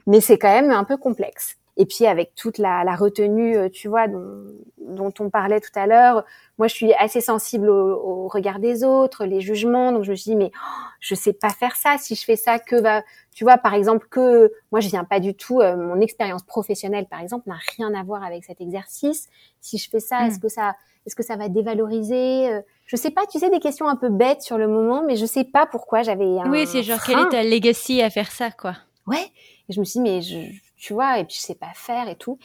mais 0.05 0.21
c'est 0.21 0.37
quand 0.37 0.51
même 0.51 0.71
un 0.71 0.83
peu 0.83 0.97
complexe. 0.97 1.57
Et 1.77 1.85
puis 1.85 2.07
avec 2.07 2.33
toute 2.35 2.57
la, 2.57 2.83
la 2.83 2.95
retenue, 2.95 3.55
euh, 3.55 3.69
tu 3.69 3.87
vois, 3.87 4.07
dont, 4.07 4.43
dont, 4.79 5.13
on 5.19 5.29
parlait 5.29 5.59
tout 5.59 5.71
à 5.75 5.85
l'heure, 5.85 6.25
moi 6.57 6.67
je 6.67 6.73
suis 6.73 6.91
assez 6.95 7.21
sensible 7.21 7.69
au, 7.69 8.27
regard 8.27 8.59
des 8.59 8.83
autres, 8.83 9.25
les 9.25 9.41
jugements, 9.41 9.91
donc 9.91 10.03
je 10.03 10.11
me 10.11 10.15
suis 10.15 10.31
dit 10.31 10.35
mais 10.35 10.51
oh, 10.53 10.85
je 10.99 11.13
sais 11.15 11.33
pas 11.33 11.49
faire 11.49 11.75
ça. 11.75 11.97
Si 11.99 12.15
je 12.15 12.25
fais 12.25 12.35
ça, 12.35 12.57
que 12.57 12.75
va, 12.75 13.03
tu 13.33 13.43
vois, 13.43 13.57
par 13.57 13.75
exemple 13.75 14.07
que 14.09 14.51
moi 14.71 14.81
je 14.81 14.89
viens 14.89 15.03
pas 15.03 15.19
du 15.19 15.35
tout, 15.35 15.61
euh, 15.61 15.77
mon 15.77 16.01
expérience 16.01 16.43
professionnelle 16.43 17.05
par 17.05 17.21
exemple 17.21 17.47
n'a 17.47 17.59
rien 17.77 17.93
à 17.93 18.03
voir 18.03 18.23
avec 18.23 18.43
cet 18.43 18.59
exercice. 18.59 19.29
Si 19.61 19.77
je 19.77 19.89
fais 19.89 19.99
ça, 19.99 20.25
est-ce 20.25 20.37
hmm. 20.37 20.41
que 20.41 20.49
ça, 20.49 20.75
est-ce 21.05 21.15
que 21.15 21.23
ça 21.23 21.37
va 21.37 21.47
dévaloriser 21.47 22.49
je 22.87 22.95
sais 22.95 23.11
pas, 23.11 23.25
tu 23.25 23.37
sais, 23.37 23.49
des 23.49 23.59
questions 23.59 23.89
un 23.89 23.97
peu 23.97 24.07
bêtes 24.07 24.41
sur 24.41 24.57
le 24.57 24.65
moment, 24.69 25.03
mais 25.05 25.17
je 25.17 25.25
sais 25.25 25.43
pas 25.43 25.65
pourquoi 25.65 26.03
j'avais 26.03 26.39
un. 26.39 26.49
Oui, 26.49 26.65
c'est 26.65 26.83
genre, 26.83 27.03
quelle 27.05 27.19
est 27.19 27.29
ta 27.29 27.43
legacy 27.43 28.01
à 28.01 28.09
faire 28.09 28.31
ça, 28.31 28.49
quoi? 28.49 28.77
Ouais. 29.05 29.25
Et 29.67 29.73
je 29.73 29.81
me 29.81 29.85
suis 29.85 29.99
dit, 29.99 30.09
mais 30.09 30.21
je, 30.21 30.37
tu 30.77 30.93
vois, 30.93 31.19
et 31.19 31.25
puis 31.25 31.37
je 31.37 31.41
sais 31.41 31.55
pas 31.55 31.71
faire 31.73 32.07
et 32.07 32.15
tout. 32.15 32.37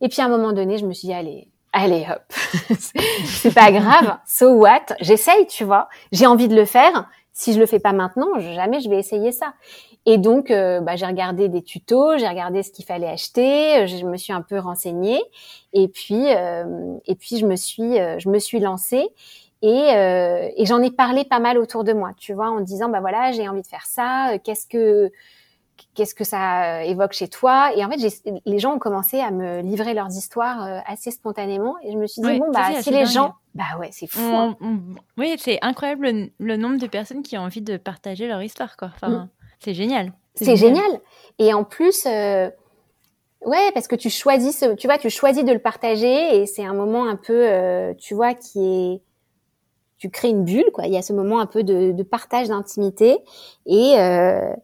Et 0.00 0.08
puis 0.08 0.20
à 0.20 0.26
un 0.26 0.28
moment 0.28 0.52
donné, 0.52 0.78
je 0.78 0.86
me 0.86 0.92
suis 0.92 1.08
dit, 1.08 1.14
allez, 1.14 1.48
allez 1.72 2.06
hop, 2.10 2.22
c'est 3.24 3.54
pas 3.54 3.72
grave, 3.72 4.18
so 4.26 4.52
what, 4.52 4.86
j'essaye, 5.00 5.46
tu 5.46 5.64
vois, 5.64 5.88
j'ai 6.12 6.26
envie 6.26 6.48
de 6.48 6.56
le 6.56 6.64
faire. 6.64 7.08
Si 7.32 7.54
je 7.54 7.60
le 7.60 7.66
fais 7.66 7.78
pas 7.78 7.92
maintenant, 7.92 8.38
jamais 8.38 8.80
je 8.80 8.90
vais 8.90 8.98
essayer 8.98 9.32
ça. 9.32 9.54
Et 10.06 10.18
donc, 10.18 10.50
euh, 10.50 10.80
bah, 10.80 10.96
j'ai 10.96 11.06
regardé 11.06 11.48
des 11.48 11.62
tutos, 11.62 12.18
j'ai 12.18 12.28
regardé 12.28 12.62
ce 12.62 12.70
qu'il 12.70 12.84
fallait 12.84 13.08
acheter, 13.08 13.86
je 13.86 14.04
me 14.06 14.16
suis 14.16 14.32
un 14.32 14.42
peu 14.42 14.58
renseignée, 14.58 15.20
et 15.72 15.88
puis, 15.88 16.34
euh, 16.34 16.96
et 17.06 17.14
puis 17.14 17.38
je 17.38 17.46
me 17.46 17.56
suis, 17.56 17.98
euh, 17.98 18.18
je 18.18 18.28
me 18.28 18.38
suis 18.38 18.60
lancée. 18.60 19.08
Et, 19.62 19.68
et 20.56 20.64
j'en 20.64 20.80
ai 20.80 20.90
parlé 20.90 21.24
pas 21.24 21.38
mal 21.38 21.58
autour 21.58 21.84
de 21.84 21.92
moi, 21.92 22.12
tu 22.16 22.32
vois, 22.32 22.48
en 22.48 22.60
disant 22.60 22.88
bah 22.88 23.00
voilà, 23.00 23.30
j'ai 23.32 23.46
envie 23.46 23.60
de 23.60 23.66
faire 23.66 23.84
ça. 23.84 24.38
Qu'est-ce 24.42 24.66
que 24.66 25.12
qu'est-ce 25.94 26.14
que 26.14 26.24
ça 26.24 26.84
évoque 26.84 27.12
chez 27.12 27.28
toi 27.28 27.70
Et 27.76 27.84
en 27.84 27.90
fait, 27.90 28.22
les 28.46 28.58
gens 28.58 28.74
ont 28.74 28.78
commencé 28.78 29.20
à 29.20 29.30
me 29.30 29.60
livrer 29.60 29.94
leurs 29.94 30.10
histoires 30.10 30.82
assez 30.86 31.10
spontanément, 31.10 31.76
et 31.82 31.92
je 31.92 31.98
me 31.98 32.06
suis 32.06 32.22
dit 32.22 32.38
bon 32.38 32.50
bah 32.52 32.80
si 32.80 32.90
les 32.90 33.06
gens, 33.06 33.34
bah 33.54 33.64
ouais, 33.78 33.90
c'est 33.92 34.06
fou. 34.06 34.20
Hein. 34.20 34.56
Oui, 35.16 35.34
c'est 35.38 35.58
incroyable 35.62 36.30
le, 36.38 36.56
nombre 36.56 36.78
de 36.78 36.86
personnes 36.86 37.22
qui 37.22 37.36
ont 37.36 37.42
envie 37.42 37.62
de 37.62 37.76
partager 37.76 38.26
leur 38.26 38.42
histoire, 38.42 38.76
quoi. 38.76 38.90
Enfin, 38.94 39.08
mm. 39.08 39.28
C'est 39.60 39.74
génial. 39.74 40.12
C'est 40.34 40.56
génial. 40.56 41.00
Et 41.38 41.52
en 41.52 41.64
plus, 41.64 42.06
euh, 42.06 42.50
ouais, 43.44 43.70
parce 43.74 43.88
que 43.88 43.96
tu 43.96 44.08
choisis, 44.08 44.64
tu 44.78 44.86
vois, 44.86 44.98
tu 44.98 45.10
choisis 45.10 45.44
de 45.44 45.52
le 45.52 45.58
partager 45.58 46.40
et 46.40 46.46
c'est 46.46 46.64
un 46.64 46.72
moment 46.72 47.06
un 47.06 47.16
peu, 47.16 47.46
euh, 47.48 47.92
tu 47.94 48.14
vois, 48.14 48.34
qui 48.34 48.58
est, 48.64 49.02
tu 49.98 50.08
crées 50.08 50.30
une 50.30 50.44
bulle, 50.44 50.70
quoi. 50.72 50.86
Il 50.86 50.94
y 50.94 50.96
a 50.96 51.02
ce 51.02 51.12
moment 51.12 51.40
un 51.40 51.46
peu 51.46 51.62
de, 51.62 51.92
de 51.92 52.02
partage 52.02 52.48
d'intimité 52.48 53.18
et 53.66 53.98
euh, 53.98 54.54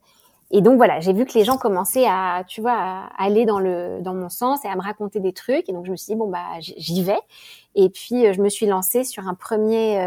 et 0.51 0.61
donc 0.61 0.77
voilà, 0.77 1.01
j'ai 1.01 1.13
vu 1.13 1.27
que 1.27 1.37
les 1.37 1.45
gens 1.45 1.57
commençaient 1.59 2.07
à, 2.07 2.45
tu 2.47 2.61
vois, 2.61 2.75
à 2.75 3.11
aller 3.19 3.45
dans 3.47 3.59
le 3.59 3.99
dans 4.01 4.15
mon 4.15 4.29
sens 4.29 4.65
et 4.65 4.69
à 4.69 4.77
me 4.77 4.83
raconter 4.83 5.21
des 5.21 5.33
trucs. 5.33 5.69
Et 5.69 5.73
donc 5.73 5.87
je 5.87 5.91
me 5.91 5.97
suis 5.97 6.13
dit 6.13 6.17
bon 6.17 6.29
bah 6.29 6.45
j'y 6.61 7.03
vais. 7.03 7.19
Et 7.75 7.89
puis 7.91 8.33
je 8.33 8.41
me 8.41 8.49
suis 8.49 8.67
lancée 8.67 9.05
sur 9.05 9.27
un 9.27 9.35
premier 9.35 9.99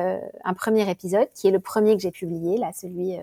un 0.44 0.54
premier 0.54 0.90
épisode 0.90 1.28
qui 1.36 1.48
est 1.48 1.52
le 1.52 1.60
premier 1.60 1.96
que 1.96 2.02
j'ai 2.02 2.12
publié 2.12 2.58
là, 2.58 2.72
celui 2.74 3.18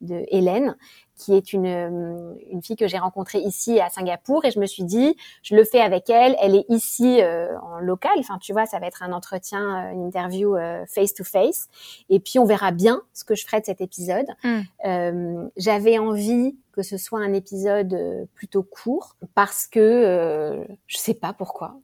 de 0.00 0.24
Hélène, 0.28 0.76
qui 1.20 1.34
est 1.34 1.52
une, 1.52 1.66
euh, 1.66 2.34
une 2.50 2.62
fille 2.62 2.76
que 2.76 2.88
j'ai 2.88 2.98
rencontrée 2.98 3.40
ici 3.40 3.78
à 3.78 3.90
Singapour 3.90 4.44
et 4.46 4.50
je 4.50 4.58
me 4.58 4.66
suis 4.66 4.84
dit 4.84 5.16
je 5.42 5.54
le 5.54 5.64
fais 5.64 5.80
avec 5.80 6.08
elle 6.08 6.34
elle 6.40 6.56
est 6.56 6.64
ici 6.70 7.20
euh, 7.20 7.48
en 7.60 7.78
local 7.78 8.12
enfin 8.18 8.38
tu 8.38 8.52
vois 8.52 8.64
ça 8.64 8.78
va 8.78 8.86
être 8.86 9.02
un 9.02 9.12
entretien 9.12 9.90
euh, 9.90 9.92
une 9.92 10.06
interview 10.06 10.56
face 10.88 11.12
to 11.12 11.22
face 11.22 11.68
et 12.08 12.20
puis 12.20 12.38
on 12.38 12.46
verra 12.46 12.70
bien 12.70 13.02
ce 13.12 13.24
que 13.24 13.34
je 13.34 13.44
ferai 13.44 13.60
de 13.60 13.66
cet 13.66 13.80
épisode. 13.80 14.26
Mm. 14.42 15.48
j'avais 15.56 15.98
envie 15.98 16.56
que 16.72 16.82
ce 16.82 16.96
soit 16.96 17.18
un 17.18 17.32
épisode 17.32 18.28
plutôt 18.34 18.62
court 18.62 19.16
parce 19.34 19.66
que 19.66 20.64
je 20.86 20.98
sais 20.98 21.14
pas 21.14 21.32
pourquoi. 21.32 21.74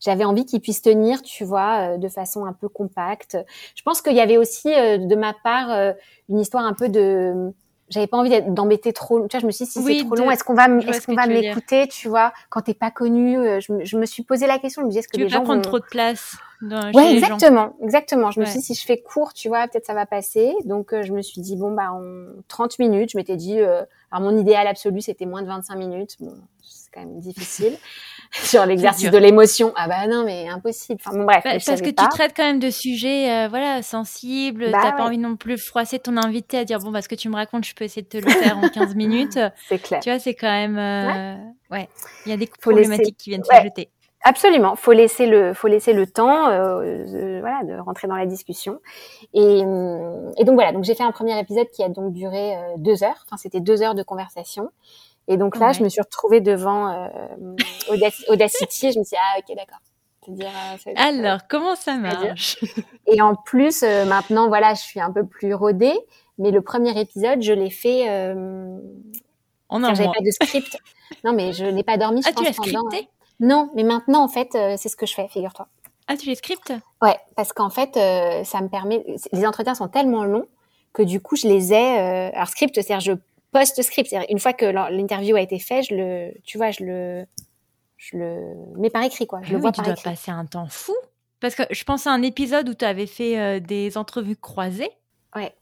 J'avais 0.00 0.24
envie 0.24 0.44
qu'il 0.44 0.60
puisse 0.60 0.82
tenir 0.82 1.22
tu 1.22 1.44
vois 1.44 1.98
de 1.98 2.08
façon 2.08 2.44
un 2.44 2.52
peu 2.52 2.68
compacte. 2.68 3.36
Je 3.74 3.82
pense 3.82 4.02
qu'il 4.02 4.14
y 4.14 4.20
avait 4.20 4.36
aussi 4.36 4.68
de 4.68 5.14
ma 5.16 5.32
part 5.32 5.94
une 6.28 6.38
histoire 6.38 6.64
un 6.64 6.74
peu 6.74 6.88
de 6.88 7.52
j'avais 7.88 8.06
pas 8.06 8.16
envie 8.16 8.42
d'embêter 8.42 8.92
trop. 8.92 9.26
Tu 9.28 9.36
vois, 9.36 9.40
je 9.40 9.46
me 9.46 9.50
suis 9.52 9.64
dit 9.64 9.70
si 9.70 9.82
c'est 9.82 10.04
trop 10.04 10.16
long, 10.16 10.30
est-ce 10.30 10.44
qu'on 10.44 10.54
va, 10.54 10.68
est-ce 10.68 11.06
qu'on 11.06 11.14
va 11.14 11.26
m'écouter, 11.26 11.86
tu 11.86 12.08
vois, 12.08 12.32
quand 12.50 12.62
t'es 12.62 12.74
pas 12.74 12.90
connu. 12.90 13.38
Euh, 13.38 13.60
je, 13.60 13.84
je, 13.84 13.96
me 13.96 14.06
suis 14.06 14.22
posé 14.22 14.46
la 14.46 14.58
question. 14.58 14.82
Je 14.82 14.86
me 14.86 14.90
disais 14.90 15.00
est-ce 15.00 15.08
que 15.08 15.16
tu 15.16 15.22
les 15.22 15.28
gens 15.28 15.40
pas 15.40 15.44
prendre 15.44 15.62
trop 15.62 15.78
de 15.78 15.84
place. 15.84 16.36
Dans, 16.62 16.90
ouais, 16.92 17.14
exactement, 17.14 17.76
exactement. 17.82 18.30
Je 18.30 18.40
me 18.40 18.46
suis 18.46 18.58
dit 18.58 18.64
si 18.64 18.74
je 18.74 18.84
fais 18.84 18.98
court, 18.98 19.34
tu 19.34 19.48
vois, 19.48 19.68
peut-être 19.68 19.86
ça 19.86 19.94
va 19.94 20.06
passer. 20.06 20.54
Donc 20.64 20.92
euh, 20.92 21.02
je 21.02 21.12
me 21.12 21.22
suis 21.22 21.40
dit 21.40 21.56
bon 21.56 21.72
bah 21.72 21.92
en 21.92 22.02
30 22.48 22.78
minutes, 22.78 23.10
je 23.12 23.18
m'étais 23.18 23.36
dit. 23.36 23.60
Euh, 23.60 23.82
alors 24.10 24.30
mon 24.30 24.36
idéal 24.38 24.66
absolu 24.66 25.00
c'était 25.00 25.26
moins 25.26 25.42
de 25.42 25.48
25 25.48 25.76
minutes. 25.76 26.16
Bon, 26.20 26.34
c'est 26.62 26.90
quand 26.92 27.00
même 27.00 27.20
difficile. 27.20 27.76
sur 28.42 28.64
l'exercice 28.66 29.10
de 29.10 29.18
l'émotion. 29.18 29.72
Ah 29.76 29.88
bah 29.88 30.06
non, 30.06 30.24
mais 30.24 30.48
impossible. 30.48 31.00
Enfin 31.04 31.16
bon, 31.16 31.24
bref. 31.24 31.42
Bah, 31.44 31.50
parce 31.64 31.80
que 31.80 31.90
tu 31.90 32.08
traites 32.10 32.32
quand 32.36 32.44
même 32.44 32.58
de 32.58 32.70
sujets, 32.70 33.30
euh, 33.30 33.48
voilà, 33.48 33.82
sensibles. 33.82 34.70
Bah, 34.70 34.78
T'as 34.82 34.92
pas 34.92 35.04
envie 35.04 35.18
non 35.18 35.36
plus 35.36 35.58
froisser 35.58 35.98
ton 35.98 36.16
invité 36.16 36.58
à 36.58 36.64
dire 36.64 36.78
bon, 36.78 36.92
parce 36.92 37.08
que 37.08 37.14
tu 37.14 37.28
me 37.28 37.34
racontes, 37.34 37.64
je 37.64 37.74
peux 37.74 37.84
essayer 37.84 38.02
de 38.02 38.08
te 38.08 38.18
le 38.18 38.30
faire 38.30 38.58
en 38.58 38.68
15 38.68 38.94
minutes. 38.96 39.38
C'est 39.68 39.78
clair. 39.78 40.00
Tu 40.00 40.10
vois, 40.10 40.18
c'est 40.18 40.34
quand 40.34 40.50
même, 40.50 40.78
euh, 40.78 41.34
ouais. 41.70 41.88
Il 42.24 42.30
y 42.30 42.32
a 42.32 42.36
des 42.36 42.46
problématiques 42.46 43.16
qui 43.16 43.30
viennent 43.30 43.44
s'ajouter. 43.44 43.90
Absolument, 44.24 44.74
faut 44.74 44.92
laisser 44.92 45.26
le, 45.26 45.54
faut 45.54 45.68
laisser 45.68 45.92
le 45.92 46.04
temps, 46.04 46.48
euh, 46.48 47.38
voilà, 47.40 47.62
de 47.62 47.78
rentrer 47.78 48.08
dans 48.08 48.16
la 48.16 48.26
discussion. 48.26 48.80
Et, 49.34 49.60
et 49.60 50.44
donc 50.44 50.54
voilà, 50.54 50.72
donc 50.72 50.82
j'ai 50.82 50.96
fait 50.96 51.04
un 51.04 51.12
premier 51.12 51.38
épisode 51.38 51.68
qui 51.68 51.84
a 51.84 51.88
donc 51.88 52.12
duré 52.12 52.56
deux 52.78 53.04
heures. 53.04 53.24
Enfin, 53.24 53.36
c'était 53.36 53.60
deux 53.60 53.82
heures 53.82 53.94
de 53.94 54.02
conversation. 54.02 54.70
Et 55.28 55.36
donc 55.36 55.56
là, 55.56 55.72
je 55.72 55.82
me 55.82 55.88
suis 55.88 56.00
retrouvée 56.00 56.40
devant 56.40 56.88
euh, 56.88 57.08
Audacity. 58.28 58.86
Et 58.86 58.92
je 58.92 58.98
me 58.98 59.04
suis 59.04 59.16
dit, 59.16 59.20
ah 59.20 59.38
ok, 59.38 59.56
d'accord. 59.56 59.80
Euh, 60.28 60.92
Alors, 60.96 61.40
comment 61.48 61.76
ça 61.76 61.96
marche? 61.96 62.58
Et 63.06 63.20
en 63.22 63.34
plus, 63.34 63.82
euh, 63.82 64.04
maintenant, 64.04 64.48
voilà, 64.48 64.74
je 64.74 64.82
suis 64.82 65.00
un 65.00 65.12
peu 65.12 65.24
plus 65.26 65.54
rodée, 65.54 65.96
mais 66.38 66.50
le 66.50 66.60
premier 66.62 66.98
épisode, 66.98 67.42
je 67.42 67.52
l'ai 67.52 67.70
fait... 67.70 68.08
Euh, 68.08 68.78
en 69.68 69.82
un 69.82 69.94
J'avais 69.94 70.08
pas 70.08 70.24
de 70.24 70.30
script. 70.30 70.78
non, 71.24 71.32
mais 71.32 71.52
je 71.52 71.64
n'ai 71.64 71.82
pas 71.82 71.96
dormi, 71.96 72.22
je 72.22 72.28
ah, 72.28 72.32
tu 72.32 72.44
l'as 72.44 72.52
scripté? 72.52 73.08
Non, 73.40 73.70
mais 73.74 73.82
maintenant, 73.82 74.22
en 74.22 74.28
fait, 74.28 74.52
c'est 74.52 74.88
ce 74.88 74.96
que 74.96 75.06
je 75.06 75.14
fais, 75.14 75.28
figure-toi. 75.28 75.66
Ah, 76.08 76.16
tu 76.16 76.28
les 76.28 76.36
scriptes? 76.36 76.72
Ouais, 77.02 77.16
parce 77.34 77.52
qu'en 77.52 77.70
fait, 77.70 77.94
ça 78.44 78.60
me 78.60 78.68
permet... 78.68 79.04
Les 79.32 79.46
entretiens 79.46 79.74
sont 79.74 79.88
tellement 79.88 80.24
longs 80.24 80.46
que 80.92 81.02
du 81.02 81.20
coup, 81.20 81.36
je 81.36 81.48
les 81.48 81.72
ai... 81.72 81.98
Alors, 82.32 82.48
script, 82.48 82.74
c'est-à-dire, 82.74 83.00
je 83.00 83.12
post-script. 83.58 84.14
Une 84.28 84.38
fois 84.38 84.52
que 84.52 84.66
l'interview 84.66 85.36
a 85.36 85.40
été 85.40 85.58
faite, 85.58 85.86
je 85.88 85.94
le, 85.94 86.32
tu 86.44 86.58
vois, 86.58 86.70
je 86.70 86.84
le, 86.84 87.26
je 87.96 88.16
le 88.16 88.54
mets 88.76 88.90
par 88.90 89.02
écrit, 89.02 89.26
quoi. 89.26 89.40
Je 89.42 89.52
le 89.52 89.56
ah 89.56 89.60
vois 89.60 89.72
tu 89.72 89.82
dois 89.82 89.94
passer 89.94 90.30
un 90.30 90.44
temps 90.44 90.68
fou. 90.68 90.94
Parce 91.40 91.54
que 91.54 91.62
je 91.70 91.84
pense 91.84 92.06
à 92.06 92.12
un 92.12 92.22
épisode 92.22 92.68
où 92.68 92.74
tu 92.74 92.84
avais 92.84 93.06
fait 93.06 93.38
euh, 93.38 93.60
des 93.60 93.98
entrevues 93.98 94.36
croisées. 94.36 94.90
Ouais. 95.34 95.54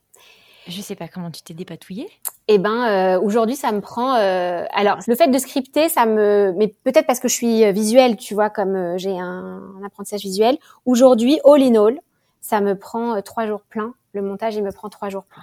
Je 0.67 0.81
sais 0.81 0.95
pas 0.95 1.09
comment 1.09 1.31
tu 1.31 1.43
t'es 1.43 1.53
dépatouillée. 1.53 2.09
Eh 2.49 2.59
ben, 2.59 2.87
euh, 2.87 3.21
aujourd'hui, 3.21 3.57
ça 3.57 3.71
me 3.71 3.81
prend. 3.81 4.15
Euh, 4.15 4.65
alors, 4.73 4.99
le 5.07 5.15
fait 5.15 5.29
de 5.29 5.39
scripter, 5.39 5.89
ça 5.89 6.07
me. 6.07 6.55
Mais 6.57 6.69
peut-être 6.69 7.07
parce 7.07 7.21
que 7.21 7.29
je 7.29 7.35
suis 7.35 7.73
visuelle, 7.73 8.17
tu 8.17 8.35
vois, 8.35 8.51
comme 8.51 8.97
j'ai 8.97 9.19
un, 9.19 9.63
apprentissage 9.85 10.23
visuel. 10.23 10.57
Aujourd'hui, 10.87 11.39
all 11.45 11.63
in 11.63 11.75
all, 11.75 12.01
ça 12.41 12.61
me 12.61 12.79
prend 12.79 13.21
trois 13.21 13.47
jours 13.47 13.61
pleins. 13.69 13.95
Le 14.13 14.23
montage, 14.23 14.55
il 14.55 14.63
me 14.63 14.73
prend 14.73 14.89
trois 14.89 15.11
jours 15.11 15.25
pleins. 15.25 15.43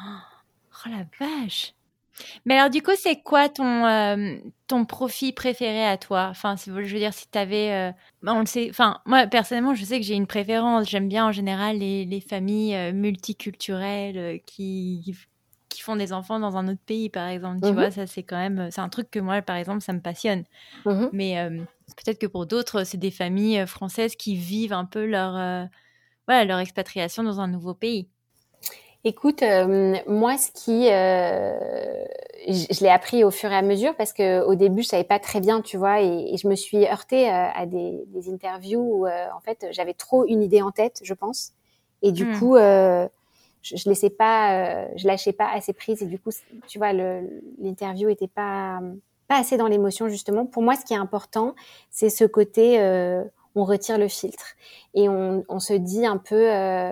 Oh 0.85 0.89
la 0.89 1.05
vache 1.19 1.75
mais 2.45 2.57
alors, 2.57 2.69
du 2.69 2.81
coup, 2.81 2.91
c'est 2.97 3.21
quoi 3.21 3.49
ton, 3.49 3.85
euh, 3.85 4.35
ton 4.67 4.85
profil 4.85 5.33
préféré 5.33 5.85
à 5.85 5.97
toi? 5.97 6.27
Enfin, 6.29 6.55
je 6.57 6.71
veux 6.71 6.83
dire, 6.83 7.13
si 7.13 7.25
tu 7.29 7.37
avais. 7.37 7.71
Euh, 7.71 7.91
on 8.25 8.39
le 8.39 8.45
sait. 8.45 8.67
Enfin, 8.69 8.99
moi, 9.05 9.27
personnellement, 9.27 9.75
je 9.75 9.83
sais 9.83 9.99
que 9.99 10.05
j'ai 10.05 10.15
une 10.15 10.27
préférence. 10.27 10.89
J'aime 10.89 11.07
bien, 11.07 11.27
en 11.27 11.31
général, 11.31 11.77
les, 11.77 12.05
les 12.05 12.21
familles 12.21 12.75
euh, 12.75 12.93
multiculturelles 12.93 14.41
qui, 14.45 15.15
qui 15.69 15.81
font 15.81 15.95
des 15.95 16.13
enfants 16.13 16.39
dans 16.39 16.57
un 16.57 16.67
autre 16.67 16.81
pays, 16.85 17.09
par 17.09 17.27
exemple. 17.27 17.61
Tu 17.61 17.69
mmh 17.69 17.73
vois, 17.73 17.91
ça, 17.91 18.07
c'est 18.07 18.23
quand 18.23 18.37
même. 18.37 18.69
C'est 18.71 18.81
un 18.81 18.89
truc 18.89 19.09
que 19.11 19.19
moi, 19.19 19.41
par 19.41 19.55
exemple, 19.55 19.81
ça 19.81 19.93
me 19.93 20.01
passionne. 20.01 20.43
Mmh 20.85 21.07
Mais 21.13 21.49
peut-être 21.97 22.19
que 22.19 22.27
pour 22.27 22.45
d'autres, 22.45 22.83
c'est 22.83 22.97
des 22.97 23.11
familles 23.11 23.65
françaises 23.67 24.15
qui 24.15 24.35
vivent 24.35 24.73
un 24.73 24.85
peu 24.85 25.05
leur, 25.05 25.33
voilà, 26.27 26.45
leur 26.45 26.59
expatriation 26.59 27.23
dans 27.23 27.39
un 27.39 27.47
nouveau 27.47 27.73
pays. 27.73 28.07
Écoute, 29.03 29.41
euh, 29.41 29.95
moi, 30.07 30.37
ce 30.37 30.51
qui, 30.51 30.89
euh, 30.91 31.57
je, 32.47 32.83
l'ai 32.83 32.89
appris 32.89 33.23
au 33.23 33.31
fur 33.31 33.51
et 33.51 33.55
à 33.55 33.63
mesure 33.63 33.95
parce 33.95 34.13
que 34.13 34.43
au 34.43 34.53
début, 34.53 34.83
je 34.83 34.89
savais 34.89 35.03
pas 35.03 35.17
très 35.17 35.39
bien, 35.39 35.61
tu 35.61 35.77
vois, 35.77 36.01
et, 36.01 36.37
je 36.37 36.47
me 36.47 36.55
suis 36.55 36.85
heurtée 36.85 37.27
euh, 37.27 37.47
à, 37.55 37.65
des, 37.65 38.03
des, 38.07 38.31
interviews 38.31 38.79
où, 38.79 39.07
en 39.07 39.39
fait, 39.43 39.65
j'avais 39.71 39.93
trop 39.93 40.25
une 40.27 40.43
idée 40.43 40.61
en 40.61 40.71
tête, 40.71 41.01
je 41.03 41.13
pense, 41.15 41.53
et 42.03 42.11
du 42.11 42.25
hmm. 42.25 42.39
coup, 42.39 42.57
je, 42.57 43.07
je 43.63 43.89
laissais 43.89 44.11
pas, 44.11 44.87
je 44.95 45.07
lâchais 45.07 45.33
pas 45.33 45.49
assez 45.51 45.73
prise, 45.73 46.03
et 46.03 46.05
du 46.05 46.19
coup, 46.19 46.31
tu 46.67 46.77
vois, 46.77 46.93
l'interview 46.93 48.09
était 48.09 48.27
pas 48.27 48.79
pas 49.27 49.39
assez 49.39 49.55
dans 49.55 49.67
l'émotion 49.67 50.09
justement. 50.09 50.45
Pour 50.45 50.61
moi, 50.61 50.75
ce 50.75 50.83
qui 50.83 50.93
est 50.93 50.97
important, 50.97 51.55
c'est 51.89 52.09
ce 52.09 52.25
côté, 52.25 52.77
on 53.55 53.65
retire 53.65 53.97
le 53.97 54.07
filtre 54.07 54.55
et 54.93 55.09
on, 55.09 55.43
on 55.49 55.59
se 55.59 55.73
dit 55.73 56.05
un 56.05 56.17
peu 56.17 56.51
euh, 56.51 56.91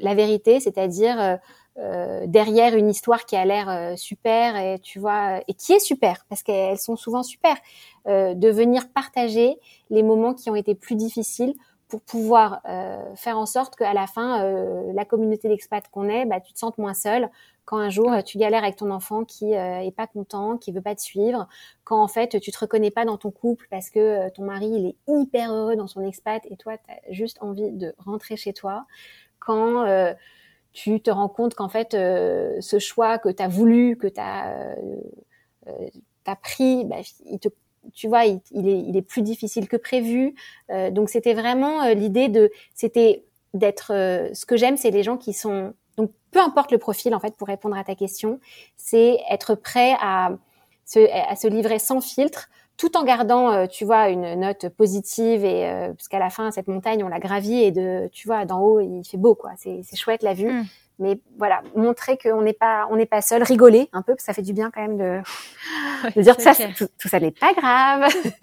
la 0.00 0.14
vérité, 0.14 0.60
c'est-à-dire 0.60 1.20
euh, 1.20 1.36
euh, 1.78 2.26
derrière 2.26 2.74
une 2.74 2.88
histoire 2.88 3.26
qui 3.26 3.36
a 3.36 3.44
l'air 3.44 3.98
super 3.98 4.56
et 4.56 4.78
tu 4.78 4.98
vois 4.98 5.40
et 5.46 5.54
qui 5.54 5.74
est 5.74 5.78
super 5.78 6.24
parce 6.28 6.42
qu'elles 6.42 6.78
sont 6.78 6.96
souvent 6.96 7.22
super, 7.22 7.56
de 8.06 8.48
venir 8.48 8.88
partager 8.94 9.58
les 9.90 10.02
moments 10.02 10.32
qui 10.32 10.48
ont 10.48 10.54
été 10.54 10.74
plus 10.74 10.94
difficiles 10.94 11.54
pour 11.88 12.00
pouvoir 12.00 12.62
faire 13.14 13.36
en 13.36 13.46
sorte 13.46 13.76
qu'à 13.76 13.92
la 13.92 14.06
fin, 14.06 14.42
la 14.94 15.04
communauté 15.04 15.48
d'expats 15.48 15.88
qu'on 15.90 16.08
est, 16.08 16.24
bah, 16.24 16.40
tu 16.40 16.52
te 16.54 16.58
sentes 16.58 16.78
moins 16.78 16.94
seul, 16.94 17.28
quand 17.66 17.78
un 17.78 17.90
jour 17.90 18.12
tu 18.24 18.38
galères 18.38 18.62
avec 18.62 18.76
ton 18.76 18.90
enfant 18.90 19.24
qui 19.24 19.54
euh, 19.54 19.80
est 19.80 19.94
pas 19.94 20.06
content, 20.06 20.56
qui 20.56 20.72
veut 20.72 20.80
pas 20.80 20.94
te 20.94 21.02
suivre, 21.02 21.48
quand 21.84 22.00
en 22.00 22.08
fait 22.08 22.40
tu 22.40 22.52
te 22.52 22.58
reconnais 22.58 22.92
pas 22.92 23.04
dans 23.04 23.18
ton 23.18 23.32
couple 23.32 23.66
parce 23.70 23.90
que 23.90 23.98
euh, 23.98 24.30
ton 24.30 24.44
mari 24.44 24.68
il 24.68 24.86
est 24.86 24.96
hyper 25.08 25.52
heureux 25.52 25.76
dans 25.76 25.88
son 25.88 26.02
expat 26.02 26.42
et 26.48 26.56
toi 26.56 26.78
tu 26.78 26.84
as 26.90 27.12
juste 27.12 27.38
envie 27.42 27.72
de 27.72 27.92
rentrer 27.98 28.36
chez 28.36 28.52
toi, 28.52 28.86
quand 29.40 29.84
euh, 29.84 30.14
tu 30.72 31.00
te 31.00 31.10
rends 31.10 31.28
compte 31.28 31.54
qu'en 31.54 31.68
fait 31.68 31.92
ce 31.92 32.78
choix 32.78 33.18
que 33.18 33.30
tu 33.30 33.42
as 33.42 33.48
voulu, 33.48 33.96
que 33.96 34.06
tu 34.06 34.20
as, 34.20 34.76
as, 36.26 36.36
pris, 36.36 36.84
bah, 36.84 36.98
il 37.26 37.40
te 37.40 37.48
tu 37.94 38.08
vois, 38.08 38.24
il, 38.24 38.40
est, 38.68 38.80
il 38.80 38.96
est 38.96 39.02
plus 39.02 39.22
difficile 39.22 39.68
que 39.68 39.76
prévu. 39.76 40.34
donc 40.90 41.08
c'était 41.08 41.34
vraiment 41.34 41.88
l'idée 41.90 42.28
de, 42.28 42.50
c'était 42.74 43.24
d'être. 43.54 43.92
ce 44.34 44.44
que 44.44 44.56
j'aime, 44.56 44.76
c'est 44.76 44.90
les 44.90 45.04
gens 45.04 45.16
qui 45.16 45.32
sont 45.32 45.72
donc 45.96 46.10
peu 46.30 46.40
importe 46.40 46.72
le 46.72 46.78
profil 46.78 47.14
en 47.14 47.20
fait 47.20 47.36
pour 47.36 47.48
répondre 47.48 47.76
à 47.76 47.84
ta 47.84 47.94
question, 47.94 48.40
c'est 48.76 49.18
être 49.30 49.54
prêt 49.54 49.96
à 50.00 50.32
se, 50.84 51.48
livrer 51.48 51.78
sans 51.78 52.00
filtre 52.00 52.48
tout 52.76 52.96
en 52.98 53.04
gardant, 53.04 53.50
euh, 53.52 53.66
tu 53.66 53.86
vois, 53.86 54.10
une 54.10 54.34
note 54.34 54.68
positive 54.68 55.44
et 55.46 55.66
euh, 55.66 55.94
parce 55.94 56.08
qu'à 56.08 56.18
la 56.18 56.28
fin 56.28 56.50
cette 56.50 56.68
montagne 56.68 57.02
on 57.02 57.08
l'a 57.08 57.18
gravie 57.18 57.62
et 57.62 57.70
de, 57.70 58.08
tu 58.12 58.26
vois, 58.26 58.44
d'en 58.44 58.60
haut 58.60 58.80
il 58.80 59.02
fait 59.04 59.16
beau 59.16 59.34
quoi, 59.34 59.52
c'est 59.56 59.82
chouette 59.96 60.22
la 60.22 60.34
vue. 60.34 60.52
Mm. 60.52 60.64
Mais 60.98 61.18
voilà, 61.38 61.62
montrer 61.74 62.16
qu'on 62.16 62.40
n'est 62.40 62.54
pas, 62.54 62.86
on 62.90 62.96
n'est 62.96 63.06
pas 63.06 63.20
seul, 63.20 63.42
rigoler 63.42 63.88
un 63.92 64.02
peu, 64.02 64.14
parce 64.14 64.22
que 64.22 64.24
ça 64.24 64.32
fait 64.32 64.42
du 64.42 64.54
bien 64.54 64.70
quand 64.70 64.80
même 64.80 64.96
de, 64.96 65.20
de 66.16 66.22
dire 66.22 66.36
que 66.36 66.42
ça, 66.42 66.54
tout, 66.54 67.08
ça 67.08 67.20
n'est 67.20 67.32
pas 67.32 67.52
grave. 67.52 68.10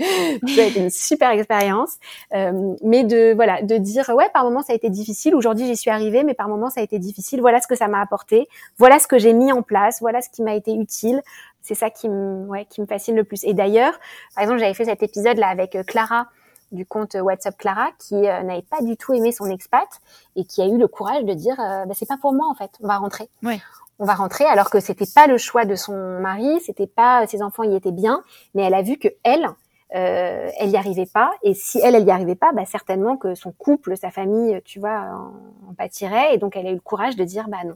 ça 0.55 0.61
a 0.61 0.65
été 0.65 0.79
une 0.79 0.89
super 0.91 1.31
expérience, 1.31 1.97
euh, 2.33 2.75
mais 2.83 3.03
de 3.03 3.33
voilà, 3.33 3.61
de 3.63 3.77
dire 3.77 4.09
ouais, 4.09 4.29
par 4.33 4.43
moment 4.43 4.61
ça 4.61 4.73
a 4.73 4.75
été 4.75 4.89
difficile. 4.89 5.35
Aujourd'hui 5.35 5.65
j'y 5.65 5.75
suis 5.75 5.89
arrivée, 5.89 6.23
mais 6.23 6.35
par 6.35 6.47
moment 6.47 6.69
ça 6.69 6.81
a 6.81 6.83
été 6.83 6.99
difficile. 6.99 7.41
Voilà 7.41 7.59
ce 7.59 7.67
que 7.67 7.75
ça 7.75 7.87
m'a 7.87 8.01
apporté. 8.01 8.47
Voilà 8.77 8.99
ce 8.99 9.07
que 9.07 9.17
j'ai 9.17 9.33
mis 9.33 9.51
en 9.51 9.63
place. 9.63 9.99
Voilà 9.99 10.21
ce 10.21 10.29
qui 10.29 10.43
m'a 10.43 10.53
été 10.53 10.73
utile 10.73 11.21
c'est 11.63 11.75
ça 11.75 11.89
qui 11.89 12.09
me, 12.09 12.45
ouais, 12.45 12.65
qui 12.65 12.81
me 12.81 12.85
fascine 12.85 13.15
le 13.15 13.23
plus. 13.23 13.43
Et 13.45 13.53
d'ailleurs, 13.53 13.93
par 14.35 14.43
exemple, 14.43 14.59
j'avais 14.59 14.73
fait 14.73 14.85
cet 14.85 15.01
épisode 15.01 15.37
là 15.37 15.47
avec 15.47 15.75
euh, 15.75 15.83
Clara 15.83 16.27
du 16.73 16.85
compte 16.85 17.15
WhatsApp 17.15 17.57
Clara 17.57 17.89
qui 17.99 18.15
euh, 18.15 18.43
n'avait 18.43 18.63
pas 18.63 18.81
du 18.81 18.97
tout 18.97 19.13
aimé 19.13 19.31
son 19.31 19.45
expat 19.45 19.87
et 20.35 20.45
qui 20.45 20.61
a 20.61 20.65
eu 20.65 20.77
le 20.77 20.87
courage 20.87 21.23
de 21.23 21.33
dire 21.33 21.59
euh, 21.59 21.85
bah, 21.85 21.93
c'est 21.95 22.07
pas 22.07 22.17
pour 22.17 22.33
moi 22.33 22.47
en 22.49 22.55
fait, 22.55 22.71
on 22.81 22.87
va 22.87 22.97
rentrer. 22.97 23.29
Ouais. 23.43 23.59
On 23.99 24.05
va 24.05 24.15
rentrer 24.15 24.45
alors 24.45 24.69
que 24.69 24.79
c'était 24.79 25.05
pas 25.13 25.27
le 25.27 25.37
choix 25.37 25.65
de 25.65 25.75
son 25.75 26.19
mari, 26.19 26.59
c'était 26.65 26.87
pas 26.87 27.25
ses 27.27 27.41
enfants 27.41 27.63
y 27.63 27.75
étaient 27.75 27.91
bien, 27.91 28.23
mais 28.53 28.63
elle 28.63 28.73
a 28.73 28.81
vu 28.81 28.97
que 28.97 29.07
elle 29.23 29.47
euh, 29.95 30.49
elle 30.57 30.71
y 30.71 30.77
arrivait 30.77 31.05
pas 31.05 31.31
et 31.43 31.53
si 31.53 31.79
elle 31.79 31.93
elle 31.95 32.07
y 32.07 32.11
arrivait 32.11 32.35
pas, 32.35 32.51
bah 32.51 32.65
certainement 32.65 33.15
que 33.15 33.35
son 33.35 33.51
couple, 33.51 33.95
sa 33.95 34.09
famille, 34.09 34.59
tu 34.65 34.79
vois, 34.79 34.99
en, 34.99 35.69
en 35.69 35.73
pâtirait 35.77 36.33
et 36.33 36.37
donc 36.39 36.55
elle 36.55 36.65
a 36.65 36.71
eu 36.71 36.75
le 36.75 36.79
courage 36.79 37.15
de 37.15 37.23
dire 37.23 37.47
bah 37.47 37.63
non. 37.65 37.75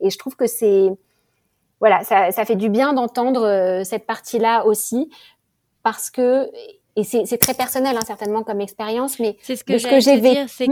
Et 0.00 0.10
je 0.10 0.18
trouve 0.18 0.34
que 0.34 0.46
c'est 0.46 0.90
voilà, 1.80 2.02
ça, 2.02 2.32
ça, 2.32 2.46
fait 2.46 2.56
du 2.56 2.70
bien 2.70 2.94
d'entendre 2.94 3.42
euh, 3.42 3.84
cette 3.84 4.06
partie-là 4.06 4.64
aussi, 4.64 5.10
parce 5.82 6.08
que 6.10 6.50
et 6.96 7.04
c'est 7.04 7.38
très 7.38 7.54
personnel 7.54 7.96
hein, 7.96 8.04
certainement 8.06 8.42
comme 8.42 8.60
expérience, 8.60 9.18
mais 9.18 9.36
c'est 9.42 9.56
ce 9.56 9.64
que, 9.64 9.78
ce 9.78 9.86
que 9.86 10.00
j'ai 10.00 10.18
vécu. 10.18 10.48
C'est 10.48 10.68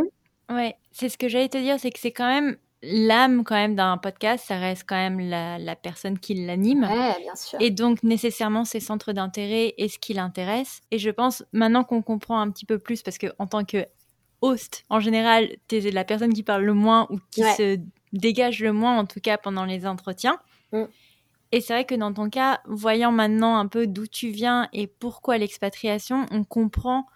ouais, 0.51 0.77
c'est 0.93 1.09
ce 1.09 1.19
que 1.19 1.29
j'allais 1.29 1.49
te 1.49 1.59
dire, 1.59 1.79
c'est 1.81 1.91
que 1.91 1.99
c'est 1.99 2.13
quand 2.13 2.29
même 2.29 2.57
l'âme 2.83 3.45
quand 3.45 3.55
même 3.55 3.75
d'un 3.77 3.97
podcast, 3.97 4.45
ça 4.47 4.59
reste 4.59 4.85
quand 4.87 4.97
même 4.97 5.21
la, 5.21 5.59
la 5.59 5.77
personne 5.77 6.19
qui 6.19 6.35
l'anime. 6.35 6.83
Ouais, 6.83 7.21
bien 7.21 7.35
sûr. 7.37 7.61
Et 7.61 7.71
donc 7.71 8.03
nécessairement 8.03 8.65
ses 8.65 8.81
centres 8.81 9.13
d'intérêt 9.13 9.75
et 9.79 9.89
ce 9.89 9.99
qui 9.99 10.15
l'intéresse. 10.15 10.81
Et 10.91 10.99
je 10.99 11.11
pense 11.11 11.45
maintenant 11.53 11.85
qu'on 11.85 12.03
comprend 12.03 12.41
un 12.41 12.51
petit 12.51 12.67
peu 12.67 12.79
plus, 12.79 13.03
parce 13.03 13.19
que 13.19 13.29
en 13.39 13.47
tant 13.47 13.65
que 13.65 13.87
host, 14.41 14.85
en 14.91 15.01
général, 15.01 15.49
tu 15.69 15.77
es 15.77 15.91
la 15.93 16.05
personne 16.05 16.33
qui 16.33 16.43
parle 16.43 16.65
le 16.65 16.75
moins 16.75 17.07
ou 17.11 17.19
qui 17.31 17.43
se 17.43 17.79
dégage 18.13 18.61
le 18.61 18.73
moins, 18.73 18.99
en 18.99 19.07
tout 19.07 19.21
cas 19.21 19.39
pendant 19.39 19.65
les 19.65 19.87
entretiens. 19.87 20.39
Mm. 20.73 20.85
Et 21.53 21.61
c'est 21.61 21.75
vrai 21.75 21.85
que 21.85 21.95
dans 21.95 22.13
ton 22.13 22.31
cas, 22.31 22.61
voyant 22.67 23.13
maintenant 23.13 23.57
un 23.57 23.67
peu 23.67 23.87
d'où 23.87 24.07
tu 24.07 24.29
viens 24.29 24.69
et 24.73 24.87
pourquoi 24.87 25.37
l'expatriation, 25.37 26.27
on 26.31 26.45
comprend 26.45 27.07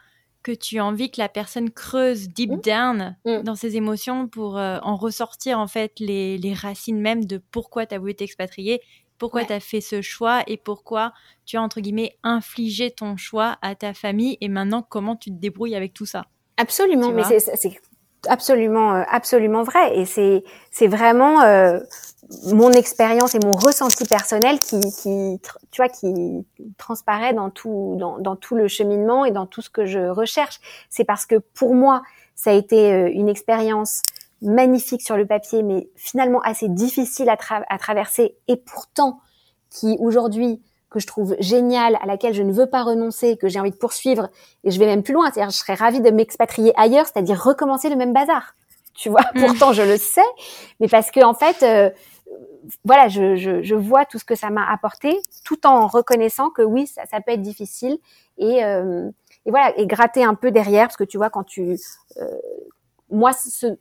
que 0.42 0.52
tu 0.52 0.78
as 0.78 0.84
envie 0.84 1.10
que 1.10 1.20
la 1.20 1.28
personne 1.28 1.70
creuse 1.70 2.28
deep 2.28 2.52
mmh. 2.52 2.60
down 2.60 3.16
mmh. 3.24 3.42
dans 3.42 3.56
ses 3.56 3.76
émotions 3.76 4.28
pour 4.28 4.58
euh, 4.58 4.78
en 4.82 4.94
ressortir 4.94 5.58
en 5.58 5.66
fait 5.66 5.98
les, 5.98 6.54
racines 6.54 7.00
même 7.00 7.24
de 7.24 7.42
pourquoi 7.50 7.84
tu 7.84 7.96
as 7.96 7.98
voulu 7.98 8.14
t'expatrier, 8.14 8.80
pourquoi 9.18 9.44
tu 9.44 9.52
as 9.52 9.58
fait 9.58 9.80
ce 9.80 10.02
choix 10.02 10.44
et 10.46 10.56
pourquoi 10.56 11.12
tu 11.46 11.56
as 11.56 11.62
entre 11.62 11.80
guillemets 11.80 12.16
infligé 12.22 12.92
ton 12.92 13.16
choix 13.16 13.56
à 13.60 13.74
ta 13.74 13.92
famille 13.92 14.38
et 14.40 14.48
maintenant 14.48 14.82
comment 14.88 15.16
tu 15.16 15.30
te 15.30 15.36
débrouilles 15.36 15.74
avec 15.74 15.92
tout 15.94 16.06
ça? 16.06 16.26
Absolument, 16.58 17.10
mais 17.10 17.24
c'est 17.24 17.80
absolument 18.28 18.94
euh, 18.94 19.02
absolument 19.08 19.62
vrai 19.62 19.98
et 19.98 20.04
c'est 20.04 20.44
c'est 20.70 20.88
vraiment 20.88 21.42
euh, 21.42 21.80
mon 22.46 22.72
expérience 22.72 23.34
et 23.34 23.38
mon 23.44 23.54
ressenti 23.54 24.04
personnel 24.04 24.58
qui, 24.58 24.80
qui, 24.80 25.40
tu 25.70 25.82
vois, 25.82 25.88
qui 25.88 26.44
transparaît 26.76 27.34
dans 27.34 27.50
tout, 27.50 27.96
dans, 27.98 28.18
dans, 28.18 28.36
tout 28.36 28.56
le 28.56 28.68
cheminement 28.68 29.24
et 29.24 29.30
dans 29.30 29.46
tout 29.46 29.62
ce 29.62 29.70
que 29.70 29.86
je 29.86 30.08
recherche. 30.08 30.60
C'est 30.90 31.04
parce 31.04 31.26
que 31.26 31.36
pour 31.36 31.74
moi, 31.74 32.02
ça 32.34 32.50
a 32.50 32.54
été 32.54 32.92
euh, 32.92 33.10
une 33.12 33.28
expérience 33.28 34.02
magnifique 34.42 35.02
sur 35.02 35.16
le 35.16 35.26
papier, 35.26 35.62
mais 35.62 35.88
finalement 35.96 36.40
assez 36.42 36.68
difficile 36.68 37.28
à, 37.28 37.36
à 37.68 37.78
traverser 37.78 38.36
et 38.48 38.56
pourtant 38.56 39.20
qui 39.70 39.96
aujourd'hui 40.00 40.60
que 40.90 41.00
je 41.00 41.06
trouve 41.06 41.36
géniale, 41.40 41.98
à 42.02 42.06
laquelle 42.06 42.32
je 42.32 42.42
ne 42.42 42.52
veux 42.52 42.66
pas 42.66 42.82
renoncer, 42.82 43.36
que 43.36 43.48
j'ai 43.48 43.58
envie 43.58 43.70
de 43.70 43.76
poursuivre, 43.76 44.28
et 44.64 44.70
je 44.70 44.78
vais 44.78 44.86
même 44.86 45.02
plus 45.02 45.14
loin, 45.14 45.30
c'est-à-dire 45.32 45.50
je 45.50 45.58
serais 45.58 45.74
ravie 45.74 46.00
de 46.00 46.10
m'expatrier 46.10 46.72
ailleurs, 46.76 47.06
c'est-à-dire 47.06 47.42
recommencer 47.42 47.88
le 47.88 47.96
même 47.96 48.12
bazar. 48.12 48.54
Tu 48.94 49.10
vois, 49.10 49.22
mmh. 49.34 49.40
pourtant 49.40 49.72
je 49.72 49.82
le 49.82 49.98
sais, 49.98 50.24
mais 50.80 50.88
parce 50.88 51.10
que 51.10 51.22
en 51.22 51.34
fait, 51.34 51.62
euh, 51.62 51.90
voilà, 52.84 53.08
je, 53.08 53.36
je, 53.36 53.62
je, 53.62 53.74
vois 53.74 54.04
tout 54.04 54.18
ce 54.18 54.24
que 54.24 54.34
ça 54.34 54.50
m'a 54.50 54.68
apporté, 54.70 55.20
tout 55.44 55.66
en 55.66 55.86
reconnaissant 55.86 56.50
que 56.50 56.62
oui, 56.62 56.86
ça, 56.86 57.06
ça 57.06 57.20
peut 57.20 57.32
être 57.32 57.42
difficile 57.42 57.98
et, 58.38 58.64
euh, 58.64 59.08
et 59.44 59.50
voilà, 59.50 59.76
et 59.78 59.86
gratter 59.86 60.24
un 60.24 60.34
peu 60.34 60.50
derrière, 60.50 60.86
parce 60.86 60.96
que 60.96 61.04
tu 61.04 61.16
vois, 61.16 61.30
quand 61.30 61.44
tu, 61.44 61.78
euh, 62.18 62.30
moi, 63.10 63.32
ce, 63.32 63.76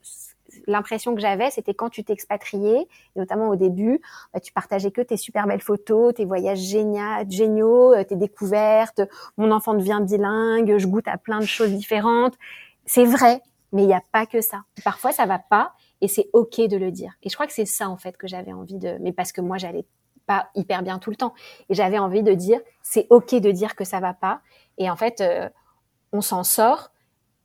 l'impression 0.67 1.15
que 1.15 1.21
j'avais, 1.21 1.49
c'était 1.51 1.73
quand 1.73 1.89
tu 1.89 2.03
t'expatriais, 2.03 2.87
notamment 3.15 3.49
au 3.49 3.55
début, 3.55 4.01
bah, 4.33 4.39
tu 4.39 4.53
partageais 4.53 4.91
que 4.91 5.01
tes 5.01 5.17
super 5.17 5.47
belles 5.47 5.61
photos, 5.61 6.13
tes 6.13 6.25
voyages 6.25 6.59
géniaux, 6.59 7.25
géniaux, 7.29 7.93
euh, 7.93 8.03
tes 8.03 8.15
découvertes. 8.15 9.01
Mon 9.37 9.51
enfant 9.51 9.73
devient 9.73 10.01
bilingue, 10.01 10.77
je 10.77 10.87
goûte 10.87 11.07
à 11.07 11.17
plein 11.17 11.39
de 11.39 11.45
choses 11.45 11.71
différentes. 11.71 12.35
C'est 12.85 13.05
vrai, 13.05 13.41
mais 13.71 13.83
il 13.83 13.87
n'y 13.87 13.93
a 13.93 14.03
pas 14.11 14.25
que 14.25 14.41
ça. 14.41 14.63
Parfois, 14.83 15.11
ça 15.11 15.25
va 15.25 15.39
pas 15.39 15.73
et 16.05 16.07
c'est 16.07 16.29
ok 16.33 16.61
de 16.67 16.77
le 16.77 16.91
dire. 16.91 17.13
Et 17.23 17.29
je 17.29 17.33
crois 17.33 17.47
que 17.47 17.53
c'est 17.53 17.65
ça 17.65 17.89
en 17.89 17.97
fait 17.97 18.15
que 18.15 18.27
j'avais 18.27 18.53
envie 18.53 18.77
de, 18.77 18.95
mais 19.01 19.11
parce 19.11 19.31
que 19.31 19.41
moi 19.41 19.57
j'allais 19.57 19.87
pas 20.27 20.49
hyper 20.53 20.83
bien 20.83 20.99
tout 20.99 21.09
le 21.09 21.15
temps 21.15 21.33
et 21.67 21.73
j'avais 21.73 21.97
envie 21.97 22.21
de 22.21 22.33
dire 22.33 22.59
c'est 22.83 23.07
ok 23.09 23.33
de 23.33 23.49
dire 23.49 23.75
que 23.75 23.83
ça 23.83 23.99
va 23.99 24.13
pas 24.13 24.41
et 24.77 24.87
en 24.87 24.95
fait 24.95 25.19
euh, 25.21 25.49
on 26.11 26.21
s'en 26.21 26.43
sort 26.43 26.91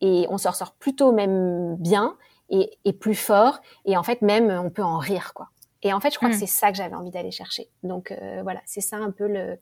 et 0.02 0.26
on 0.28 0.36
s'en 0.36 0.52
sort 0.52 0.74
plutôt 0.74 1.10
même 1.10 1.76
bien 1.76 2.18
et, 2.50 2.70
et, 2.84 2.92
plus 2.92 3.14
fort 3.14 3.60
et 3.86 3.96
en 3.96 4.02
fait 4.02 4.20
même 4.20 4.50
on 4.50 4.68
peut 4.68 4.82
en 4.82 4.98
rire 4.98 5.32
quoi. 5.32 5.48
Et 5.82 5.94
en 5.94 6.00
fait 6.00 6.10
je 6.10 6.18
crois 6.18 6.28
que 6.28 6.34
hmm. 6.34 6.40
c'est 6.40 6.46
ça 6.46 6.70
que 6.70 6.76
j'avais 6.76 6.94
envie 6.94 7.10
d'aller 7.10 7.30
chercher. 7.30 7.70
Donc 7.82 8.12
euh, 8.12 8.40
voilà 8.42 8.60
c'est 8.66 8.82
ça 8.82 8.98
un 8.98 9.10
peu 9.10 9.26
le 9.26 9.58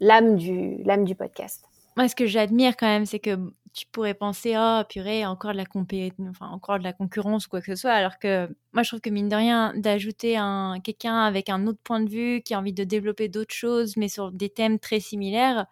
l'âme 0.00 0.36
du 0.36 0.82
l'âme 0.84 1.04
du 1.04 1.14
podcast. 1.14 1.66
Moi 1.98 2.08
ce 2.08 2.14
que 2.14 2.24
j'admire 2.24 2.74
quand 2.78 2.86
même 2.86 3.04
c'est 3.04 3.18
que 3.18 3.38
tu 3.74 3.86
pourrais 3.86 4.14
penser 4.14 4.54
oh 4.56 4.82
purée 4.88 5.26
encore 5.26 5.52
de 5.52 5.56
la 5.56 5.66
compé 5.66 6.12
enfin 6.30 6.48
encore 6.48 6.78
de 6.78 6.84
la 6.84 6.92
concurrence 6.92 7.46
ou 7.46 7.48
quoi 7.50 7.60
que 7.60 7.66
ce 7.66 7.74
soit 7.74 7.92
alors 7.92 8.18
que 8.18 8.46
moi 8.72 8.82
je 8.82 8.88
trouve 8.88 9.00
que 9.00 9.10
mine 9.10 9.28
de 9.28 9.36
rien 9.36 9.72
d'ajouter 9.76 10.36
un 10.36 10.78
quelqu'un 10.82 11.18
avec 11.18 11.48
un 11.48 11.66
autre 11.66 11.80
point 11.82 12.00
de 12.00 12.08
vue 12.08 12.40
qui 12.42 12.54
a 12.54 12.58
envie 12.58 12.72
de 12.72 12.84
développer 12.84 13.28
d'autres 13.28 13.54
choses 13.54 13.96
mais 13.96 14.08
sur 14.08 14.30
des 14.32 14.48
thèmes 14.48 14.78
très 14.78 15.00
similaires 15.00 15.66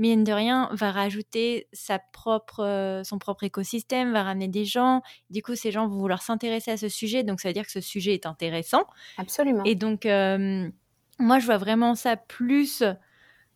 mine 0.00 0.24
de 0.24 0.32
rien 0.32 0.68
va 0.72 0.90
rajouter 0.90 1.68
sa 1.72 1.98
propre 1.98 2.64
euh, 2.64 3.04
son 3.04 3.18
propre 3.18 3.44
écosystème 3.44 4.12
va 4.12 4.22
ramener 4.22 4.48
des 4.48 4.64
gens. 4.64 5.02
Du 5.28 5.42
coup 5.42 5.54
ces 5.54 5.70
gens 5.70 5.86
vont 5.86 5.98
vouloir 5.98 6.22
s'intéresser 6.22 6.70
à 6.70 6.76
ce 6.76 6.88
sujet 6.88 7.22
donc 7.22 7.40
ça 7.40 7.48
veut 7.48 7.52
dire 7.52 7.66
que 7.66 7.72
ce 7.72 7.80
sujet 7.80 8.14
est 8.14 8.26
intéressant. 8.26 8.84
Absolument. 9.18 9.62
Et 9.64 9.74
donc 9.74 10.06
euh, 10.06 10.68
moi 11.18 11.38
je 11.38 11.46
vois 11.46 11.58
vraiment 11.58 11.94
ça 11.94 12.16
plus 12.16 12.82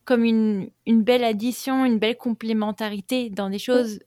comme 0.05 0.25
une, 0.25 0.71
une, 0.87 1.03
belle 1.03 1.25
addition, 1.25 1.85
une 1.85 1.99
belle 1.99 2.17
complémentarité 2.17 3.31
dans 3.31 3.51
des 3.51 3.59
choses. 3.59 4.01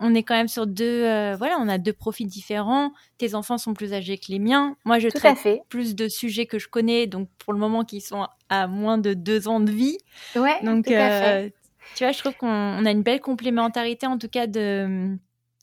On 0.00 0.14
est 0.14 0.22
quand 0.22 0.34
même 0.34 0.48
sur 0.48 0.66
deux, 0.66 1.04
euh, 1.04 1.36
voilà, 1.36 1.56
on 1.60 1.68
a 1.68 1.78
deux 1.78 1.92
profils 1.92 2.26
différents. 2.26 2.92
Tes 3.18 3.34
enfants 3.34 3.58
sont 3.58 3.74
plus 3.74 3.92
âgés 3.92 4.18
que 4.18 4.26
les 4.28 4.38
miens. 4.38 4.76
Moi, 4.84 4.98
je 4.98 5.08
traite 5.08 5.38
plus 5.68 5.94
de 5.94 6.08
sujets 6.08 6.46
que 6.46 6.58
je 6.58 6.68
connais, 6.68 7.06
donc 7.06 7.28
pour 7.38 7.52
le 7.52 7.58
moment, 7.58 7.84
qui 7.84 8.00
sont 8.00 8.26
à 8.48 8.66
moins 8.66 8.98
de 8.98 9.14
deux 9.14 9.46
ans 9.46 9.60
de 9.60 9.70
vie. 9.70 9.98
Ouais, 10.34 10.60
donc, 10.62 10.86
tout 10.86 10.92
à 10.92 11.10
fait. 11.10 11.46
Euh, 11.46 11.50
tu 11.94 12.04
vois, 12.04 12.12
je 12.12 12.18
trouve 12.18 12.34
qu'on 12.34 12.84
a 12.84 12.90
une 12.90 13.02
belle 13.02 13.20
complémentarité, 13.20 14.06
en 14.06 14.18
tout 14.18 14.28
cas, 14.28 14.46
de, 14.46 15.16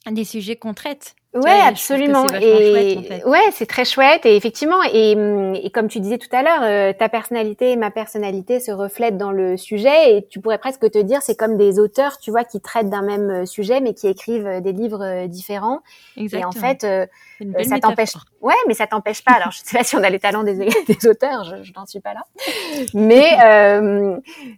des 0.09 0.23
sujets 0.23 0.55
qu'on 0.55 0.73
traite. 0.73 1.15
Ouais, 1.34 1.61
absolument. 1.65 2.25
Et 2.41 3.21
ouais, 3.25 3.39
c'est 3.53 3.65
très 3.65 3.86
chouette. 3.86 4.25
Et 4.25 4.36
effectivement, 4.36 4.84
et, 4.91 5.11
et, 5.63 5.69
comme 5.69 5.88
tu 5.88 6.01
disais 6.01 6.17
tout 6.17 6.27
à 6.34 6.43
l'heure, 6.43 6.61
euh, 6.61 6.91
ta 6.91 7.07
personnalité 7.07 7.71
et 7.71 7.77
ma 7.77 7.89
personnalité 7.89 8.59
se 8.59 8.71
reflètent 8.71 9.17
dans 9.17 9.32
le 9.32 9.55
sujet. 9.55 10.17
Et 10.17 10.27
tu 10.27 10.41
pourrais 10.41 10.57
presque 10.57 10.91
te 10.91 10.97
dire, 10.97 11.21
c'est 11.21 11.38
comme 11.38 11.57
des 11.57 11.79
auteurs, 11.79 12.17
tu 12.17 12.32
vois, 12.32 12.43
qui 12.43 12.59
traitent 12.59 12.89
d'un 12.89 13.01
même 13.01 13.29
euh, 13.29 13.45
sujet, 13.45 13.79
mais 13.79 13.93
qui 13.93 14.07
écrivent 14.07 14.45
euh, 14.45 14.59
des 14.59 14.73
livres 14.73 15.25
différents. 15.27 15.79
Exactement. 16.17 16.41
Et 16.41 16.45
en 16.45 16.51
fait, 16.51 17.09
ça 17.63 17.79
t'empêche. 17.79 18.11
Ouais, 18.41 18.53
mais 18.67 18.73
ça 18.73 18.88
t'empêche 18.88 19.23
pas. 19.23 19.32
Alors, 19.34 19.51
je 19.51 19.59
sais 19.63 19.77
pas 19.77 19.86
si 19.86 19.95
on 19.95 20.03
a 20.03 20.09
les 20.09 20.19
talents 20.19 20.43
des, 20.43 20.53
des 20.88 21.07
auteurs, 21.07 21.45
je, 21.45 21.63
je 21.63 21.71
n'en 21.73 21.86
suis 21.86 22.01
pas 22.01 22.13
là. 22.13 22.23
Mais 22.93 23.38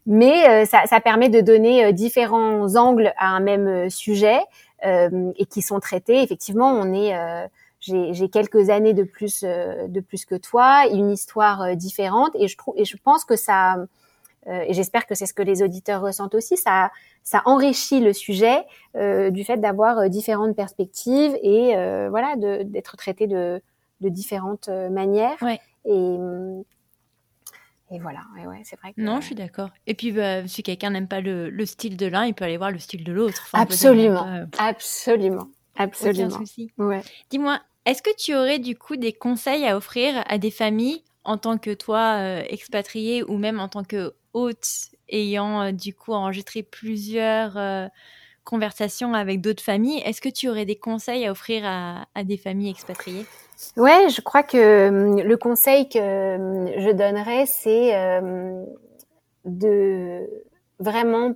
mais 0.07 0.65
ça, 0.65 0.87
ça 0.87 0.99
permet 1.01 1.29
de 1.29 1.41
donner 1.41 1.93
différents 1.93 2.75
angles 2.75 3.13
à 3.17 3.27
un 3.27 3.41
même 3.41 3.91
sujet. 3.91 4.39
Euh, 4.85 5.31
et 5.37 5.45
qui 5.45 5.61
sont 5.61 5.79
traités. 5.79 6.21
Effectivement, 6.21 6.69
on 6.69 6.93
est 6.93 7.15
euh, 7.15 7.47
j'ai 7.79 8.27
quelques 8.27 8.69
années 8.69 8.93
de 8.93 9.03
plus 9.03 9.43
euh, 9.43 9.87
de 9.87 10.01
plus 10.01 10.25
que 10.25 10.35
toi, 10.35 10.87
une 10.91 11.09
histoire 11.09 11.77
différente 11.77 12.31
et 12.35 12.49
je 12.49 12.57
trouve 12.57 12.73
et 12.77 12.83
je 12.83 12.97
pense 12.97 13.23
que 13.23 13.37
ça 13.37 13.77
et 14.45 14.73
j'espère 14.73 15.07
que 15.07 15.15
c'est 15.15 15.25
ce 15.25 15.33
que 15.33 15.41
les 15.41 15.63
auditeurs 15.63 16.01
ressentent 16.01 16.35
aussi. 16.35 16.57
Ça, 16.57 16.91
ça 17.23 17.41
enrichit 17.45 18.01
le 18.01 18.11
sujet 18.11 18.65
du 18.93 19.45
fait 19.45 19.55
d'avoir 19.55 20.09
différentes 20.09 20.53
perspectives 20.53 21.33
et 21.41 21.73
voilà, 22.09 22.35
d'être 22.35 22.97
traité 22.97 23.25
de, 23.25 23.61
de 24.01 24.09
différentes 24.09 24.67
manières. 24.67 25.41
Ouais. 25.41 25.61
Et, 25.85 26.17
et 27.93 27.99
voilà, 27.99 28.21
et 28.41 28.47
ouais, 28.47 28.61
c'est 28.63 28.75
vrai 28.79 28.91
que... 28.93 28.99
Non, 28.99 29.21
je 29.21 29.27
suis 29.27 29.35
d'accord. 29.35 29.69
Et 29.85 29.93
puis, 29.93 30.11
bah, 30.11 30.47
si 30.47 30.63
quelqu'un 30.63 30.89
n'aime 30.89 31.07
pas 31.07 31.21
le, 31.21 31.51
le, 31.51 31.65
style 31.67 31.95
de 31.95 32.07
l'un, 32.07 32.25
il 32.25 32.33
peut 32.33 32.43
aller 32.43 32.57
voir 32.57 32.71
le 32.71 32.79
style 32.79 33.03
de 33.03 33.13
l'autre. 33.13 33.43
Enfin, 33.45 33.61
absolument, 33.61 34.47
absolument, 34.57 35.47
absolument. 35.75 36.27
Aucun 36.27 36.37
souci. 36.39 36.71
Ouais. 36.79 37.01
Dis-moi, 37.29 37.59
est-ce 37.85 38.01
que 38.01 38.15
tu 38.17 38.33
aurais 38.33 38.57
du 38.57 38.75
coup 38.75 38.95
des 38.95 39.13
conseils 39.13 39.65
à 39.65 39.77
offrir 39.77 40.23
à 40.27 40.39
des 40.39 40.49
familles 40.49 41.03
en 41.23 41.37
tant 41.37 41.59
que 41.59 41.71
toi 41.71 42.17
euh, 42.17 42.43
expatrié 42.49 43.23
ou 43.23 43.37
même 43.37 43.59
en 43.59 43.67
tant 43.67 43.83
que 43.83 44.13
hôte 44.33 44.67
ayant 45.09 45.61
euh, 45.61 45.71
du 45.71 45.93
coup 45.93 46.13
enregistré 46.13 46.63
plusieurs 46.63 47.57
euh, 48.43 48.49
conversations 48.53 49.13
avec 49.13 49.41
d'autres 49.41 49.63
familles 49.63 50.01
Est-ce 50.05 50.21
que 50.21 50.29
tu 50.29 50.49
aurais 50.49 50.65
des 50.65 50.75
conseils 50.75 51.25
à 51.25 51.31
offrir 51.31 51.63
à, 51.65 52.23
des 52.23 52.37
familles 52.37 52.69
expatriées? 52.69 53.25
Ouais, 53.77 54.09
je 54.09 54.21
crois 54.21 54.43
que 54.43 54.87
hum, 54.89 55.21
le 55.21 55.37
conseil 55.37 55.87
que 55.89 56.35
hum, 56.35 56.67
je 56.77 56.91
donnerais, 56.91 57.45
c'est 57.45 57.95
euh, 57.95 58.63
de 59.45 60.29
vraiment 60.79 61.33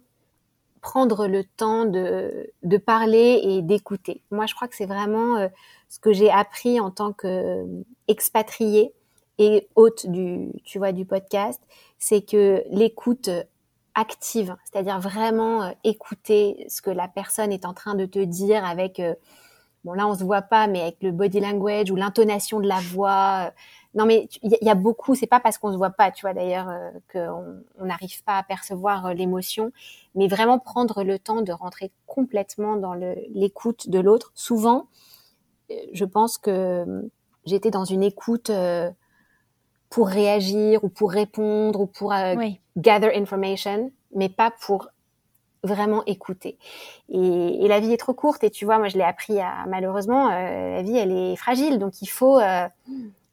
prendre 0.82 1.28
le 1.28 1.44
temps 1.44 1.86
de, 1.86 2.52
parler 2.86 3.42
et 3.44 3.62
d'écouter. 3.62 4.22
Moi, 4.32 4.46
je 4.46 4.56
crois 4.56 4.68
que 4.68 4.76
c'est 4.76 4.86
vraiment 4.86 5.38
euh, 5.38 5.48
ce 5.90 6.00
que 6.00 6.14
j'ai 6.14 6.30
appris 6.30 6.80
en 6.80 6.92
tant 6.92 7.14
qu'expatrié 7.14 8.94
et 9.38 9.68
hôte 9.76 10.08
du, 10.08 10.50
tu 10.64 10.78
vois, 10.78 10.92
du 10.92 11.06
podcast, 11.06 11.62
c'est 12.00 12.22
que 12.22 12.64
l'écoute 12.70 13.30
active, 13.98 14.56
c'est-à-dire 14.64 15.00
vraiment 15.00 15.64
euh, 15.64 15.72
écouter 15.84 16.66
ce 16.70 16.82
que 16.82 16.92
la 16.92 17.08
personne 17.08 17.52
est 17.52 17.66
en 17.66 17.74
train 17.74 17.96
de 17.96 18.06
te 18.06 18.20
dire 18.20 18.64
avec 18.64 19.00
euh, 19.00 19.16
bon 19.84 19.94
là 19.94 20.08
on 20.08 20.16
se 20.16 20.24
voit 20.24 20.44
pas, 20.44 20.68
mais 20.68 20.82
avec 20.82 20.98
le 21.02 21.12
body 21.12 21.40
language 21.40 21.92
ou 21.92 21.96
l'intonation 21.96 22.60
de 22.60 22.68
la 22.68 22.80
voix. 22.80 23.48
Euh, 23.48 23.52
non 23.96 24.06
mais 24.06 24.30
il 24.44 24.56
y, 24.62 24.70
a 24.70 24.76
beaucoup, 24.76 25.16
c'est 25.16 25.26
pas 25.26 25.40
parce 25.40 25.58
qu'on 25.58 25.72
se 25.72 25.78
voit 25.78 25.90
pas, 25.90 26.12
tu 26.12 26.22
vois 26.22 26.34
d'ailleurs, 26.34 26.70
qu'on 27.12 27.64
n'arrive 27.84 28.24
pas 28.24 28.38
à 28.38 28.44
percevoir 28.44 29.16
l'émotion, 29.16 29.72
mais 30.14 30.28
vraiment 30.28 30.60
prendre 30.60 31.04
le 31.04 31.18
temps 31.18 31.42
de 31.42 31.52
rentrer 31.52 31.92
complètement 32.06 32.76
dans 32.76 32.94
l'écoute 32.94 33.90
de 33.90 33.98
l'autre. 33.98 34.32
Souvent, 34.36 34.86
je 35.94 36.06
pense 36.06 36.38
que 36.38 37.10
j'étais 37.46 37.72
dans 37.72 37.86
une 37.86 38.04
écoute 38.04 38.52
pour 39.90 40.08
réagir 40.10 40.84
ou 40.84 40.90
pour 40.90 41.12
répondre 41.12 41.82
ou 41.82 41.86
pour 41.86 42.14
oui. 42.38 42.60
gather 42.78 43.16
information, 43.16 43.92
mais 44.16 44.30
pas 44.30 44.52
pour 44.52 44.90
vraiment 45.64 46.04
écouter. 46.06 46.58
Et, 47.10 47.66
et, 47.66 47.68
la 47.68 47.80
vie 47.80 47.94
est 47.94 47.98
trop 47.98 48.14
courte 48.14 48.44
et 48.44 48.50
tu 48.50 48.66
vois, 48.66 48.78
moi 48.78 48.88
je 48.88 48.98
l'ai 48.98 49.04
appris 49.04 49.40
à 49.40 49.66
malheureusement, 49.68 50.30
euh, 50.30 50.76
la 50.76 50.82
vie 50.82 50.98
elle 50.98 51.12
est 51.12 51.36
fragile, 51.36 51.80
donc 51.80 52.02
il 52.02 52.08
faut 52.08 52.40
euh, 52.40 52.68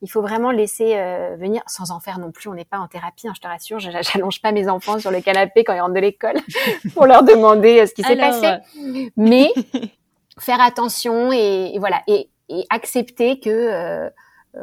il 0.01 0.09
faut 0.09 0.21
vraiment 0.21 0.51
laisser 0.51 0.95
euh, 0.95 1.35
venir 1.37 1.61
sans 1.67 1.91
en 1.91 1.99
faire 1.99 2.19
non 2.19 2.31
plus. 2.31 2.47
On 2.49 2.53
n'est 2.53 2.65
pas 2.65 2.77
en 2.77 2.87
thérapie, 2.87 3.27
hein, 3.27 3.33
je 3.35 3.41
te 3.41 3.47
rassure. 3.47 3.79
J'allonge 3.79 4.41
pas 4.41 4.51
mes 4.51 4.67
enfants 4.67 4.99
sur 4.99 5.11
le 5.11 5.21
canapé 5.21 5.63
quand 5.63 5.73
ils 5.73 5.79
rentrent 5.79 5.95
de 5.95 5.99
l'école 5.99 6.35
pour 6.93 7.05
leur 7.05 7.23
demander 7.23 7.79
euh, 7.81 7.85
ce 7.87 7.93
qui 7.93 8.03
s'est 8.03 8.15
passé. 8.15 8.45
euh, 8.45 9.09
Mais 9.17 9.51
faire 10.39 10.61
attention 10.61 11.31
et, 11.31 11.71
et 11.73 11.79
voilà 11.79 12.01
et, 12.07 12.29
et, 12.49 12.65
accepter 12.69 13.39
que 13.39 13.49
euh, 13.49 14.05
euh, 14.05 14.09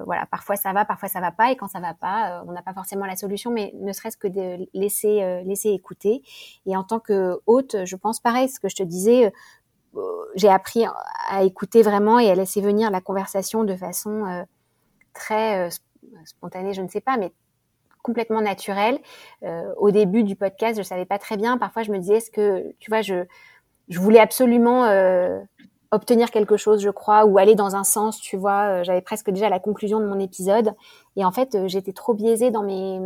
voilà, 0.04 0.26
parfois 0.26 0.56
ça 0.56 0.72
va, 0.72 0.84
parfois 0.84 1.08
ça 1.08 1.20
va 1.20 1.30
pas, 1.30 1.50
et 1.50 1.56
quand 1.56 1.68
ça 1.68 1.80
va 1.80 1.94
pas, 1.94 2.40
euh, 2.40 2.44
on 2.46 2.52
n'a 2.52 2.62
pas 2.62 2.72
forcément 2.72 3.06
la 3.06 3.16
solution, 3.16 3.50
mais 3.50 3.72
ne 3.80 3.92
serait-ce 3.92 4.16
que 4.16 4.28
de 4.28 4.68
laisser 4.74 5.22
euh, 5.22 5.42
laisser 5.42 5.70
écouter. 5.70 6.22
Et 6.66 6.76
en 6.76 6.84
tant 6.84 7.00
que 7.00 7.40
hôte, 7.46 7.84
je 7.84 7.96
pense 7.96 8.20
pareil, 8.20 8.48
ce 8.48 8.60
que 8.60 8.68
je 8.68 8.76
te 8.76 8.82
disais, 8.82 9.32
euh, 9.96 10.00
j'ai 10.34 10.48
appris 10.48 10.84
à 11.28 11.42
écouter 11.44 11.82
vraiment 11.82 12.18
et 12.18 12.30
à 12.30 12.34
laisser 12.34 12.60
venir 12.60 12.90
la 12.90 13.00
conversation 13.00 13.64
de 13.64 13.76
façon 13.76 14.26
euh, 14.26 14.42
très 15.12 15.68
spontanée, 16.24 16.72
je 16.72 16.82
ne 16.82 16.88
sais 16.88 17.00
pas, 17.00 17.16
mais 17.16 17.32
complètement 18.02 18.40
naturelle. 18.40 18.98
au 19.76 19.90
début 19.92 20.24
du 20.24 20.34
podcast, 20.34 20.76
je 20.76 20.82
savais 20.82 21.04
pas 21.04 21.18
très 21.18 21.36
bien. 21.36 21.56
Parfois, 21.58 21.84
je 21.84 21.92
me 21.92 21.98
disais, 21.98 22.16
est-ce 22.16 22.30
que, 22.30 22.74
tu 22.80 22.90
vois, 22.90 23.02
je 23.02 23.26
voulais 23.88 24.18
absolument 24.18 24.86
obtenir 25.92 26.30
quelque 26.30 26.56
chose, 26.56 26.82
je 26.82 26.90
crois, 26.90 27.24
ou 27.26 27.38
aller 27.38 27.54
dans 27.54 27.76
un 27.76 27.84
sens, 27.84 28.18
tu 28.20 28.36
vois. 28.36 28.80
Euh, 28.80 28.84
J'avais 28.84 29.02
presque 29.02 29.30
déjà 29.30 29.48
la 29.48 29.60
conclusion 29.60 30.00
de 30.00 30.06
mon 30.06 30.18
épisode. 30.18 30.74
Et 31.16 31.24
en 31.24 31.30
fait, 31.30 31.54
euh, 31.54 31.68
j'étais 31.68 31.92
trop 31.92 32.14
biaisée 32.14 32.50
dans 32.50 32.62
mes 32.64 32.98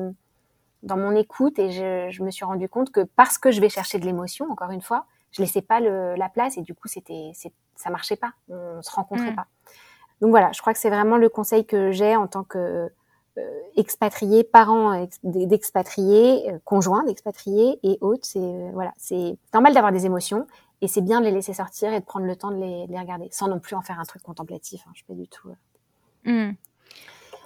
dans 0.82 0.96
mon 0.96 1.12
écoute 1.16 1.58
et 1.58 1.70
je, 1.72 2.08
je, 2.10 2.22
me 2.22 2.30
suis 2.30 2.44
rendu 2.44 2.68
compte 2.68 2.92
que 2.92 3.00
parce 3.16 3.38
que 3.38 3.50
je 3.50 3.60
vais 3.60 3.68
chercher 3.68 3.98
de 3.98 4.04
l'émotion, 4.04 4.46
encore 4.52 4.70
une 4.70 4.82
fois, 4.82 5.06
je 5.32 5.42
laissais 5.42 5.62
pas 5.62 5.80
le, 5.80 6.14
la 6.14 6.28
place 6.28 6.58
et 6.58 6.62
du 6.62 6.74
coup, 6.74 6.86
c'était, 6.86 7.32
ça 7.74 7.90
marchait 7.90 8.14
pas, 8.14 8.32
on 8.48 8.80
se 8.82 8.90
rencontrait 8.92 9.32
Mm. 9.32 9.36
pas. 9.36 9.46
Donc 10.20 10.30
voilà, 10.30 10.52
je 10.52 10.60
crois 10.60 10.72
que 10.72 10.78
c'est 10.78 10.90
vraiment 10.90 11.16
le 11.16 11.28
conseil 11.28 11.66
que 11.66 11.90
j'ai 11.90 12.14
en 12.14 12.28
tant 12.28 12.44
que 12.44 12.88
euh, 13.38 13.60
expatrié, 13.76 14.44
parent 14.44 14.92
ex- 14.94 15.18
d'expatriés, 15.24 16.52
euh, 16.52 16.58
conjoint 16.64 17.02
d'expatriés 17.04 17.78
et 17.82 17.98
hôte. 18.00 18.24
C'est 18.24 18.38
euh, 18.38 18.70
voilà, 18.72 18.92
c'est 18.96 19.36
normal 19.52 19.74
d'avoir 19.74 19.92
des 19.92 20.06
émotions 20.06 20.46
et 20.82 20.88
c'est 20.88 21.00
bien 21.00 21.20
de 21.20 21.26
les 21.26 21.32
laisser 21.32 21.54
sortir 21.54 21.92
et 21.92 22.00
de 22.00 22.04
prendre 22.04 22.26
le 22.26 22.36
temps 22.36 22.50
de 22.50 22.56
les, 22.56 22.86
de 22.86 22.92
les 22.92 22.98
regarder, 22.98 23.28
sans 23.30 23.48
non 23.48 23.58
plus 23.58 23.74
en 23.74 23.82
faire 23.82 23.98
un 23.98 24.04
truc 24.04 24.22
contemplatif. 24.22 24.82
Hein, 24.86 24.90
je 24.92 24.98
suis 24.98 25.06
pas 25.06 25.14
du 25.14 25.28
tout. 25.28 25.48
euh, 25.48 25.54
Mm. 26.24 26.56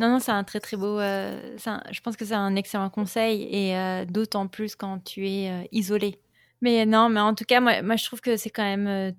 Non, 0.01 0.09
non, 0.09 0.19
c'est 0.19 0.33
un 0.33 0.43
très 0.43 0.61
très 0.61 0.79
beau. 0.79 0.99
euh, 0.99 1.57
je 1.59 2.01
pense 2.01 2.17
que 2.17 2.25
c'est 2.25 2.35
un 2.35 2.57
excellent 2.57 2.89
conseil 2.89 3.43
et 3.43 3.77
euh, 3.77 4.07
d'autant 4.07 4.47
plus 4.47 4.75
quand 4.75 5.05
tu 5.05 5.29
es 5.29 5.69
isolé. 5.73 6.19
Mais 6.63 6.87
non, 6.87 7.11
mais 7.11 7.21
en 7.21 7.35
tout 7.35 7.45
cas, 7.45 7.61
moi, 7.61 7.97
je 7.97 8.05
trouve 8.07 8.23
que 8.23 8.39
c'est 8.39 8.49
quand 8.49 8.65
même, 8.65 9.15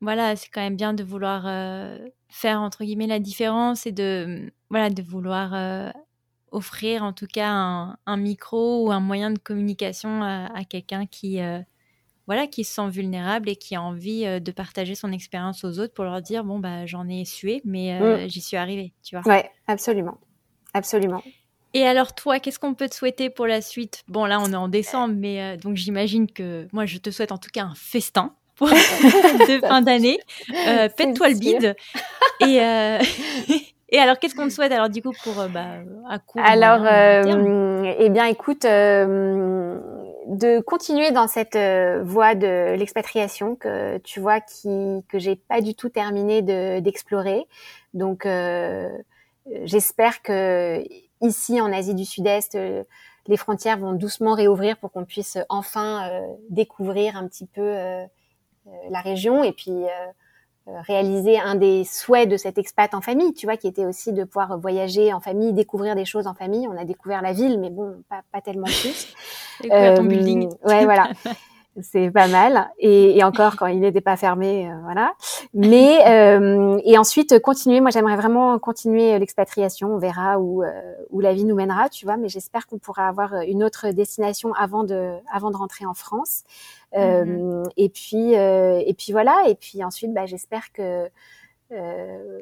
voilà, 0.00 0.34
c'est 0.34 0.48
quand 0.48 0.62
même 0.62 0.76
bien 0.76 0.94
de 0.94 1.04
vouloir 1.04 1.42
faire 2.30 2.62
entre 2.62 2.84
guillemets 2.84 3.06
la 3.06 3.18
différence 3.18 3.86
et 3.86 3.92
de, 3.92 4.50
voilà, 4.70 4.88
de 4.88 5.02
vouloir 5.02 5.92
offrir 6.50 7.02
en 7.02 7.12
tout 7.12 7.26
cas 7.26 7.50
un, 7.50 8.16
micro 8.16 8.86
ou 8.86 8.92
un 8.92 9.00
moyen 9.00 9.30
de 9.30 9.38
communication 9.38 10.22
à, 10.22 10.64
quelqu'un 10.64 11.04
qui, 11.04 11.40
voilà, 12.26 12.46
qui 12.46 12.64
se 12.64 12.74
sent 12.74 12.88
vulnérable 12.88 13.48
et 13.48 13.56
qui 13.56 13.74
a 13.74 13.82
envie 13.82 14.26
euh, 14.26 14.40
de 14.40 14.52
partager 14.52 14.94
son 14.94 15.12
expérience 15.12 15.64
aux 15.64 15.78
autres 15.78 15.94
pour 15.94 16.04
leur 16.04 16.22
dire 16.22 16.44
bon 16.44 16.58
bah 16.58 16.86
j'en 16.86 17.08
ai 17.08 17.24
sué, 17.24 17.60
mais 17.64 17.94
euh, 17.94 18.28
j'y 18.28 18.40
suis 18.40 18.56
arrivée, 18.56 18.92
tu 19.02 19.16
vois. 19.16 19.26
Ouais, 19.32 19.50
absolument, 19.66 20.18
absolument. 20.74 21.22
Et 21.74 21.84
alors 21.84 22.14
toi, 22.14 22.38
qu'est-ce 22.38 22.58
qu'on 22.58 22.74
peut 22.74 22.88
te 22.88 22.94
souhaiter 22.94 23.30
pour 23.30 23.46
la 23.46 23.62
suite? 23.62 24.02
Bon 24.06 24.26
là, 24.26 24.40
on 24.40 24.52
est 24.52 24.56
en 24.56 24.68
décembre, 24.68 25.14
mais 25.16 25.42
euh, 25.42 25.56
donc 25.56 25.76
j'imagine 25.76 26.30
que 26.30 26.68
moi, 26.72 26.86
je 26.86 26.98
te 26.98 27.10
souhaite 27.10 27.32
en 27.32 27.38
tout 27.38 27.50
cas 27.52 27.64
un 27.64 27.74
festin 27.74 28.34
pour 28.56 28.68
de 28.70 29.66
fin 29.66 29.80
d'année. 29.80 30.18
Pète-toi 30.96 31.30
le 31.30 31.38
bide. 31.38 31.76
Et 32.40 32.58
et 33.92 33.98
alors, 33.98 34.18
qu'est-ce 34.18 34.34
qu'on 34.34 34.48
te 34.48 34.52
souhaite 34.52 34.72
alors 34.72 34.88
du 34.88 35.02
coup 35.02 35.12
pour 35.22 35.34
bah, 35.50 35.82
à 36.08 36.18
court 36.18 36.42
Alors, 36.42 36.82
euh, 36.86 37.94
eh 37.98 38.08
bien, 38.08 38.24
écoute, 38.24 38.64
euh, 38.64 39.78
de 40.26 40.60
continuer 40.60 41.10
dans 41.10 41.26
cette 41.26 41.56
euh, 41.56 42.02
voie 42.02 42.34
de 42.34 42.74
l'expatriation 42.74 43.56
que 43.56 43.98
tu 43.98 44.20
vois 44.20 44.40
qui 44.40 45.02
que 45.08 45.18
j'ai 45.18 45.36
pas 45.36 45.60
du 45.60 45.74
tout 45.74 45.88
terminé 45.88 46.42
de 46.42 46.80
d'explorer. 46.80 47.46
Donc, 47.94 48.26
euh, 48.26 48.88
j'espère 49.64 50.22
que 50.22 50.82
ici 51.20 51.60
en 51.60 51.72
Asie 51.72 51.94
du 51.94 52.04
Sud-Est, 52.04 52.54
euh, 52.54 52.84
les 53.26 53.36
frontières 53.36 53.78
vont 53.78 53.92
doucement 53.92 54.34
réouvrir 54.34 54.76
pour 54.78 54.90
qu'on 54.92 55.04
puisse 55.04 55.38
enfin 55.48 56.08
euh, 56.10 56.26
découvrir 56.50 57.16
un 57.16 57.28
petit 57.28 57.46
peu 57.46 57.74
la 58.90 59.00
région 59.00 59.44
et 59.44 59.52
puis 59.52 59.72
réaliser 60.66 61.38
un 61.38 61.54
des 61.54 61.84
souhaits 61.84 62.28
de 62.28 62.36
cet 62.36 62.58
expat 62.58 62.94
en 62.94 63.00
famille, 63.00 63.32
tu 63.34 63.46
vois, 63.46 63.56
qui 63.56 63.66
était 63.66 63.84
aussi 63.84 64.12
de 64.12 64.24
pouvoir 64.24 64.58
voyager 64.58 65.12
en 65.12 65.20
famille, 65.20 65.52
découvrir 65.52 65.94
des 65.94 66.04
choses 66.04 66.26
en 66.26 66.34
famille. 66.34 66.66
On 66.68 66.76
a 66.76 66.84
découvert 66.84 67.22
la 67.22 67.32
ville, 67.32 67.58
mais 67.58 67.70
bon, 67.70 68.02
pas, 68.08 68.22
pas 68.32 68.40
tellement 68.40 68.66
plus. 68.66 69.14
Découvrir 69.62 69.94
ton 69.94 70.04
Euh, 70.04 70.08
building. 70.08 70.48
Ouais, 70.64 70.84
voilà. 70.84 71.08
C'est 71.80 72.10
pas 72.10 72.28
mal. 72.28 72.70
Et, 72.78 73.16
et 73.16 73.24
encore, 73.24 73.56
quand 73.56 73.66
il 73.66 73.80
n'était 73.80 74.02
pas 74.02 74.16
fermé, 74.18 74.68
euh, 74.68 74.74
voilà. 74.82 75.14
Mais 75.54 76.00
euh, 76.06 76.78
et 76.84 76.98
ensuite 76.98 77.38
continuer. 77.40 77.80
Moi, 77.80 77.90
j'aimerais 77.90 78.16
vraiment 78.16 78.58
continuer 78.58 79.18
l'expatriation. 79.18 79.94
On 79.94 79.98
verra 79.98 80.38
où 80.38 80.62
euh, 80.62 80.70
où 81.10 81.20
la 81.20 81.32
vie 81.32 81.44
nous 81.44 81.54
mènera, 81.54 81.88
tu 81.88 82.04
vois. 82.04 82.18
Mais 82.18 82.28
j'espère 82.28 82.66
qu'on 82.66 82.78
pourra 82.78 83.08
avoir 83.08 83.34
une 83.46 83.64
autre 83.64 83.90
destination 83.90 84.52
avant 84.54 84.84
de 84.84 85.14
avant 85.32 85.50
de 85.50 85.56
rentrer 85.56 85.86
en 85.86 85.94
France. 85.94 86.42
Euh, 86.94 87.24
Mhm. 87.24 87.68
Et 87.76 87.88
puis 87.88 88.36
euh, 88.36 88.82
et 88.84 88.94
puis 88.94 89.12
voilà. 89.12 89.44
Et 89.48 89.54
puis 89.54 89.82
ensuite, 89.84 90.12
bah, 90.12 90.26
j'espère 90.26 90.72
que 90.72 91.08
euh, 91.72 92.40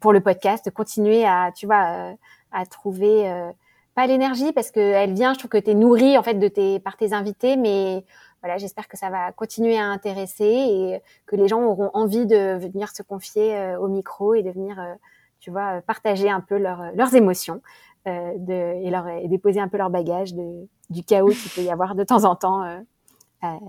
pour 0.00 0.12
le 0.12 0.20
podcast, 0.20 0.70
continuer 0.70 1.24
à 1.24 1.52
tu 1.54 1.66
vois 1.66 2.14
à 2.52 2.66
trouver 2.66 3.28
euh, 3.30 3.50
pas 3.94 4.06
l'énergie 4.06 4.52
parce 4.52 4.70
que 4.70 4.80
elle 4.80 5.14
vient. 5.14 5.32
Je 5.34 5.38
trouve 5.38 5.50
que 5.50 5.58
tu 5.58 5.70
es 5.70 5.74
nourri 5.74 6.16
en 6.18 6.22
fait 6.22 6.34
de 6.34 6.48
tes 6.48 6.80
par 6.80 6.96
tes 6.96 7.12
invités, 7.12 7.56
mais 7.56 8.04
voilà, 8.42 8.58
j'espère 8.58 8.88
que 8.88 8.96
ça 8.96 9.10
va 9.10 9.32
continuer 9.32 9.78
à 9.78 9.86
intéresser 9.86 10.44
et 10.44 11.00
que 11.26 11.36
les 11.36 11.48
gens 11.48 11.62
auront 11.62 11.90
envie 11.94 12.26
de 12.26 12.56
venir 12.58 12.90
se 12.90 13.02
confier 13.02 13.56
euh, 13.56 13.78
au 13.78 13.88
micro 13.88 14.34
et 14.34 14.42
de 14.42 14.50
venir, 14.50 14.78
euh, 14.78 14.94
tu 15.40 15.50
vois, 15.50 15.80
partager 15.82 16.30
un 16.30 16.40
peu 16.40 16.58
leur, 16.58 16.92
leurs 16.94 17.14
émotions. 17.14 17.60
de, 18.06 18.84
et, 18.84 18.90
leur, 18.90 19.08
et 19.08 19.26
déposer 19.26 19.58
un 19.58 19.66
peu 19.66 19.78
leur 19.78 19.90
bagage 19.90 20.32
de, 20.32 20.68
du 20.90 21.02
chaos 21.02 21.30
qu'il 21.30 21.50
peut 21.50 21.62
y 21.62 21.70
avoir 21.70 21.96
de 21.96 22.04
temps 22.04 22.24
en 22.24 22.36
temps 22.36 22.62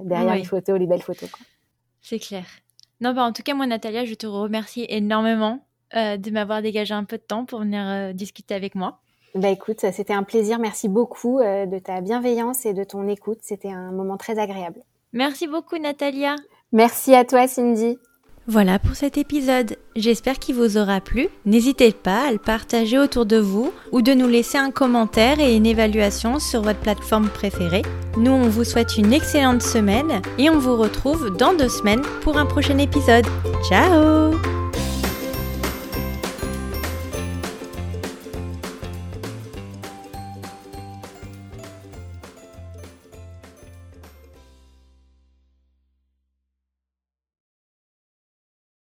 derrière 0.03 0.35
les 0.35 0.43
photos, 0.43 0.77
les 0.77 0.85
belles 0.85 1.01
photos. 1.01 1.31
C'est 2.01 2.19
clair. 2.19 2.45
Non, 3.01 3.13
bah 3.13 3.23
en 3.23 3.33
tout 3.33 3.41
cas, 3.41 3.55
moi, 3.55 3.65
Natalia, 3.65 4.05
je 4.05 4.13
te 4.13 4.27
remercie 4.27 4.85
énormément 4.89 5.65
de 5.95 6.29
m'avoir 6.29 6.61
dégagé 6.61 6.93
un 6.93 7.03
peu 7.03 7.17
de 7.17 7.23
temps 7.23 7.45
pour 7.45 7.61
venir 7.61 8.13
discuter 8.13 8.53
avec 8.53 8.75
moi. 8.75 8.99
Bah 9.37 9.49
écoute, 9.49 9.85
c'était 9.91 10.13
un 10.13 10.23
plaisir. 10.23 10.59
Merci 10.59 10.89
beaucoup 10.89 11.39
de 11.39 11.79
ta 11.79 12.01
bienveillance 12.01 12.65
et 12.65 12.73
de 12.73 12.83
ton 12.83 13.07
écoute. 13.07 13.39
C'était 13.41 13.71
un 13.71 13.91
moment 13.91 14.17
très 14.17 14.39
agréable. 14.39 14.81
Merci 15.13 15.47
beaucoup, 15.47 15.77
Natalia. 15.77 16.35
Merci 16.71 17.15
à 17.15 17.23
toi, 17.23 17.47
Cindy. 17.47 17.97
Voilà 18.49 18.79
pour 18.79 18.95
cet 18.95 19.17
épisode. 19.17 19.75
J'espère 19.97 20.39
qu'il 20.39 20.55
vous 20.55 20.77
aura 20.77 21.01
plu. 21.01 21.27
N'hésitez 21.45 21.91
pas 21.91 22.27
à 22.27 22.31
le 22.31 22.37
partager 22.37 22.97
autour 22.97 23.25
de 23.25 23.37
vous 23.37 23.73
ou 23.91 24.01
de 24.01 24.13
nous 24.13 24.27
laisser 24.27 24.57
un 24.57 24.71
commentaire 24.71 25.41
et 25.41 25.53
une 25.53 25.65
évaluation 25.65 26.39
sur 26.39 26.61
votre 26.61 26.79
plateforme 26.79 27.27
préférée. 27.27 27.81
Nous, 28.15 28.31
on 28.31 28.47
vous 28.47 28.63
souhaite 28.63 28.97
une 28.97 29.11
excellente 29.11 29.61
semaine 29.61 30.21
et 30.37 30.49
on 30.49 30.59
vous 30.59 30.77
retrouve 30.77 31.35
dans 31.35 31.53
deux 31.53 31.67
semaines 31.67 32.03
pour 32.21 32.37
un 32.37 32.45
prochain 32.45 32.77
épisode. 32.77 33.25
Ciao 33.67 34.56